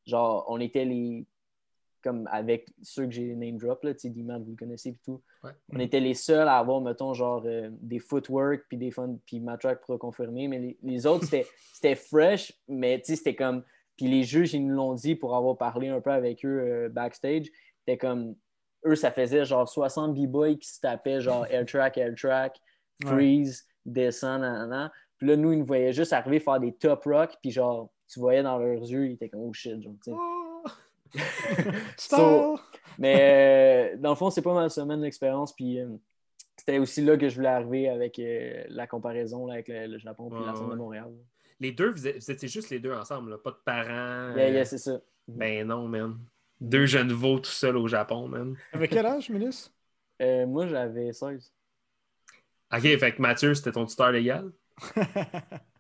genre 0.09 0.44
on 0.48 0.59
était 0.59 0.84
les 0.84 1.26
comme 2.02 2.28
avec 2.30 2.68
ceux 2.82 3.06
que 3.06 3.11
j'ai 3.11 3.34
name 3.34 3.59
drop 3.59 3.82
là, 3.82 3.92
tu 3.92 4.00
sais, 4.00 4.11
D-Man, 4.11 4.42
vous 4.44 4.52
le 4.52 4.56
connaissez 4.56 4.90
et 4.90 4.98
tout. 5.04 5.20
Ouais. 5.42 5.50
On 5.72 5.80
était 5.80 6.00
les 6.00 6.14
seuls 6.14 6.46
à 6.46 6.59
avoir, 6.59 6.80
mettons, 6.80 7.12
genre 7.12 7.42
euh, 7.44 7.70
des 7.72 7.98
footwork 7.98 8.64
puis 8.68 8.76
des 8.78 8.90
fun, 8.90 9.16
puis 9.26 9.40
Matrack 9.40 9.80
pourra 9.80 9.98
confirmer, 9.98 10.46
mais 10.48 10.59
les, 10.59 10.78
les 10.82 11.06
autres, 11.06 11.26
c'était, 11.72 11.96
fresh, 11.96 12.52
mais 12.68 12.98
tu 13.00 13.06
sais, 13.06 13.16
c'était 13.16 13.34
comme. 13.34 13.64
Puis 13.96 14.06
les 14.06 14.22
juges, 14.22 14.54
ils 14.54 14.64
nous 14.64 14.76
l'ont 14.76 14.94
dit 14.94 15.16
pour 15.16 15.34
avoir 15.34 15.56
parlé 15.56 15.88
un 15.88 16.00
peu 16.00 16.11
avec 16.12 16.44
eux 16.44 16.61
euh, 16.61 16.88
backstage. 16.88 17.46
C'était 17.80 17.98
comme. 17.98 18.36
Eux, 18.86 18.94
ça 18.94 19.11
faisait 19.11 19.44
genre 19.44 19.68
60 19.68 20.14
b-boys 20.14 20.54
qui 20.54 20.68
se 20.68 20.80
tapaient 20.80 21.20
genre 21.20 21.46
air 21.50 21.66
track, 21.66 21.98
air 21.98 22.14
track, 22.14 22.61
Ouais. 23.04 23.11
freeze, 23.11 23.64
descend, 23.84 24.40
nanana. 24.40 24.92
Puis 25.18 25.28
là, 25.28 25.36
nous, 25.36 25.52
ils 25.52 25.59
nous 25.61 25.66
voyaient 25.66 25.92
juste 25.92 26.12
arriver 26.12 26.40
faire 26.40 26.61
des 26.61 26.72
top 26.72 27.04
rock, 27.04 27.36
puis 27.40 27.50
genre, 27.50 27.92
tu 28.09 28.20
voyais 28.20 28.42
dans 28.42 28.59
leurs 28.59 28.80
yeux, 28.82 29.06
ils 29.06 29.12
étaient 29.12 29.28
comme 29.28 29.42
oh 29.42 29.52
shit, 29.52 29.82
genre, 29.82 29.94
tu 30.02 30.11
sais. 30.11 30.16
So- 31.96 32.59
Mais 32.98 33.92
euh, 33.94 33.96
dans 33.98 34.11
le 34.11 34.16
fond, 34.16 34.30
c'est 34.30 34.42
pas 34.42 34.54
ma 34.54 34.68
semaine 34.68 35.00
d'expérience. 35.00 35.54
Puis 35.54 35.80
euh, 35.80 35.88
c'était 36.56 36.78
aussi 36.78 37.02
là 37.04 37.16
que 37.16 37.28
je 37.28 37.36
voulais 37.36 37.48
arriver 37.48 37.88
avec 37.88 38.18
euh, 38.18 38.64
la 38.68 38.86
comparaison 38.86 39.46
là, 39.46 39.54
avec 39.54 39.68
le, 39.68 39.86
le 39.86 39.98
Japon 39.98 40.28
puis 40.30 40.38
la 40.44 40.50
Ouais, 40.52 40.56
scène 40.56 40.66
de 40.66 40.70
ouais. 40.72 40.76
Montréal. 40.76 41.11
Les 41.61 41.72
deux, 41.72 41.90
vous 41.90 42.06
étiez 42.06 42.48
juste 42.48 42.70
les 42.70 42.78
deux 42.78 42.92
ensemble, 42.92 43.30
là, 43.30 43.38
pas 43.38 43.50
de 43.50 43.56
parents. 43.64 44.34
Yeah, 44.36 44.46
euh, 44.46 44.50
yeah, 44.50 44.64
c'est 44.64 44.78
ça. 44.78 45.00
ben 45.26 45.66
non, 45.66 45.88
man. 45.88 46.18
Deux 46.61 46.86
jeunes 46.86 47.12
veaux 47.12 47.38
tout 47.38 47.50
seuls 47.50 47.76
au 47.76 47.88
Japon, 47.88 48.28
man. 48.28 48.56
Avec 48.72 48.90
quel 48.90 49.06
âge, 49.06 49.28
Minus? 49.30 49.72
Euh, 50.20 50.46
moi, 50.46 50.66
j'avais 50.66 51.12
16. 51.12 51.52
Ok, 52.72 52.80
fait 52.82 53.14
que 53.14 53.22
Mathieu, 53.22 53.54
c'était 53.54 53.72
ton 53.72 53.86
tuteur 53.86 54.11
légal? 54.12 54.50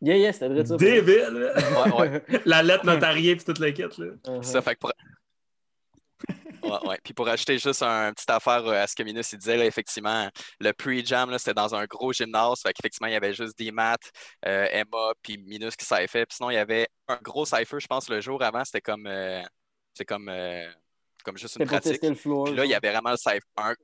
Yeah, 0.00 0.16
yeah, 0.16 0.32
c'était 0.32 0.48
vrai 0.48 0.64
ça. 0.64 0.76
Débile, 0.76 1.28
là. 1.32 1.92
Ouais, 1.96 2.08
ouais. 2.10 2.22
La 2.44 2.62
lettre 2.62 2.86
notariée 2.86 3.36
puis 3.36 3.44
toute 3.44 3.58
la 3.58 3.72
kit, 3.72 3.82
là. 3.82 4.06
Uh-huh. 4.26 4.42
Ça 4.42 4.62
fait 4.62 4.74
que 4.74 4.80
pour... 4.80 4.92
Ouais, 6.62 6.88
ouais. 6.88 6.98
Puis 7.02 7.14
pour 7.14 7.28
ajouter 7.28 7.56
juste 7.58 7.82
un 7.82 8.12
petite 8.12 8.28
affaire 8.30 8.66
euh, 8.66 8.82
à 8.82 8.86
ce 8.86 8.94
que 8.94 9.02
Minus 9.02 9.32
il 9.32 9.38
disait, 9.38 9.56
là, 9.56 9.64
effectivement, 9.64 10.28
le 10.60 10.72
pre-jam, 10.72 11.30
là, 11.30 11.38
c'était 11.38 11.54
dans 11.54 11.74
un 11.74 11.84
gros 11.86 12.12
gymnase. 12.12 12.60
Fait 12.60 12.72
qu'effectivement, 12.72 13.06
il 13.06 13.12
y 13.12 13.16
avait 13.16 13.32
juste 13.32 13.56
des 13.56 13.70
maths, 13.70 14.10
euh, 14.44 14.66
Emma, 14.72 15.12
puis 15.22 15.38
Minus 15.38 15.76
qui 15.76 15.84
savait 15.86 16.08
fait. 16.08 16.26
Puis 16.26 16.36
sinon, 16.36 16.50
il 16.50 16.54
y 16.54 16.58
avait 16.58 16.88
un 17.06 17.18
gros 17.22 17.46
cypher, 17.46 17.78
je 17.78 17.86
pense, 17.86 18.08
le 18.10 18.20
jour 18.20 18.42
avant, 18.42 18.64
c'était 18.64 18.80
comme, 18.80 19.06
euh, 19.06 19.40
c'est 19.94 20.04
comme, 20.04 20.28
euh, 20.28 20.68
comme 21.24 21.38
juste 21.38 21.56
une 21.60 21.66
pratique. 21.66 21.92
tester 21.92 22.08
le 22.08 22.16
floor. 22.16 22.46
Puis 22.46 22.54
là, 22.56 22.64
il 22.64 22.70
y 22.70 22.74
avait 22.74 22.90
vraiment 22.90 23.12
le 23.12 23.16
cypher. 23.16 23.40
un- 23.56 23.74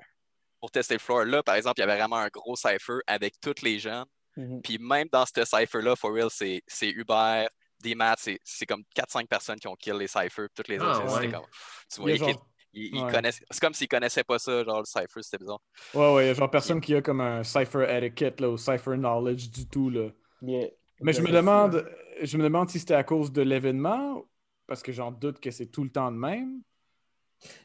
Pour 0.60 0.70
tester 0.70 0.94
le 0.94 1.00
floor. 1.00 1.24
Là, 1.24 1.42
par 1.42 1.54
exemple, 1.54 1.78
il 1.78 1.82
y 1.82 1.84
avait 1.84 1.96
vraiment 1.96 2.16
un 2.16 2.28
gros 2.28 2.56
cypher 2.56 2.98
avec 3.06 3.38
tous 3.40 3.62
les 3.62 3.78
jeunes. 3.78 4.04
Mhm. 4.36 4.62
Puis 4.62 4.78
même 4.78 5.08
dans 5.12 5.24
ce 5.26 5.44
cypher-là, 5.44 5.94
for 5.96 6.12
real, 6.12 6.28
c'est 6.30 6.62
c'est 6.66 6.90
Hubert, 6.90 7.48
des 7.80 7.94
maths, 7.94 8.18
c'est 8.22 8.38
c'est 8.42 8.66
comme 8.66 8.82
4-5 8.94 9.26
personnes 9.28 9.58
qui 9.58 9.68
ont 9.68 9.76
kill 9.76 9.94
les 9.94 10.06
cyphers. 10.08 10.48
Toutes 10.54 10.68
les 10.68 10.78
Ah, 10.80 10.98
autres, 10.98 11.08
c'était 11.10 11.26
ouais. 11.26 11.32
comme. 11.32 11.46
Tu 11.92 12.16
genre- 12.18 12.48
ils- 12.76 12.90
ils 12.96 13.04
ouais. 13.04 13.12
connaissent. 13.12 13.40
C'est 13.50 13.60
comme 13.60 13.74
s'ils 13.74 13.86
connaissaient 13.88 14.24
pas 14.24 14.38
ça, 14.40 14.64
genre 14.64 14.80
le 14.80 14.84
cypher, 14.84 15.22
c'était 15.22 15.38
bizarre. 15.38 15.60
Ouais, 15.94 16.12
ouais, 16.14 16.24
il 16.24 16.26
y 16.26 16.30
a 16.30 16.34
genre 16.34 16.50
personne 16.50 16.80
qui 16.80 16.94
a 16.96 17.02
comme 17.02 17.20
un 17.20 17.44
cipher 17.44 17.86
etiquette 17.88 18.40
là, 18.40 18.50
ou 18.50 18.56
cipher 18.56 18.96
knowledge 18.96 19.50
du 19.50 19.68
tout. 19.68 19.90
Là. 19.90 20.08
Yeah. 20.42 20.68
Mais 21.00 21.12
je 21.12 21.22
me 21.22 21.30
demande, 21.30 21.88
je 22.22 22.36
me 22.36 22.42
demande 22.42 22.68
si 22.70 22.80
c'était 22.80 22.94
à 22.94 23.04
cause 23.04 23.30
de 23.32 23.42
l'événement, 23.42 24.24
parce 24.66 24.82
que 24.82 24.90
j'en 24.90 25.12
doute 25.12 25.38
que 25.38 25.52
c'est 25.52 25.66
tout 25.66 25.84
le 25.84 25.90
temps 25.90 26.10
de 26.10 26.16
même. 26.16 26.62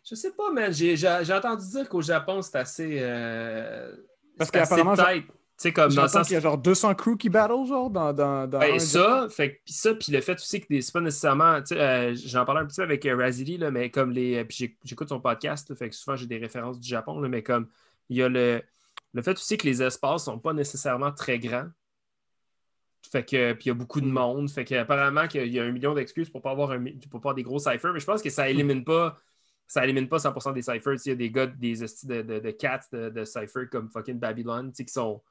Je 0.07 0.13
sais 0.13 0.33
pas, 0.35 0.51
man. 0.51 0.71
J'ai 0.73 0.93
entendu 1.33 1.65
dire 1.69 1.89
qu'au 1.89 2.01
Japon, 2.01 2.41
c'est 2.43 2.57
assez. 2.57 2.97
euh, 2.99 3.95
Parce 4.37 4.51
qu'apparemment, 4.51 4.95
tight. 4.95 5.25
Tu 5.59 5.63
sais, 5.63 5.73
comme 5.73 5.93
dans 5.93 6.03
le 6.03 6.07
sens. 6.07 6.25
qu'il 6.27 6.35
y 6.35 6.37
a 6.37 6.39
genre 6.39 6.57
200 6.57 6.95
crews 6.95 7.17
qui 7.17 7.27
battle, 7.27 7.65
genre, 7.67 7.89
dans, 7.89 8.13
dans, 8.13 8.47
dans 8.47 8.59
Ben, 8.59 8.79
ça, 8.79 9.27
fait, 9.29 9.55
que- 9.55 9.59
puis 9.65 9.73
ça, 9.73 9.93
puis 9.93 10.11
le 10.13 10.21
fait 10.21 10.33
aussi 10.33 10.61
que 10.61 10.67
des- 10.69 10.81
c'est 10.81 10.93
pas 10.93 11.01
nécessairement, 11.01 11.59
tu 11.61 11.75
sais, 11.75 11.81
euh, 11.81 12.15
j'en 12.15 12.45
parlais 12.45 12.61
un 12.61 12.65
petit 12.65 12.77
peu 12.77 12.83
avec 12.83 13.05
euh, 13.05 13.17
Razili, 13.17 13.57
là, 13.57 13.69
mais 13.69 13.89
comme 13.91 14.11
les, 14.11 14.35
euh, 14.37 14.45
puis 14.45 14.77
j'écoute 14.85 15.09
son 15.09 15.19
podcast, 15.19 15.69
là, 15.69 15.75
fait 15.75 15.89
que 15.89 15.95
souvent 15.95 16.15
j'ai 16.15 16.27
des 16.27 16.37
références 16.37 16.79
du 16.79 16.87
Japon, 16.87 17.19
là, 17.19 17.27
mais 17.27 17.43
comme 17.43 17.67
il 18.07 18.15
y 18.17 18.23
a 18.23 18.29
le, 18.29 18.61
le 19.13 19.21
fait 19.21 19.33
aussi 19.33 19.57
que 19.57 19.67
les 19.67 19.83
espaces 19.83 20.23
sont 20.23 20.39
pas 20.39 20.53
nécessairement 20.53 21.11
très 21.11 21.39
grands, 21.39 21.67
fait 23.11 23.23
que, 23.25 23.53
puis 23.53 23.65
il 23.65 23.67
y 23.67 23.71
a 23.71 23.73
beaucoup 23.73 24.01
de 24.01 24.05
Mm. 24.07 24.11
monde, 24.13 24.49
fait 24.49 24.63
qu'apparemment 24.65 25.27
qu'il 25.27 25.47
y 25.51 25.59
a 25.59 25.63
un 25.63 25.71
million 25.71 25.93
d'excuses 25.93 26.29
pour 26.29 26.41
pas 26.41 26.51
avoir 26.51 26.71
un, 26.71 26.83
pour 27.09 27.19
pas 27.19 27.29
avoir 27.29 27.35
des 27.35 27.43
gros 27.43 27.59
ciphers, 27.59 27.91
mais 27.91 27.99
je 27.99 28.05
pense 28.05 28.21
que 28.21 28.29
ça 28.29 28.49
élimine 28.49 28.83
pas, 28.85 29.17
ça 29.67 29.83
élimine 29.83 30.07
pas 30.07 30.19
100% 30.19 30.53
des 30.53 30.61
ciphers, 30.61 30.95
il 31.05 31.09
y 31.09 31.11
a 31.11 31.15
des 31.15 31.31
gars, 31.31 31.47
des 31.47 31.73
de, 31.75 32.21
de, 32.21 32.39
de 32.39 32.51
cats, 32.51 32.81
de, 32.93 33.09
de 33.09 33.25
ciphers 33.25 33.69
comme 33.69 33.89
fucking 33.89 34.19
Babylon, 34.19 34.69
tu 34.69 34.75
sais, 34.75 34.85
qui 34.85 34.93
sont 34.93 35.21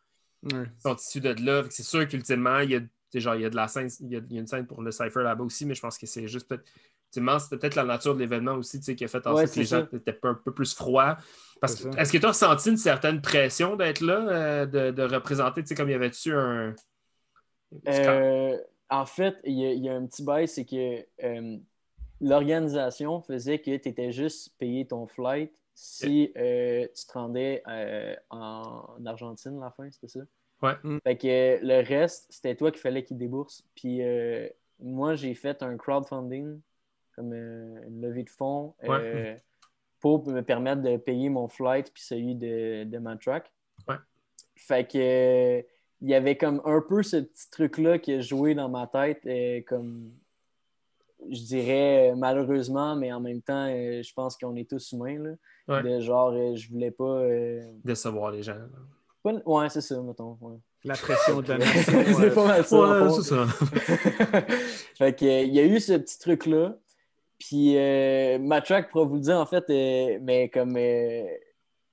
Ouais. 0.42 0.66
sont 0.78 0.94
issus 0.96 1.20
de 1.20 1.34
là. 1.44 1.64
C'est 1.70 1.82
sûr 1.82 2.06
qu'ultimement, 2.06 2.60
il 2.60 2.70
y 2.70 2.76
a, 2.76 2.80
genre, 3.20 3.34
il 3.34 3.42
y 3.42 3.44
a 3.44 3.50
de 3.50 3.56
la 3.56 3.68
scène, 3.68 3.88
il 4.00 4.12
y 4.12 4.16
a, 4.16 4.20
il 4.28 4.32
y 4.34 4.36
a 4.38 4.40
une 4.40 4.46
scène 4.46 4.66
pour 4.66 4.82
le 4.82 4.90
Cypher 4.90 5.22
là-bas 5.22 5.42
aussi, 5.44 5.66
mais 5.66 5.74
je 5.74 5.80
pense 5.80 5.98
que 5.98 6.06
c'est 6.06 6.28
juste 6.28 6.48
peut-être. 6.48 6.64
C'était 7.10 7.56
peut-être 7.56 7.74
la 7.74 7.84
nature 7.84 8.14
de 8.14 8.20
l'événement 8.20 8.52
aussi 8.52 8.80
qui 8.80 9.02
a 9.02 9.08
fait 9.08 9.26
en 9.26 9.34
Ouais, 9.34 9.46
sorte 9.46 9.54
que 9.54 9.60
les 9.60 9.64
gens 9.66 9.86
étaient 9.94 10.18
un 10.24 10.34
peu 10.34 10.52
plus 10.52 10.74
froids. 10.74 11.16
Parce 11.58 11.86
est-ce 11.96 12.12
que 12.12 12.18
tu 12.18 12.26
as 12.26 12.28
ressenti 12.28 12.68
une 12.68 12.76
certaine 12.76 13.22
pression 13.22 13.76
d'être 13.76 14.02
là, 14.02 14.28
euh, 14.28 14.66
de, 14.66 14.90
de 14.90 15.02
représenter, 15.04 15.62
tu 15.62 15.68
sais, 15.68 15.74
comme 15.74 15.88
il 15.88 15.92
y 15.92 15.94
avait-tu 15.94 16.34
un. 16.34 16.74
Euh, 17.88 18.58
en 18.90 19.06
fait, 19.06 19.36
il 19.44 19.58
y, 19.58 19.66
a- 19.66 19.72
il 19.72 19.82
y 19.84 19.88
a 19.88 19.94
un 19.94 20.06
petit 20.06 20.22
bail, 20.22 20.46
c'est 20.48 20.64
que 20.66 21.04
euh, 21.24 21.56
l'organisation 22.20 23.20
faisait 23.22 23.58
que 23.58 23.76
tu 23.76 23.88
étais 23.88 24.12
juste 24.12 24.52
payé 24.58 24.86
ton 24.86 25.06
flight 25.06 25.52
si 25.80 26.32
euh, 26.36 26.88
tu 26.92 27.06
te 27.06 27.12
rendais 27.12 27.62
euh, 27.68 28.16
en 28.30 28.96
Argentine 29.06 29.60
la 29.60 29.70
fin, 29.70 29.88
c'était 29.92 30.08
ça? 30.08 30.20
Ouais. 30.60 30.74
Mm. 30.82 30.98
Fait 31.04 31.16
que 31.16 31.64
le 31.64 31.86
reste, 31.86 32.26
c'était 32.30 32.56
toi 32.56 32.72
qu'il 32.72 32.80
fallait 32.80 33.04
qu'il 33.04 33.16
débourse. 33.16 33.64
Puis 33.76 34.02
euh, 34.02 34.48
moi, 34.80 35.14
j'ai 35.14 35.34
fait 35.34 35.62
un 35.62 35.76
crowdfunding, 35.76 36.60
comme 37.14 37.32
euh, 37.32 37.80
une 37.86 38.00
levée 38.00 38.24
de 38.24 38.30
fonds, 38.30 38.74
euh, 38.82 39.36
pour 40.00 40.28
me 40.28 40.40
permettre 40.40 40.82
de 40.82 40.96
payer 40.96 41.28
mon 41.28 41.46
flight 41.46 41.92
puis 41.92 42.02
celui 42.02 42.34
de, 42.34 42.82
de 42.82 42.98
ma 42.98 43.16
track. 43.16 43.52
Ouais. 43.86 43.94
Fait 44.56 44.84
que 44.84 44.98
euh, 44.98 45.62
il 46.00 46.08
y 46.08 46.14
avait 46.14 46.36
comme 46.36 46.60
un 46.64 46.80
peu 46.80 47.04
ce 47.04 47.18
petit 47.18 47.50
truc-là 47.50 48.00
qui 48.00 48.14
a 48.14 48.20
joué 48.20 48.56
dans 48.56 48.68
ma 48.68 48.88
tête, 48.88 49.24
euh, 49.26 49.60
comme 49.64 50.10
je 51.30 51.40
dirais 51.42 52.10
euh, 52.12 52.16
malheureusement, 52.16 52.94
mais 52.96 53.12
en 53.12 53.20
même 53.20 53.42
temps, 53.42 53.66
euh, 53.68 54.02
je 54.02 54.12
pense 54.14 54.36
qu'on 54.36 54.54
est 54.56 54.68
tous 54.68 54.92
humains. 54.92 55.18
Là, 55.18 55.30
Ouais. 55.68 55.82
De 55.82 56.00
genre, 56.00 56.30
euh, 56.32 56.54
je 56.56 56.70
voulais 56.70 56.90
pas. 56.90 57.22
Décevoir 57.84 58.30
les 58.30 58.42
gens. 58.42 58.56
Pas- 59.22 59.34
Ouais, 59.44 59.68
c'est 59.68 59.82
ça, 59.82 60.00
mettons. 60.00 60.38
ouais. 60.40 60.54
La 60.84 60.94
pression 60.94 61.42
de 61.42 61.52
la 61.52 61.60
C'est 61.84 61.92
nation. 61.92 62.30
pas 62.34 62.46
mal 62.46 62.64
ça. 62.64 63.02
Ouais, 63.02 63.10
c'est 63.10 63.22
ça. 63.34 63.46
fait 64.96 65.18
que, 65.18 65.44
il 65.44 65.52
y 65.54 65.60
a 65.60 65.64
eu 65.64 65.78
ce 65.80 65.92
petit 65.94 66.18
truc-là. 66.18 66.74
Puis 67.38 67.76
euh, 67.76 68.38
ma 68.38 68.60
track 68.60 68.90
pourra 68.90 69.04
vous 69.04 69.16
le 69.16 69.20
dire, 69.20 69.36
en 69.38 69.46
fait, 69.46 69.64
euh, 69.70 70.18
mais 70.22 70.48
comme 70.48 70.76
euh, 70.76 71.24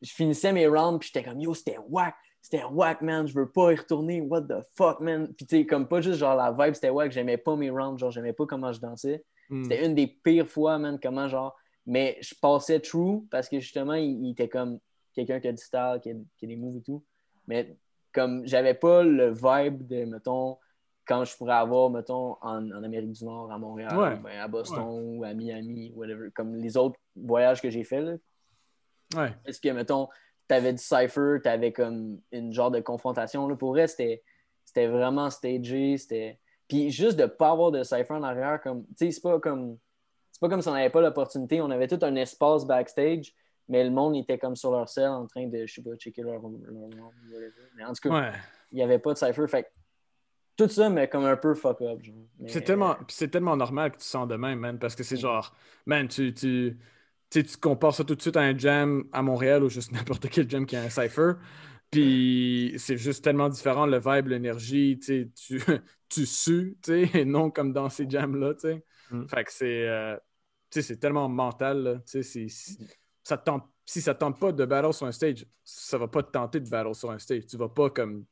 je 0.02 0.12
finissais 0.12 0.52
mes 0.54 0.68
rounds, 0.68 1.00
puis 1.00 1.12
j'étais 1.14 1.28
comme 1.28 1.40
yo, 1.40 1.54
c'était 1.54 1.78
whack, 1.90 2.16
c'était 2.46 2.64
whack, 2.64 3.02
man, 3.02 3.26
je 3.28 3.34
veux 3.34 3.50
pas 3.50 3.72
y 3.72 3.76
retourner, 3.76 4.22
what 4.22 4.44
the 4.44 4.62
fuck, 4.76 5.00
man. 5.00 5.34
Puis 5.34 5.48
tu 5.48 5.58
sais, 5.58 5.66
comme 5.66 5.88
pas 5.88 6.00
juste 6.00 6.20
genre 6.20 6.36
la 6.36 6.52
vibe, 6.52 6.76
c'était 6.76 6.92
whack, 6.92 7.12
j'aimais 7.12 7.38
pas 7.38 7.56
mes 7.56 7.72
rounds, 7.72 7.98
genre 8.00 8.12
j'aimais 8.12 8.34
pas 8.34 8.46
comment 8.46 8.72
je 8.72 8.80
dansais. 8.80 9.24
Hmm. 9.50 9.64
C'était 9.64 9.84
une 9.84 9.96
des 9.96 10.06
pires 10.06 10.48
fois, 10.48 10.78
man, 10.78 11.00
comment 11.02 11.28
genre. 11.28 11.56
Mais 11.88 12.18
je 12.22 12.36
passais 12.40 12.80
true 12.80 13.24
parce 13.32 13.50
que 13.50 13.60
justement, 13.60 13.94
il, 13.96 14.24
il 14.26 14.32
était 14.32 14.48
comme 14.48 14.78
quelqu'un 15.16 15.40
qui 15.40 15.48
a 15.48 15.52
du 15.54 15.58
style, 15.64 16.00
qui 16.04 16.12
a, 16.12 16.14
qui 16.38 16.46
a 16.46 16.48
des 16.48 16.56
moves 16.56 16.78
et 16.78 16.82
tout. 16.84 17.04
Mais 17.48 17.76
comme 18.14 18.46
j'avais 18.46 18.76
pas 18.76 19.02
le 19.02 19.32
vibe 19.34 19.88
de, 19.88 20.06
mettons, 20.06 20.58
quand 21.08 21.26
je 21.26 21.36
pourrais 21.38 21.54
avoir, 21.54 21.90
mettons, 21.90 22.38
en, 22.42 22.72
en 22.72 22.84
Amérique 22.84 23.12
du 23.12 23.26
Nord, 23.26 23.52
à 23.52 23.58
Montréal, 23.58 23.98
Ouais. 23.98 24.18
ben, 24.18 24.40
à 24.40 24.48
Boston 24.48 25.18
ou 25.18 25.24
à 25.24 25.34
Miami, 25.34 25.92
whatever, 25.96 26.30
comme 26.32 26.56
les 26.58 26.78
autres 26.78 27.00
voyages 27.16 27.60
que 27.62 27.70
j'ai 27.72 27.84
faits. 27.84 28.04
là. 28.04 28.14
Ouais. 29.16 29.34
Est-ce 29.46 29.60
que, 29.60 29.70
mettons, 29.70 30.10
t'avais 30.48 30.74
du 30.74 30.82
cypher, 30.82 31.38
t'avais 31.44 31.72
comme 31.72 32.20
une 32.32 32.54
genre 32.54 32.72
de 32.72 32.80
confrontation. 32.80 33.48
Là. 33.48 33.56
Pour 33.56 33.72
vrai, 33.72 33.88
c'était 33.88 34.24
c'était 34.66 34.88
vraiment 34.88 35.30
stagé. 35.30 35.98
C'était... 35.98 36.40
Puis 36.68 36.92
juste 36.92 37.18
de 37.18 37.28
pas 37.28 37.52
avoir 37.52 37.72
de 37.72 37.84
cypher 37.84 38.14
en 38.14 38.24
arrière, 38.24 38.60
comme, 38.62 38.86
tu 38.88 39.06
sais, 39.06 39.12
c'est 39.12 39.22
pas 39.22 39.40
comme... 39.40 39.78
C'est 40.32 40.42
pas 40.42 40.50
comme 40.50 40.62
si 40.62 40.68
on 40.68 40.74
n'avait 40.74 40.90
pas 40.90 41.00
l'opportunité. 41.00 41.62
On 41.62 41.70
avait 41.70 41.88
tout 41.88 42.00
un 42.02 42.14
espace 42.16 42.66
backstage, 42.66 43.34
mais 43.70 43.86
le 43.86 43.90
monde 43.90 44.18
était 44.18 44.38
comme 44.38 44.58
sur 44.58 44.72
leur 44.72 44.90
selle 44.90 45.08
en 45.08 45.28
train 45.28 45.48
de, 45.48 45.66
je 45.66 45.76
sais 45.76 45.82
pas, 45.82 45.96
checker 45.96 46.24
leur, 46.24 46.42
nom. 46.42 46.90
Mais 47.78 47.86
en 47.86 47.94
tout 47.94 48.10
cas, 48.10 48.34
il 48.72 48.76
n'y 48.76 48.84
avait 48.84 49.00
pas 49.00 49.14
de 49.14 49.18
cypher. 49.18 49.48
Fait 49.48 49.72
tout 50.58 50.68
ça, 50.68 50.90
mais 50.90 51.08
comme 51.08 51.24
un 51.26 51.38
peu 51.38 51.54
fuck 51.54 51.82
up. 51.82 52.02
C'est 52.48 52.64
tellement, 52.64 52.98
c'est 53.08 53.30
tellement 53.30 53.56
normal 53.56 53.92
que 53.92 53.98
tu 53.98 54.06
sens 54.06 54.28
de 54.28 54.36
même, 54.36 54.60
man, 54.60 54.78
parce 54.78 54.96
que 54.96 55.04
c'est 55.04 55.18
genre, 55.18 55.56
man, 55.86 56.08
tu, 56.10 56.34
tu, 56.34 56.78
tu 57.44 57.58
compares 57.58 57.96
ça 57.96 58.04
tout 58.04 58.16
de 58.16 58.22
suite 58.22 58.38
à 58.38 58.42
un 58.42 58.58
jam 58.58 59.04
à 59.12 59.22
Montréal 59.22 59.64
ou 59.64 59.70
juste 59.70 59.92
n'importe 59.92 60.30
quel 60.30 60.50
jam 60.50 60.66
qui 60.66 60.76
a 60.76 60.84
un 60.84 60.90
cypher. 60.90 61.34
Puis 61.92 62.74
c'est 62.78 62.98
juste 62.98 63.24
tellement 63.24 63.50
différent, 63.50 63.86
le 63.86 64.00
vibe, 64.00 64.28
l'énergie, 64.28 65.00
tu, 65.00 65.32
tu, 65.32 65.62
tu 66.10 66.26
sues, 66.26 66.78
et 66.88 67.26
non 67.26 67.52
comme 67.52 67.74
dans 67.74 67.90
ces 67.90 68.10
jams-là. 68.10 68.54
Mm. 69.12 69.28
Fait 69.28 69.44
que 69.44 69.52
c'est, 69.52 69.88
euh, 69.88 70.18
c'est 70.70 71.00
tellement 71.00 71.30
mental, 71.30 71.84
là, 71.84 71.96
tu 71.96 72.02
sais, 72.06 72.24
c'est- 72.24 72.50
si, 72.50 72.78
ça 73.24 73.38
te 73.38 73.46
tente, 73.46 73.64
si 73.86 74.02
ça 74.02 74.14
te 74.14 74.20
tente 74.20 74.40
pas 74.40 74.52
de 74.52 74.66
battle 74.66 74.94
sur 74.94 75.06
un 75.08 75.12
stage, 75.12 75.46
ça 75.64 75.98
va 75.98 76.08
pas 76.08 76.24
te 76.24 76.32
tenter 76.32 76.60
de 76.60 76.70
battle 76.70 76.96
sur 76.96 77.12
un 77.12 77.20
stage. 77.20 77.46
Tu 77.48 77.58
vas 77.58 77.70
pas 77.70 77.90
comme, 77.90 78.26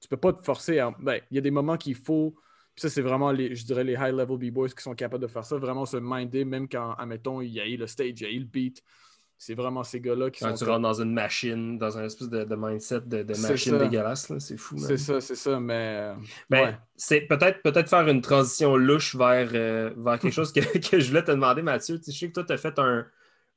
tu 0.00 0.08
peux 0.08 0.16
pas 0.16 0.32
te 0.32 0.42
forcer 0.42 0.78
à, 0.78 0.90
ben, 0.98 1.20
il 1.30 1.34
y 1.36 1.38
a 1.38 1.40
des 1.40 1.50
moments 1.50 1.76
qu'il 1.76 1.94
faut, 1.94 2.34
puis 2.74 2.82
ça, 2.82 2.88
c'est 2.90 3.02
vraiment, 3.02 3.32
les, 3.32 3.54
je 3.54 3.64
dirais, 3.66 3.84
les 3.84 3.94
high-level 3.94 4.38
B-boys 4.38 4.68
qui 4.70 4.82
sont 4.82 4.94
capables 4.94 5.22
de 5.22 5.28
faire 5.28 5.44
ça, 5.44 5.56
vraiment 5.58 5.84
se 5.86 5.96
minder, 5.98 6.44
même 6.44 6.68
quand, 6.68 6.94
admettons, 6.94 7.40
il 7.40 7.50
y 7.52 7.60
a 7.60 7.66
eu 7.66 7.76
le 7.76 7.86
stage, 7.86 8.12
il 8.16 8.22
y 8.22 8.26
a 8.26 8.30
eu 8.30 8.38
le 8.40 8.46
beat. 8.46 8.82
C'est 9.38 9.54
vraiment 9.54 9.82
ces 9.82 10.00
gars-là 10.00 10.30
qui 10.30 10.38
Quand 10.44 10.50
sont. 10.50 10.54
tu 10.54 10.64
comme- 10.64 10.74
rentres 10.74 10.82
dans 10.82 11.02
une 11.02 11.12
machine, 11.12 11.76
dans 11.76 11.98
un 11.98 12.04
espèce 12.04 12.28
de, 12.28 12.44
de 12.44 12.54
mindset 12.54 13.00
de, 13.00 13.24
machine 13.40 13.72
ça. 13.72 13.78
dégueulasse, 13.78 14.28
là, 14.28 14.38
c'est 14.38 14.56
fou. 14.56 14.78
C'est 14.78 14.96
ça, 14.96 15.20
c'est 15.20 15.34
ça, 15.34 15.58
mais. 15.58 15.74
euh, 16.00 16.14
Ben, 16.48 16.64
ouais. 16.66 16.76
c'est 16.94 17.22
peut-être 17.22 17.60
peut-être 17.62 17.88
faire 17.88 18.06
une 18.08 18.20
transition 18.20 18.76
louche 18.76 19.16
vers, 19.16 19.50
euh, 19.52 19.90
vers 19.96 20.20
quelque 20.20 20.32
chose 20.32 20.52
que, 20.52 20.60
que 20.90 21.00
je 21.00 21.08
voulais 21.08 21.24
te 21.24 21.32
demander, 21.32 21.60
Mathieu. 21.62 21.98
Tu 21.98 22.04
sais, 22.04 22.12
je 22.12 22.18
sais 22.20 22.28
que 22.28 22.34
toi, 22.34 22.44
tu 22.44 22.52
as 22.52 22.56
fait 22.56 22.78
un, 22.78 23.04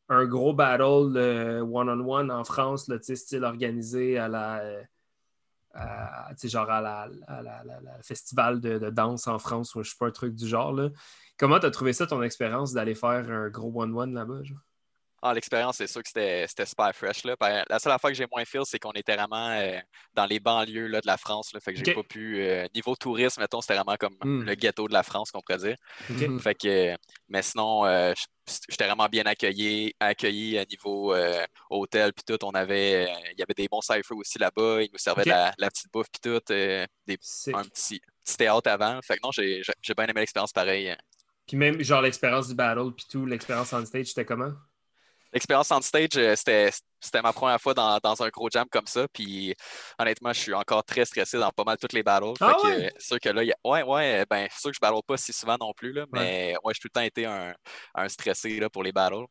un 0.09 0.25
gros 0.25 0.53
battle 0.55 1.15
euh, 1.17 1.61
one-on-one 1.61 2.31
en 2.31 2.43
France, 2.43 2.87
là, 2.87 2.97
tu 2.97 3.15
style 3.15 3.43
organisé 3.43 4.17
à 4.17 4.27
la. 4.27 4.63
À- 5.75 6.33
genre 6.43 6.69
à 6.69 6.81
la, 6.81 7.09
à 7.27 7.41
la- 7.41 8.01
festival 8.03 8.59
de, 8.61 8.77
danse 8.89 9.27
en 9.27 9.39
France 9.39 9.75
ou 9.75 9.83
je 9.83 9.89
sais 9.89 9.95
pas 9.99 10.07
un 10.07 10.11
truc 10.11 10.35
du 10.35 10.47
genre. 10.47 10.79
Comment 11.37 11.59
tu 11.59 11.65
as 11.65 11.71
trouvé 11.71 11.93
ça, 11.93 12.07
ton 12.07 12.21
expérience 12.23 12.73
d'aller 12.73 12.95
faire 12.95 13.29
un 13.29 13.49
gros 13.49 13.71
one-one 13.81 14.13
là-bas? 14.13 14.41
Ah, 15.27 15.33
l'expérience, 15.33 15.77
c'est 15.77 15.87
sûr 15.87 16.03
que 16.03 16.07
c'était 16.07 16.45
c'était 16.47 16.67
super 16.67 16.93
fresh. 16.95 17.23
Là. 17.23 17.35
Ben, 17.39 17.63
La 17.67 17.79
seule 17.79 17.91
affaire 17.93 18.11
que 18.11 18.15
j'ai 18.15 18.27
moins 18.31 18.45
feel, 18.45 18.61
c'est 18.63 18.77
qu'on 18.77 18.91
était 18.91 19.15
vraiment 19.15 19.49
euh, 19.49 19.79
dans 20.13 20.27
les 20.27 20.39
banlieues 20.39 20.85
là, 20.87 21.01
de 21.01 21.07
la 21.07 21.17
France. 21.17 21.51
Là, 21.51 21.59
fait 21.59 21.73
que 21.73 21.83
j'ai 21.83 21.93
pas 21.95 22.03
pu. 22.03 22.39
euh, 22.41 22.67
niveau 22.75 22.95
tourisme, 22.95 23.41
mettons, 23.41 23.59
c'était 23.61 23.73
vraiment 23.73 23.95
comme 23.97 24.15
Mm. 24.23 24.43
le 24.43 24.53
ghetto 24.55 24.87
de 24.87 24.93
la 24.93 25.01
France, 25.03 25.31
qu'on 25.31 25.41
pourrait 25.41 25.57
dire. 25.57 25.75
Mhm. 26.09 26.39
Fait 26.39 26.53
que, 26.53 26.95
mais 27.27 27.41
sinon, 27.41 27.85
euh, 27.87 28.13
j'étais 28.69 28.85
vraiment 28.85 29.07
bien 29.07 29.23
accueilli, 29.25 29.93
accueilli 29.99 30.59
à 30.59 30.65
niveau 30.65 31.13
euh, 31.15 31.43
hôtel 31.71 32.13
puis 32.13 32.23
tout. 32.23 32.45
On 32.45 32.51
avait, 32.51 33.11
il 33.33 33.39
y 33.39 33.41
avait 33.41 33.55
des 33.55 33.67
bons 33.67 33.81
cyphers 33.81 34.15
aussi 34.15 34.37
là-bas. 34.37 34.83
Ils 34.83 34.89
nous 34.93 34.99
servaient 34.99 35.21
Ok. 35.23 35.25
de 35.25 35.31
la, 35.31 35.53
la 35.57 35.69
petite 35.71 35.91
bouffe 35.91 36.07
puis 36.11 36.21
tout, 36.21 36.51
euh, 36.53 36.85
des, 37.07 37.17
un 37.53 37.63
petit, 37.63 37.99
petit 38.23 38.37
théâtre 38.37 38.69
avant. 38.69 38.99
Fait 39.01 39.15
que 39.15 39.21
non, 39.23 39.31
j'ai 39.31 39.63
bien 39.97 40.05
aimé 40.05 40.19
l'expérience 40.21 40.53
pareil. 40.53 40.95
Puis 41.47 41.57
même, 41.57 41.81
genre, 41.81 42.01
l'expérience 42.03 42.47
du 42.47 42.55
battle, 42.55 42.91
puis 42.95 43.05
tout, 43.09 43.25
l'expérience 43.25 43.73
on 43.73 43.83
stage, 43.85 44.05
c'était 44.07 44.25
comment? 44.25 44.51
L'expérience 45.35 45.71
on 45.71 45.81
stage, 45.81 46.09
euh, 46.17 46.35
c'était 46.37 47.21
ma 47.23 47.33
première 47.33 47.61
fois 47.61 47.75
dans, 47.75 47.99
dans 47.99 48.23
un 48.23 48.29
gros 48.29 48.49
jam 48.49 48.67
comme 48.71 48.87
ça. 48.87 49.07
Puis 49.09 49.55
honnêtement, 49.99 50.33
je 50.33 50.39
suis 50.41 50.53
encore 50.55 50.83
très 50.85 51.05
stressé 51.05 51.37
dans 51.39 51.51
pas 51.51 51.65
mal 51.65 51.77
toutes 51.77 51.93
les 51.93 52.03
battles. 52.03 52.33
Ah 52.39 52.45
Fait 52.45 52.55
ouais? 52.63 52.89
sûr 52.99 53.19
que 53.19 53.29
là, 53.29 53.43
il 53.43 53.47
y 53.49 53.53
a- 53.53 53.57
ouais, 53.65 53.83
ouais, 53.83 54.25
ben, 54.29 54.47
sûr 54.51 54.71
que 54.71 54.75
je 54.77 54.81
battle 54.81 55.01
pas 55.07 55.17
si 55.17 55.33
souvent 55.33 55.57
non 55.59 55.73
plus, 55.73 55.93
là, 55.93 56.05
mais 56.11 56.55
ouais, 56.63 56.73
j'ai 56.73 56.79
tout 56.81 56.87
le 56.87 56.91
temps 56.91 57.01
été 57.01 57.25
un, 57.27 57.53
un 57.95 58.09
stressé 58.09 58.59
là, 58.61 58.69
pour 58.69 58.83
les 58.83 58.93
battles. 58.93 59.25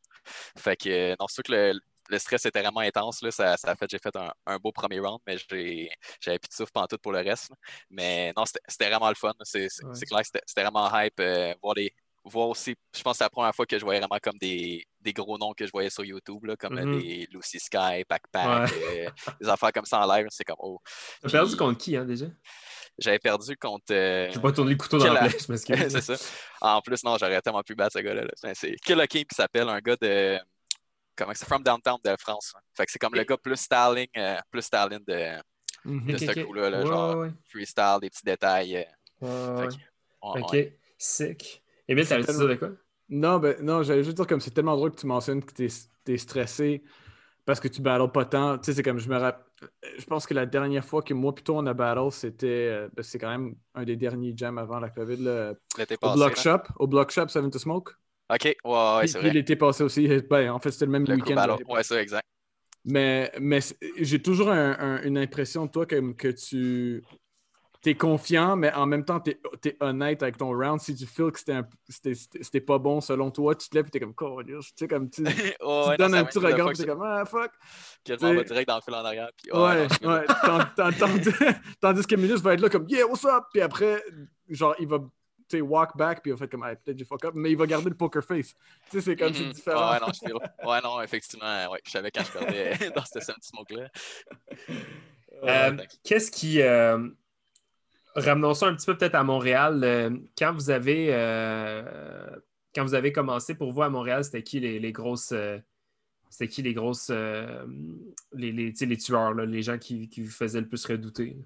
Fait 0.57 0.75
que, 0.77 1.11
non, 1.19 1.27
c'est 1.27 1.35
sûr 1.35 1.43
que 1.43 1.51
le, 1.53 1.79
le 2.09 2.19
stress 2.19 2.45
était 2.45 2.61
vraiment 2.61 2.81
intense. 2.81 3.21
Là, 3.23 3.31
ça, 3.31 3.57
ça 3.57 3.71
a 3.71 3.75
fait 3.75 3.87
que 3.87 3.91
j'ai 3.91 3.99
fait 3.99 4.15
un, 4.15 4.31
un 4.45 4.57
beau 4.57 4.71
premier 4.71 4.99
round, 4.99 5.19
mais 5.27 5.37
j'ai- 5.37 5.89
j'avais 6.21 6.39
plus 6.39 6.49
de 6.49 6.53
souffle 6.53 6.71
pendant 6.73 6.87
tout 6.87 6.97
pour 6.99 7.11
le 7.13 7.19
reste. 7.19 7.49
là. 7.51 7.55
Mais 7.89 8.33
non, 8.37 8.45
c'était 8.45 8.89
vraiment 8.89 9.09
le 9.09 9.15
fun. 9.15 9.33
C'est 9.43 9.67
Ouais. 9.81 10.05
clair 10.07 10.21
que 10.21 10.27
c'était 10.45 10.61
vraiment 10.63 10.89
hype. 10.93 11.19
euh, 11.19 11.53
voir 11.63 11.75
voir 12.25 12.49
aussi, 12.49 12.75
je 12.95 13.01
pense 13.03 13.13
que 13.13 13.17
c'est 13.19 13.23
la 13.23 13.29
première 13.29 13.53
fois 13.55 13.65
que 13.65 13.77
je 13.77 13.85
voyais 13.85 13.99
vraiment 13.99 14.17
comme 14.21 14.37
des, 14.39 14.83
des 14.99 15.13
gros 15.13 15.37
noms 15.37 15.53
que 15.53 15.65
je 15.65 15.71
voyais 15.71 15.89
sur 15.91 16.03
YouTube, 16.03 16.43
là, 16.45 16.55
comme 16.57 16.77
euh, 16.77 16.83
Mhm. 16.85 16.99
des 16.99 17.27
Lucy 17.31 17.59
Sky, 17.59 18.03
Backpack, 18.09 18.71
euh, 18.71 19.09
des 19.39 19.47
affaires 19.49 19.71
comme 19.71 19.85
ça 19.85 19.99
en 19.99 20.11
live. 20.11 20.27
C'est 20.31 20.43
comme, 20.43 20.55
oh. 20.59 20.79
T'as 21.21 21.29
perdu 21.29 21.55
contre 21.55 21.77
qui, 21.77 21.95
hein, 21.95 22.03
déjà? 22.05 22.25
J'avais 22.97 23.19
perdu 23.19 23.55
contre. 23.57 23.85
euh, 23.91 24.29
J'ai 24.33 24.39
pas 24.39 24.51
tourné 24.51 24.71
le 24.71 24.77
couteau 24.77 24.97
dans 24.97 25.13
la 25.13 25.29
flèche, 25.29 25.45
je 25.47 25.51
m'excuse. 25.51 25.75
c'est 26.01 26.15
ça. 26.15 26.15
En 26.61 26.81
plus, 26.81 27.03
non, 27.03 27.17
j'aurais 27.17 27.41
tellement 27.41 27.61
pu 27.63 27.75
battre 27.75 27.93
ce 27.93 27.99
gars-là. 27.99 28.21
là. 28.23 28.31
Ben, 28.41 28.53
C'est 28.55 28.75
Killer 28.77 29.07
King 29.07 29.25
qui 29.25 29.35
s'appelle 29.35 29.69
un 29.69 29.79
gars 29.79 29.97
de. 30.01 30.39
Comment 31.17 31.31
c'est 31.35 31.45
From 31.45 31.63
Downtown 31.63 31.97
de 32.03 32.15
France. 32.19 32.53
hein. 32.55 32.59
Fait 32.75 32.85
que 32.85 32.91
c'est 32.91 32.99
comme 32.99 33.13
le 33.15 33.23
gars 33.23 33.37
plus 33.37 33.55
styling, 33.57 34.07
euh, 34.17 34.37
plus 34.51 34.61
styling 34.63 34.99
de, 35.07 35.37
Mhm. 35.85 36.11
de 36.11 36.17
ce 36.17 36.43
coup-là, 36.43 36.69
là, 36.69 36.79
Ouais, 36.81 36.87
genre 36.87 37.17
ouais, 37.17 37.29
freestyle, 37.49 37.97
des 38.01 38.09
petits 38.09 38.25
détails. 38.25 38.87
ouais, 39.21 39.61
fait 39.61 39.67
que, 39.67 39.81
Ok, 40.21 40.57
sick. 40.97 41.61
Émile, 41.87 42.07
t'allais 42.07 42.23
C'est 42.23 42.33
dire 42.37 42.47
de 42.47 42.55
quoi? 42.55 42.69
Non, 43.09 43.37
ben, 43.39 43.55
non, 43.61 43.83
j'allais 43.83 44.03
juste 44.03 44.17
dire 44.17 44.25
comme 44.27 44.39
c'est 44.41 44.51
tellement 44.51 44.75
drôle 44.75 44.91
que 44.91 44.99
tu 44.99 45.05
mentionnes 45.07 45.43
que 45.43 45.53
t'es 45.53 45.67
es 46.13 46.17
stressé 46.17 46.83
parce 47.45 47.59
que 47.59 47.67
tu 47.67 47.81
battles 47.81 48.11
pas 48.11 48.25
tant. 48.25 48.57
Tu 48.57 48.65
sais, 48.65 48.73
c'est 48.73 48.83
comme 48.83 48.97
je 48.99 49.07
me 49.09 49.17
rappelle. 49.17 49.43
Je 49.99 50.05
pense 50.05 50.25
que 50.25 50.33
la 50.33 50.45
dernière 50.45 50.83
fois 50.83 51.01
que 51.03 51.13
moi, 51.13 51.33
plutôt, 51.33 51.55
on 51.57 51.65
a 51.67 51.73
battle, 51.73 52.11
c'était. 52.11 52.47
euh, 52.71 52.89
ben, 52.95 53.03
c'est 53.03 53.19
quand 53.19 53.29
même 53.29 53.55
un 53.75 53.83
des 53.83 53.95
derniers 53.95 54.33
jams 54.35 54.57
avant 54.57 54.79
la 54.79 54.89
COVID, 54.89 55.17
là, 55.17 55.53
L'été 55.77 55.95
au 55.95 55.97
passé. 55.99 56.15
Block 56.17 56.35
là. 56.37 56.41
Shop. 56.41 56.63
Au 56.77 56.87
Block 56.87 57.11
Shop, 57.11 57.27
Seven 57.29 57.51
to 57.51 57.59
Smoke. 57.59 57.91
Ok, 58.33 58.43
ouais, 58.43 58.53
ouais, 58.65 58.99
Puis- 59.01 59.09
c'est 59.09 59.19
vrai. 59.19 59.29
l'été 59.31 59.55
passé 59.55 59.83
aussi. 59.83 60.07
Ben, 60.29 60.49
en 60.49 60.59
fait, 60.59 60.71
c'était 60.71 60.85
le 60.85 60.91
même 60.91 61.03
week-end. 61.03 61.57
Ouais, 61.67 61.83
ça, 61.83 62.01
exact. 62.01 62.25
Mais, 62.83 63.31
mais 63.39 63.61
c'est- 63.61 63.77
j'ai 63.99 64.21
toujours 64.21 64.49
un- 64.49 64.75
un- 64.79 65.01
une 65.03 65.17
impression 65.17 65.65
de 65.67 65.71
toi 65.71 65.85
comme 65.85 66.15
que 66.15 66.27
tu 66.29 67.03
es 67.89 67.95
confiant, 67.95 68.55
mais 68.55 68.71
en 68.73 68.85
même 68.85 69.03
temps, 69.05 69.19
tu 69.19 69.31
es, 69.31 69.77
honnête 69.79 70.21
avec 70.23 70.37
ton 70.37 70.49
round. 70.51 70.79
Si 70.79 70.95
tu 70.95 71.05
feels 71.05 71.31
que 71.31 71.39
c'était 72.41 72.61
pas 72.61 72.77
bon 72.77 73.01
selon 73.01 73.31
toi, 73.31 73.55
tu 73.55 73.69
te 73.69 73.75
lèves 73.75 73.87
et 73.87 73.89
tu 73.91 73.97
es 73.97 73.99
comme, 74.01 74.13
oh, 74.21 74.43
tu 74.43 74.53
sais, 74.75 74.87
comme 74.87 75.09
tu, 75.09 75.23
Ouais, 75.61 75.97
donnes 75.97 76.11
non, 76.11 76.17
un 76.19 76.25
petit 76.25 76.39
regard 76.39 76.71
tu 76.73 76.81
es 76.81 76.85
comme, 76.85 77.03
ah, 77.03 77.23
fuck. 77.25 77.51
vais 78.07 78.17
t'sais- 78.17 78.43
direct 78.43 78.67
dans 78.67 78.75
le 78.75 78.81
fil 78.81 78.93
en 78.93 79.05
arrière. 79.05 79.29
Puis, 79.41 79.51
Ouais, 79.51 79.87
non, 80.01 80.11
ouais. 80.13 80.25
Tant- 80.25 80.59
tant- 80.75 80.91
Tandis, 80.99 81.29
tandis 81.81 82.05
que 82.07 82.15
Minus 82.15 82.41
va 82.41 82.53
être 82.53 82.61
là 82.61 82.69
comme, 82.69 82.85
yeah, 82.89 83.05
what's 83.05 83.25
up? 83.25 83.43
Puis 83.51 83.61
après, 83.61 84.03
genre, 84.49 84.75
il 84.79 84.87
va. 84.87 84.99
tu 85.47 85.57
sais, 85.57 85.61
walk 85.61 85.95
back, 85.95 86.21
puis 86.23 86.31
il 86.31 86.33
va 86.33 86.37
faire 86.39 86.49
comme, 86.49 86.63
ah, 86.63 86.75
peut-être 86.75 86.97
j'ai 86.97 87.05
fuck 87.05 87.23
up, 87.25 87.33
mais 87.35 87.51
il 87.51 87.57
va 87.57 87.67
garder 87.67 87.89
le 87.89 87.95
poker 87.95 88.23
face. 88.23 88.55
Tu 88.89 88.97
sais, 88.97 89.01
c'est 89.01 89.15
comme, 89.15 89.33
c'est 89.33 89.43
Mhm. 89.43 89.51
différent. 89.51 89.91
Ouais, 89.91 89.99
non, 89.99 90.07
je. 90.11 90.67
Ouais, 90.67 90.81
non, 90.83 91.01
effectivement, 91.01 91.71
ouais, 91.71 91.79
je 91.85 91.91
savais 91.91 92.09
quand 92.11 92.23
je 92.23 92.31
perdais 92.31 92.73
dans 92.95 93.05
ce 93.05 93.19
Smoke-là. 93.41 93.89
Euh, 95.43 95.77
Qu'est-ce 96.03 96.31
qui. 96.31 96.61
euh, 96.61 97.09
Ramenons 98.15 98.53
ça 98.53 98.67
un 98.67 98.75
petit 98.75 98.85
peu 98.85 98.97
peut-être 98.97 99.15
à 99.15 99.23
Montréal. 99.23 99.83
euh, 99.83 100.09
quand 100.37 100.53
vous 100.53 100.69
avez. 100.69 101.07
euh, 101.13 102.35
Quand 102.73 102.83
vous 102.83 102.93
avez 102.95 103.11
commencé 103.13 103.55
pour 103.55 103.71
vous 103.71 103.83
à 103.83 103.89
Montréal, 103.89 104.23
c'était 104.23 104.43
qui 104.43 104.59
les, 104.59 104.79
les 104.79 104.91
grosses. 104.91 105.31
euh, 105.31 105.59
C'était 106.29 106.47
qui 106.49 106.61
les 106.61 106.73
grosses. 106.73 107.09
les, 107.09 108.51
les, 108.51 108.97
tueurs, 108.97 109.33
là, 109.33 109.45
les 109.45 109.61
gens 109.61 109.77
qui, 109.77 110.09
qui 110.09 110.21
vous 110.21 110.31
faisaient 110.31 110.61
le 110.61 110.67
plus 110.67 110.85
redouter? 110.85 111.37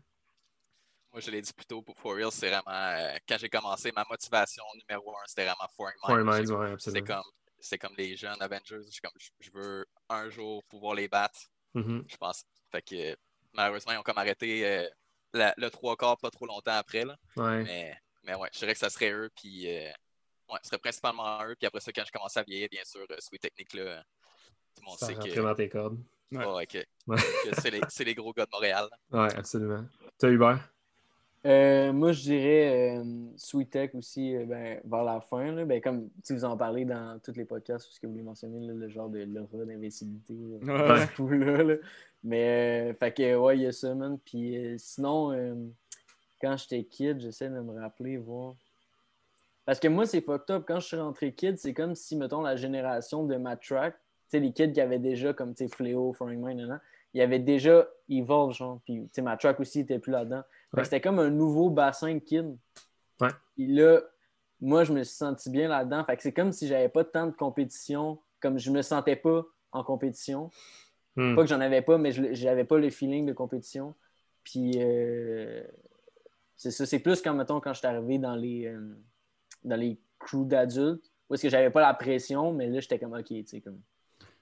Moi, 1.12 1.22
je 1.22 1.32
l'ai 1.32 1.42
dit 1.42 1.54
plus 1.54 1.66
tôt 1.66 1.82
pour 1.82 1.98
For 1.98 2.16
Real, 2.16 2.32
c'est 2.32 2.50
vraiment, 2.50 3.18
quand 3.28 3.38
j'ai 3.40 3.50
commencé, 3.50 3.92
ma 3.96 4.06
motivation 4.10 4.64
numéro 4.76 5.12
un, 5.18 5.22
c'était 5.26 5.46
vraiment 5.46 5.68
Foreign 5.76 5.94
Foreign 6.02 6.24
Minds. 6.24 6.38
Minds, 6.38 6.48
C'est- 6.48 6.54
ouais, 6.54 6.68
C'est 6.68 6.74
absolument. 6.90 7.06
comme, 7.08 7.32
c'est 7.60 7.78
comme 7.80 7.94
les 7.98 8.16
jeunes 8.16 8.40
Avengers. 8.42 8.82
Je, 8.92 9.02
comme, 9.02 9.12
je- 9.18 9.50
veux 9.52 9.86
un 10.10 10.30
jour 10.30 10.64
pouvoir 10.66 10.94
les 10.94 11.08
battre, 11.08 11.40
Mhm. 11.74 12.06
je 12.08 12.16
pense. 12.18 12.44
Fait 12.72 12.82
que 12.84 13.16
malheureusement, 13.54 13.94
ils 13.94 13.98
ont 13.98 14.04
comme 14.04 14.18
arrêté 14.20 14.88
la- 15.34 15.54
le 15.58 15.70
trois 15.70 15.96
quarts 15.96 16.18
pas 16.18 16.30
trop 16.32 16.46
longtemps 16.46 16.74
après. 16.74 17.06
Là. 17.06 17.16
Ouais. 17.38 17.64
Mais, 17.64 17.96
mais 18.26 18.36
ouais, 18.36 18.50
je 18.54 18.60
dirais 18.60 18.74
que 18.74 18.80
ça 18.80 18.90
serait 18.90 19.12
eux. 19.12 19.30
Puis, 19.36 19.68
euh, 19.68 19.90
ouais, 20.52 20.60
ce 20.64 20.70
serait 20.70 20.80
principalement 20.80 21.44
eux. 21.46 21.56
Puis 21.58 21.68
après 21.68 21.80
ça, 21.80 21.92
quand 21.92 22.04
je 22.06 22.12
commençais 22.12 22.40
à 22.40 22.44
vieillir, 22.44 22.68
bien 22.70 22.84
sûr, 22.86 23.06
euh, 23.10 23.16
Sweet 23.20 23.42
Technique, 23.42 23.74
là, 23.74 24.04
tout 24.76 24.82
le 24.84 24.90
monde 24.90 24.98
Ça 24.98 25.08
sait 25.08 25.16
que, 25.16 25.40
dans 25.40 25.56
tes 25.56 25.70
cordes. 25.70 25.98
Ouais. 26.32 26.46
Ouais. 26.46 26.68
c'est 27.60 27.72
les, 27.72 27.82
c'est 27.90 28.04
les 28.04 28.14
gros 28.14 28.32
gars 28.34 28.46
de 28.46 28.52
Montréal. 28.52 28.88
Ouais, 29.12 29.34
absolument. 29.36 29.84
Toi, 30.20 30.30
Hubert? 30.30 30.70
Euh, 31.46 31.94
moi, 31.94 32.12
je 32.12 32.22
dirais 32.22 32.98
euh, 33.00 33.04
Sweet 33.38 33.70
Tech 33.70 33.92
aussi, 33.96 34.36
euh, 34.36 34.44
ben, 34.46 34.82
vers 34.84 35.04
la 35.04 35.22
fin. 35.22 35.54
Là, 35.54 35.64
ben, 35.64 35.80
comme 35.82 36.10
si 36.22 36.34
vous 36.34 36.44
en 36.44 36.58
parlez 36.58 36.84
dans 36.84 37.18
tous 37.24 37.32
les 37.32 37.46
podcasts, 37.46 37.88
ce 37.90 38.00
que 38.00 38.08
vous 38.08 38.12
voulez 38.12 38.26
mentionner, 38.26 38.60
là, 38.60 38.74
le 38.74 38.90
genre 38.90 39.08
de 39.10 39.20
l'aura 39.24 39.64
d'invincibilité. 39.66 40.34
là, 40.62 41.08
Ouais. 41.18 41.40
Mais, 42.24 42.92
euh, 42.92 42.94
fait 42.94 43.14
que, 43.14 43.36
ouais, 43.36 43.58
il 43.58 43.64
y 43.64 43.68
a 43.68 43.72
ça, 43.72 43.94
man. 43.96 44.18
Puis 44.20 44.58
euh, 44.58 44.76
sinon, 44.78 45.32
euh, 45.32 45.56
quand 46.42 46.58
j'étais 46.58 46.84
kid, 46.84 47.20
j'essaie 47.20 47.50
de 47.50 47.60
me 47.60 47.80
rappeler, 47.80 48.18
voir. 48.18 48.56
Parce 49.66 49.80
que 49.80 49.88
moi, 49.88 50.06
c'est 50.06 50.22
fucked 50.22 50.50
up. 50.56 50.64
Quand 50.68 50.80
je 50.80 50.88
suis 50.88 50.98
rentré 50.98 51.34
kid, 51.34 51.58
c'est 51.58 51.74
comme 51.74 51.96
si, 51.96 52.16
mettons, 52.16 52.42
la 52.42 52.56
génération 52.56 53.24
de 53.24 53.36
ma 53.36 53.56
track, 53.56 53.94
tu 53.94 54.02
sais, 54.30 54.40
les 54.40 54.52
kids 54.52 54.74
qui 54.74 54.82
avaient 54.82 55.00
déjà, 55.00 55.34
comme, 55.34 55.54
tu 55.54 55.68
sais, 55.68 55.76
Fléau, 55.76 56.16
nan, 56.22 56.56
nan, 56.56 56.82
il 57.14 57.20
y 57.20 57.22
avait 57.22 57.40
déjà 57.40 57.88
Evolve, 58.10 58.54
genre. 58.54 58.82
Puis, 58.86 59.04
tu 59.04 59.10
sais, 59.14 59.22
ma 59.22 59.38
track 59.38 59.60
aussi 59.60 59.82
était 59.82 60.00
plus 60.00 60.12
là-dedans. 60.12 60.44
Ouais. 60.74 60.84
C'était 60.84 61.02
comme 61.02 61.20
un 61.20 61.30
nouveau 61.30 61.70
bassin 61.70 62.14
de 62.16 62.20
kids. 62.20 62.58
Ouais. 63.22 63.30
Puis 63.56 63.68
là, 63.68 64.02
moi, 64.62 64.84
je 64.84 64.94
me 64.94 65.04
suis 65.04 65.16
senti 65.16 65.50
bien 65.50 65.68
là-dedans. 65.68 66.04
Fait 66.04 66.18
que 66.18 66.24
c'est 66.24 66.34
comme 66.34 66.52
si 66.52 66.68
j'avais 66.68 66.90
pas 66.90 67.04
tant 67.04 67.28
de 67.28 67.32
compétition, 67.32 68.20
comme 68.40 68.58
je 68.58 68.72
me 68.72 68.82
sentais 68.82 69.16
pas 69.16 69.44
en 69.72 69.84
compétition. 69.84 70.50
Hmm. 71.20 71.36
Pas 71.36 71.42
que 71.44 71.50
j'en 71.50 71.60
avais 71.60 71.82
pas, 71.82 71.98
mais 71.98 72.12
je 72.12 72.34
j'avais 72.34 72.64
pas 72.64 72.78
le 72.78 72.90
feeling 72.90 73.26
de 73.26 73.34
compétition. 73.34 73.94
Puis 74.44 74.74
euh, 74.78 75.64
c'est 76.56 76.72
ça, 76.72 76.86
c'est 76.86 77.00
plus 77.00 77.22
quand, 77.22 77.34
mettons, 77.34 77.60
quand 77.60 77.74
je 77.74 77.80
suis 77.80 77.88
arrivé 77.88 78.18
dans 78.20 78.36
les, 78.36 78.68
euh, 78.68 78.96
dans 79.64 79.76
les 79.76 80.00
crews 80.18 80.46
d'adultes, 80.46 81.12
où 81.30 81.34
est-ce 81.34 81.44
que 81.44 81.50
j'avais 81.50 81.70
pas 81.72 81.82
la 81.82 81.94
pression, 81.94 82.54
mais 82.54 82.68
là, 82.68 82.80
j'étais 82.80 83.00
comme, 83.00 83.14
OK, 83.14 83.26
tu 83.26 83.46
sais, 83.46 83.62
comme, 83.62 83.82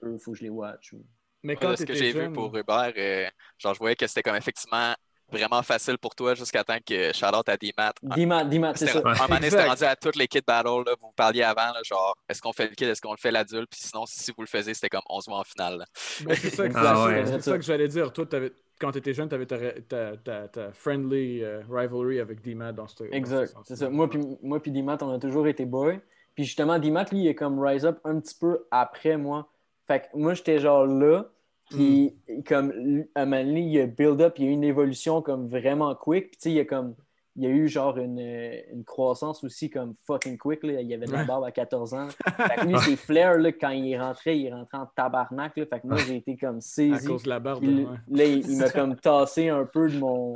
eux, 0.03 0.17
faut 0.17 0.31
que 0.33 0.37
je 0.37 0.43
les 0.43 0.49
watch. 0.49 0.93
ou- 0.93 1.05
Mais 1.43 1.55
quand 1.55 1.71
de 1.71 1.75
ce 1.75 1.85
que 1.85 1.93
j'ai 1.93 2.11
vu 2.11 2.31
pour 2.31 2.55
Hubert, 2.55 2.93
euh, 2.97 3.27
genre, 3.57 3.73
je 3.73 3.79
voyais 3.79 3.95
que 3.95 4.05
c'était 4.07 4.23
comme 4.23 4.35
effectivement 4.35 4.93
vraiment 5.31 5.61
facile 5.63 5.97
pour 5.97 6.15
toi 6.15 6.33
jusqu'à 6.35 6.63
temps 6.63 6.77
que 6.85 7.11
shout-out 7.13 7.47
à 7.49 7.57
D-Mat. 7.57 7.93
Dis-moi, 8.01 8.71
c'est 8.75 8.87
ça. 8.87 8.99
Un 8.99 9.13
moment 9.13 9.27
donné, 9.35 9.49
c'était 9.49 9.67
rendu 9.67 9.83
à 9.83 9.95
toutes 9.95 10.15
les 10.15 10.27
kid 10.27 10.43
battles. 10.45 10.83
Là, 10.85 10.95
vous 11.01 11.11
parliez 11.15 11.43
avant, 11.43 11.73
là, 11.73 11.79
genre, 11.83 12.15
est-ce 12.29 12.41
qu'on 12.41 12.53
fait 12.53 12.69
le 12.69 12.75
kid, 12.75 12.87
est-ce 12.87 13.01
qu'on 13.01 13.11
le 13.11 13.17
fait 13.17 13.31
l'adulte? 13.31 13.69
Puis 13.69 13.81
sinon, 13.83 14.05
si 14.05 14.31
vous 14.35 14.41
le 14.41 14.47
faisiez, 14.47 14.73
c'était 14.73 14.89
comme 14.89 15.01
on 15.09 15.19
se 15.21 15.29
voit 15.29 15.39
en 15.39 15.43
finale. 15.43 15.85
Ben, 16.25 16.35
c'est 16.35 16.49
ça, 16.49 16.67
que- 16.69 16.73
Ah 16.75 17.05
ouais. 17.05 17.39
ça- 17.41 17.57
que 17.57 17.63
j'allais 17.63 17.87
dire. 17.87 18.11
Toi, 18.13 18.25
t'avais- 18.25 18.51
quand 18.79 18.91
tu 18.91 18.99
étais 18.99 19.13
jeune, 19.13 19.27
tu 19.27 19.35
avais 19.35 19.45
ta, 19.45 19.57
ta, 19.87 20.17
ta- 20.17 20.47
ta 20.47 20.71
friendly 20.71 21.43
euh, 21.43 21.61
rivalry 21.69 22.19
avec 22.19 22.41
D-Mat 22.41 22.73
dans 22.73 22.87
ce 22.87 23.03
Exact, 23.11 23.53
c'est 23.65 23.75
ça. 23.75 23.89
Moi 23.89 24.09
puis 24.09 24.19
moi 24.43 24.59
puis 24.61 24.71
Dimat, 24.71 24.97
on 25.01 25.13
a 25.13 25.19
toujours 25.19 25.47
été 25.47 25.65
boys. 25.65 25.95
Puis 26.35 26.45
justement, 26.45 26.77
Dimat, 26.77 27.05
lui, 27.11 27.21
il 27.21 27.27
est 27.27 27.33
comme 27.35 27.59
rise 27.59 27.85
up 27.85 27.97
un 28.03 28.19
petit 28.19 28.35
peu 28.39 28.65
après 28.69 29.17
moi. 29.17 29.49
Fait 29.87 30.01
que 30.01 30.05
moi, 30.17 30.35
j'étais 30.35 30.59
genre 30.59 30.85
là. 30.85 31.25
Puis 31.69 32.15
comme 32.47 32.71
à 33.15 33.21
un 33.21 33.25
moment 33.25 33.43
donné, 33.43 33.61
il 33.61 33.69
y 33.71 33.79
a 33.79 33.85
build 33.87 34.21
up, 34.21 34.35
il 34.37 34.45
y 34.45 34.47
a 34.47 34.51
eu 34.51 34.53
une 34.53 34.63
évolution 34.63 35.21
comme 35.21 35.47
vraiment 35.47 35.93
quick. 35.95 36.29
Puis 36.31 36.37
tu 36.37 36.43
sais, 36.43 36.51
il 36.51 36.55
y 36.55 36.59
a 36.59 36.65
comme 36.65 36.95
il 37.39 37.43
y 37.43 37.45
a 37.45 37.49
eu 37.49 37.67
genre 37.67 37.95
une, 37.99 38.17
une 38.19 38.83
croissance 38.83 39.43
aussi 39.43 39.69
comme 39.69 39.93
fucking 40.07 40.39
quick. 40.39 40.63
Là. 40.63 40.81
Il 40.81 40.87
y 40.87 40.95
avait 40.95 41.05
de 41.05 41.11
la 41.11 41.23
barbe 41.23 41.43
à 41.43 41.51
14 41.51 41.93
ans. 41.93 42.07
Fait 42.35 42.55
que 42.61 42.65
lui, 42.65 42.79
ses 42.79 42.95
flares, 42.95 43.37
là, 43.37 43.51
quand 43.51 43.69
il 43.69 43.91
est 43.91 43.99
rentré, 43.99 44.37
il 44.37 44.47
est 44.47 44.51
rentré 44.53 44.75
en 44.77 44.87
tabarnak. 44.87 45.55
Là. 45.55 45.65
Fait 45.67 45.79
que 45.79 45.85
moi, 45.85 45.97
j'ai 45.97 46.15
été 46.15 46.35
comme 46.35 46.57
À 46.57 46.61
saisi. 46.61 47.05
cause 47.05 47.21
de 47.23 47.29
la 47.29 47.39
barbe. 47.39 47.59
Puis 47.61 47.85
ouais. 47.85 47.97
là, 48.09 48.23
il, 48.23 48.49
il 48.49 48.57
m'a 48.57 48.71
comme 48.71 48.95
tassé 48.95 49.49
un 49.49 49.65
peu 49.65 49.87
de 49.87 49.99
mon, 49.99 50.33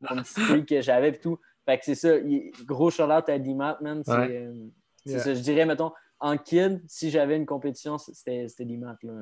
mon 0.00 0.16
petit 0.22 0.34
truc 0.34 0.66
que 0.66 0.80
j'avais 0.80 1.10
et 1.10 1.18
tout. 1.18 1.38
Fait 1.66 1.78
que 1.78 1.84
c'est 1.84 1.94
ça. 1.94 2.16
il- 2.16 2.50
gros 2.64 2.90
shout-out 2.90 3.28
à 3.28 3.38
D-Mat, 3.38 3.80
man. 3.80 4.02
C'est 4.04 4.12
Ouais. 4.12 4.36
euh, 4.46 4.52
Yeah. 5.06 5.20
ça. 5.20 5.32
Je 5.34 5.40
dirais, 5.40 5.64
mettons, 5.66 5.92
en 6.18 6.36
kid, 6.36 6.82
si 6.88 7.10
j'avais 7.10 7.36
une 7.36 7.46
compétition, 7.46 7.96
c'était 7.96 8.48
c'était 8.48 8.64
D-Mat, 8.66 8.96
là. 9.04 9.12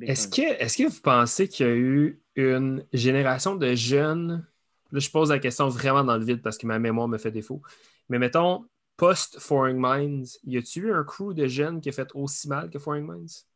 Est-ce 0.00 0.28
que, 0.28 0.40
est 0.42 0.76
que 0.76 0.88
vous 0.88 1.00
pensez 1.02 1.48
qu'il 1.48 1.66
y 1.66 1.68
a 1.68 1.74
eu 1.74 2.22
une 2.36 2.84
génération 2.92 3.54
de 3.56 3.74
jeunes? 3.74 4.46
Là, 4.90 4.98
je 4.98 5.10
pose 5.10 5.30
la 5.30 5.38
question 5.38 5.68
vraiment 5.68 6.02
dans 6.04 6.16
le 6.16 6.24
vide 6.24 6.42
parce 6.42 6.56
que 6.58 6.66
ma 6.66 6.78
mémoire 6.78 7.08
me 7.08 7.18
fait 7.18 7.30
défaut. 7.30 7.62
Mais 8.08 8.18
mettons, 8.18 8.66
post-Foreign 8.96 9.76
Minds, 9.78 10.38
y 10.44 10.56
a-tu 10.58 10.80
eu 10.88 10.92
un 10.92 11.04
crew 11.04 11.34
de 11.34 11.46
jeunes 11.46 11.80
qui 11.80 11.88
a 11.88 11.92
fait 11.92 12.08
aussi 12.14 12.48
mal 12.48 12.70
que 12.70 12.78
Foreign 12.78 13.04
Minds? 13.06 13.46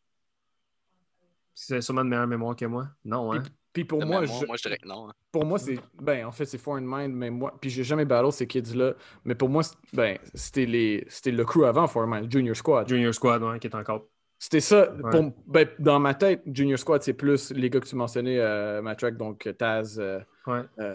C'est 1.54 1.80
sûrement 1.80 2.04
de 2.04 2.10
meilleure 2.10 2.26
mémoire 2.26 2.54
que 2.54 2.66
moi. 2.66 2.88
Non, 3.04 3.32
hein? 3.32 3.42
Puis 3.72 3.84
pour 3.84 4.00
De 4.00 4.04
moi, 4.06 4.20
mémoire, 4.20 4.40
je- 4.40 4.46
moi, 4.46 4.56
je 4.56 4.62
dirais 4.62 4.78
que 4.78 4.88
non. 4.88 5.08
hein. 5.08 5.12
pour 5.32 5.44
moi, 5.44 5.58
c'est. 5.58 5.78
Ben, 6.00 6.24
en 6.26 6.32
fait, 6.32 6.46
c'est 6.46 6.58
Foreign 6.58 6.84
Mind, 6.86 7.14
mais 7.14 7.30
moi. 7.30 7.54
Puis 7.60 7.68
j'ai 7.70 7.84
jamais 7.84 8.04
battle 8.06 8.32
ces 8.32 8.46
kids-là. 8.46 8.94
Mais 9.24 9.34
pour 9.34 9.48
moi, 9.48 9.62
ben, 9.92 10.18
c'était 10.34 10.64
les. 10.66 11.06
C'était 11.08 11.30
le 11.32 11.44
crew 11.44 11.64
avant 11.64 11.86
Foreign 11.86 12.10
Mind, 12.10 12.32
Junior 12.32 12.56
Squad. 12.56 12.88
Junior 12.88 13.12
Squad, 13.14 13.42
ouais, 13.42 13.58
qui 13.58 13.66
est 13.66 13.74
encore. 13.74 14.06
C'était 14.48 14.60
ça. 14.60 14.92
Ouais. 14.92 15.10
pour- 15.10 15.32
ben, 15.48 15.68
dans 15.80 15.98
ma 15.98 16.14
tête, 16.14 16.40
Junior 16.46 16.78
Squad, 16.78 17.02
c'est 17.02 17.14
plus 17.14 17.50
les 17.50 17.68
gars 17.68 17.80
que 17.80 17.86
tu 17.88 17.96
mentionnais, 17.96 18.38
euh, 18.38 18.80
ma 18.80 18.94
track, 18.94 19.16
donc 19.16 19.48
Taz. 19.58 19.98
euh, 19.98 20.20
Ouais. 20.46 20.60
euh, 20.78 20.94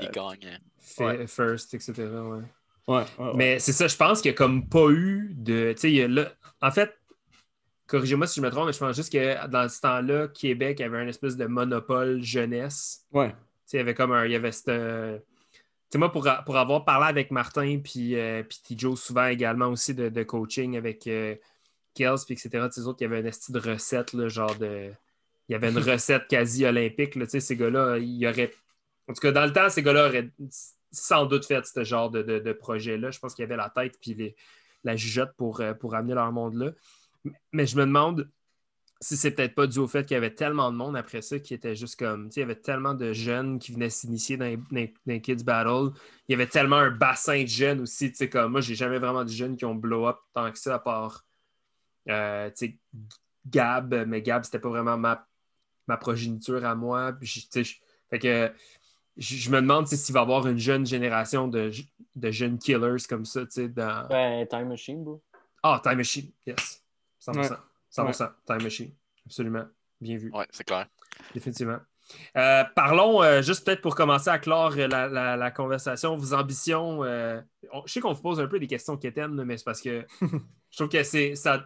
Ouais. 0.99 1.27
First, 1.27 1.73
etc. 1.73 1.93
Ouais. 1.97 2.37
ouais, 2.87 2.95
ouais, 2.95 3.03
ouais. 3.19 3.31
Mais 3.35 3.59
c'est 3.59 3.73
ça, 3.73 3.87
je 3.87 3.97
pense 3.97 4.21
qu'il 4.21 4.31
n'y 4.31 4.35
a 4.35 4.37
comme 4.37 4.69
pas 4.69 4.87
eu 4.89 5.33
de. 5.35 5.73
Tu 5.73 5.93
sais, 5.97 6.07
là- 6.07 6.31
En 6.61 6.71
fait, 6.71 6.93
corrigez-moi 7.87 8.25
si 8.27 8.39
je 8.39 8.45
me 8.45 8.49
trompe, 8.51 8.67
mais 8.67 8.73
je 8.73 8.79
pense 8.79 8.95
juste 8.95 9.11
que 9.11 9.47
dans 9.47 9.67
ce 9.67 9.81
temps-là, 9.81 10.27
Québec 10.29 10.79
avait 10.79 10.99
un 10.99 11.07
espèce 11.07 11.35
de 11.35 11.45
monopole 11.45 12.21
jeunesse. 12.23 13.05
Ouais. 13.11 13.29
Tu 13.31 13.35
sais, 13.65 13.77
il 13.77 13.79
y 13.79 13.81
avait 13.81 13.93
comme 13.93 14.13
un. 14.13 14.25
Il 14.25 14.31
y 14.31 14.35
avait 14.35 14.51
cette. 14.53 14.69
euh, 14.69 15.17
Tu 15.19 15.95
sais, 15.95 15.97
moi, 15.99 16.09
pour, 16.09 16.25
pour 16.45 16.55
avoir 16.55 16.85
parlé 16.85 17.07
avec 17.07 17.31
Martin 17.31 17.79
puis, 17.83 18.15
euh, 18.15 18.43
puis 18.43 18.59
Tijo 18.63 18.95
souvent 18.95 19.25
également 19.25 19.67
aussi 19.67 19.93
de, 19.93 20.07
de 20.07 20.23
coaching 20.23 20.77
avec 20.77 21.05
Kels, 21.93 22.17
puis 22.25 22.33
etc., 22.35 22.67
eux 22.77 22.87
autres, 22.87 22.97
il 23.01 23.03
y 23.03 23.07
avait 23.07 23.19
une 23.21 23.27
esti 23.27 23.51
de 23.51 23.59
recette, 23.59 24.13
là, 24.13 24.27
genre 24.27 24.55
de. 24.57 24.91
Il 25.49 25.53
y 25.53 25.55
avait 25.55 25.69
une 25.71 25.77
recette 25.91 26.27
quasi 26.27 26.65
olympique, 26.65 27.15
là, 27.15 27.25
tu 27.25 27.31
sais, 27.31 27.39
ces 27.39 27.55
gars-là, 27.57 27.97
il 27.97 28.17
y 28.17 28.27
aurait. 28.27 28.53
En 29.07 29.13
tout 29.13 29.21
cas, 29.21 29.31
dans 29.31 29.45
le 29.45 29.53
temps, 29.53 29.69
ces 29.69 29.83
gars-là 29.83 30.07
auraient 30.07 30.29
sans 30.91 31.25
doute 31.25 31.45
fait 31.45 31.65
ce 31.65 31.83
genre 31.83 32.09
de, 32.11 32.21
de- 32.21 32.39
de 32.39 32.53
projet-là. 32.53 33.11
Je 33.11 33.19
pense 33.19 33.33
qu'il 33.33 33.43
y 33.43 33.45
avait 33.45 33.57
la 33.57 33.69
tête 33.69 33.97
puis 34.01 34.13
les- 34.13 34.35
la 34.83 34.95
jugeote 34.95 35.31
pour, 35.37 35.61
euh, 35.61 35.73
pour 35.73 35.95
amener 35.95 36.13
leur 36.13 36.31
monde 36.31 36.55
là. 36.55 36.71
Mais 37.53 37.65
je 37.67 37.75
me 37.77 37.81
demande 37.85 38.29
si 38.99 39.17
c'est 39.17 39.31
peut-être 39.31 39.55
pas 39.55 39.67
dû 39.67 39.79
au 39.79 39.87
fait 39.87 40.05
qu'il 40.05 40.13
y 40.15 40.17
avait 40.17 40.33
tellement 40.33 40.71
de 40.71 40.77
monde 40.77 40.95
après 40.95 41.21
ça 41.21 41.39
qui 41.39 41.53
était 41.55 41.75
juste 41.75 41.97
comme. 41.97 42.29
Tu 42.29 42.35
sais, 42.35 42.39
il 42.41 42.43
y 42.43 42.45
avait 42.45 42.55
tellement 42.55 42.93
de 42.93 43.13
jeunes 43.13 43.57
qui 43.59 43.71
venaient 43.73 43.89
s'initier 43.89 44.37
dans, 44.37 44.45
dans 44.71 44.87
les 45.07 45.21
Kids 45.21 45.43
Battle. 45.43 45.89
Il 46.27 46.33
y 46.33 46.35
avait 46.35 46.47
tellement 46.47 46.77
un 46.77 46.91
bassin 46.91 47.41
de 47.43 47.47
jeunes 47.47 47.81
aussi. 47.81 48.11
Tu 48.11 48.17
sais, 48.17 48.29
comme 48.29 48.51
moi, 48.51 48.61
j'ai 48.61 48.75
jamais 48.75 48.99
vraiment 48.99 49.23
de 49.23 49.29
jeunes 49.29 49.55
qui 49.57 49.65
ont 49.65 49.75
blow 49.75 50.07
up 50.07 50.17
tant 50.33 50.51
que 50.51 50.59
ça, 50.59 50.75
à 50.75 50.79
part 50.79 51.25
euh, 52.09 52.49
Gab. 53.47 53.93
Mais 54.07 54.21
Gab, 54.21 54.43
c'était 54.43 54.59
pas 54.59 54.69
vraiment 54.69 54.97
ma, 54.97 55.25
ma 55.87 55.97
progéniture 55.97 56.65
à 56.65 56.75
moi. 56.75 57.13
Puis, 57.13 57.47
fait 58.09 58.19
que 58.19 58.51
je, 59.17 59.49
me 59.49 59.61
demande 59.61 59.87
s'il 59.87 60.13
va 60.13 60.21
y 60.21 60.23
avoir 60.23 60.47
une 60.47 60.57
jeune 60.57 60.85
génération 60.85 61.47
de, 61.47 61.71
de 62.15 62.31
jeunes 62.31 62.57
killers 62.57 63.03
comme 63.09 63.25
ça, 63.25 63.41
tu 63.41 63.51
sais, 63.51 63.69
dans. 63.69 64.07
Ben, 64.07 64.47
Time 64.47 64.67
Machine, 64.69 65.03
bro. 65.03 65.21
Ah, 65.63 65.79
Time 65.83 65.97
Machine, 65.97 66.31
yes. 66.45 66.83
100%. 67.25 67.37
Ouais. 67.37 67.47
100%. 67.91 68.31
Time 68.45 68.63
Machine. 68.63 68.91
Absolument. 69.25 69.65
Bien 69.99 70.17
vu. 70.17 70.31
Ouais, 70.31 70.47
c'est 70.51 70.63
clair. 70.63 70.87
Définitivement. 71.33 71.77
Euh, 72.35 72.63
parlons, 72.75 73.21
euh, 73.21 73.41
juste 73.41 73.65
peut-être 73.65 73.81
pour 73.81 73.95
commencer 73.95 74.29
à 74.29 74.39
clore 74.39 74.71
la, 74.75 75.07
la- 75.07 75.37
la 75.37 75.51
conversation, 75.51 76.17
vos 76.17 76.33
ambitions. 76.33 77.03
euh, 77.03 77.39
on- 77.71 77.83
je 77.85 77.93
sais 77.93 77.99
qu'on 78.01 78.13
vous 78.13 78.21
pose 78.21 78.39
un 78.39 78.47
peu 78.47 78.59
des 78.59 78.67
questions 78.67 78.97
quétaines, 78.97 79.43
mais 79.43 79.57
c'est 79.57 79.63
parce 79.63 79.81
que 79.81 80.05
je 80.21 80.77
trouve 80.77 80.89
que 80.89 81.03
c'est 81.03 81.35
ça. 81.35 81.63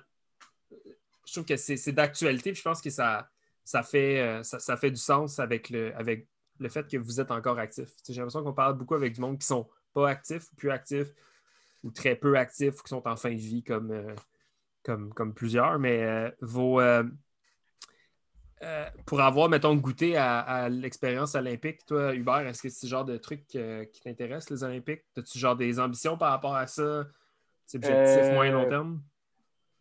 Je 1.26 1.34
trouve 1.34 1.46
que 1.46 1.58
c'est 1.58 1.92
d'actualité, 1.92 2.52
puis 2.52 2.60
je 2.60 2.64
pense 2.64 2.82
que 2.82 2.90
ça, 2.90 3.30
ça, 3.64 3.84
fait, 3.84 4.22
euh, 4.22 4.44
ça, 4.44 4.60
ça 4.60 4.78
fait 4.78 4.92
du 4.92 4.98
sens 4.98 5.40
avec 5.40 5.70
le, 5.70 5.96
avec 5.96 6.28
le 6.60 6.70
fait 6.70 6.88
que 6.88 6.98
vous 6.98 7.20
êtes 7.20 7.32
encore 7.32 7.60
actif. 7.60 7.90
J'ai 8.08 8.16
l'impression 8.16 8.44
qu'on 8.44 8.54
parle 8.54 8.78
beaucoup 8.78 8.96
avec 8.96 9.14
du 9.14 9.22
monde 9.22 9.40
qui 9.40 9.48
sont 9.48 9.68
pas 9.94 10.10
actifs 10.10 10.52
ou 10.52 10.56
plus 10.56 10.72
actifs 10.72 11.14
ou 11.84 11.92
très 11.92 12.16
peu 12.16 12.38
actifs 12.38 12.80
ou 12.80 12.84
qui 12.84 12.90
sont 12.90 13.08
en 13.08 13.16
fin 13.16 13.32
de 13.32 13.40
vie 13.40 13.64
comme, 13.64 13.92
euh, 13.92 14.16
comme, 14.84 15.14
comme 15.14 15.34
plusieurs, 15.34 15.80
mais 15.80 16.04
euh, 16.04 16.32
vos, 16.42 16.80
euh, 16.80 17.04
pour 19.06 19.22
avoir, 19.22 19.50
mettons, 19.50 19.76
goûté 19.76 20.16
à, 20.16 20.40
à 20.40 20.70
l'expérience 20.70 21.36
olympique, 21.36 21.86
toi, 21.86 22.16
Hubert, 22.16 22.48
est-ce 22.48 22.62
que 22.64 22.70
c'est 22.70 22.86
ce 22.86 22.88
genre 22.88 23.04
de 23.06 23.18
truc 23.18 23.44
euh, 23.56 23.86
qui 23.86 24.02
t'intéresse, 24.02 24.50
les 24.50 24.64
Olympiques? 24.64 25.04
As-tu 25.18 25.38
genre 25.38 25.56
des 25.58 25.80
ambitions 25.80 26.18
par 26.18 26.32
rapport 26.32 26.56
à 26.56 26.66
ça? 26.66 27.06
C'est 27.66 27.78
objectif 27.78 28.30
Euh, 28.30 28.34
moyen 28.34 28.54
long 28.54 28.68
terme? 28.68 29.02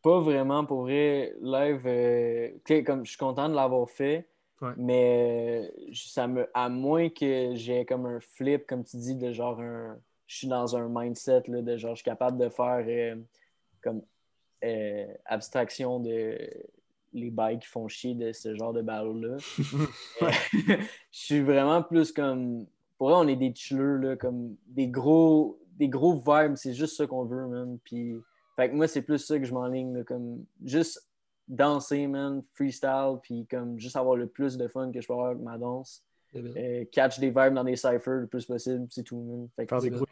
Pas 0.04 0.20
vraiment 0.20 0.66
pour 0.66 0.82
vrai. 0.82 1.34
Live, 1.40 1.82
euh, 1.86 2.50
comme 2.84 3.04
je 3.06 3.10
suis 3.10 3.18
content 3.18 3.48
de 3.48 3.54
l'avoir 3.54 3.88
fait, 3.88 4.28
Ouais. 4.60 4.72
mais 4.76 5.70
euh, 5.72 5.92
ça 5.94 6.26
me, 6.28 6.48
à 6.54 6.68
moins 6.68 7.08
que 7.08 7.54
j'ai 7.54 7.84
comme 7.84 8.06
un 8.06 8.20
flip, 8.20 8.66
comme 8.66 8.84
tu 8.84 8.98
dis, 8.98 9.14
de 9.16 9.32
genre 9.32 9.60
un. 9.60 9.98
Je 10.26 10.36
suis 10.36 10.46
dans 10.46 10.76
un 10.76 10.88
mindset 10.88 11.44
là, 11.48 11.60
de 11.62 11.76
genre, 11.76 11.94
je 11.94 12.02
suis 12.02 12.04
capable 12.04 12.38
de 12.38 12.48
faire 12.48 12.84
euh, 12.86 13.16
comme 13.82 14.02
euh, 14.62 15.06
abstraction 15.24 16.00
de, 16.00 16.38
les 17.12 17.30
bails 17.30 17.58
qui 17.58 17.68
font 17.68 17.88
chier 17.88 18.14
de 18.14 18.32
ce 18.32 18.54
genre 18.54 18.72
de 18.72 18.82
battle-là. 18.82 19.36
je 20.20 20.76
suis 21.10 21.40
vraiment 21.40 21.82
plus 21.82 22.12
comme. 22.12 22.66
Pour 22.98 23.08
vrai, 23.08 23.18
on 23.18 23.28
est 23.28 23.36
des 23.36 23.52
chillers, 23.54 23.98
là, 24.00 24.16
comme 24.16 24.54
des 24.66 24.86
gros, 24.86 25.58
des 25.78 25.88
gros 25.88 26.14
vibes, 26.14 26.56
c'est 26.56 26.74
juste 26.74 26.96
ça 26.96 27.06
qu'on 27.06 27.24
veut, 27.24 27.46
man. 27.46 27.78
Puis, 27.84 28.14
fait 28.56 28.70
que 28.70 28.74
moi, 28.74 28.86
c'est 28.86 29.02
plus 29.02 29.18
ça 29.18 29.38
que 29.38 29.44
je 29.44 29.52
m'enligne, 29.52 29.96
là, 29.96 30.04
comme 30.04 30.44
juste 30.64 31.08
danser, 31.48 32.06
man, 32.06 32.42
freestyle, 32.54 33.18
puis 33.22 33.46
comme 33.50 33.78
juste 33.78 33.96
avoir 33.96 34.16
le 34.16 34.26
plus 34.26 34.56
de 34.56 34.68
fun 34.68 34.90
que 34.92 35.00
je 35.00 35.06
peux 35.06 35.12
avoir 35.12 35.30
avec 35.30 35.42
ma 35.42 35.58
danse. 35.58 36.02
Euh, 36.34 36.84
catch 36.90 37.20
des 37.20 37.28
vibes 37.28 37.54
dans 37.54 37.62
des 37.64 37.76
cyphers 37.76 38.20
le 38.20 38.26
plus 38.26 38.44
possible, 38.44 38.86
c'est 38.90 39.04
tout, 39.04 39.20
man. 39.20 39.48
Fait 39.54 39.66
que 39.66 39.68
Faire 39.68 39.80
des 39.80 39.90
c'est- 39.90 39.94
gros 39.94 40.06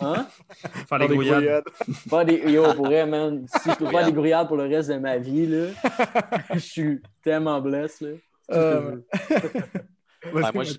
Hein? 0.00 0.26
Faire 0.88 0.98
des 0.98 1.06
grouillades. 1.06 1.64
Faire 2.08 2.24
des... 2.24 2.50
Yo, 2.50 2.74
pour 2.74 2.86
vrai, 2.86 3.06
man, 3.06 3.46
si 3.62 3.70
je 3.70 3.76
peux 3.76 3.86
faire 3.86 4.04
des 4.04 4.12
grouillades 4.12 4.48
pour 4.48 4.56
le 4.56 4.64
reste 4.64 4.88
de 4.88 4.96
ma 4.96 5.18
vie, 5.18 5.46
là, 5.46 5.68
je 6.54 6.58
suis 6.58 7.02
tellement 7.22 7.60
blessé, 7.60 8.20
là. 8.48 8.90
Ouais, 10.32 10.52
moi, 10.52 10.64
je-. 10.64 10.74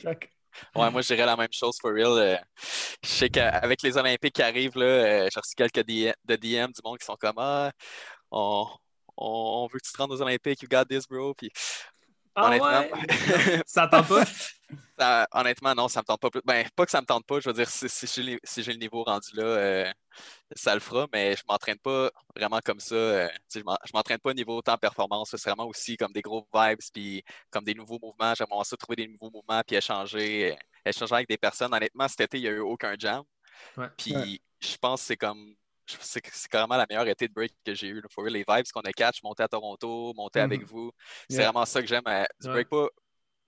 Ouais, 0.76 0.90
moi, 0.92 1.02
je 1.02 1.08
dirais 1.14 1.26
la 1.26 1.36
même 1.36 1.52
chose 1.52 1.78
for 1.82 1.92
real. 1.92 2.18
Euh, 2.18 2.38
je 3.04 3.10
sais 3.10 3.30
qu'avec 3.30 3.82
les 3.82 3.98
Olympiques 3.98 4.36
qui 4.36 4.42
arrivent, 4.44 4.78
euh, 4.78 5.28
j'ai 5.32 5.40
reçu 5.40 5.56
quelques 5.56 5.84
DM, 5.86 6.72
du 6.72 6.82
monde 6.84 6.98
qui 7.00 7.06
sont 7.06 7.16
comme 7.16 7.36
Ah, 7.38 7.72
on, 8.32 8.68
on, 9.18 9.26
on 9.66 9.68
veut 9.68 9.80
que 9.80 9.86
tu 9.88 9.94
te 9.94 9.98
rendes 9.98 10.12
aux 10.12 10.22
Olympiques, 10.22 10.62
you 10.62 10.68
got 10.70 10.86
this, 10.86 11.08
bro. 11.08 11.34
Puis, 11.36 11.52
Ah 12.36 12.48
honnêtement, 12.48 12.98
Ça 13.66 13.88
tente 13.88 14.08
pas? 14.08 14.24
ça- 15.00 15.28
honnêtement, 15.32 15.76
non, 15.76 15.88
ça 15.88 16.00
me 16.02 16.06
tente 16.06 16.20
pas 16.22 16.30
plus. 16.32 16.42
Ben, 16.46 16.68
pas 16.76 16.86
que 16.86 16.92
ça 16.92 17.02
me 17.02 17.06
tente 17.06 17.26
pas, 17.26 17.40
je 17.40 17.50
veux 17.50 17.54
dire, 17.54 17.70
si, 17.70 17.88
si 17.90 18.08
j'ai 18.08 18.24
le- 18.34 18.40
si 18.44 18.64
j'ai 18.64 18.74
le 18.74 18.80
niveau 18.80 19.04
rendu 19.04 19.36
là, 19.36 19.44
euh, 19.44 19.92
ça 20.56 20.74
le 20.74 20.80
fera, 20.80 21.08
mais 21.14 21.36
je 21.36 21.44
m'entraîne 21.48 21.78
pas 21.80 22.12
vraiment 22.36 22.60
comme 22.64 22.80
ça. 22.80 22.96
euh, 22.96 23.30
je 23.54 23.60
m'en- 23.62 23.78
je 23.86 23.92
m'entraîne 23.94 24.20
pas 24.20 24.32
au 24.32 24.34
niveau 24.34 24.62
temps 24.62 24.78
performance, 24.78 25.30
c'est 25.36 25.44
vraiment 25.50 25.68
aussi 25.68 25.98
comme 25.98 26.12
des 26.14 26.22
gros 26.22 26.48
vibes, 26.54 26.80
puis 26.94 27.24
comme 27.52 27.64
des 27.64 27.74
nouveaux 27.76 28.00
mouvements. 28.02 28.34
J'aimerais 28.36 28.64
ça 28.66 28.78
trouver 28.78 28.96
des 28.98 29.08
nouveaux 29.08 29.32
mouvements, 29.32 29.62
puis 29.66 29.76
échanger, 29.76 30.54
euh, 30.54 30.56
échanger 30.86 31.14
avec 31.16 31.30
des 31.30 31.38
personnes. 31.38 31.74
Honnêtement, 31.74 32.08
cet 32.08 32.22
été, 32.22 32.38
il 32.40 32.42
n'y 32.44 32.48
a 32.48 32.52
eu 32.52 32.60
aucun 32.60 32.96
jam. 32.98 33.24
Ouais. 33.78 33.88
Puis 33.98 34.16
Ouais. 34.16 34.40
je 34.62 34.78
pense 34.78 35.02
que 35.02 35.08
c'est 35.08 35.18
comme. 35.18 35.56
C'est 35.88 36.22
carrément 36.50 36.76
la 36.78 36.86
meilleure 36.90 37.08
été 37.08 37.28
de 37.28 37.34
break 37.34 37.54
que 37.66 37.74
j'ai 37.74 37.88
eu. 37.88 38.02
real, 38.24 38.34
les 38.34 38.46
vibes 38.48 38.66
qu'on 38.74 38.82
a 38.82 38.92
catch, 38.94 39.22
monter 39.24 39.44
à 39.44 39.48
Toronto, 39.48 40.14
monter 40.16 40.40
Mhm. 40.40 40.46
avec 40.46 40.64
vous. 40.64 40.92
C'est 41.30 41.42
Yeah. 41.42 41.52
vraiment 41.52 41.66
ça 41.66 41.82
que 41.82 41.88
j'aime. 41.88 42.04
euh, 42.08 42.24
du 42.40 42.48
break 42.50 42.70
pas. 42.70 42.90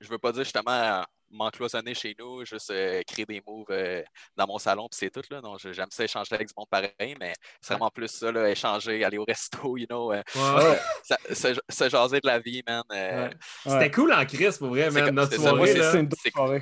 Je 0.01 0.09
veux 0.09 0.17
pas 0.19 0.31
dire 0.33 0.43
justement 0.43 1.03
m'encloisonner 1.29 1.93
chez 1.93 2.15
nous, 2.19 2.45
juste 2.45 2.69
euh, 2.71 3.01
créer 3.07 3.25
des 3.25 3.41
moves 3.45 3.65
euh, 3.69 4.03
dans 4.35 4.47
mon 4.47 4.57
salon, 4.57 4.87
puis 4.89 4.97
c'est 4.99 5.09
tout. 5.09 5.21
Là. 5.29 5.41
Donc, 5.41 5.59
je- 5.59 5.71
j'aime 5.73 5.89
ça 5.91 6.03
échanger 6.03 6.33
avec 6.35 6.47
du 6.47 6.53
monde 6.55 6.67
pareil, 6.69 7.15
mais 7.19 7.33
c'est 7.61 7.73
vraiment 7.73 7.89
plus 7.89 8.07
ça, 8.07 8.31
là, 8.31 8.49
échanger, 8.49 9.03
aller 9.03 9.17
au 9.17 9.25
resto, 9.25 9.77
you 9.77 9.85
know, 9.87 10.13
euh, 10.13 10.21
ça- 11.03 11.17
se, 11.33 11.59
se 11.69 11.89
jaser 11.89 12.19
de 12.21 12.27
la 12.27 12.39
vie, 12.39 12.61
man. 12.67 12.83
euh, 12.91 13.27
Ouais. 13.27 13.71
C'était 13.71 13.91
cool 13.91 14.13
en 14.13 14.25
crise, 14.25 14.57
pour 14.57 14.69
vrai, 14.69 14.83
C'est 14.85 14.91
man. 14.91 15.05
comme- 15.05 15.15
Notre 15.15 15.31
c'est 15.31 15.37
soirée, 15.37 15.67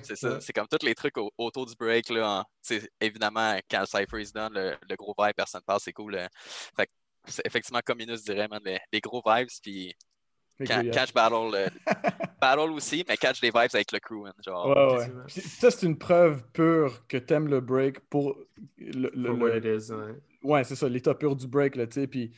c'est 0.03 0.15
ça. 0.15 0.39
Comme 0.55 0.67
tous 0.67 0.85
les 0.85 0.95
trucs 0.95 1.17
au- 1.17 1.31
autour 1.37 1.65
du 1.65 1.75
break. 1.75 2.09
Là, 2.09 2.43
évidemment, 3.01 3.57
quand 3.69 3.81
le 3.81 3.85
Cypher 3.85 4.21
is 4.21 4.31
done, 4.31 4.53
le, 4.53 4.75
le 4.89 4.95
gros 4.95 5.13
vibe, 5.19 5.33
personne 5.35 5.61
ne 5.61 5.65
passe, 5.73 5.83
c'est 5.83 5.93
cool. 5.93 6.15
euh. 6.15 6.27
Fait 6.75 6.89
effectivement, 7.45 7.79
comme 7.85 7.97
Minus 7.99 8.23
dirait, 8.23 8.47
man, 8.47 8.61
les, 8.65 8.79
les 8.91 8.99
gros 8.99 9.21
vibes, 9.25 9.47
puis 9.61 9.95
ca- 10.65 10.83
yeah. 10.83 10.91
catch 10.91 11.13
battle, 11.13 11.55
euh, 11.55 11.69
battle 12.43 12.71
aussi, 12.71 13.03
mais 13.07 13.15
catch 13.17 13.39
des 13.41 13.47
vibes 13.49 13.73
avec 13.73 13.91
le 13.91 13.99
crew. 13.99 14.25
genre. 14.45 14.67
Ouais, 14.67 14.97
ouais. 14.97 15.29
Ça, 15.29 15.71
c'est 15.71 15.85
une 15.85 15.97
preuve 15.97 16.43
pure 16.51 17.05
que 17.07 17.17
t'aimes 17.17 17.47
le 17.47 17.61
break 17.61 17.99
pour 18.09 18.37
le, 18.77 19.09
le- 19.09 19.11
le- 19.15 19.31
what 19.31 19.57
it 19.57 19.65
is, 19.65 19.91
ouais. 19.91 20.15
Ouais, 20.43 20.63
c'est 20.63 20.75
ça, 20.75 20.89
l'état 20.89 21.15
pur 21.15 21.35
du 21.35 21.47
break, 21.47 21.75
là, 21.75 21.87
tu 21.87 22.01
sais. 22.01 22.07
Puis 22.07 22.31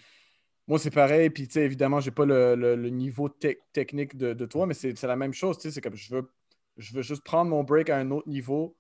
moi, 0.68 0.78
c'est 0.80 0.92
pareil. 0.92 1.30
Puis, 1.30 1.48
tu 1.48 1.54
sais, 1.54 1.64
évidemment, 1.66 2.00
j'ai 2.00 2.12
pas 2.12 2.26
le, 2.26 2.56
le- 2.56 2.76
le 2.76 2.90
niveau 2.90 3.30
tec- 3.30 3.62
technique 3.74 4.16
de, 4.16 4.34
de 4.34 4.46
toi, 4.46 4.66
mais 4.68 4.74
c'est 4.76 4.96
c'est 4.98 5.08
la 5.08 5.16
même 5.16 5.34
chose, 5.34 5.58
tu 5.58 5.64
sais. 5.64 5.72
C'est 5.72 5.82
comme 5.82 5.96
je 5.96 6.14
veux, 6.16 6.32
je 6.78 6.94
veux 6.94 7.02
juste 7.02 7.24
prendre 7.24 7.50
mon 7.50 7.64
break 7.64 7.90
à 7.90 7.98
un 7.98 8.12
autre 8.12 8.28
niveau, 8.30 8.76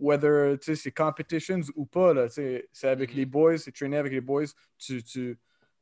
whether, 0.00 0.58
tu 0.58 0.66
sais, 0.66 0.74
c'est 0.76 0.92
competitions 0.92 1.60
ou 1.76 1.86
pas, 1.86 2.12
là, 2.14 2.28
tu 2.28 2.34
sais. 2.34 2.68
C'est 2.72 2.88
avec 2.88 3.10
Mhm. 3.12 3.16
les 3.16 3.26
boys, 3.26 3.58
c'est 3.58 3.72
traîner 3.72 3.96
avec 3.96 4.12
les 4.12 4.20
boys. 4.20 4.44
Tu, 4.78 5.02
tu, 5.02 5.38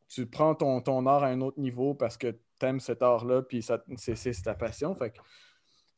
tu 0.09 0.27
prends 0.27 0.55
ton, 0.55 0.81
ton 0.81 1.07
art 1.07 1.25
à 1.25 1.29
un 1.29 1.41
autre 1.41 1.59
niveau 1.59 1.95
parce 1.95 2.17
que 2.17 2.35
t'aimes 2.59 2.81
cet 2.81 3.03
art-là, 3.03 3.43
puis 3.43 3.63
ça- 3.63 3.83
c'est 3.97 4.15
c'est 4.17 4.33
ta 4.43 4.55
passion. 4.55 4.95
Fait 4.95 5.11
que 5.11 5.19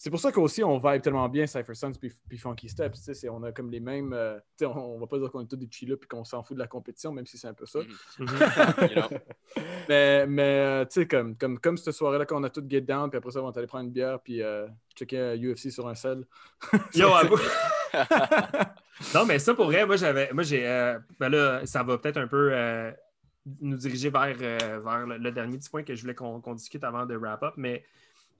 c'est 0.00 0.10
pour 0.10 0.20
ça 0.20 0.30
qu'aussi 0.30 0.62
on 0.62 0.78
vibe 0.78 1.02
tellement 1.02 1.28
bien 1.28 1.44
Cypher 1.46 1.74
Sons 1.74 1.90
puis, 2.00 2.12
puis 2.28 2.38
Funky 2.38 2.68
Steps. 2.68 2.98
tu 2.98 3.04
sais, 3.04 3.14
c'est- 3.14 3.28
On 3.28 3.42
a 3.42 3.50
comme 3.52 3.70
les 3.70 3.80
mêmes. 3.80 4.12
euh, 4.12 4.38
on, 4.62 4.66
on 4.66 4.98
va 5.00 5.06
pas 5.08 5.18
dire 5.18 5.30
qu'on 5.30 5.40
est 5.42 5.46
tous 5.48 5.56
des 5.56 5.68
chillers 5.70 5.96
puis 5.96 6.08
qu'on 6.08 6.22
s'en 6.24 6.42
fout 6.44 6.56
de 6.56 6.60
la 6.62 6.68
compétition, 6.68 7.10
même 7.12 7.26
si 7.26 7.36
c'est 7.36 7.48
un 7.48 7.54
peu 7.54 7.66
ça. 7.66 7.80
Mhm. 7.80 7.86
Mhm. 8.20 8.28
You 8.90 8.94
know? 8.94 9.18
Mais, 9.88 10.26
mais 10.26 10.42
euh, 10.60 10.84
tu 10.84 11.00
sais, 11.00 11.08
comme, 11.08 11.36
comme, 11.36 11.58
comme 11.58 11.76
cette 11.76 11.94
soirée-là, 11.94 12.26
quand 12.26 12.38
on 12.40 12.44
a 12.44 12.50
tout 12.50 12.62
get 12.68 12.82
down, 12.82 13.10
puis 13.10 13.18
après 13.18 13.30
ça, 13.32 13.42
on 13.42 13.50
est 13.50 13.58
allé 13.58 13.66
prendre 13.66 13.84
une 13.86 13.90
bière 13.92 14.20
puis 14.20 14.40
euh, 14.42 14.68
checker 14.94 15.18
un 15.18 15.34
UFC 15.36 15.70
sur 15.70 15.88
un 15.88 15.94
sel. 15.96 16.24
Yo, 16.94 17.08
avoue. 17.14 17.38
non, 19.14 19.24
mais 19.26 19.38
ça, 19.38 19.54
pour 19.54 19.66
vrai, 19.66 19.86
moi, 19.86 19.96
j'avais. 19.96 20.30
Moi, 20.32 20.42
j'ai. 20.42 20.66
euh, 20.66 20.98
ben 21.18 21.28
là, 21.28 21.64
ça 21.66 21.82
va 21.82 21.98
peut-être 21.98 22.18
un 22.18 22.28
peu 22.28 22.50
euh, 22.52 22.92
nous 23.60 23.76
diriger 23.76 24.10
vers, 24.10 24.36
euh, 24.40 24.80
vers 24.80 25.06
le, 25.06 25.18
le 25.18 25.32
dernier 25.32 25.58
petit 25.58 25.70
point 25.70 25.82
que 25.82 25.94
je 25.94 26.00
voulais 26.02 26.14
qu'on 26.14 26.54
discute 26.54 26.84
avant 26.84 27.06
de 27.06 27.16
wrap 27.16 27.42
up. 27.42 27.54
Mais 27.56 27.84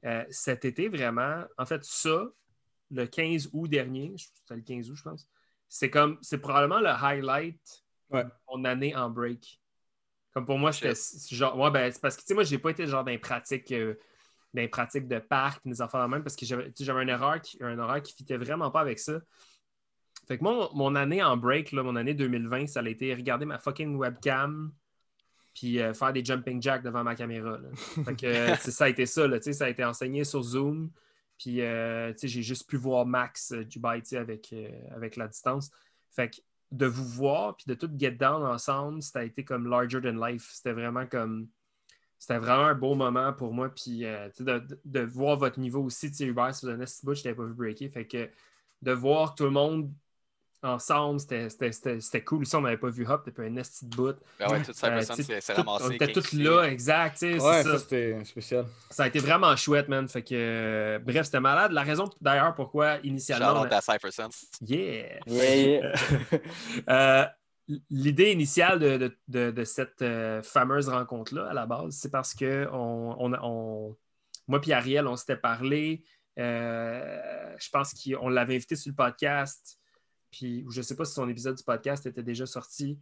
euh, 0.05 0.25
cet 0.31 0.65
été, 0.65 0.89
vraiment, 0.89 1.45
en 1.57 1.67
fait, 1.67 1.85
ça, 1.85 2.27
le 2.91 3.07
15 3.07 3.51
août 3.53 3.69
dernier, 3.69 4.15
je- 4.17 4.27
c'était 4.35 4.57
le 4.57 4.63
15 4.63 4.91
août, 4.91 4.97
je 4.97 5.03
pense, 5.03 5.29
c'est 5.69 5.91
comme. 5.91 6.19
C'est 6.23 6.39
probablement 6.39 6.81
le 6.81 6.89
highlight 6.89 7.61
Ouais. 8.11 8.25
de 8.25 8.31
mon 8.51 8.65
année 8.65 8.97
en 8.97 9.11
break. 9.11 9.61
Comme 10.33 10.47
pour 10.47 10.59
moi, 10.59 10.73
c'est 10.73 10.95
genre. 11.31 11.59
Ouais, 11.59 11.71
ben, 11.71 11.91
c'est 11.93 12.01
parce 12.01 12.17
que, 12.17 12.23
tu 12.23 12.29
sais, 12.29 12.35
moi, 12.35 12.45
j'ai 12.45 12.59
pas 12.59 12.71
été 12.71 12.87
genre 12.87 13.05
dans 13.05 13.11
les 13.11 13.19
pratiques. 13.19 13.73
euh, 13.73 13.95
dans 14.55 14.63
les 14.63 14.69
pratiques 14.69 15.07
de 15.09 15.19
parc, 15.19 15.61
des 15.67 15.83
affaires 15.83 16.03
de 16.07 16.11
même, 16.11 16.23
parce 16.23 16.35
que 16.35 16.47
j'avais 16.47 16.69
tu 16.69 16.79
sais, 16.79 16.85
j'avais 16.85 17.03
un 17.03 17.09
horaire 17.21 17.41
qui, 17.43 17.59
un 17.63 17.79
horaire 17.79 18.01
qui 18.03 18.15
fitait 18.15 18.39
vraiment 18.39 18.71
pas 18.71 18.81
avec 18.81 18.99
ça. 18.99 19.21
Fait 20.27 20.39
que 20.39 20.43
moi, 20.43 20.53
mon, 20.73 20.75
mon 20.75 20.95
année 20.95 21.23
en 21.23 21.37
break, 21.37 21.73
là, 21.73 21.83
mon 21.83 21.97
année 21.97 22.15
2020, 22.15 22.67
ça 22.67 22.81
a 22.81 22.89
été 22.89 23.15
regarder 23.15 23.45
ma 23.45 23.59
fucking 23.59 23.97
webcam 23.97 24.73
puis 25.59 25.81
euh, 25.81 25.93
faire 25.93 26.13
des 26.13 26.25
jumping 26.25 26.63
jacks 26.63 26.85
devant 26.85 27.03
ma 27.03 27.17
caméra. 27.17 27.59
Fait 28.05 28.15
que 28.15 28.27
euh, 28.27 28.55
ça 28.55 28.85
a 28.85 28.89
été 28.89 29.07
ça, 29.07 29.27
là, 29.27 29.41
ça 29.41 29.65
a 29.65 29.69
été 29.69 29.85
enseigné 29.85 30.23
sur 30.23 30.41
Zoom. 30.41 30.93
Puis 31.37 31.63
euh, 31.63 32.13
j'ai 32.23 32.43
juste 32.43 32.69
pu 32.69 32.77
voir 32.77 33.05
Max 33.07 33.51
euh, 33.51 33.65
Dubai 33.65 34.03
avec, 34.13 34.55
avec 34.95 35.17
la 35.17 35.27
distance. 35.27 35.73
Fait 36.11 36.31
que 36.31 36.37
de 36.71 36.87
vous 36.87 37.05
voir 37.05 37.57
puis 37.57 37.65
de 37.67 37.75
tout 37.75 37.91
get 37.99 38.13
down 38.13 38.45
ensemble, 38.45 39.03
ça 39.03 39.19
a 39.21 39.25
été 39.25 39.45
comme 39.45 39.69
larger 39.69 40.01
than 40.01 40.25
life. 40.25 40.49
C'était 40.53 40.73
vraiment 40.73 41.07
comme. 41.07 41.49
C'était 42.21 42.39
vraiment 42.39 42.67
un 42.67 42.75
beau 42.75 42.95
moment 42.95 43.33
pour 43.33 43.53
moi. 43.53 43.69
Puis 43.69 44.01
de, 44.01 44.63
de- 44.85 45.01
voir 45.01 45.37
votre 45.39 45.59
niveau 45.59 45.83
aussi. 45.83 46.13
Hubert, 46.21 46.51
un 46.65 46.79
petit 46.79 47.05
bout, 47.05 47.15
je 47.15 47.23
t'avais 47.23 47.35
pas 47.35 47.45
vu 47.45 47.55
breaker. 47.55 47.89
Fait 47.89 48.07
que 48.07 48.29
de 48.83 48.93
voir 48.93 49.35
tout 49.35 49.45
le 49.45 49.51
monde 49.51 49.93
ensemble, 50.63 51.21
c'était- 51.21 51.49
c'était 51.51 51.73
c'était- 51.73 52.01
c'était 52.01 52.25
cool. 52.25 52.45
Ça, 52.47 52.59
on 52.59 52.63
n'avait 52.63 52.77
pas 52.77 52.89
vu 52.91 53.07
Hop 53.07 53.25
depuis 53.27 53.47
un 53.47 53.57
esti 53.57 53.87
de 53.87 53.95
bout. 53.97 54.17
Ben 54.39 54.49
ouais, 54.51 54.63
tout 54.63 54.73
ça, 54.73 54.89
Euh, 54.89 55.01
tout- 55.03 55.53
ramassé. 55.57 55.85
on 55.85 55.91
était 55.91 56.07
15 56.13 56.25
tous 56.31 56.33
là, 56.39 56.63
exact. 56.65 57.17
c'est 57.19 57.35
Ouais, 57.41 57.63
ça. 57.63 57.73
ça, 57.73 57.79
c'était 57.79 58.25
spécial. 58.25 58.67
Ça 58.91 59.05
a 59.05 59.07
été 59.07 59.19
vraiment 59.21 59.55
chouette, 59.57 59.89
man. 59.89 60.09
Fait 60.09 60.23
que, 60.23 60.35
euh, 60.35 60.99
bref, 60.99 61.27
c'était 61.27 61.41
malade. 61.41 61.73
La 61.73 61.83
raison 61.83 62.05
d'ailleurs 62.21 62.55
pourquoi 62.55 62.99
initialement. 63.05 63.51
Shout 63.51 63.57
on 63.61 63.67
out 63.67 63.72
a- 63.72 63.76
à 63.76 63.80
Cypher 63.80 64.11
Sense. 64.11 64.47
Yeah! 64.61 65.18
Yeah, 65.26 65.55
yeah. 65.57 65.93
Euh, 66.89 67.25
L'idée 67.91 68.33
initiale 68.33 68.79
de, 68.79 68.97
de- 68.97 69.18
de- 69.29 69.51
de 69.51 69.64
cette 69.64 70.01
euh, 70.01 70.43
fameuse 70.43 70.89
rencontre-là, 70.89 71.49
à 71.51 71.53
la 71.53 71.67
base, 71.67 71.97
c'est 72.01 72.11
parce 72.11 72.33
que 72.35 72.67
on, 72.72 73.14
on- 73.18 73.35
on- 73.43 73.97
moi 74.47 74.59
et 74.67 74.72
Ariel, 74.72 75.07
on 75.07 75.17
s'était 75.17 75.37
parlé. 75.37 76.03
euh, 76.39 77.55
je 77.59 77.68
pense 77.71 77.93
qu'on 77.93 78.29
l'avait 78.29 78.55
invité 78.55 78.75
sur 78.76 78.91
le 78.91 78.95
podcast. 78.97 79.79
Puis, 80.39 80.65
je 80.71 80.79
ne 80.79 80.83
sais 80.83 80.95
pas 80.95 81.05
si 81.05 81.15
son 81.15 81.29
épisode 81.29 81.57
du 81.57 81.65
podcast 81.65 82.07
était 82.07 82.23
déjà 82.23 82.47
sorti. 82.47 82.97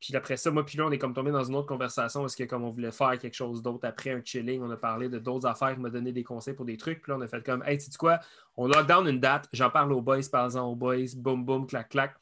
Puis 0.00 0.16
après 0.16 0.38
ça, 0.38 0.50
moi 0.50 0.64
puis 0.64 0.78
lui, 0.78 0.82
on 0.82 0.90
est 0.90 0.96
comme 0.96 1.12
tombé 1.12 1.30
dans 1.30 1.44
une 1.44 1.54
autre 1.54 1.66
conversation 1.66 2.20
parce 2.22 2.34
que 2.34 2.44
comme 2.44 2.64
on 2.64 2.70
voulait 2.70 2.90
faire 2.90 3.18
quelque 3.18 3.34
chose 3.34 3.60
d'autre 3.60 3.86
après 3.86 4.12
un 4.12 4.22
chilling, 4.24 4.62
on 4.62 4.70
a 4.70 4.76
parlé 4.78 5.10
de 5.10 5.18
d'autres 5.18 5.46
affaires, 5.46 5.72
il 5.72 5.80
m'a 5.80 5.90
donné 5.90 6.10
des 6.10 6.24
conseils 6.24 6.54
pour 6.54 6.64
des 6.64 6.78
trucs. 6.78 7.02
Puis 7.02 7.12
là, 7.12 7.18
on 7.18 7.20
a 7.20 7.28
fait 7.28 7.44
comme 7.44 7.62
Hey, 7.66 7.76
tu 7.76 7.90
quoi? 7.98 8.18
On 8.56 8.66
lockdown 8.66 9.06
une 9.06 9.20
date, 9.20 9.46
j'en 9.52 9.68
parle 9.68 9.92
aux 9.92 10.00
boys, 10.00 10.22
parle-en 10.32 10.66
aux 10.70 10.74
boys, 10.74 11.14
boum, 11.16 11.44
boum, 11.44 11.66
clac, 11.66 11.90
clac 11.90 12.16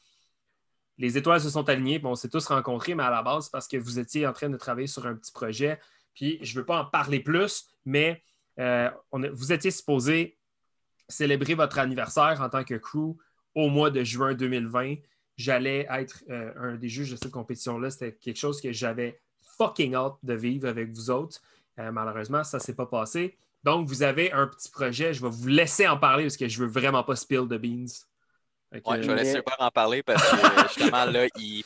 les 0.99 1.17
étoiles 1.17 1.41
se 1.41 1.51
sont 1.51 1.69
alignées, 1.69 2.01
puis 2.01 2.09
on 2.09 2.17
s'est 2.17 2.29
tous 2.29 2.47
rencontrés, 2.47 2.95
mais 2.95 3.05
à 3.05 3.11
la 3.11 3.23
base, 3.23 3.49
parce 3.49 3.69
que 3.69 3.77
vous 3.77 3.99
étiez 3.99 4.27
en 4.27 4.33
train 4.33 4.51
de 4.51 4.57
travailler 4.57 4.89
sur 4.89 5.07
un 5.07 5.15
petit 5.15 5.33
projet. 5.33 5.79
Puis 6.15 6.39
je 6.43 6.55
ne 6.55 6.61
veux 6.61 6.67
pas 6.67 6.81
en 6.81 6.85
parler 6.85 7.21
plus, 7.21 7.69
mais 7.85 8.23
euh, 8.59 8.91
on 9.13 9.21
vous 9.31 9.53
étiez 9.53 9.71
supposé 9.71 10.37
célébrer 11.09 11.55
votre 11.55 11.79
anniversaire 11.79 12.41
en 12.43 12.49
tant 12.49 12.65
que 12.65 12.75
crew 12.75 13.17
au 13.55 13.69
mois 13.69 13.91
de 13.91 14.03
juin 14.05 14.35
2020. 14.35 14.97
J'allais 15.37 15.87
être 15.91 16.25
euh, 16.31 16.53
un 16.57 16.75
des 16.77 16.89
juges 16.89 17.11
de 17.11 17.17
cette 17.17 17.31
compétition-là. 17.31 17.91
C'était 17.91 18.13
quelque 18.13 18.37
chose 18.37 18.61
que 18.61 18.73
j'avais 18.73 19.21
fucking 19.57 19.95
hâte 19.95 20.17
de 20.23 20.35
vivre 20.35 20.69
avec 20.69 20.91
vous 20.91 21.11
autres. 21.11 21.41
Euh, 21.79 21.93
malheureusement, 21.93 22.45
ça 22.45 22.59
ne 22.59 22.63
s'est 22.63 22.75
pas 22.75 22.87
passé. 22.87 23.37
Donc, 23.65 23.87
vous 23.87 24.03
avez 24.03 24.33
un 24.33 24.47
petit 24.47 24.71
projet. 24.71 25.13
Je 25.13 25.23
vais 25.23 25.31
vous 25.31 25.49
laisser 25.49 25.87
en 25.87 25.97
parler 25.97 26.25
parce 26.25 26.37
que 26.37 26.49
je 26.49 26.61
ne 26.61 26.67
veux 26.67 26.71
vraiment 26.73 27.03
pas 27.03 27.17
spill 27.17 27.47
the 27.49 27.55
beans. 27.55 28.07
Ouais, 28.73 29.03
je 29.03 29.09
vais 29.09 29.17
laisser 29.17 29.39
Hubert 29.39 29.57
en 29.59 29.71
parler 29.71 30.03
parce 30.03 30.23
que 30.31 30.37
justement, 30.69 31.05
là, 31.07 31.27
il... 31.37 31.65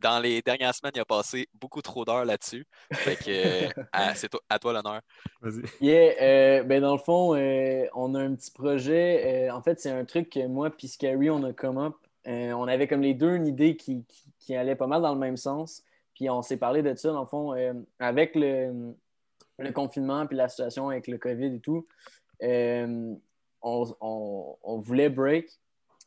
dans 0.00 0.18
les 0.20 0.42
dernières 0.42 0.74
semaines, 0.74 0.92
il 0.96 1.00
a 1.00 1.04
passé 1.04 1.48
beaucoup 1.54 1.82
trop 1.82 2.04
d'heures 2.04 2.24
là-dessus. 2.24 2.66
Fait 2.92 3.16
que 3.16 3.66
euh, 3.68 3.68
à- 3.92 4.14
c'est 4.14 4.30
à 4.48 4.58
toi 4.58 4.72
l'honneur. 4.72 5.00
Vas-y. 5.40 5.62
Yeah, 5.80 6.12
euh, 6.22 6.62
ben 6.64 6.80
dans 6.82 6.92
le 6.92 6.98
fond, 6.98 7.34
euh, 7.34 7.84
on 7.94 8.14
a 8.14 8.20
un 8.20 8.34
petit 8.34 8.50
projet. 8.50 9.48
euh, 9.48 9.54
en 9.54 9.62
fait, 9.62 9.80
c'est 9.80 9.90
un 9.90 10.04
truc 10.04 10.30
que 10.30 10.46
moi 10.46 10.70
puis 10.70 10.88
Scary, 10.88 11.30
on 11.30 11.42
a 11.44 11.52
come 11.52 11.78
up. 11.78 11.94
Euh, 12.26 12.52
on 12.52 12.64
avait 12.68 12.86
comme 12.86 13.00
les 13.02 13.14
deux 13.14 13.34
une 13.36 13.46
idée 13.46 13.76
qui, 13.76 14.04
qui, 14.06 14.32
qui 14.38 14.54
allait 14.54 14.76
pas 14.76 14.86
mal 14.86 15.02
dans 15.02 15.12
le 15.14 15.18
même 15.20 15.36
sens. 15.36 15.82
Puis 16.14 16.28
on 16.28 16.42
s'est 16.42 16.58
parlé 16.58 16.82
de 16.82 16.94
ça, 16.94 17.12
dans 17.12 17.22
le 17.22 17.26
fond, 17.26 17.54
euh, 17.54 17.72
avec 17.98 18.34
le, 18.34 18.94
le 19.58 19.72
confinement 19.72 20.26
puis 20.26 20.36
la 20.36 20.48
situation 20.48 20.88
avec 20.90 21.06
le 21.06 21.16
COVID 21.18 21.54
et 21.56 21.60
tout. 21.60 21.86
euh, 22.42 23.14
on, 23.62 23.94
on- 24.00 24.56
on 24.62 24.78
voulait 24.80 25.08
break. 25.10 25.48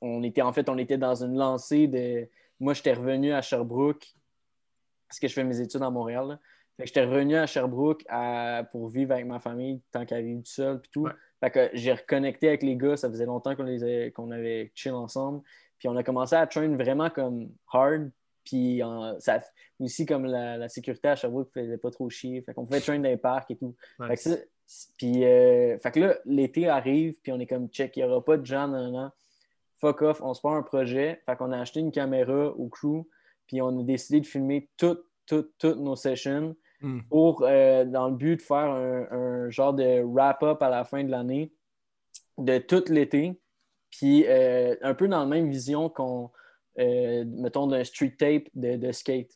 On 0.02 0.22
était, 0.24 0.42
en 0.42 0.52
fait, 0.54 0.68
on 0.70 0.78
était 0.78 0.98
dans 0.98 1.24
une 1.24 1.36
lancée 1.38 1.88
de. 1.88 2.28
Moi, 2.64 2.74
j'étais 2.74 2.94
revenu 2.94 3.34
à 3.34 3.42
Sherbrooke 3.42 4.06
parce 5.08 5.20
que 5.20 5.28
je 5.28 5.34
fais 5.34 5.44
mes 5.44 5.60
études 5.60 5.82
à 5.84 5.90
Montréal. 5.90 6.28
là. 6.28 6.40
Fait 6.78 6.84
que 6.84 6.88
j'étais 6.88 7.04
revenu 7.06 7.36
à 7.36 7.46
Sherbrooke 7.46 8.04
à- 8.10 8.64
pour 8.72 8.88
vivre 8.90 9.12
avec 9.12 9.26
ma 9.28 9.40
famille 9.40 9.82
tant 9.92 10.06
qu'à 10.06 10.22
vivre 10.22 10.40
tout 10.42 10.52
seul 10.52 10.82
puis 10.82 10.90
tout. 10.92 11.02
Ouais. 11.04 11.12
Fait 11.40 11.52
que 11.52 11.70
j'ai 11.74 11.94
reconnecté 11.94 12.48
avec 12.48 12.64
les 12.64 12.76
gars. 12.76 12.98
Ça 12.98 13.10
faisait 13.10 13.26
longtemps 13.26 13.56
qu'on 13.56 14.32
avait 14.32 14.72
chill 14.74 14.94
ensemble. 14.94 15.42
Puis 15.78 15.88
on 15.88 15.96
a 15.98 16.04
commencé 16.04 16.36
à 16.36 16.48
train 16.48 16.68
vraiment 16.76 17.10
comme 17.10 17.50
hard. 17.72 18.10
Puis 18.46 18.82
en- 18.82 19.20
ça, 19.20 19.40
aussi 19.80 20.06
comme 20.06 20.26
la, 20.26 20.58
la 20.58 20.68
sécurité 20.70 21.10
à 21.10 21.16
Sherbrooke 21.16 21.52
faisait 21.54 21.78
pas 21.78 21.92
trop 21.92 22.10
chier. 22.10 22.42
Fait 22.42 22.54
qu'on 22.54 22.66
pouvait 22.66 22.80
train 22.82 22.98
dans 22.98 23.04
les 23.10 23.18
parcs 23.18 23.52
et 23.52 23.56
tout. 23.58 23.76
Fait 24.08 24.16
que, 24.16 24.48
puis, 24.98 25.26
euh, 25.26 25.78
fait 25.80 25.92
que 25.92 26.00
là, 26.00 26.18
l'été 26.26 26.68
arrive, 26.70 27.16
puis 27.22 27.32
on 27.34 27.40
est 27.40 27.46
comme 27.46 27.68
check, 27.68 27.96
il 27.98 28.04
n'y 28.04 28.10
aura 28.10 28.24
pas 28.24 28.38
de 28.38 28.46
gens, 28.46 28.68
nan, 28.68 28.92
nan. 28.92 29.12
Fuck 29.84 30.02
off, 30.02 30.22
on 30.22 30.34
se 30.34 30.40
part 30.42 30.54
un 30.54 30.64
projet. 30.64 31.22
Fait 31.26 31.36
qu'on 31.36 31.52
a 31.52 31.60
acheté 31.60 31.82
une 31.82 31.92
caméra 31.92 32.48
au 32.56 32.70
crew, 32.70 33.06
puis 33.48 33.62
on 33.62 33.78
a 33.82 33.84
décidé 33.84 34.22
de 34.22 34.26
filmer 34.26 34.70
toutes, 34.78 35.04
toutes, 35.28 35.52
toutes 35.60 35.80
nos 35.80 35.96
sessions 35.98 36.56
Hmm. 36.82 37.00
pour, 37.10 37.44
euh, 37.48 37.86
dans 37.86 38.10
le 38.10 38.16
but 38.16 38.36
de 38.36 38.42
faire 38.42 38.58
un, 38.72 39.08
un 39.12 39.50
genre 39.50 39.74
de 39.74 40.02
wrap-up 40.04 40.62
à 40.62 40.70
la 40.70 40.84
fin 40.84 41.02
de 41.06 41.10
l'année 41.10 41.54
de 42.38 42.58
tout 42.58 42.84
l'été. 42.90 43.40
Puis 43.90 44.26
euh, 44.28 44.76
un 44.82 44.94
peu 44.94 45.08
dans 45.08 45.20
la 45.20 45.26
même 45.26 45.50
vision 45.50 45.88
qu'on, 45.88 46.30
euh, 46.80 47.24
mettons, 47.26 47.68
d'un 47.68 47.86
street 47.86 48.16
tape 48.20 48.48
de, 48.54 48.76
de 48.76 48.92
skate. 48.92 49.32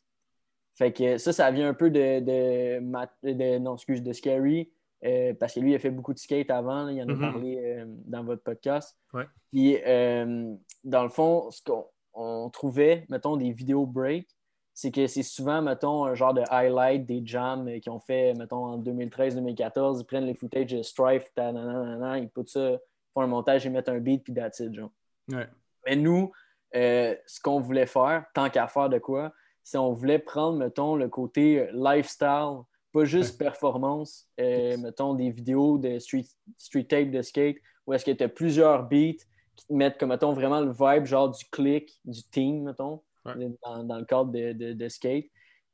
Fait 0.75 0.91
que 0.91 1.17
ça, 1.17 1.31
ça 1.31 1.49
vient 1.51 1.69
un 1.69 1.73
peu 1.73 1.89
de, 1.89 2.19
de- 2.19 3.59
non, 3.59 3.75
excuse, 3.75 4.03
de 4.03 4.11
Scary, 4.11 4.69
euh, 5.05 5.33
parce 5.39 5.53
que 5.53 5.59
lui, 5.59 5.71
il 5.71 5.75
a 5.75 5.79
fait 5.79 5.91
beaucoup 5.91 6.13
de 6.13 6.19
skate 6.19 6.49
avant, 6.49 6.83
là, 6.83 6.91
il 6.91 7.01
en 7.01 7.09
a 7.09 7.13
Mhm. 7.13 7.19
parlé 7.19 7.57
euh, 7.63 7.85
dans 8.05 8.23
votre 8.23 8.43
podcast. 8.43 8.97
Ouais. 9.13 9.25
Puis, 9.51 9.77
euh, 9.85 10.55
dans 10.83 11.03
le 11.03 11.09
fond, 11.09 11.49
ce 11.51 11.61
qu'on 11.63 11.85
on 12.13 12.49
trouvait, 12.49 13.05
mettons, 13.09 13.37
des 13.37 13.51
vidéos 13.51 13.85
break, 13.85 14.27
c'est 14.73 14.91
que 14.91 15.07
c'est 15.07 15.23
souvent, 15.23 15.61
mettons, 15.61 16.05
un 16.05 16.13
genre 16.15 16.33
de 16.33 16.43
highlight 16.49 17.05
des 17.05 17.21
jams 17.25 17.79
qu'ils 17.79 17.91
ont 17.91 17.99
fait, 17.99 18.33
mettons, 18.35 18.65
en 18.65 18.77
2013-2014. 18.77 20.01
Ils 20.01 20.05
prennent 20.05 20.25
les 20.25 20.33
footage 20.35 20.71
de 20.71 20.81
Strife, 20.83 21.29
ils 21.37 22.29
puttent 22.33 22.49
ça, 22.49 22.77
font 23.13 23.21
un 23.21 23.27
montage, 23.27 23.65
ils 23.65 23.71
mettent 23.71 23.89
un 23.89 23.99
beat, 23.99 24.23
puis 24.23 24.33
that's 24.33 24.59
it, 24.59 24.73
genre. 24.73 24.91
Ouais. 25.31 25.47
Mais 25.85 25.95
nous, 25.95 26.31
ce 26.73 27.39
qu'on 27.41 27.59
voulait 27.59 27.87
faire, 27.87 28.25
tant 28.33 28.49
qu'à 28.49 28.67
faire 28.67 28.89
de 28.89 28.99
quoi, 28.99 29.33
c'est 29.63 29.77
on 29.77 29.93
voulait 29.93 30.19
prendre, 30.19 30.57
mettons, 30.59 30.95
le 30.95 31.09
côté 31.09 31.67
lifestyle, 31.73 32.59
pas 32.93 33.05
juste 33.05 33.37
performance, 33.37 34.27
euh, 34.39 34.77
mettons, 34.77 35.13
des 35.13 35.29
vidéos 35.29 35.77
de 35.77 35.99
street, 35.99 36.25
street 36.57 36.85
tape 36.85 37.11
de 37.11 37.21
skate, 37.21 37.57
où 37.85 37.93
est-ce 37.93 38.05
que 38.05 38.11
tu 38.11 38.23
as 38.23 38.29
plusieurs 38.29 38.83
beats 38.83 39.23
qui 39.55 39.65
te 39.67 39.73
mettent, 39.73 39.97
comme, 39.97 40.09
mettons, 40.09 40.33
vraiment 40.33 40.61
le 40.61 40.71
vibe, 40.71 41.05
genre 41.05 41.29
du 41.29 41.43
click, 41.51 41.99
du 42.05 42.23
team, 42.23 42.63
mettons, 42.63 43.01
Ouais. 43.25 43.33
dans, 43.63 43.83
dans 43.83 43.97
le 43.99 44.05
cadre 44.05 44.31
de, 44.31 44.53
de- 44.53 44.73
de 44.73 44.87
skate. 44.89 45.25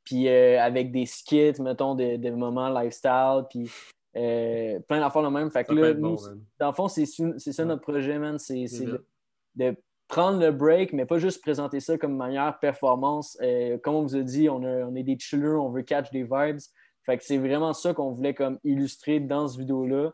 Puis 0.02 0.28
euh, 0.28 0.60
avec 0.60 0.90
des 0.90 1.06
skits, 1.06 1.60
mettons, 1.62 1.94
de, 1.94 2.16
de 2.16 2.30
moments 2.30 2.68
lifestyle, 2.68 3.44
puis 3.48 3.70
euh, 4.16 4.80
plein 4.80 5.00
d'affaires 5.00 5.22
de 5.22 5.28
même. 5.28 5.50
Fait 5.50 5.62
que 5.64 5.74
Ça 5.74 5.80
là, 5.80 5.94
bon, 5.94 6.16
dans 6.58 6.66
le 6.68 6.74
fond, 6.74 6.88
c'est 6.88 7.06
ça 7.06 7.64
notre 7.64 7.82
projet, 7.82 8.18
man. 8.18 8.38
C'est 8.38 8.64
de, 8.64 9.06
de 9.54 9.76
prendre 10.08 10.40
le 10.40 10.50
break, 10.52 10.92
mais 10.92 11.06
pas 11.06 11.18
juste 11.18 11.40
présenter 11.42 11.78
ça 11.80 11.96
comme 11.96 12.16
manière 12.16 12.58
performance. 12.58 13.38
Euh, 13.40 13.78
comme 13.78 13.94
on 13.94 14.02
vous 14.02 14.16
a 14.16 14.22
dit, 14.22 14.48
on, 14.50 14.62
a- 14.64 14.84
on 14.86 14.94
est 14.96 15.02
des 15.04 15.16
chillers, 15.18 15.46
on 15.56 15.70
veut 15.70 15.82
catch 15.82 16.10
des 16.10 16.24
vibes. 16.24 16.58
Fait 17.06 17.18
que 17.18 17.24
c'est 17.24 17.38
vraiment 17.38 17.72
ça 17.72 17.92
qu'on 17.94 18.10
voulait 18.12 18.34
comme 18.34 18.58
illustrer 18.64 19.20
dans 19.20 19.46
ce 19.48 19.58
vidéo-là. 19.58 20.10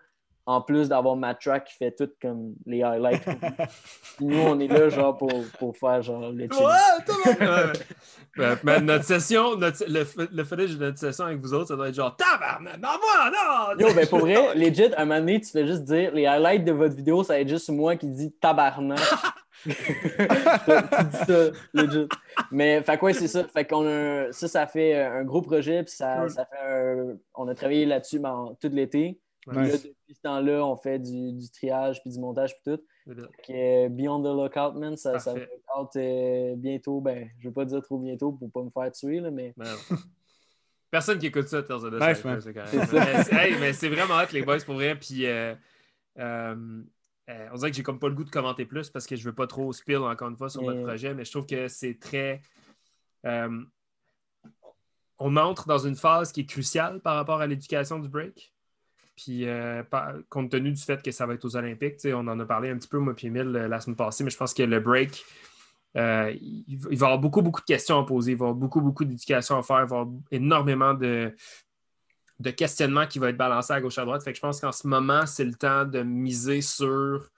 En 0.47 0.63
plus 0.63 0.89
d'avoir 0.89 1.15
Matt 1.15 1.41
Track 1.41 1.67
qui 1.67 1.77
fait 1.77 1.93
tout 1.95 2.09
comme 2.21 2.55
les 2.67 2.83
highlights. 2.83 3.23
Puis 4.17 4.25
nous, 4.27 4.39
on 4.41 4.59
est 4.59 4.67
là 4.67 4.89
genre 4.89 5.17
pour, 5.17 5.31
pour 5.61 5.77
faire 5.77 6.03
genre 6.03 6.33
le 6.33 6.49
chill. 6.51 6.67
Ouais, 8.37 8.81
notre 8.81 9.05
session, 9.05 9.57
notre- 9.57 9.85
le, 9.87 10.05
le 10.33 10.45
footage 10.45 10.77
de 10.77 10.85
notre 10.87 10.99
session 10.99 11.27
avec 11.27 11.41
vous 11.41 11.55
autres, 11.55 11.69
ça 11.69 11.77
doit 11.77 11.89
être 11.89 11.95
genre 11.95 12.17
tabarnak, 12.17 12.79
non, 12.81 12.89
moi, 12.89 13.31
non! 13.31 13.79
Yo, 13.89 13.95
ben 13.95 14.07
pour 14.09 14.21
vrai, 14.21 14.55
legit, 14.57 14.93
un 14.97 15.05
moment 15.05 15.21
donné, 15.21 15.41
tu 15.41 15.51
fais 15.51 15.67
juste 15.67 15.85
dire 15.85 16.13
les 16.13 16.27
highlights 16.27 16.65
de 16.65 16.73
votre 16.73 16.97
vidéo, 16.97 17.23
ça 17.23 17.35
va 17.35 17.41
être 17.41 17.49
juste 17.49 17.69
moi 17.71 17.95
qui 17.97 18.07
dis 18.09 18.33
tabarnak. 18.41 18.99
tu 19.65 21.05
dis 21.11 21.17
ça, 21.27 21.51
legit. 21.75 22.09
Mais, 22.51 22.83
fait 22.83 22.99
quoi, 22.99 23.13
c'est 23.13 23.29
ça. 23.29 23.45
Fait 23.49 23.65
qu'on 23.67 23.87
a 23.87 23.91
un- 24.29 24.33
ça, 24.33 24.49
ça 24.49 24.67
fait 24.67 24.95
un 25.03 25.25
gros 25.25 25.43
projet, 25.43 25.83
puis 25.83 25.93
ça, 25.95 26.19
Cool. 26.21 26.31
ça 26.31 26.47
fait 26.47 26.67
un- 26.67 27.17
On 27.35 27.49
a 27.49 27.55
travaillé 27.55 27.87
là-dessus 27.87 28.19
ben, 28.19 28.55
tout 28.61 28.69
l'été. 28.73 29.21
Puis 29.47 29.57
là, 29.57 29.65
depuis 29.73 30.15
ce 30.15 30.21
temps-là, 30.23 30.65
on 30.65 30.77
fait 30.77 30.99
du, 30.99 31.33
du 31.33 31.51
triage, 31.51 32.01
puis 32.03 32.11
du 32.11 32.19
montage, 32.19 32.55
puis 32.61 32.75
tout. 32.75 32.83
Que, 33.47 33.87
euh, 33.87 33.89
Beyond 33.89 34.21
the 34.23 34.27
Lookout, 34.27 34.79
man, 34.79 34.97
ça, 34.97 35.19
ça 35.19 35.35
va 35.35 35.41
out 35.81 35.89
euh, 35.97 36.55
bientôt. 36.57 37.01
Ben, 37.01 37.29
je 37.39 37.49
veux 37.49 37.55
pas 37.55 37.65
dire 37.65 37.83
trop 37.83 37.99
bientôt 37.99 38.33
pour 38.33 38.51
pas 38.53 38.63
me 38.63 38.71
faire 38.71 38.93
tuer, 38.93 39.21
là, 39.21 39.31
mais. 39.31 39.53
Ben. 39.57 39.67
Personne 40.91 41.19
qui 41.19 41.27
écoute 41.27 41.49
ça, 41.49 41.63
Tales 41.63 41.85
of 41.85 41.91
the 41.91 42.01
Nice, 42.01 42.17
c'est 42.45 42.53
quand 42.53 42.73
même. 42.73 42.87
ça. 42.87 43.05
Mais 43.05 43.23
c'est 43.25 43.35
hey, 43.35 43.55
mais 43.61 43.73
c'est 43.73 43.89
vraiment 43.89 44.15
hot, 44.17 44.27
les 44.33 44.43
boys, 44.43 44.59
pour 44.65 44.75
vrai. 44.75 44.95
Puis, 44.97 45.25
euh, 45.27 45.55
euh, 46.19 46.83
euh, 47.31 47.49
on 47.53 47.57
dirait 47.57 47.71
que 47.71 47.77
j'ai 47.77 47.83
comme 47.83 47.99
pas 47.99 48.09
le 48.09 48.15
goût 48.15 48.25
de 48.25 48.31
commenter 48.31 48.65
plus 48.65 48.91
parce 48.91 49.07
que 49.07 49.15
je 49.17 49.25
veux 49.25 49.35
pas 49.35 49.47
trop 49.47 49.73
spill 49.73 49.99
encore 49.99 50.29
une 50.29 50.37
fois 50.37 50.49
sur 50.49 50.63
votre 50.63 50.83
projet, 50.83 51.15
mais 51.15 51.25
je 51.25 51.31
trouve 51.31 51.47
que 51.47 51.69
c'est 51.69 51.99
très. 51.99 52.43
euh, 53.25 53.63
on 55.19 55.37
entre 55.37 55.67
dans 55.67 55.79
une 55.79 55.97
phase 55.97 56.33
qui 56.33 56.41
est 56.41 56.47
cruciale 56.47 57.01
par 57.01 57.15
rapport 57.15 57.41
à 57.41 57.47
l'éducation 57.47 57.99
du 57.99 58.09
break. 58.09 58.53
Puis, 59.17 59.47
euh, 59.47 59.83
par- 59.83 60.15
compte 60.31 60.51
tenu 60.51 60.73
du 60.73 60.81
fait 60.81 61.03
que 61.03 61.11
ça 61.11 61.27
va 61.27 61.35
être 61.35 61.45
aux 61.45 61.55
Olympiques, 61.55 61.97
on 62.07 62.27
en 62.27 62.41
a 62.41 62.47
parlé 62.47 62.71
un 62.71 62.79
petit 62.79 62.89
peu, 62.89 62.99
moi, 62.99 63.15
puis 63.15 63.27
Emile, 63.27 63.51
la 63.51 63.81
semaine 63.81 63.97
passée, 63.97 64.25
mais 64.25 64.31
je 64.31 64.39
pense 64.39 64.55
que 64.55 64.63
le 64.63 64.81
break, 64.81 65.23
euh, 65.99 66.33
il, 66.41 66.65
il 66.69 66.79
va 66.79 66.91
y 66.91 66.95
avoir 66.95 67.19
beaucoup, 67.19 67.43
beaucoup 67.43 67.61
de 67.61 67.67
questions 67.67 67.99
à 67.99 68.07
poser, 68.07 68.33
il 68.33 68.39
va 68.39 68.47
y 68.47 68.49
avoir 68.49 68.55
beaucoup, 68.55 68.81
beaucoup 68.81 69.05
d'éducation 69.05 69.59
à 69.59 69.63
faire, 69.63 69.83
il 69.83 69.89
va 69.89 69.97
y 69.97 70.01
avoir 70.01 70.07
énormément 70.31 70.95
de, 70.95 71.37
de 72.41 72.51
questionnements 72.51 73.07
qui 73.07 73.19
vont 73.19 73.27
être 73.27 73.37
balancés 73.37 73.75
à 73.75 73.81
gauche 73.81 73.99
à 73.99 74.05
droite. 74.05 74.23
Fait 74.23 74.33
que 74.33 74.37
je 74.37 74.41
pense 74.41 74.61
qu'en 74.61 74.73
ce 74.73 74.87
moment, 74.87 75.27
c'est 75.27 75.45
le 75.45 75.55
temps 75.55 75.85
de 75.85 76.03
miser 76.03 76.63
sur 76.63 77.31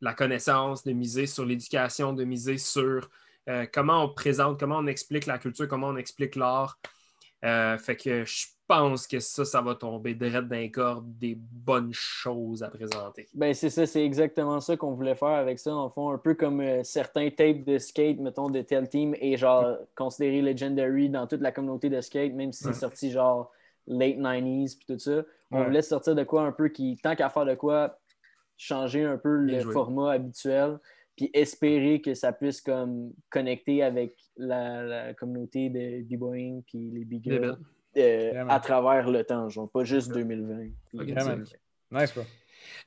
la 0.00 0.14
connaissance, 0.14 0.84
de 0.84 0.92
miser 0.92 1.26
sur 1.26 1.44
l'éducation, 1.44 2.12
de 2.12 2.24
miser 2.24 2.56
sur 2.56 3.10
euh, 3.48 3.66
comment 3.72 4.04
on 4.04 4.08
présente, 4.14 4.58
comment 4.60 4.78
on 4.78 4.86
explique 4.86 5.26
la 5.26 5.38
culture, 5.38 5.66
comment 5.66 5.88
on 5.88 5.96
explique 5.96 6.36
l'art. 6.36 6.78
Euh, 7.44 7.76
fait 7.78 7.96
que 7.96 8.24
je 8.24 8.46
pense 8.68 9.06
que 9.08 9.18
ça, 9.18 9.44
ça 9.44 9.60
va 9.60 9.74
tomber 9.74 10.14
direct 10.14 10.46
d'un 10.46 10.68
corps 10.68 11.02
des 11.02 11.36
bonnes 11.36 11.92
choses 11.92 12.62
à 12.62 12.68
présenter. 12.68 13.26
Ben, 13.34 13.52
c'est 13.54 13.70
ça, 13.70 13.86
c'est 13.86 14.04
exactement 14.04 14.60
ça 14.60 14.76
qu'on 14.76 14.92
voulait 14.92 15.14
faire 15.16 15.28
avec 15.28 15.58
ça, 15.58 15.70
dans 15.70 15.84
le 15.84 15.90
fond, 15.90 16.10
un 16.10 16.18
peu 16.18 16.34
comme 16.34 16.60
euh, 16.60 16.84
certains 16.84 17.30
tapes 17.30 17.64
de 17.64 17.78
skate, 17.78 18.18
mettons, 18.18 18.50
de 18.50 18.60
tel 18.62 18.88
team, 18.88 19.16
et 19.20 19.36
genre 19.36 19.78
considéré 19.96 20.42
legendary 20.42 21.08
dans 21.08 21.26
toute 21.26 21.40
la 21.40 21.50
communauté 21.50 21.88
de 21.88 22.00
skate, 22.00 22.34
même 22.34 22.52
si 22.52 22.66
Ouais. 22.66 22.72
c'est 22.72 22.80
sorti 22.80 23.10
genre 23.10 23.50
late 23.88 24.16
90s 24.18 24.76
puis 24.76 24.86
tout 24.86 24.98
ça. 24.98 25.22
On 25.50 25.58
Ouais. 25.60 25.64
voulait 25.66 25.82
sortir 25.82 26.14
de 26.14 26.22
quoi 26.24 26.42
un 26.42 26.52
peu 26.52 26.68
qui, 26.68 26.96
tant 27.02 27.16
qu'à 27.16 27.28
faire 27.30 27.44
de 27.46 27.54
quoi, 27.54 27.98
changer 28.56 29.04
un 29.04 29.16
peu 29.18 29.44
Bien 29.44 29.56
le 29.56 29.62
joué. 29.62 29.72
format 29.72 30.12
habituel, 30.12 30.78
puis 31.16 31.30
espérer 31.32 32.00
que 32.00 32.14
ça 32.14 32.32
puisse 32.32 32.60
comme 32.60 33.12
connecter 33.30 33.82
avec 33.82 34.14
la, 34.36 34.82
la 34.82 35.14
communauté 35.14 35.68
de 35.70 36.02
b-boying 36.02 36.62
puis 36.64 36.78
les 36.92 37.04
big 37.04 37.28
euh, 37.96 38.44
à 38.48 38.60
travers 38.60 39.10
le 39.10 39.24
temps, 39.24 39.48
genre, 39.48 39.68
pas 39.70 39.82
juste 39.84 40.12
2020. 40.12 40.68
puis- 40.88 41.00
Ok, 41.00 41.08
Vraiment. 41.10 41.44
Nice, 41.90 42.14
bro. 42.14 42.22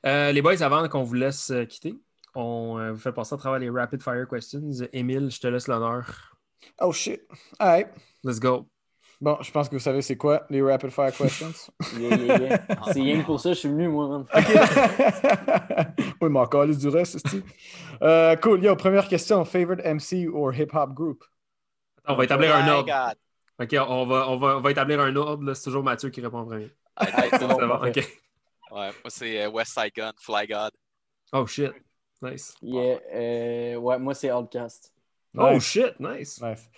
Euh, 0.06 0.30
les 0.32 0.40
boys, 0.40 0.62
avant 0.62 0.88
qu'on 0.88 1.02
vous 1.02 1.14
laisse 1.14 1.50
euh, 1.50 1.64
quitter, 1.64 1.94
on 2.34 2.78
euh, 2.78 2.92
vous 2.92 2.98
fait 3.00 3.12
passer 3.12 3.34
à 3.34 3.38
travers 3.38 3.58
les 3.58 3.68
rapid 3.68 4.00
fire 4.02 4.26
questions. 4.28 4.62
Émile, 4.92 5.30
je 5.30 5.40
te 5.40 5.46
laisse 5.48 5.66
l'honneur. 5.68 6.36
Oh 6.80 6.92
shit. 6.92 7.20
All 7.58 7.68
right. 7.68 7.88
Let's 8.24 8.38
go. 8.38 8.68
Bon, 9.22 9.38
je 9.40 9.52
pense 9.52 9.68
que 9.68 9.76
vous 9.76 9.80
savez 9.80 10.02
c'est 10.02 10.16
quoi 10.16 10.44
les 10.50 10.60
rapid 10.60 10.90
fire 10.90 11.12
questions? 11.16 11.52
Yeah, 11.96 12.16
yeah, 12.16 12.38
yeah. 12.38 12.66
C'est 12.86 13.00
rien 13.00 13.20
que 13.20 13.26
pour 13.26 13.38
ça 13.38 13.50
que 13.50 13.54
je 13.54 13.60
suis 13.60 13.68
venu, 13.68 13.86
moi. 13.86 14.08
man. 14.08 14.26
oui, 16.20 16.28
mais 16.28 16.40
encore 16.40 16.66
du 16.66 16.88
reste, 16.88 17.20
c'est 17.28 17.40
euh, 18.02 18.34
Cool. 18.36 18.64
Yo, 18.64 18.74
première 18.74 19.06
question. 19.06 19.44
Favorite 19.44 19.80
MC 19.84 20.26
or 20.26 20.52
hip-hop 20.52 20.92
group? 20.92 21.24
On 22.08 22.16
va 22.16 22.24
établir 22.24 22.52
un 22.56 22.64
My 22.64 22.70
ordre. 22.70 22.86
God. 22.88 23.16
OK, 23.64 23.86
on 23.88 24.06
va, 24.06 24.28
on 24.28 24.36
va, 24.38 24.56
on 24.56 24.60
va 24.60 24.70
établir 24.72 24.98
un 25.00 25.14
ordre. 25.14 25.44
là. 25.44 25.54
C'est 25.54 25.64
toujours 25.64 25.84
Mathieu 25.84 26.10
qui 26.10 26.20
répond 26.20 26.38
en 26.38 26.46
premier. 26.46 26.70
Ah, 26.96 27.06
c'est 27.30 27.46
bon, 27.46 27.54
bon. 27.68 27.74
OK. 27.86 27.96
Ouais, 27.96 28.90
moi, 28.90 28.90
c'est 29.06 29.40
euh, 29.44 29.50
West 29.50 29.72
Side 29.72 29.92
Gun, 29.94 30.10
Fly 30.18 30.48
God. 30.48 30.72
Oh 31.32 31.46
shit. 31.46 31.70
Nice. 32.20 32.54
Yeah, 32.60 32.98
euh, 33.14 33.76
ouais, 33.76 33.98
moi, 34.00 34.14
c'est 34.14 34.32
Outcast. 34.32 34.91
Oh 35.36 35.54
Nice. 35.54 35.62
shit, 35.62 35.98
nice. 36.00 36.40
Nice. 36.42 36.70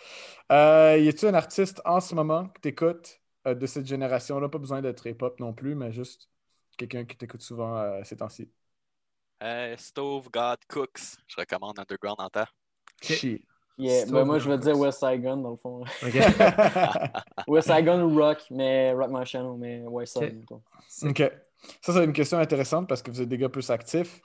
Euh, 0.52 0.96
y 0.98 1.08
a-tu 1.08 1.26
un 1.26 1.34
artiste 1.34 1.80
en 1.84 2.00
ce 2.00 2.14
moment 2.14 2.48
que 2.48 2.60
t'écoutes 2.60 3.20
euh, 3.46 3.54
de 3.54 3.66
cette 3.66 3.86
génération-là? 3.86 4.48
Pas 4.48 4.58
besoin 4.58 4.80
d'être 4.82 5.06
hip-hop 5.06 5.40
non 5.40 5.52
plus, 5.52 5.74
mais 5.74 5.92
juste 5.92 6.28
quelqu'un 6.76 7.04
qui 7.04 7.16
t'écoute 7.16 7.42
souvent 7.42 7.76
euh, 7.78 8.00
ces 8.04 8.16
temps-ci. 8.16 8.50
Euh, 9.42 9.76
Stove 9.76 10.28
God 10.30 10.58
Cooks. 10.68 11.16
Je 11.26 11.36
recommande 11.36 11.78
Underground 11.78 12.20
en 12.20 12.30
temps. 12.30 12.46
Shit. 13.02 13.44
Yeah, 13.76 14.06
ben 14.06 14.24
moi, 14.24 14.38
je 14.38 14.48
vais 14.48 14.54
Rockets. 14.54 14.66
dire 14.72 14.78
West 14.78 15.00
Side 15.00 15.20
Gun, 15.20 15.38
dans 15.38 15.50
le 15.50 15.56
fond. 15.56 15.84
West 17.48 17.66
Side 17.68 17.84
Gun 17.84 18.02
ou 18.02 18.16
Rock, 18.16 18.44
mais 18.50 18.92
Rock 18.92 19.10
My 19.10 19.26
Channel, 19.26 19.58
mais 19.58 19.82
West. 19.86 20.16
Ok. 20.16 20.32
mettons. 20.32 20.62
OK. 21.02 21.18
Ça, 21.80 21.92
c'est 21.92 22.04
une 22.04 22.12
question 22.12 22.38
intéressante 22.38 22.88
parce 22.88 23.02
que 23.02 23.10
vous 23.10 23.20
êtes 23.20 23.28
des 23.28 23.38
gars 23.38 23.48
plus 23.48 23.68
actifs. 23.70 24.20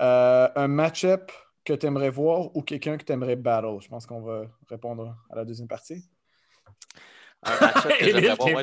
Euh, 0.00 0.48
un 0.54 0.68
match-up 0.68 1.32
que 1.64 1.72
tu 1.72 1.86
aimerais 1.86 2.10
voir 2.10 2.54
ou 2.56 2.62
quelqu'un 2.62 2.96
que 2.96 3.04
tu 3.04 3.12
aimerais 3.12 3.36
battle? 3.36 3.80
Je 3.80 3.88
pense 3.88 4.06
qu'on 4.06 4.20
va 4.22 4.46
répondre 4.68 5.16
à 5.30 5.36
la 5.36 5.44
deuxième 5.44 5.68
partie. 5.68 6.08
Un 7.42 7.58
match-up 7.60 7.92
que 7.98 8.04
j'aimerais 8.04 8.34
voir. 8.36 8.50
Moi, 8.50 8.62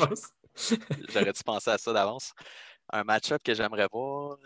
j'aurais 1.10 1.34
dû 1.34 1.44
penser 1.44 1.70
à 1.72 1.78
ça 1.78 1.94
d'avance? 1.94 2.34
Un 2.92 3.04
match-up 3.04 3.42
que 3.44 3.54
j'aimerais 3.54 3.88
voir? 3.92 4.38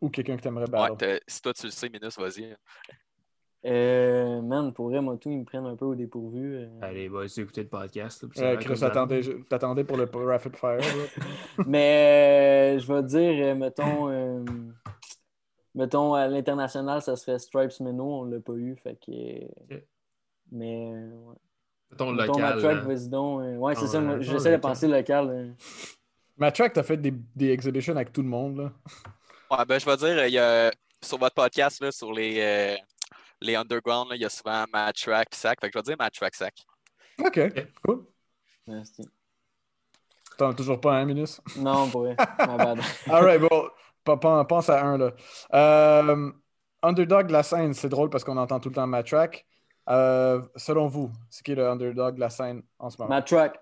Ou 0.00 0.08
quelqu'un 0.10 0.36
que 0.36 0.42
tu 0.42 0.48
aimerais 0.48 0.66
Ouais, 0.70 0.96
t'as- 0.98 1.20
si 1.26 1.40
toi 1.40 1.52
tu 1.54 1.66
le 1.66 1.70
sais, 1.72 1.88
Minus, 1.88 2.18
vas-y. 2.18 2.56
Euh, 3.64 4.42
man, 4.42 4.72
pour 4.72 4.88
vrai, 4.88 5.00
moi, 5.00 5.16
tout, 5.18 5.30
ils 5.30 5.38
me 5.38 5.44
prennent 5.44 5.66
un 5.66 5.76
peu 5.76 5.84
au 5.84 5.94
dépourvu. 5.94 6.56
euh. 6.56 6.68
Allez, 6.80 7.08
va 7.08 7.24
essayer 7.24 7.44
d'écouter 7.44 7.62
le 7.62 7.68
podcast. 7.68 8.22
là, 8.22 8.28
Euh, 8.38 8.56
Chris, 8.56 8.80
t'attendais 8.80 9.22
je- 9.22 9.32
t'attendais 9.44 9.84
pour 9.84 9.96
le 9.96 10.04
rapid 10.26 10.56
fire. 10.56 10.80
Mais 11.68 12.74
euh, 12.74 12.78
je 12.80 12.92
vais 12.92 13.02
dire, 13.04 13.54
mettons, 13.54 14.08
euh, 14.10 14.44
mettons 15.74 16.14
à 16.14 16.26
l'international, 16.28 17.02
ça 17.02 17.16
serait 17.16 17.38
Stripes 17.38 17.80
Meno, 17.80 18.04
on 18.20 18.24
l'a 18.24 18.40
pas 18.40 18.52
eu, 18.54 18.76
fait 18.76 18.96
que. 18.96 19.80
Mais. 20.50 20.92
euh, 20.92 21.10
ouais. 21.10 21.36
Ton 21.96 22.12
Mettons 22.12 22.38
ma 22.38 22.54
local. 22.54 22.60
track, 22.60 22.74
là. 22.76 22.80
vas-y 22.94 23.08
donc. 23.08 23.40
euh, 23.42 23.56
ouais, 23.56 23.74
c'est 23.74 23.84
Ah 23.84 23.88
ça, 23.88 23.98
ton 23.98 24.20
j'essaie 24.22 24.52
de 24.52 24.56
penser 24.56 24.88
local. 24.88 25.28
euh. 25.30 25.52
Matt 26.38 26.54
Track, 26.54 26.72
t'as 26.72 26.82
fait 26.82 26.96
des, 26.96 27.10
des 27.10 27.50
exhibitions 27.50 27.94
avec 27.94 28.12
tout 28.12 28.22
le 28.22 28.28
monde. 28.28 28.56
Là. 28.56 28.72
Ouais, 29.50 29.64
ben, 29.66 29.78
je 29.78 29.84
vais 29.84 29.96
dire, 29.98 30.26
il 30.26 30.32
y 30.32 30.38
a, 30.38 30.70
sur 31.02 31.18
votre 31.18 31.34
podcast, 31.34 31.82
là, 31.82 31.92
sur 31.92 32.10
les, 32.12 32.40
euh, 32.40 32.76
les 33.42 33.54
underground, 33.56 34.08
là, 34.08 34.16
il 34.16 34.22
y 34.22 34.24
a 34.24 34.30
souvent 34.30 34.64
Mad 34.72 34.94
Track 34.94 35.28
et 35.32 35.36
Sac. 35.36 35.60
Fait 35.60 35.68
que 35.68 35.72
je 35.74 35.78
vais 35.78 35.82
dire 35.82 35.96
Mad 35.98 36.10
Track 36.12 36.34
Sac. 36.34 36.54
OK, 37.22 37.40
cool. 37.86 38.06
Merci. 38.66 39.06
T'en 40.38 40.48
as 40.50 40.54
toujours 40.54 40.80
pas 40.80 40.94
un, 40.96 41.04
Minus? 41.04 41.42
Non, 41.58 41.90
pour 41.90 42.04
vrai. 42.04 42.16
Ma 42.38 42.56
bad. 42.56 42.80
Alright, 43.10 43.40
bon, 43.42 43.68
pense 44.04 44.68
à 44.68 44.82
un 44.84 44.98
là. 44.98 45.12
Euh, 45.54 46.30
underdog 46.82 47.28
de 47.28 47.32
la 47.32 47.42
scène, 47.42 47.74
c'est 47.74 47.88
drôle 47.88 48.10
parce 48.10 48.24
qu'on 48.24 48.36
entend 48.36 48.60
tout 48.60 48.68
le 48.68 48.74
temps 48.74 48.86
Matt 48.86 49.06
Track. 49.06 49.46
Euh, 49.88 50.40
selon 50.56 50.86
vous, 50.86 51.10
c'est 51.28 51.44
qui 51.44 51.54
le 51.54 51.68
underdog 51.68 52.14
de 52.14 52.20
la 52.20 52.30
scène 52.30 52.62
en 52.78 52.88
ce 52.90 52.98
moment? 52.98 53.10
Ma 53.10 53.22
track. 53.22 53.58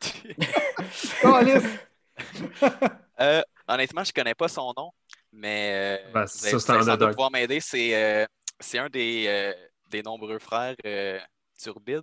Calice! 1.22 1.64
Euh, 3.20 3.42
honnêtement, 3.66 4.04
je 4.04 4.12
connais 4.12 4.34
pas 4.36 4.46
son 4.46 4.72
nom, 4.76 4.92
mais 5.32 5.98
euh, 6.06 6.12
Ben, 6.12 6.20
vous 6.22 6.58
ça, 6.60 6.78
vous 6.78 6.88
allez 6.88 7.08
pouvoir 7.08 7.32
m'aider. 7.32 7.58
C'est 7.58 7.92
euh, 7.96 8.24
c'est 8.60 8.78
un 8.78 8.88
des, 8.88 9.24
euh, 9.26 9.52
des 9.90 10.04
nombreux 10.04 10.38
frères 10.38 10.76
euh, 10.86 11.18
Turbide. 11.60 12.02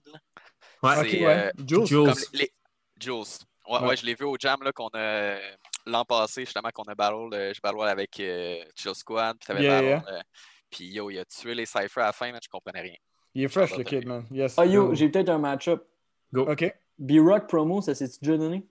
Ouais. 0.84 1.24
Euh, 1.26 1.52
Jules. 1.66 1.86
Jules. 1.86 2.06
Comme 2.06 2.16
les, 2.34 2.40
les- 2.40 2.52
Jules. 3.00 3.14
Ouais, 3.14 3.80
Ouais. 3.80 3.88
ouais, 3.88 3.96
je 3.96 4.06
l'ai 4.06 4.14
vu 4.14 4.26
au 4.26 4.36
jam 4.38 4.62
là, 4.62 4.74
qu'on 4.74 4.90
a 4.94 5.38
l'an 5.86 6.06
passé, 6.06 6.46
justement, 6.46 6.70
qu'on 6.74 6.84
a 6.84 6.96
battle. 6.96 7.34
euh, 7.34 7.54
je 7.54 7.62
battle 7.62 7.82
avec 7.88 8.20
euh, 8.20 8.64
Chill 8.76 8.96
Squad, 8.96 9.38
puis 9.38 9.48
t'avais 9.48 9.64
Yeah, 9.64 10.00
battle. 10.00 10.14
euh, 10.14 10.22
puis 10.70 10.86
yo, 10.88 11.10
il 11.10 11.20
a 11.20 11.26
tué 11.26 11.54
les 11.56 11.66
cyphers 11.66 12.04
à 12.04 12.08
la 12.08 12.12
fin, 12.12 12.32
man, 12.32 12.40
je 12.44 12.50
comprenais 12.50 12.82
rien. 12.82 12.96
Il 13.34 13.44
est 13.44 13.48
fresh, 13.48 13.78
le 13.78 13.84
kid, 13.84 14.08
man. 14.08 14.26
Yes. 14.32 14.56
Ah 14.58 14.66
yo, 14.66 14.94
j'ai 14.94 15.10
peut-être 15.10 15.30
un 15.30 15.38
match-up. 15.38 15.86
OK. 16.34 16.74
B-Rock 16.98 17.48
promo, 17.48 17.82
ça 17.82 17.94
s'est-tu 17.94 18.20
déjà 18.22 18.38
donné? 18.38 18.66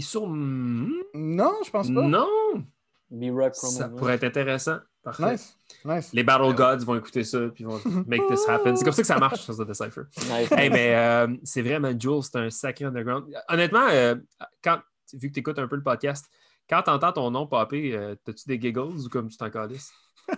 Sur... 0.00 0.26
Hmm? 0.26 0.90
Non, 1.14 1.54
je 1.64 1.70
pense 1.70 1.88
pas. 1.88 2.02
Non! 2.02 2.64
B-Rock 3.10 3.54
promo. 3.54 3.72
Ça 3.72 3.88
pourrait 3.88 4.14
être 4.14 4.24
intéressant. 4.24 4.78
Parfait. 5.02 5.32
Nice. 5.32 5.56
Nice. 5.84 6.12
Les 6.12 6.22
Battle 6.22 6.54
Gods 6.54 6.84
vont 6.84 6.96
écouter 6.96 7.24
ça 7.24 7.38
puis 7.54 7.64
vont 7.64 7.80
make 8.06 8.26
this 8.28 8.46
happen. 8.48 8.76
C'est 8.76 8.84
comme 8.84 8.92
ça 8.92 9.02
que 9.02 9.06
ça 9.06 9.18
marche 9.18 9.40
sur 9.40 9.56
The 9.56 9.66
Decipher. 9.66 10.02
Nice. 10.16 10.52
Hey, 10.52 10.70
mais 10.70 10.94
euh, 10.94 11.28
c'est 11.44 11.62
vraiment 11.62 11.92
Jules, 11.98 12.22
c'est 12.22 12.36
un 12.36 12.50
sacré 12.50 12.84
underground. 12.84 13.24
Honnêtement, 13.48 13.86
euh, 13.90 14.16
quand, 14.62 14.80
vu 15.14 15.28
que 15.28 15.34
tu 15.34 15.40
écoutes 15.40 15.58
un 15.58 15.68
peu 15.68 15.76
le 15.76 15.82
podcast, 15.82 16.26
quand 16.68 16.82
tu 16.82 16.90
entends 16.90 17.12
ton 17.12 17.30
nom 17.30 17.46
popper, 17.46 17.94
euh, 17.96 18.14
t'as-tu 18.24 18.46
des 18.46 18.60
giggles 18.60 18.80
ou 18.80 19.08
comme 19.08 19.28
tu 19.28 19.36
t'en 19.36 19.50
calisses? 19.50 19.92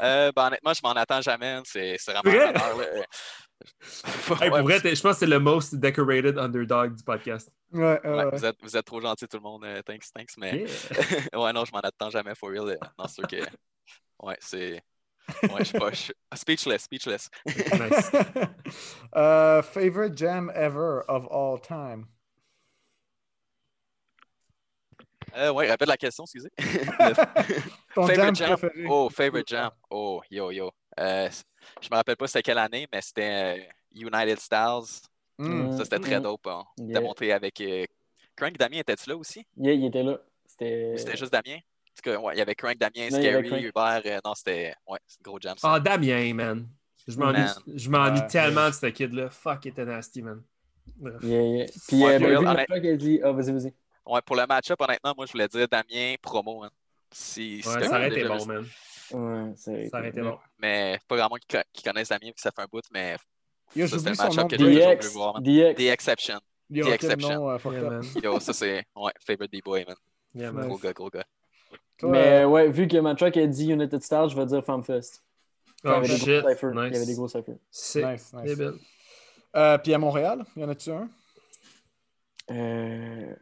Euh, 0.00 0.30
ben, 0.34 0.46
honnêtement, 0.46 0.72
je 0.74 0.80
m'en 0.84 0.92
attends 0.92 1.20
jamais. 1.20 1.48
hein, 1.48 1.62
C'est 1.64 1.96
c'est 1.98 2.12
vraiment 2.12 2.30
Vrai? 2.30 2.54
un 2.54 2.70
honneur. 2.70 2.78
là. 2.78 3.04
Hey, 4.40 4.50
ouais, 4.50 4.58
pour 4.60 4.62
vrai, 4.68 4.78
je 4.78 5.00
pense 5.02 5.12
que 5.14 5.18
c'est 5.20 5.26
le 5.26 5.38
most 5.38 5.74
decorated 5.76 6.36
underdog 6.38 6.94
du 6.96 7.02
podcast. 7.04 7.50
Ouais, 7.72 7.80
ouais, 7.82 8.00
ouais, 8.04 8.24
ouais. 8.24 8.30
vous, 8.32 8.44
êtes, 8.44 8.56
vous 8.62 8.76
êtes 8.76 8.84
trop 8.84 9.00
gentils, 9.00 9.26
tout 9.28 9.36
le 9.36 9.42
monde. 9.42 9.64
euh, 9.64 9.82
thanks, 9.82 10.12
thanks. 10.12 10.36
Mais 10.38 10.64
Yeah. 10.64 10.68
ouais, 11.40 11.52
non, 11.52 11.64
je 11.64 11.72
m'en 11.72 11.80
attends 11.80 12.10
jamais, 12.10 12.34
for 12.34 12.50
real. 12.50 12.76
Non, 12.98 13.06
c'est 13.08 13.14
sûr 13.16 13.26
que. 13.28 13.36
Ouais, 14.20 14.36
c'est. 14.40 14.82
Ouais, 15.44 15.58
je 15.60 15.64
suis 15.64 15.78
pas. 15.78 15.92
je 15.92 16.12
Speechless, 16.36 16.82
speechless. 16.82 17.28
Nice. 17.46 18.10
Euh, 19.16 19.62
favorite 19.62 20.16
jam 20.16 20.50
ever 20.54 21.02
of 21.08 21.26
all 21.30 21.60
time? 21.60 22.06
Euh, 25.36 25.52
ouais, 25.52 25.70
répète 25.70 25.88
la 25.88 25.96
question, 25.96 26.24
excusez. 26.24 26.48
Le- 26.58 27.14
Ton 27.94 28.06
Favorite 28.06 28.16
jam 28.16 28.34
jam? 28.34 28.56
préféré? 28.56 28.86
Oh, 28.88 29.08
favorite 29.10 29.48
jam. 29.48 29.70
Oh, 29.90 30.20
yo, 30.30 30.50
yo. 30.50 30.70
Euh, 31.00 31.28
je 31.80 31.88
me 31.90 31.96
rappelle 31.96 32.16
pas 32.16 32.26
c'était 32.26 32.42
quelle 32.42 32.58
année, 32.58 32.86
mais 32.92 33.00
c'était 33.00 33.58
euh, 33.58 33.62
United 33.94 34.38
Styles. 34.38 35.00
Mm. 35.38 35.72
Ça, 35.78 35.84
c'était 35.84 35.98
très 35.98 36.18
Mm. 36.18 36.22
dope. 36.22 36.46
Hein. 36.46 36.64
Yeah. 36.78 36.94
T'as 36.94 37.00
monté 37.00 37.32
avec. 37.32 37.60
euh, 37.60 37.84
Crank 38.36 38.56
Damien, 38.56 38.78
étais-tu 38.80 39.08
là 39.08 39.16
aussi? 39.16 39.46
Yeah, 39.56 39.72
il 39.74 39.84
était 39.86 40.02
là. 40.02 40.18
C'était. 40.46 40.96
Juste 41.16 41.32
Damien? 41.32 41.56
En 41.56 41.94
tout 41.96 42.02
cas, 42.10 42.16
ouais, 42.18 42.34
il 42.34 42.38
y 42.38 42.40
avait 42.42 42.54
Crank 42.54 42.76
Damien, 42.78 43.08
Non, 43.10 43.18
Scary, 43.18 43.64
Hubert. 43.64 44.02
euh, 44.06 44.18
non, 44.24 44.34
c'était. 44.34 44.74
Ouais, 44.86 44.98
c'est 45.06 45.18
un 45.20 45.22
gros 45.30 45.38
jam. 45.40 45.56
Ah, 45.62 45.78
Damien, 45.80 46.34
man. 46.34 46.68
Je 47.06 47.16
m'ennuie 47.90 48.26
tellement 48.28 48.68
de 48.68 48.74
ce 48.74 48.86
kid-là. 48.86 49.28
Fuck, 49.30 49.64
il 49.64 49.68
était 49.68 49.84
nasty, 49.84 50.22
man. 50.22 50.42
Bref. 50.96 51.16
Yeah, 51.22 51.42
yeah. 51.42 51.66
Puis, 51.88 52.02
Ouais, 52.02 52.14
euh, 52.14 52.18
ben, 52.18 52.38
vu 52.58 52.64
track 52.66 52.84
a 52.84 52.96
dit. 52.96 53.20
Ah, 53.22 53.32
vas-y, 53.32 53.52
vas-y. 53.52 53.74
Ouais, 54.06 54.20
pour 54.22 54.36
le 54.36 54.46
match-up, 54.46 54.80
honnêtement, 54.80 55.14
moi, 55.16 55.26
je 55.26 55.32
voulais 55.32 55.48
dire 55.48 55.66
Damien 55.68 56.14
promo. 56.20 56.64
Hein. 56.64 56.70
Si, 57.12 57.62
si 57.62 57.68
Ouais, 57.68 57.74
quelqu'un 57.74 57.88
ça 57.90 57.96
aurait 57.96 58.04
a 58.04 58.08
été 58.08 58.24
bon, 58.24 58.46
man. 58.46 58.66
Ouais, 59.12 59.52
c'est. 59.56 59.88
Ça 59.88 59.98
aurait 59.98 60.08
été 60.08 60.20
bon. 60.22 60.38
Mais 60.58 60.98
pas 61.06 61.16
grand 61.16 61.28
monde 61.30 61.38
qui, 61.46 61.56
qui 61.72 61.82
connaisse 61.82 62.08
Damien, 62.08 62.30
puis 62.32 62.34
ça 62.36 62.50
fait 62.50 62.62
un 62.62 62.66
bout, 62.72 62.82
mais 62.92 63.16
Yo, 63.76 63.86
Ça, 63.86 63.96
j'oublie 63.96 64.14
c'était 64.16 64.22
le 64.22 64.28
match-up 64.28 64.50
que 64.50 64.58
j'ai 64.58 64.94
voulu 64.94 65.08
voir, 65.08 65.34
man. 65.34 65.42
DX. 65.42 65.74
The 65.76 65.80
Exception. 65.88 66.38
Yo, 66.70 66.86
The 66.86 66.90
Exception. 66.92 67.34
nom, 67.34 67.50
euh. 67.50 68.02
Yo, 68.22 68.40
ça, 68.40 68.52
c'est. 68.52 68.84
Ouais, 68.96 69.12
favorite 69.26 69.52
D-Boy, 69.52 69.84
man. 69.86 69.96
Yeah, 70.34 70.52
man. 70.52 70.66
Gros 70.66 70.78
gars, 70.78 70.92
gros 70.92 71.10
gars. 71.10 71.24
Toi, 71.98 72.10
Mais 72.10 72.42
euh, 72.42 72.46
ouais, 72.48 72.68
vu 72.70 72.88
que 72.88 72.96
ma 72.96 73.14
track 73.14 73.36
a 73.36 73.46
dit 73.46 73.70
United 73.70 74.02
Stars, 74.02 74.30
je 74.30 74.36
vais 74.36 74.46
dire 74.46 74.64
FanFest. 74.64 75.22
Il 75.84 75.88
y 75.88 75.92
Oh 75.92 75.96
avait 75.96 76.08
des 76.08 76.16
shit. 76.16 76.40
gros 76.40 76.50
cyphers. 76.50 76.70
Il 76.72 76.76
y 76.76 76.78
avait 76.80 76.90
des 76.90 77.06
Nice. 77.06 77.16
gros 77.16 77.28
cyphers. 77.28 77.56
C'est 77.70 78.12
Nice, 78.12 78.32
nice. 78.32 78.44
débile. 78.44 78.72
euh, 79.56 79.78
Puis 79.78 79.92
à 79.94 79.98
Montréal, 79.98 80.44
y 80.56 80.64
en 80.64 80.68
a-tu 80.70 80.90
un? 80.90 81.08
Euh, 82.50 83.34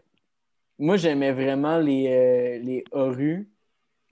Moi, 0.80 0.96
j'aimais 0.96 1.32
vraiment 1.32 1.78
les, 1.78 2.06
euh, 2.08 2.58
les 2.64 2.84
Horus. 2.90 3.46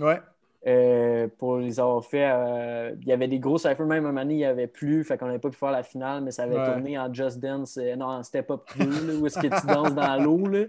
Ouais. 0.01 0.20
euh, 0.66 1.27
pour 1.39 1.57
les 1.59 1.81
avoir 1.81 2.05
fait. 2.05 2.28
euh, 2.31 2.95
il 3.01 3.07
y 3.09 3.12
avait 3.12 3.27
des 3.28 3.39
gros 3.39 3.59
cyphers, 3.59 3.86
même 3.86 4.05
un 4.05 4.09
moment 4.09 4.20
donné, 4.23 4.35
il 4.35 4.39
n'y 4.39 4.45
avait 4.45 4.66
plus, 4.66 5.03
fait 5.05 5.16
qu'on 5.16 5.27
n'avait 5.27 5.39
pas 5.39 5.51
pu 5.51 5.57
faire 5.57 5.70
la 5.70 5.82
finale, 5.82 6.23
mais 6.23 6.31
ça 6.31 6.43
avait 6.45 6.57
Ouais. 6.59 6.65
tourné 6.66 6.99
en 6.99 7.12
Just 7.15 7.39
Dance, 7.40 7.78
euh, 7.78 7.97
non, 7.97 8.07
en 8.07 8.23
Step 8.23 8.51
Up 8.51 8.62
2, 8.77 8.85
là, 8.85 9.15
où 9.19 9.27
est-ce 9.27 9.39
que 9.40 9.47
tu 9.47 9.66
danses 9.66 9.95
dans 9.95 10.23
l'eau. 10.23 10.47
là. 10.47 10.65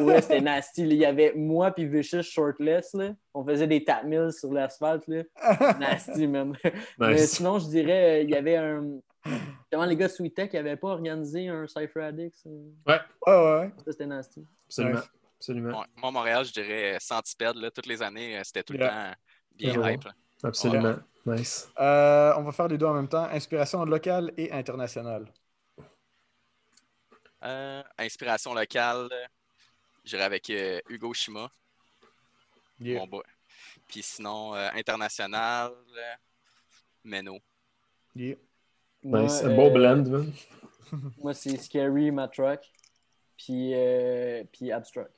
Ouais, 0.00 0.20
c'était 0.22 0.40
nasty. 0.40 0.84
là. 0.86 0.94
Il 0.94 0.98
y 1.00 1.04
avait 1.04 1.32
moi 1.36 1.70
puis 1.72 1.86
Vicious 1.86 2.22
Shortless, 2.22 2.94
là. 2.94 3.10
on 3.34 3.44
faisait 3.44 3.66
des 3.66 3.84
tap 3.84 4.04
mills 4.04 4.32
sur 4.32 4.52
l'asphalte. 4.52 5.06
là. 5.08 5.22
Nasty, 5.78 6.26
man. 6.28 6.56
Mais 6.98 7.18
sinon, 7.18 7.58
je 7.58 7.66
dirais, 7.68 8.20
euh, 8.20 8.22
il 8.22 8.30
y 8.30 8.34
avait 8.36 8.56
un. 8.56 8.84
Comment 9.70 9.84
les 9.84 9.96
gars 9.96 10.06
de 10.06 10.12
Sweet 10.12 10.34
Tech 10.34 10.52
n'avaient 10.54 10.76
pas 10.76 10.88
organisé 10.88 11.48
un 11.48 11.66
Cypher 11.66 12.04
Addicts? 12.04 12.46
euh, 12.46 12.70
Ouais, 12.86 13.00
ouais. 13.26 13.70
Ça, 13.84 13.92
c'était 13.92 14.06
nasty. 14.06 14.46
Absolument. 14.66 14.94
Nice. 15.00 15.10
Absolument. 15.38 15.80
Ouais, 15.80 15.86
moi, 15.96 16.10
Montréal, 16.10 16.44
je 16.44 16.52
dirais 16.52 16.94
euh, 16.94 16.98
Centipede, 17.00 17.56
là, 17.56 17.70
toutes 17.70 17.86
les 17.86 18.02
années, 18.02 18.38
euh, 18.38 18.42
c'était 18.44 18.62
tout 18.62 18.72
le 18.72 18.80
Yeah. 18.80 18.88
temps 18.90 19.14
bien 19.54 19.90
hype. 19.92 20.04
là. 20.04 20.12
Absolument. 20.44 20.96
Nice. 21.26 21.68
Euh, 21.78 22.32
on 22.36 22.42
va 22.42 22.52
faire 22.52 22.68
les 22.68 22.78
deux 22.78 22.86
en 22.86 22.94
même 22.94 23.08
temps. 23.08 23.24
Inspiration 23.24 23.84
locale 23.84 24.32
et 24.36 24.52
internationale. 24.52 25.26
Euh, 27.42 27.82
inspiration 27.98 28.54
locale, 28.54 29.08
j'irais 30.04 30.24
avec 30.24 30.48
euh, 30.50 30.80
Hugo 30.88 31.12
Shima, 31.14 31.50
Yeah. 32.78 33.02
Puis 33.88 34.02
sinon, 34.02 34.54
euh, 34.54 34.68
international, 34.74 35.72
euh, 35.72 36.14
Meno. 37.04 37.38
Yeah. 38.14 38.36
Nice. 39.02 39.42
Un 39.42 39.54
beau 39.54 39.66
euh, 39.68 39.70
blend, 39.70 40.08
man. 40.10 40.32
Moi, 41.18 41.32
c'est 41.34 41.56
Scary, 41.56 42.10
ma 42.10 42.28
track, 42.28 42.70
puis, 43.38 43.72
euh, 43.74 44.44
puis 44.52 44.70
Abstract. 44.72 45.12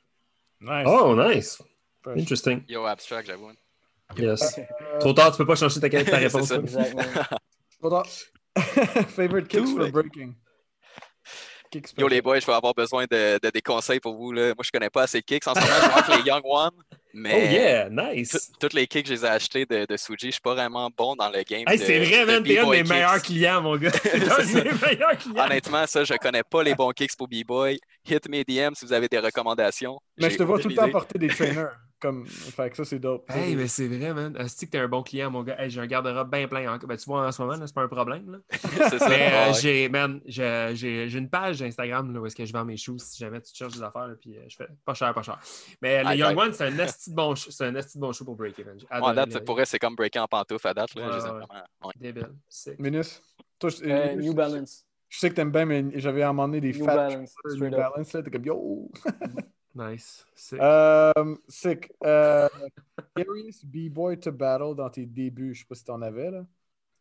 Nice. 0.61 0.87
Oh, 0.87 1.15
nice. 1.15 1.63
Fresh. 2.03 2.19
Interesting. 2.19 2.65
Yo, 2.69 2.85
abstract, 2.85 3.29
j'avoue. 3.29 3.53
Yes. 4.17 4.59
Euh, 4.59 4.63
Trop 5.01 5.13
tard, 5.13 5.33
tu 5.33 5.39
peux 5.39 5.47
pas 5.47 5.55
changer 5.57 5.81
ta, 5.81 5.89
ta 5.89 6.17
réponse. 6.17 6.51
Exactement. 6.51 7.03
Trop 7.81 7.91
tard. 7.91 8.07
Favorite 9.09 9.49
kicks 9.49 9.69
for 9.69 9.91
breaking. 9.91 10.35
Kicks 11.71 11.93
Yo, 11.97 12.09
les 12.09 12.23
boys, 12.23 12.41
je 12.41 12.47
vais 12.47 12.55
avoir 12.55 12.75
besoin 12.75 13.05
de, 13.05 13.39
de 13.41 13.51
des 13.51 13.61
conseils 13.61 14.01
pour 14.01 14.17
vous. 14.17 14.33
Là. 14.33 14.55
Moi, 14.55 14.65
je 14.65 14.71
connais 14.71 14.91
pas 14.91 15.03
assez 15.03 15.21
de 15.21 15.25
kicks. 15.25 15.47
En 15.47 15.55
ce 15.55 15.61
moment, 15.61 15.73
je 15.75 15.85
joue 15.87 15.99
avec 16.13 16.25
les 16.25 16.31
Young 16.31 16.43
Ones, 16.45 16.71
Oh 17.15 17.19
mais 17.21 17.53
yeah, 17.53 17.89
nice. 17.89 18.53
toutes 18.61 18.75
les 18.75 18.87
kicks, 18.87 19.07
je 19.07 19.15
les 19.15 19.25
ai 19.25 19.29
achetés 19.29 19.65
de, 19.65 19.87
de 19.89 19.97
Suji. 19.97 20.27
Je 20.27 20.31
suis 20.33 20.41
pas 20.41 20.55
vraiment 20.55 20.91
bon 20.95 21.17
dans 21.17 21.31
le 21.31 21.43
game. 21.43 21.65
Hey, 21.67 21.79
c'est 21.79 21.99
vrai, 22.01 22.27
man, 22.27 22.43
t'es 22.43 22.59
un 22.59 22.71
des 22.71 22.83
meilleurs 22.83 23.23
clients, 23.23 23.63
mon 23.63 23.77
gars. 23.77 23.91
Un 24.15 24.45
des 24.45 24.63
meilleurs 24.63 25.17
clients. 25.19 25.45
Honnêtement, 25.45 25.87
ça, 25.87 26.05
je 26.05 26.15
connais 26.15 26.43
pas 26.43 26.63
les 26.63 26.75
bons 26.75 26.91
kicks 26.91 27.17
pour 27.17 27.27
B-Boy. 27.27 27.79
Hit 28.09 28.29
mes 28.29 28.45
DM 28.45 28.75
si 28.75 28.85
vous 28.85 28.93
avez 28.93 29.09
des 29.09 29.19
recommandations. 29.19 29.99
Mais 30.19 30.31
je 30.31 30.37
te 30.37 30.43
vois 30.43 30.59
tout 30.59 30.69
le 30.69 30.75
temps 30.75 30.91
porter 30.91 31.19
des 31.19 31.29
trainers. 31.29 31.69
Comme... 32.01 32.27
Fait 32.27 32.70
que 32.70 32.77
ça, 32.77 32.85
c'est 32.85 32.99
dope. 33.01 33.29
Hey, 33.31 33.57
mais 33.57 33.66
c'est 33.66 33.89
vrai, 33.89 34.15
man. 34.15 34.37
Est-ce 34.39 34.65
que 34.65 34.70
t'es 34.70 34.79
un 34.79 34.87
bon 34.87 35.03
client, 35.03 35.31
mon 35.33 35.43
gars? 35.43 35.61
Hey, 35.61 35.69
j'ai 35.69 35.81
un 35.81 35.87
garde-robe 35.87 36.31
bien 36.31 36.47
plein. 36.47 36.73
encore. 36.73 36.89
Ben, 36.89 36.97
tu 36.97 37.05
vois, 37.07 37.27
en 37.27 37.33
ce 37.33 37.43
moment, 37.43 37.57
là, 37.57 37.66
c'est 37.66 37.75
pas 37.75 37.83
un 37.83 37.89
problème. 37.89 38.31
Là. 38.31 38.39
c'est 38.89 38.99
ça. 38.99 39.09
Mais 39.09 39.27
euh, 39.33 39.45
Ah 39.49 39.53
j'ai, 39.53 39.89
man, 39.89 40.20
j'ai, 40.25 40.70
j'ai- 40.75 41.09
j'ai 41.09 41.19
une 41.19 41.29
page 41.29 41.61
Instagram 41.61 42.12
là, 42.15 42.20
où 42.20 42.27
est-ce 42.27 42.37
que 42.37 42.45
je 42.45 42.53
vends 42.53 42.65
mes 42.65 42.77
shoes 42.77 42.99
si 43.01 43.19
jamais 43.19 43.41
tu 43.41 43.53
cherches 43.55 43.73
des 43.75 43.83
affaires. 43.83 44.07
là, 44.07 44.15
puis 44.20 44.37
euh, 44.37 44.45
je 44.49 44.57
fais 44.57 44.69
pas 44.85 44.95
cher, 44.95 45.12
pas 45.12 45.23
cher. 45.23 45.41
Mais 45.83 46.03
les 46.05 46.09
Aïe, 46.11 46.19
Young. 46.20 46.39
One, 46.39 46.53
c'est 46.53 46.66
un 46.66 46.79
esti 46.79 47.11
de 47.11 47.16
bon, 47.16 47.35
c'est 47.35 47.65
un 47.65 47.75
esti 47.75 47.99
de 47.99 48.01
bon 48.01 48.12
show 48.12 48.25
pour 48.25 48.37
Break 48.37 48.59
Even. 48.61 48.77
Date, 49.15 49.35
les- 49.35 49.41
pour 49.41 49.57
vrai, 49.57 49.65
c'est 49.65 49.79
comme 49.81 49.97
breaker 49.97 50.20
en 50.20 50.29
pantoufle 50.29 50.69
à 50.69 50.75
date. 50.75 50.95
Là. 50.95 51.07
Ouais, 51.07 51.12
Je 51.12 51.16
les 51.19 51.25
aime 51.27 51.35
ouais. 51.37 51.47
vraiment. 51.47 51.65
Ouais. 51.85 51.93
Débile. 52.01 52.29
Sick. 52.49 52.79
Minus. 52.79 53.20
Toi, 53.59 53.70
je, 53.70 53.85
Euh, 53.85 54.15
New 54.15 54.35
Balance. 54.35 54.85
Je 55.09 55.19
sais 55.19 55.31
que 55.31 55.35
t'aimes 55.35 55.51
bien, 55.51 55.65
mais 55.65 55.85
j'avais 55.95 56.23
à 56.23 56.29
un 56.29 56.33
moment 56.33 56.47
donné 56.49 56.61
des 56.61 56.73
New 56.79 56.85
fat 56.85 56.95
Balance, 56.95 57.35
New. 57.57 57.70
Balance, 57.70 58.12
là, 58.12 58.23
t'es 58.23 58.31
comme 58.31 58.45
yo. 58.45 58.91
Nice. 59.74 60.27
Sick. 60.35 60.61
Euh, 60.61 61.36
sick. 61.49 61.93
Curious 63.16 63.65
B-boy 63.65 64.19
to 64.19 64.32
battle 64.32 64.74
dans 64.74 64.90
tes 64.90 65.07
débuts, 65.07 65.55
je 65.55 65.61
sais 65.61 65.66
pas 65.66 65.74
si 65.74 65.85
t'en 65.85 66.03
avais 66.03 66.31
là. 66.31 66.47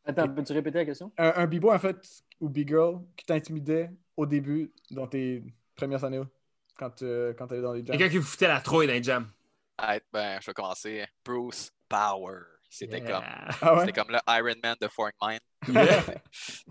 Attends, 0.06 0.30
peux-tu 0.30 0.54
répéter 0.54 0.78
la 0.80 0.86
question? 0.86 1.12
Un, 1.18 1.34
un 1.36 1.48
B-boy 1.48 1.76
en 1.76 1.80
fait, 1.80 2.24
ou 2.40 2.50
B-girl, 2.50 3.02
qui 3.16 3.26
t'intimidait 3.26 3.92
au 4.16 4.26
début 4.26 4.72
dans 4.92 5.08
tes 5.08 5.44
premières 5.76 6.04
années 6.04 6.22
quand, 6.78 7.02
euh, 7.02 7.34
quand 7.34 7.48
t'allais 7.48 7.62
dans 7.62 7.74
les 7.74 7.86
jams? 7.86 7.98
Quelqu'un 7.98 8.10
qui 8.10 8.18
vous 8.18 8.24
foutait 8.24 8.48
la 8.48 8.62
trouille 8.62 8.88
dans 8.88 8.94
les 8.94 9.04
jams. 9.04 9.28
Alright, 9.78 10.04
ben, 10.12 10.40
je 10.42 10.48
vais 10.48 10.54
commencer. 10.54 11.06
Bruce 11.24 11.72
Power. 11.90 12.40
C'était 12.70 13.02
comme. 13.02 13.24
Ah 13.62 13.76
ouais? 13.76 13.80
c'était 13.82 13.94
comme 13.94 14.12
le 14.12 14.20
Iron 14.28 14.56
Man 14.64 14.76
de 14.80 14.88
Fort 14.88 15.12
Mine. 15.22 15.40
Yeah. 15.68 16.04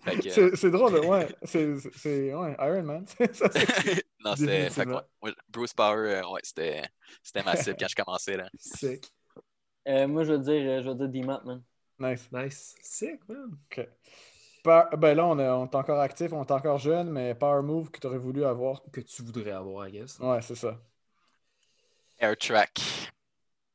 Que, 0.22 0.56
C'est 0.56 0.70
drôle, 0.70 0.94
ouais. 1.06 1.28
C'est 1.44 1.78
c'est- 1.96 2.32
ouais, 2.34 2.56
Iron 2.60 2.82
Man. 2.82 3.06
Ça, 4.68 4.84
non, 4.84 5.00
ouais, 5.22 5.32
Bruce 5.48 5.72
Power, 5.74 6.14
euh, 6.14 6.28
ouais, 6.30 6.40
c'était, 6.42 6.82
c'était 7.22 7.42
massif 7.44 7.74
quand 7.78 7.86
je 7.88 7.94
commençais. 7.94 8.36
Là. 8.36 8.48
Sick. 8.58 9.12
Euh, 9.88 10.08
moi, 10.08 10.24
je 10.24 10.32
vais 10.32 10.38
dire, 10.40 10.70
euh, 10.70 10.82
je 10.82 10.88
vais 10.90 10.94
dire 10.96 11.08
D-Mat, 11.08 11.44
man. 11.44 11.62
nice. 11.98 12.28
Nice. 12.32 12.74
Sick, 12.82 13.20
man. 13.28 13.56
Ok. 13.70 13.88
Par- 14.64 14.90
ben 14.96 15.14
là, 15.16 15.26
on, 15.26 15.38
est- 15.38 15.48
on 15.48 15.66
est 15.66 15.74
encore 15.76 16.00
actif, 16.00 16.32
on 16.32 16.42
est 16.44 16.50
encore 16.50 16.78
jeune, 16.78 17.10
mais 17.10 17.34
Power 17.36 17.62
Move 17.62 17.90
que 17.92 18.00
t'aurais 18.00 18.18
voulu 18.18 18.44
avoir. 18.44 18.82
Que 18.92 19.00
tu 19.00 19.22
voudrais 19.22 19.52
avoir, 19.52 19.86
I 19.88 19.92
guess. 19.92 20.18
Ouais, 20.18 20.42
c'est 20.42 20.56
ça. 20.56 20.76
Air 22.18 22.36
Track. 22.36 22.80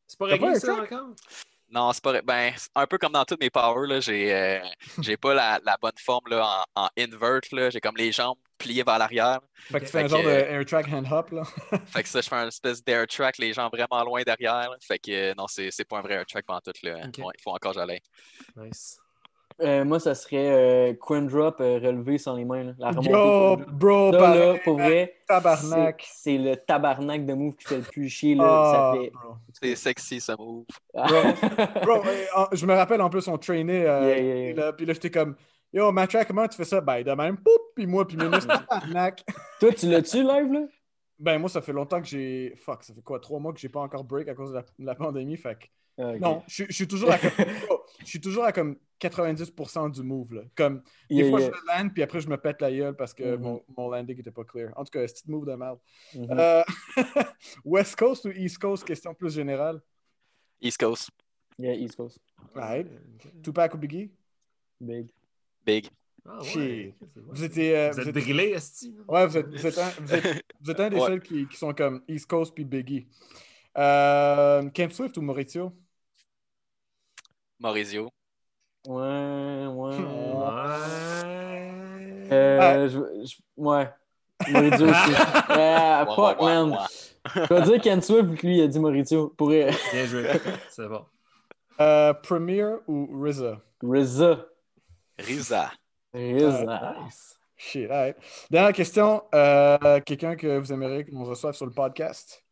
C'est 0.07 0.19
pas 0.19 0.25
réglé 0.25 0.55
ça 0.59 0.73
encore? 0.75 1.11
Non, 1.71 1.93
c'est 1.93 2.03
pas 2.03 2.11
vrai. 2.11 2.21
Ben, 2.23 2.53
un 2.75 2.85
peu 2.85 2.97
comme 2.97 3.13
dans 3.13 3.23
toutes 3.25 3.39
mes 3.39 3.49
powers, 3.49 3.87
là, 3.87 3.99
j'ai, 4.01 4.33
euh, 4.33 4.59
j'ai 5.01 5.17
pas 5.17 5.33
la, 5.33 5.59
la 5.63 5.77
bonne 5.81 5.91
forme 5.97 6.27
là, 6.29 6.65
en, 6.75 6.83
en 6.83 6.89
invert. 6.97 7.39
Là. 7.53 7.69
J'ai 7.69 7.79
comme 7.79 7.95
les 7.97 8.11
jambes 8.11 8.37
pliées 8.57 8.83
vers 8.83 8.99
l'arrière. 8.99 9.39
Fait 9.71 9.79
que 9.79 9.85
tu 9.85 9.91
fais 9.91 10.03
un 10.03 10.07
genre 10.07 10.21
que- 10.21 10.25
de 10.27 10.31
air 10.31 10.65
track 10.65 10.87
hand 10.91 11.07
hop, 11.11 11.31
là. 11.31 11.43
Fait 11.87 12.03
que 12.03 12.09
ça, 12.09 12.21
je 12.21 12.27
fais 12.29 12.35
un 12.35 12.47
espèce 12.47 12.83
d'air 12.83 13.07
track, 13.07 13.37
les 13.37 13.53
jambes 13.53 13.71
vraiment 13.75 14.03
loin 14.03 14.21
derrière. 14.23 14.69
là. 14.69 14.75
Fait 14.85 14.99
que 14.99 15.11
euh, 15.11 15.33
non, 15.37 15.47
c'est, 15.47 15.71
c'est 15.71 15.85
pas 15.85 15.99
un 15.99 16.01
vrai 16.01 16.15
air 16.15 16.25
track 16.25 16.45
pendant 16.45 16.61
tout. 16.61 16.71
Là. 16.83 16.97
Il 17.05 17.41
faut 17.43 17.51
encore 17.51 17.73
j'aille. 17.73 18.01
Nice. 18.55 18.97
Euh, 19.61 19.85
moi, 19.85 19.99
ça 19.99 20.15
serait 20.15 20.49
euh, 20.49 20.93
Coin 20.95 21.21
Drop 21.21 21.61
euh, 21.61 21.79
relevé 21.79 22.17
sans 22.17 22.35
les 22.35 22.45
mains. 22.45 22.63
Là. 22.63 22.71
La 22.79 22.89
remontée 22.89 23.09
Yo, 23.11 23.57
bro, 23.71 24.11
Ça, 24.11 24.17
pareil, 24.17 24.39
là, 24.53 24.59
pour 24.63 24.73
vrai, 24.77 25.13
tabarnak. 25.27 26.03
c'est- 26.11 26.37
le 26.37 26.55
tabarnak 26.55 27.25
de 27.25 27.33
move 27.33 27.55
qui 27.55 27.65
fait 27.67 27.77
le 27.77 27.83
plus 27.83 28.09
chier. 28.09 28.35
Là. 28.35 28.43
Ah, 28.47 28.71
Ça 28.93 28.99
fait... 28.99 29.09
bro. 29.11 29.35
C'est 29.61 29.75
sexy, 29.75 30.19
ce 30.19 30.31
move. 30.37 30.65
Bro, 30.93 31.05
euh, 32.05 32.25
en- 32.35 32.47
je 32.51 32.65
me 32.65 32.73
rappelle 32.73 33.01
en 33.01 33.09
plus, 33.09 33.27
on 33.27 33.37
traînait. 33.37 33.85
euh, 33.87 34.01
Yeah, 34.07 34.17
yeah, 34.19 34.35
yeah. 34.35 34.49
et 34.49 34.53
là, 34.53 34.73
puis 34.73 34.85
là, 34.85 34.93
j'étais 34.93 35.11
comme, 35.11 35.35
yo, 35.71 35.91
Matra, 35.91 36.25
comment 36.25 36.47
tu 36.47 36.57
fais 36.57 36.65
ça? 36.65 36.81
Ben, 36.81 37.03
de 37.03 37.11
même, 37.11 37.37
poup, 37.37 37.51
puis 37.75 37.85
moi, 37.85 38.07
puis 38.07 38.17
Minus, 38.17 38.47
tabarnak. 38.47 39.23
Toi, 39.59 39.71
tu 39.73 39.87
l'as-tu 39.87 40.17
live, 40.23 40.51
là? 40.51 40.61
Ben, 41.19 41.37
moi, 41.37 41.49
ça 41.49 41.61
fait 41.61 41.73
longtemps 41.73 42.01
que 42.01 42.07
j'ai. 42.07 42.53
Fuck, 42.55 42.83
ça 42.83 42.95
fait 42.95 43.01
quoi, 43.03 43.19
trois 43.19 43.39
mois 43.39 43.53
que 43.53 43.59
j'ai 43.59 43.69
pas 43.69 43.81
encore 43.81 44.03
break 44.03 44.27
à 44.27 44.33
cause 44.33 44.49
de 44.49 44.55
la, 44.55 44.61
de 44.61 44.85
la 44.85 44.95
pandémie, 44.95 45.37
fait 45.37 45.55
que. 45.55 45.65
Ah. 45.97 46.17
Non, 46.19 46.43
je, 46.47 46.63
je 46.67 46.71
suis 46.73 46.87
toujours 46.87 47.11
à 47.11 47.17
comme. 47.17 47.31
Bro, 47.67 47.81
je 47.99 48.05
suis 48.05 48.21
toujours 48.21 48.43
à 48.45 48.51
comme 48.51 48.77
90% 48.99 49.91
du 49.91 50.03
move, 50.03 50.33
là. 50.33 50.41
Comme, 50.55 50.81
des 51.09 51.17
Yeah, 51.17 51.29
fois, 51.29 51.39
yeah. 51.41 51.49
je 51.49 51.55
le 51.55 51.83
land, 51.83 51.89
puis 51.89 52.01
après, 52.03 52.19
je 52.21 52.27
me 52.29 52.37
pète 52.37 52.61
la 52.61 52.71
gueule 52.71 52.95
parce 52.95 53.13
que 53.13 53.35
Mhm. 53.35 53.41
mon, 53.41 53.63
mon 53.77 53.89
landing 53.89 54.19
était 54.19 54.31
pas 54.31 54.43
clear. 54.43 54.71
En 54.77 54.83
tout 54.83 54.91
cas, 54.91 55.05
c'est 55.07 55.27
move 55.27 55.45
de 55.45 55.53
merde. 55.53 55.79
Mhm. 56.15 56.27
Euh, 56.31 56.63
West 57.65 57.95
Coast 57.97 58.25
ou 58.25 58.29
East 58.31 58.57
Coast, 58.57 58.83
question 58.83 59.13
plus 59.13 59.33
générale? 59.33 59.81
East 60.61 60.77
Coast, 60.79 61.09
Yeah, 61.59 61.73
East 61.75 61.95
Coast. 61.95 62.19
Right. 62.55 62.87
Tupac 63.43 63.73
ou 63.73 63.77
Biggie? 63.77 64.11
Big. 64.79 65.09
big. 65.65 65.87
Ah 66.25 66.39
Shit. 66.43 66.57
ouais. 66.57 66.95
Vous 67.15 67.43
étiez. 67.43 67.75
euh, 67.77 67.89
Vous 67.89 67.95
vous 67.95 68.01
êtes 68.01 68.07
êtes- 68.17 68.23
drillé, 68.23 68.51
Esti? 68.53 68.95
Ouais, 69.07 69.25
vous 69.27 69.37
êtes, 69.37 69.47
vous 69.47 69.65
êtes 69.67 69.77
un, 69.77 69.89
vous 70.01 70.13
êtes- 70.13 70.43
vous 70.61 70.71
êtes 70.71 70.79
un 70.79 70.89
des 70.89 70.95
Ouais. 70.97 71.05
seuls 71.07 71.21
qui, 71.21 71.47
qui 71.47 71.57
sont 71.57 71.73
comme 71.73 72.03
East 72.07 72.27
Coast 72.27 72.53
puis 72.53 72.63
Biggie. 72.63 73.07
Euh, 73.77 74.69
Camp 74.71 74.91
Swift 74.91 75.17
ou 75.17 75.21
Maurizio? 75.21 75.71
Maurizio. 77.59 78.09
Ouais, 78.87 79.65
ouais. 79.67 79.95
Ouais. 79.97 79.97
Euh, 82.31 82.89
je, 82.89 82.99
je- 83.25 83.37
ouais. 83.57 83.89
Maurizio 84.49 84.87
aussi. 84.87 85.13
Ah, 85.15 86.05
Ouais, 86.07 86.15
fuck, 86.15 86.41
ouais, 86.41 86.45
ouais, 86.47 86.53
man. 86.65 86.71
ouais. 86.71 86.77
Je 87.47 87.53
vais 87.53 87.61
dire 87.61 87.81
Ken 87.81 88.01
Swift, 88.01 88.25
vu 88.29 88.35
que 88.37 88.47
lui, 88.47 88.57
il 88.57 88.63
a 88.63 88.67
dit 88.67 88.79
Maurizio. 88.79 89.29
Pour 89.29 89.51
euh, 89.51 89.69
Bien 89.93 90.05
joué. 90.05 90.27
C'est 90.69 90.87
bon. 90.87 91.05
Euh, 91.79 92.13
Premier 92.15 92.65
ou 92.87 93.07
RZA? 93.23 93.61
RZA. 93.83 94.45
Riza. 95.19 95.71
RZA. 96.15 96.95
Nice. 97.05 97.37
Shit, 97.57 97.91
alright. 97.91 98.17
Dernière 98.49 98.73
question. 98.73 99.23
Euh, 99.35 99.99
Quelqu'un 100.01 100.35
que 100.35 100.57
vous 100.57 100.73
aimeriez 100.73 101.05
qu'on 101.05 101.23
reçoive 101.23 101.53
sur 101.53 101.67
le 101.67 101.71
podcast? 101.71 102.43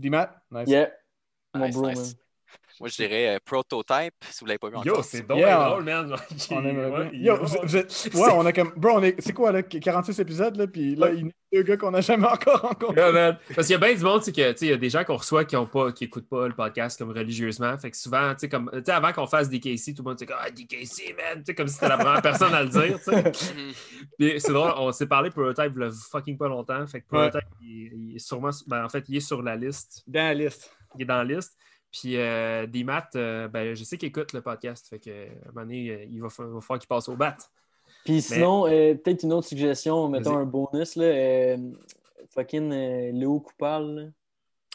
D-Mat. 0.00 0.34
Nice. 0.50 0.68
Yeah. 0.68 0.86
Nice, 1.54 1.76
nice. 1.76 2.16
Moi, 2.80 2.88
je 2.88 2.96
dirais 2.96 3.36
euh, 3.36 3.38
Prototype, 3.44 4.14
si 4.30 4.40
vous 4.40 4.46
l'avez 4.46 4.58
pas 4.58 4.70
vu 4.70 4.76
encore. 4.76 4.86
Yo, 4.86 5.02
c'est 5.02 5.26
donc 5.26 5.36
Yeah. 5.38 5.68
drôle, 5.68 5.84
man. 5.84 6.16
On 6.50 6.64
aimerait 6.64 6.90
Ouais. 6.90 7.10
Yo, 7.12 7.34
il- 7.36 7.40
vous, 7.46 7.56
vous 7.62 7.76
êtes... 7.76 8.08
Ouais, 8.14 8.30
on 8.32 8.46
a 8.46 8.52
comme... 8.54 8.72
Bro, 8.74 8.92
on 8.94 9.02
est... 9.02 9.20
c'est 9.20 9.34
quoi, 9.34 9.52
là? 9.52 9.62
46 9.62 10.18
épisodes, 10.18 10.56
là? 10.56 10.66
Puis 10.66 10.96
là, 10.96 11.10
il 11.12 11.26
y 11.26 11.28
a 11.28 11.32
deux 11.52 11.62
gars 11.62 11.76
qu'on 11.76 11.90
n'a 11.90 12.00
jamais 12.00 12.26
encore 12.26 12.62
rencontrés. 12.62 12.98
Yeah, 12.98 13.12
man. 13.12 13.38
Parce 13.54 13.66
qu'il 13.66 13.74
y 13.74 13.76
a 13.76 13.86
bien 13.86 13.94
du 13.94 14.02
monde, 14.02 14.22
c'est 14.22 14.32
que, 14.34 14.52
tu 14.52 14.56
sais, 14.58 14.66
il 14.66 14.70
y 14.70 14.72
a 14.72 14.78
des 14.78 14.88
gens 14.88 15.04
qu'on 15.04 15.16
reçoit 15.16 15.44
qui 15.44 15.56
ont 15.56 15.66
pas, 15.66 15.92
qui 15.92 16.04
écoutent 16.04 16.28
pas 16.28 16.48
le 16.48 16.54
podcast 16.54 16.98
comme 16.98 17.10
religieusement. 17.10 17.76
Fait 17.76 17.90
que 17.90 17.96
souvent, 17.98 18.32
tu 18.32 18.38
sais, 18.40 18.48
comme, 18.48 18.70
tu 18.72 18.80
sais, 18.86 18.92
avant 18.92 19.12
qu'on 19.12 19.26
fasse 19.26 19.50
des 19.50 19.60
KC, 19.60 19.92
tout 19.94 20.02
le 20.02 20.08
monde 20.08 20.16
dit, 20.16 20.24
ah, 20.34 20.48
DKC, 20.50 21.14
man, 21.18 21.36
tu 21.38 21.42
sais, 21.48 21.54
comme 21.54 21.68
si 21.68 21.74
c'était 21.74 21.88
la 21.88 21.98
première 21.98 22.22
personne 22.22 22.54
à 22.54 22.62
le 22.62 22.70
dire, 22.70 22.96
tu 22.98 23.12
sais. 23.12 23.32
Puis 24.18 24.40
c'est 24.40 24.52
drôle, 24.52 24.72
on 24.78 24.90
s'est 24.92 25.06
parlé 25.06 25.28
Prototype 25.28 25.74
il 25.76 25.82
y 25.82 25.84
a 25.84 25.90
fucking 26.10 26.38
pas 26.38 26.48
longtemps. 26.48 26.86
Fait 26.86 27.02
que 27.02 27.06
Prototype, 27.08 27.46
il, 27.60 27.90
il 28.10 28.16
est 28.16 28.20
sûrement, 28.20 28.50
ben, 28.66 28.86
en 28.86 28.88
fait, 28.88 29.04
il 29.08 29.16
est 29.18 29.20
sur 29.20 29.42
la 29.42 29.54
liste. 29.54 30.02
Dans 30.06 30.20
la 30.20 30.32
liste. 30.34 30.72
Il 30.96 31.02
est 31.02 31.04
dans 31.04 31.18
la 31.22 31.24
liste. 31.24 31.56
Puis 31.92 32.16
euh, 32.16 32.66
des 32.66 32.84
maths, 32.84 33.16
euh, 33.16 33.48
ben, 33.48 33.74
je 33.74 33.82
sais 33.84 33.98
qu'il 33.98 34.08
écoute 34.08 34.32
le 34.32 34.42
podcast. 34.42 34.86
Fait 34.88 34.98
que, 35.00 35.10
à 35.10 35.14
un 35.48 35.52
moment 35.52 35.66
donné, 35.66 35.90
euh, 35.90 36.04
il 36.04 36.20
va, 36.22 36.28
fa- 36.28 36.44
va 36.44 36.60
falloir 36.60 36.78
qu'il 36.78 36.88
passe 36.88 37.08
au 37.08 37.16
bat. 37.16 37.36
Puis 38.04 38.22
sinon, 38.22 38.66
euh, 38.66 38.94
peut-être 38.94 39.24
une 39.24 39.32
autre 39.32 39.48
suggestion, 39.48 40.08
mettons 40.08 40.34
Vas-y. 40.34 40.42
un 40.42 40.46
bonus, 40.46 40.96
là. 40.96 41.04
euh, 41.04 41.56
fucking 42.30 42.72
euh, 42.72 43.10
Léo 43.12 43.40
Coupal. 43.40 43.94
là. 43.94 44.02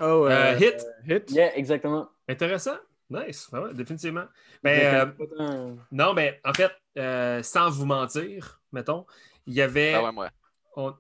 Oh, 0.08 0.26
Euh, 0.28 0.58
hit. 0.60 0.86
Hit? 1.08 1.32
Yeah, 1.32 1.58
exactement. 1.58 2.10
Intéressant. 2.28 2.76
Nice. 3.10 3.48
Ah 3.54 3.62
ouais, 3.62 3.74
définitivement. 3.74 4.26
Ben, 4.64 4.80
euh, 4.96 5.06
Peut-être 5.06 5.40
un- 5.40 5.76
non, 5.92 6.14
mais 6.14 6.42
en 6.44 6.54
fait, 6.54 6.72
euh, 6.98 7.42
sans 7.44 7.70
vous 7.70 7.86
mentir, 7.86 8.60
mettons, 8.74 9.06
il 9.46 9.54
y 9.54 9.62
avait. 9.62 9.94
Ah 9.94 10.04
ouais, 10.04 10.12
moi. 10.12 10.30
on- 10.76 10.94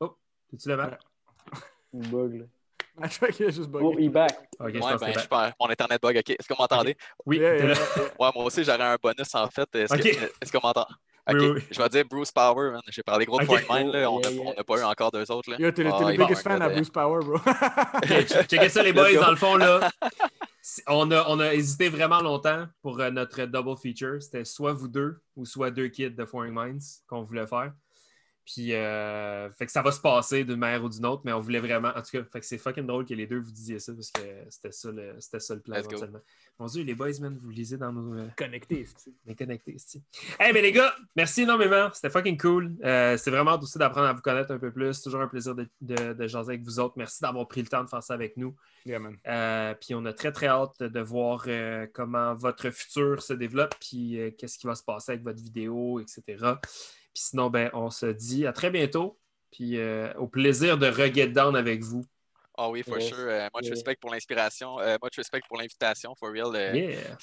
Oh, 0.00 0.16
tu 0.58 0.68
le 0.68 0.76
bug, 1.92 2.34
là. 2.40 2.46
Je 3.10 3.16
crois 3.16 3.28
qu'il 3.28 3.46
a 3.46 3.50
juste 3.50 3.68
bugué. 3.68 3.84
Oh, 3.84 3.94
il 3.98 4.08
back. 4.10 4.32
Ouais, 4.60 4.72
ben, 4.72 4.98
c'est 4.98 5.12
je 5.20 5.28
mon 5.60 5.68
Internet 5.68 6.00
bug. 6.00 6.16
OK. 6.16 6.30
Est-ce 6.30 6.46
que 6.48 6.54
vous 6.54 6.60
m'entendez? 6.62 6.96
Oui, 7.26 7.38
Yeah, 7.38 7.56
t'es 7.56 7.64
yeah, 7.66 7.74
là. 7.74 7.80
yeah. 7.96 8.04
Ouais, 8.20 8.30
moi 8.34 8.44
aussi, 8.44 8.62
j'aurais 8.64 8.82
un 8.82 8.96
bonus, 9.02 9.34
en 9.34 9.48
fait. 9.50 9.68
Est-ce 9.74 9.94
Ok. 9.94 10.00
que, 10.02 10.32
est-ce 10.40 10.52
qu'on 10.52 10.60
m'entend? 10.62 10.86
OK. 11.26 11.34
Oui, 11.34 11.40
oui, 11.40 11.50
oui. 11.56 11.62
Je 11.70 11.82
vais 11.82 11.88
dire 11.88 12.04
Bruce 12.08 12.30
Power. 12.30 12.70
man. 12.70 12.80
J'ai 12.88 13.02
parlé 13.02 13.24
gros 13.26 13.38
de 13.40 13.44
Ok. 13.44 13.60
Fort 13.62 13.76
Mine. 13.76 13.90
Là. 13.90 14.10
On 14.10 14.20
n'a 14.20 14.30
Yeah, 14.30 14.42
yeah. 14.54 14.64
pas 14.64 14.78
eu 14.78 14.82
encore 14.84 15.10
deux 15.10 15.28
autres. 15.32 15.50
Là. 15.50 15.56
Yo, 15.58 15.72
t'es 15.72 15.82
le, 15.82 15.90
Ah, 15.92 16.10
le 16.12 16.16
biggest 16.16 16.42
fan 16.42 16.62
à 16.62 16.68
Bruce 16.68 16.90
Power, 16.90 17.24
bro. 17.24 17.38
Checkez 18.48 18.68
ça, 18.68 18.82
les 18.82 18.92
boys, 18.92 19.12
dans 19.14 19.30
le 19.30 19.36
fond, 19.36 19.56
là. 19.56 19.90
On 20.86 21.10
a, 21.10 21.26
on 21.28 21.40
a 21.40 21.52
hésité 21.52 21.90
vraiment 21.90 22.22
longtemps 22.22 22.64
pour 22.80 22.98
euh, 22.98 23.10
notre 23.10 23.44
double 23.44 23.76
feature. 23.76 24.16
C'était 24.22 24.46
soit 24.46 24.72
vous 24.72 24.88
deux 24.88 25.20
ou 25.36 25.44
soit 25.44 25.70
deux 25.70 25.88
kids 25.88 26.12
de 26.14 26.24
Foreign 26.24 26.52
Minds 26.54 26.80
qu'on 27.06 27.22
voulait 27.22 27.46
faire. 27.46 27.72
Puis, 28.44 28.74
euh, 28.74 29.50
fait 29.52 29.64
que 29.66 29.72
ça 29.72 29.80
va 29.80 29.90
se 29.90 30.00
passer 30.00 30.44
d'une 30.44 30.56
manière 30.56 30.84
ou 30.84 30.88
d'une 30.90 31.06
autre, 31.06 31.22
mais 31.24 31.32
on 31.32 31.40
voulait 31.40 31.60
vraiment. 31.60 31.88
En 31.88 32.02
tout 32.02 32.10
cas, 32.12 32.22
fait 32.24 32.40
que 32.40 32.46
c'est 32.46 32.58
fucking 32.58 32.86
drôle 32.86 33.06
que 33.06 33.14
les 33.14 33.26
deux 33.26 33.38
vous 33.40 33.50
disiez 33.50 33.78
ça 33.78 33.92
parce 33.94 34.10
que 34.10 34.20
c'était 34.50 34.70
ça 34.72 34.90
le, 34.92 35.14
c'était 35.18 35.40
ça 35.40 35.54
le 35.54 35.60
plan 35.60 35.76
Let's 35.76 35.84
go. 35.84 35.90
éventuellement. 35.92 36.20
Mon 36.58 36.66
Dieu, 36.66 36.84
les 36.84 36.94
boys, 36.94 37.08
man, 37.20 37.38
vous 37.42 37.50
lisez 37.50 37.78
dans 37.78 37.92
nos. 37.92 38.14
euh, 38.18 38.28
Connecté. 38.36 38.86
c'est- 38.96 39.10
mais 39.24 39.34
connectés, 39.34 39.76
c'est. 39.78 40.02
Hey, 40.38 40.52
mais 40.52 40.60
les 40.60 40.72
gars, 40.72 40.94
merci 41.16 41.42
énormément. 41.42 41.88
C'était 41.92 42.10
fucking 42.10 42.38
cool. 42.38 42.76
Euh, 42.84 43.16
C'était 43.16 43.30
vraiment 43.30 43.58
aussi 43.58 43.78
d'apprendre 43.78 44.08
à 44.08 44.12
vous 44.12 44.20
connaître 44.22 44.50
un 44.52 44.58
peu 44.58 44.70
plus. 44.70 44.92
C'est 44.92 45.04
toujours 45.04 45.22
un 45.22 45.28
plaisir 45.28 45.54
de, 45.54 45.66
de, 45.80 46.12
de 46.12 46.26
jaser 46.26 46.50
avec 46.50 46.62
vous 46.62 46.78
autres. 46.80 46.94
Merci 46.98 47.22
d'avoir 47.22 47.48
pris 47.48 47.62
le 47.62 47.68
temps 47.68 47.82
de 47.82 47.88
faire 47.88 48.02
ça 48.02 48.14
avec 48.14 48.36
nous. 48.36 48.54
Yeah, 48.84 48.98
man. 48.98 49.16
Euh, 49.26 49.74
puis 49.80 49.94
on 49.94 50.04
a 50.04 50.12
très, 50.12 50.32
très 50.32 50.48
hâte 50.48 50.82
de 50.82 51.00
voir 51.00 51.44
euh, 51.46 51.86
comment 51.94 52.34
votre 52.34 52.68
futur 52.70 53.22
se 53.22 53.32
développe, 53.32 53.74
puis 53.80 54.20
euh, 54.20 54.30
qu'est-ce 54.36 54.58
qui 54.58 54.66
va 54.66 54.74
se 54.74 54.82
passer 54.82 55.12
avec 55.12 55.24
votre 55.24 55.42
vidéo, 55.42 55.98
etc. 56.00 56.36
Puis 57.14 57.22
sinon, 57.22 57.48
ben, 57.48 57.70
on 57.74 57.90
se 57.90 58.06
dit 58.06 58.46
à 58.46 58.52
très 58.52 58.70
bientôt. 58.70 59.18
Puis 59.52 59.78
euh, 59.78 60.12
au 60.14 60.26
plaisir 60.26 60.76
de 60.78 60.88
re-get 60.88 61.28
down 61.28 61.54
avec 61.54 61.82
vous. 61.82 62.04
Ah 62.56 62.70
oui, 62.70 62.82
for 62.82 62.98
Yes. 62.98 63.08
sure. 63.08 63.18
Euh, 63.18 63.48
much 63.54 63.64
Yeah. 63.64 63.70
respect 63.74 63.96
pour 64.00 64.10
l'inspiration. 64.10 64.78
Euh, 64.80 64.96
much 65.02 65.16
respect 65.16 65.40
pour 65.48 65.56
l'invitation, 65.58 66.14
for 66.16 66.30
real. 66.30 66.54
Euh, 66.54 66.72
Yeah. 66.74 67.16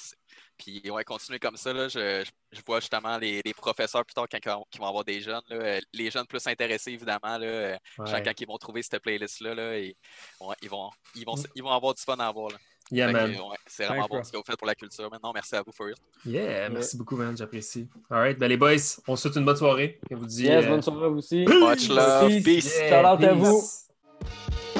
Puis, 0.62 0.88
ouais, 0.90 1.02
continuer 1.04 1.38
comme 1.40 1.56
ça. 1.56 1.72
Là, 1.72 1.88
je, 1.88 2.24
vois 2.66 2.78
justement 2.80 3.18
les, 3.18 3.40
les 3.44 3.52
professeurs 3.54 4.04
plus 4.04 4.14
tard 4.14 4.26
quand, 4.30 4.38
quand- 4.42 4.64
qui 4.70 4.78
vont 4.78 4.86
avoir 4.86 5.04
des 5.04 5.20
jeunes. 5.20 5.42
là, 5.48 5.56
euh, 5.56 5.80
les 5.92 6.10
jeunes 6.10 6.26
plus 6.26 6.46
intéressés, 6.46 6.92
évidemment. 6.92 7.36
Là, 7.38 7.46
euh, 7.46 7.76
Ouais. 7.98 8.22
quand 8.22 8.40
ils 8.40 8.46
vont 8.46 8.58
trouver 8.58 8.82
cette 8.82 9.02
playlist-là, 9.02 9.54
là, 9.54 9.76
et, 9.76 9.96
ouais, 10.40 10.54
ils, 10.62 10.68
vont, 10.68 10.90
ils, 11.16 11.24
vont, 11.24 11.34
ils 11.56 11.62
vont 11.62 11.70
avoir 11.70 11.94
du 11.94 12.02
fun 12.02 12.16
à 12.18 12.26
avoir. 12.28 12.50
Là. 12.50 12.58
Yeah, 12.90 13.06
Fait 13.08 13.12
man. 13.12 13.30
ouais, 13.30 13.56
c'est 13.66 13.86
vraiment 13.86 14.06
bon 14.08 14.22
ce 14.22 14.30
que 14.30 14.36
vous 14.36 14.42
faites 14.46 14.56
pour 14.58 14.66
la 14.66 14.74
culture. 14.74 15.10
Maintenant, 15.10 15.32
merci 15.32 15.56
à 15.56 15.62
vous, 15.62 15.72
for 15.72 15.86
real. 15.86 15.96
Yeah, 16.26 16.68
merci 16.68 16.96
beaucoup, 16.96 17.16
man. 17.16 17.36
J'apprécie. 17.36 17.88
All 18.10 18.18
right. 18.18 18.38
Ben, 18.38 18.48
les 18.48 18.56
boys, 18.56 18.76
on 19.08 19.16
se 19.16 19.22
souhaite 19.22 19.36
une 19.36 19.44
bonne 19.44 19.56
soirée. 19.56 19.98
Je 20.10 20.16
vous 20.16 20.26
dis, 20.26 20.44
Yes, 20.44 20.64
euh, 20.64 20.68
bonne 20.68 20.82
soirée 20.82 21.06
à 21.06 21.08
vous 21.08 21.18
aussi. 21.18 21.44
Much 21.46 21.88
love. 21.88 22.28
Peace. 22.28 22.44
Peace. 22.44 22.78
Shout 22.88 22.94
out 22.94 23.24
à 23.24 23.32
vous. 23.32 23.60
peace. 23.60 24.71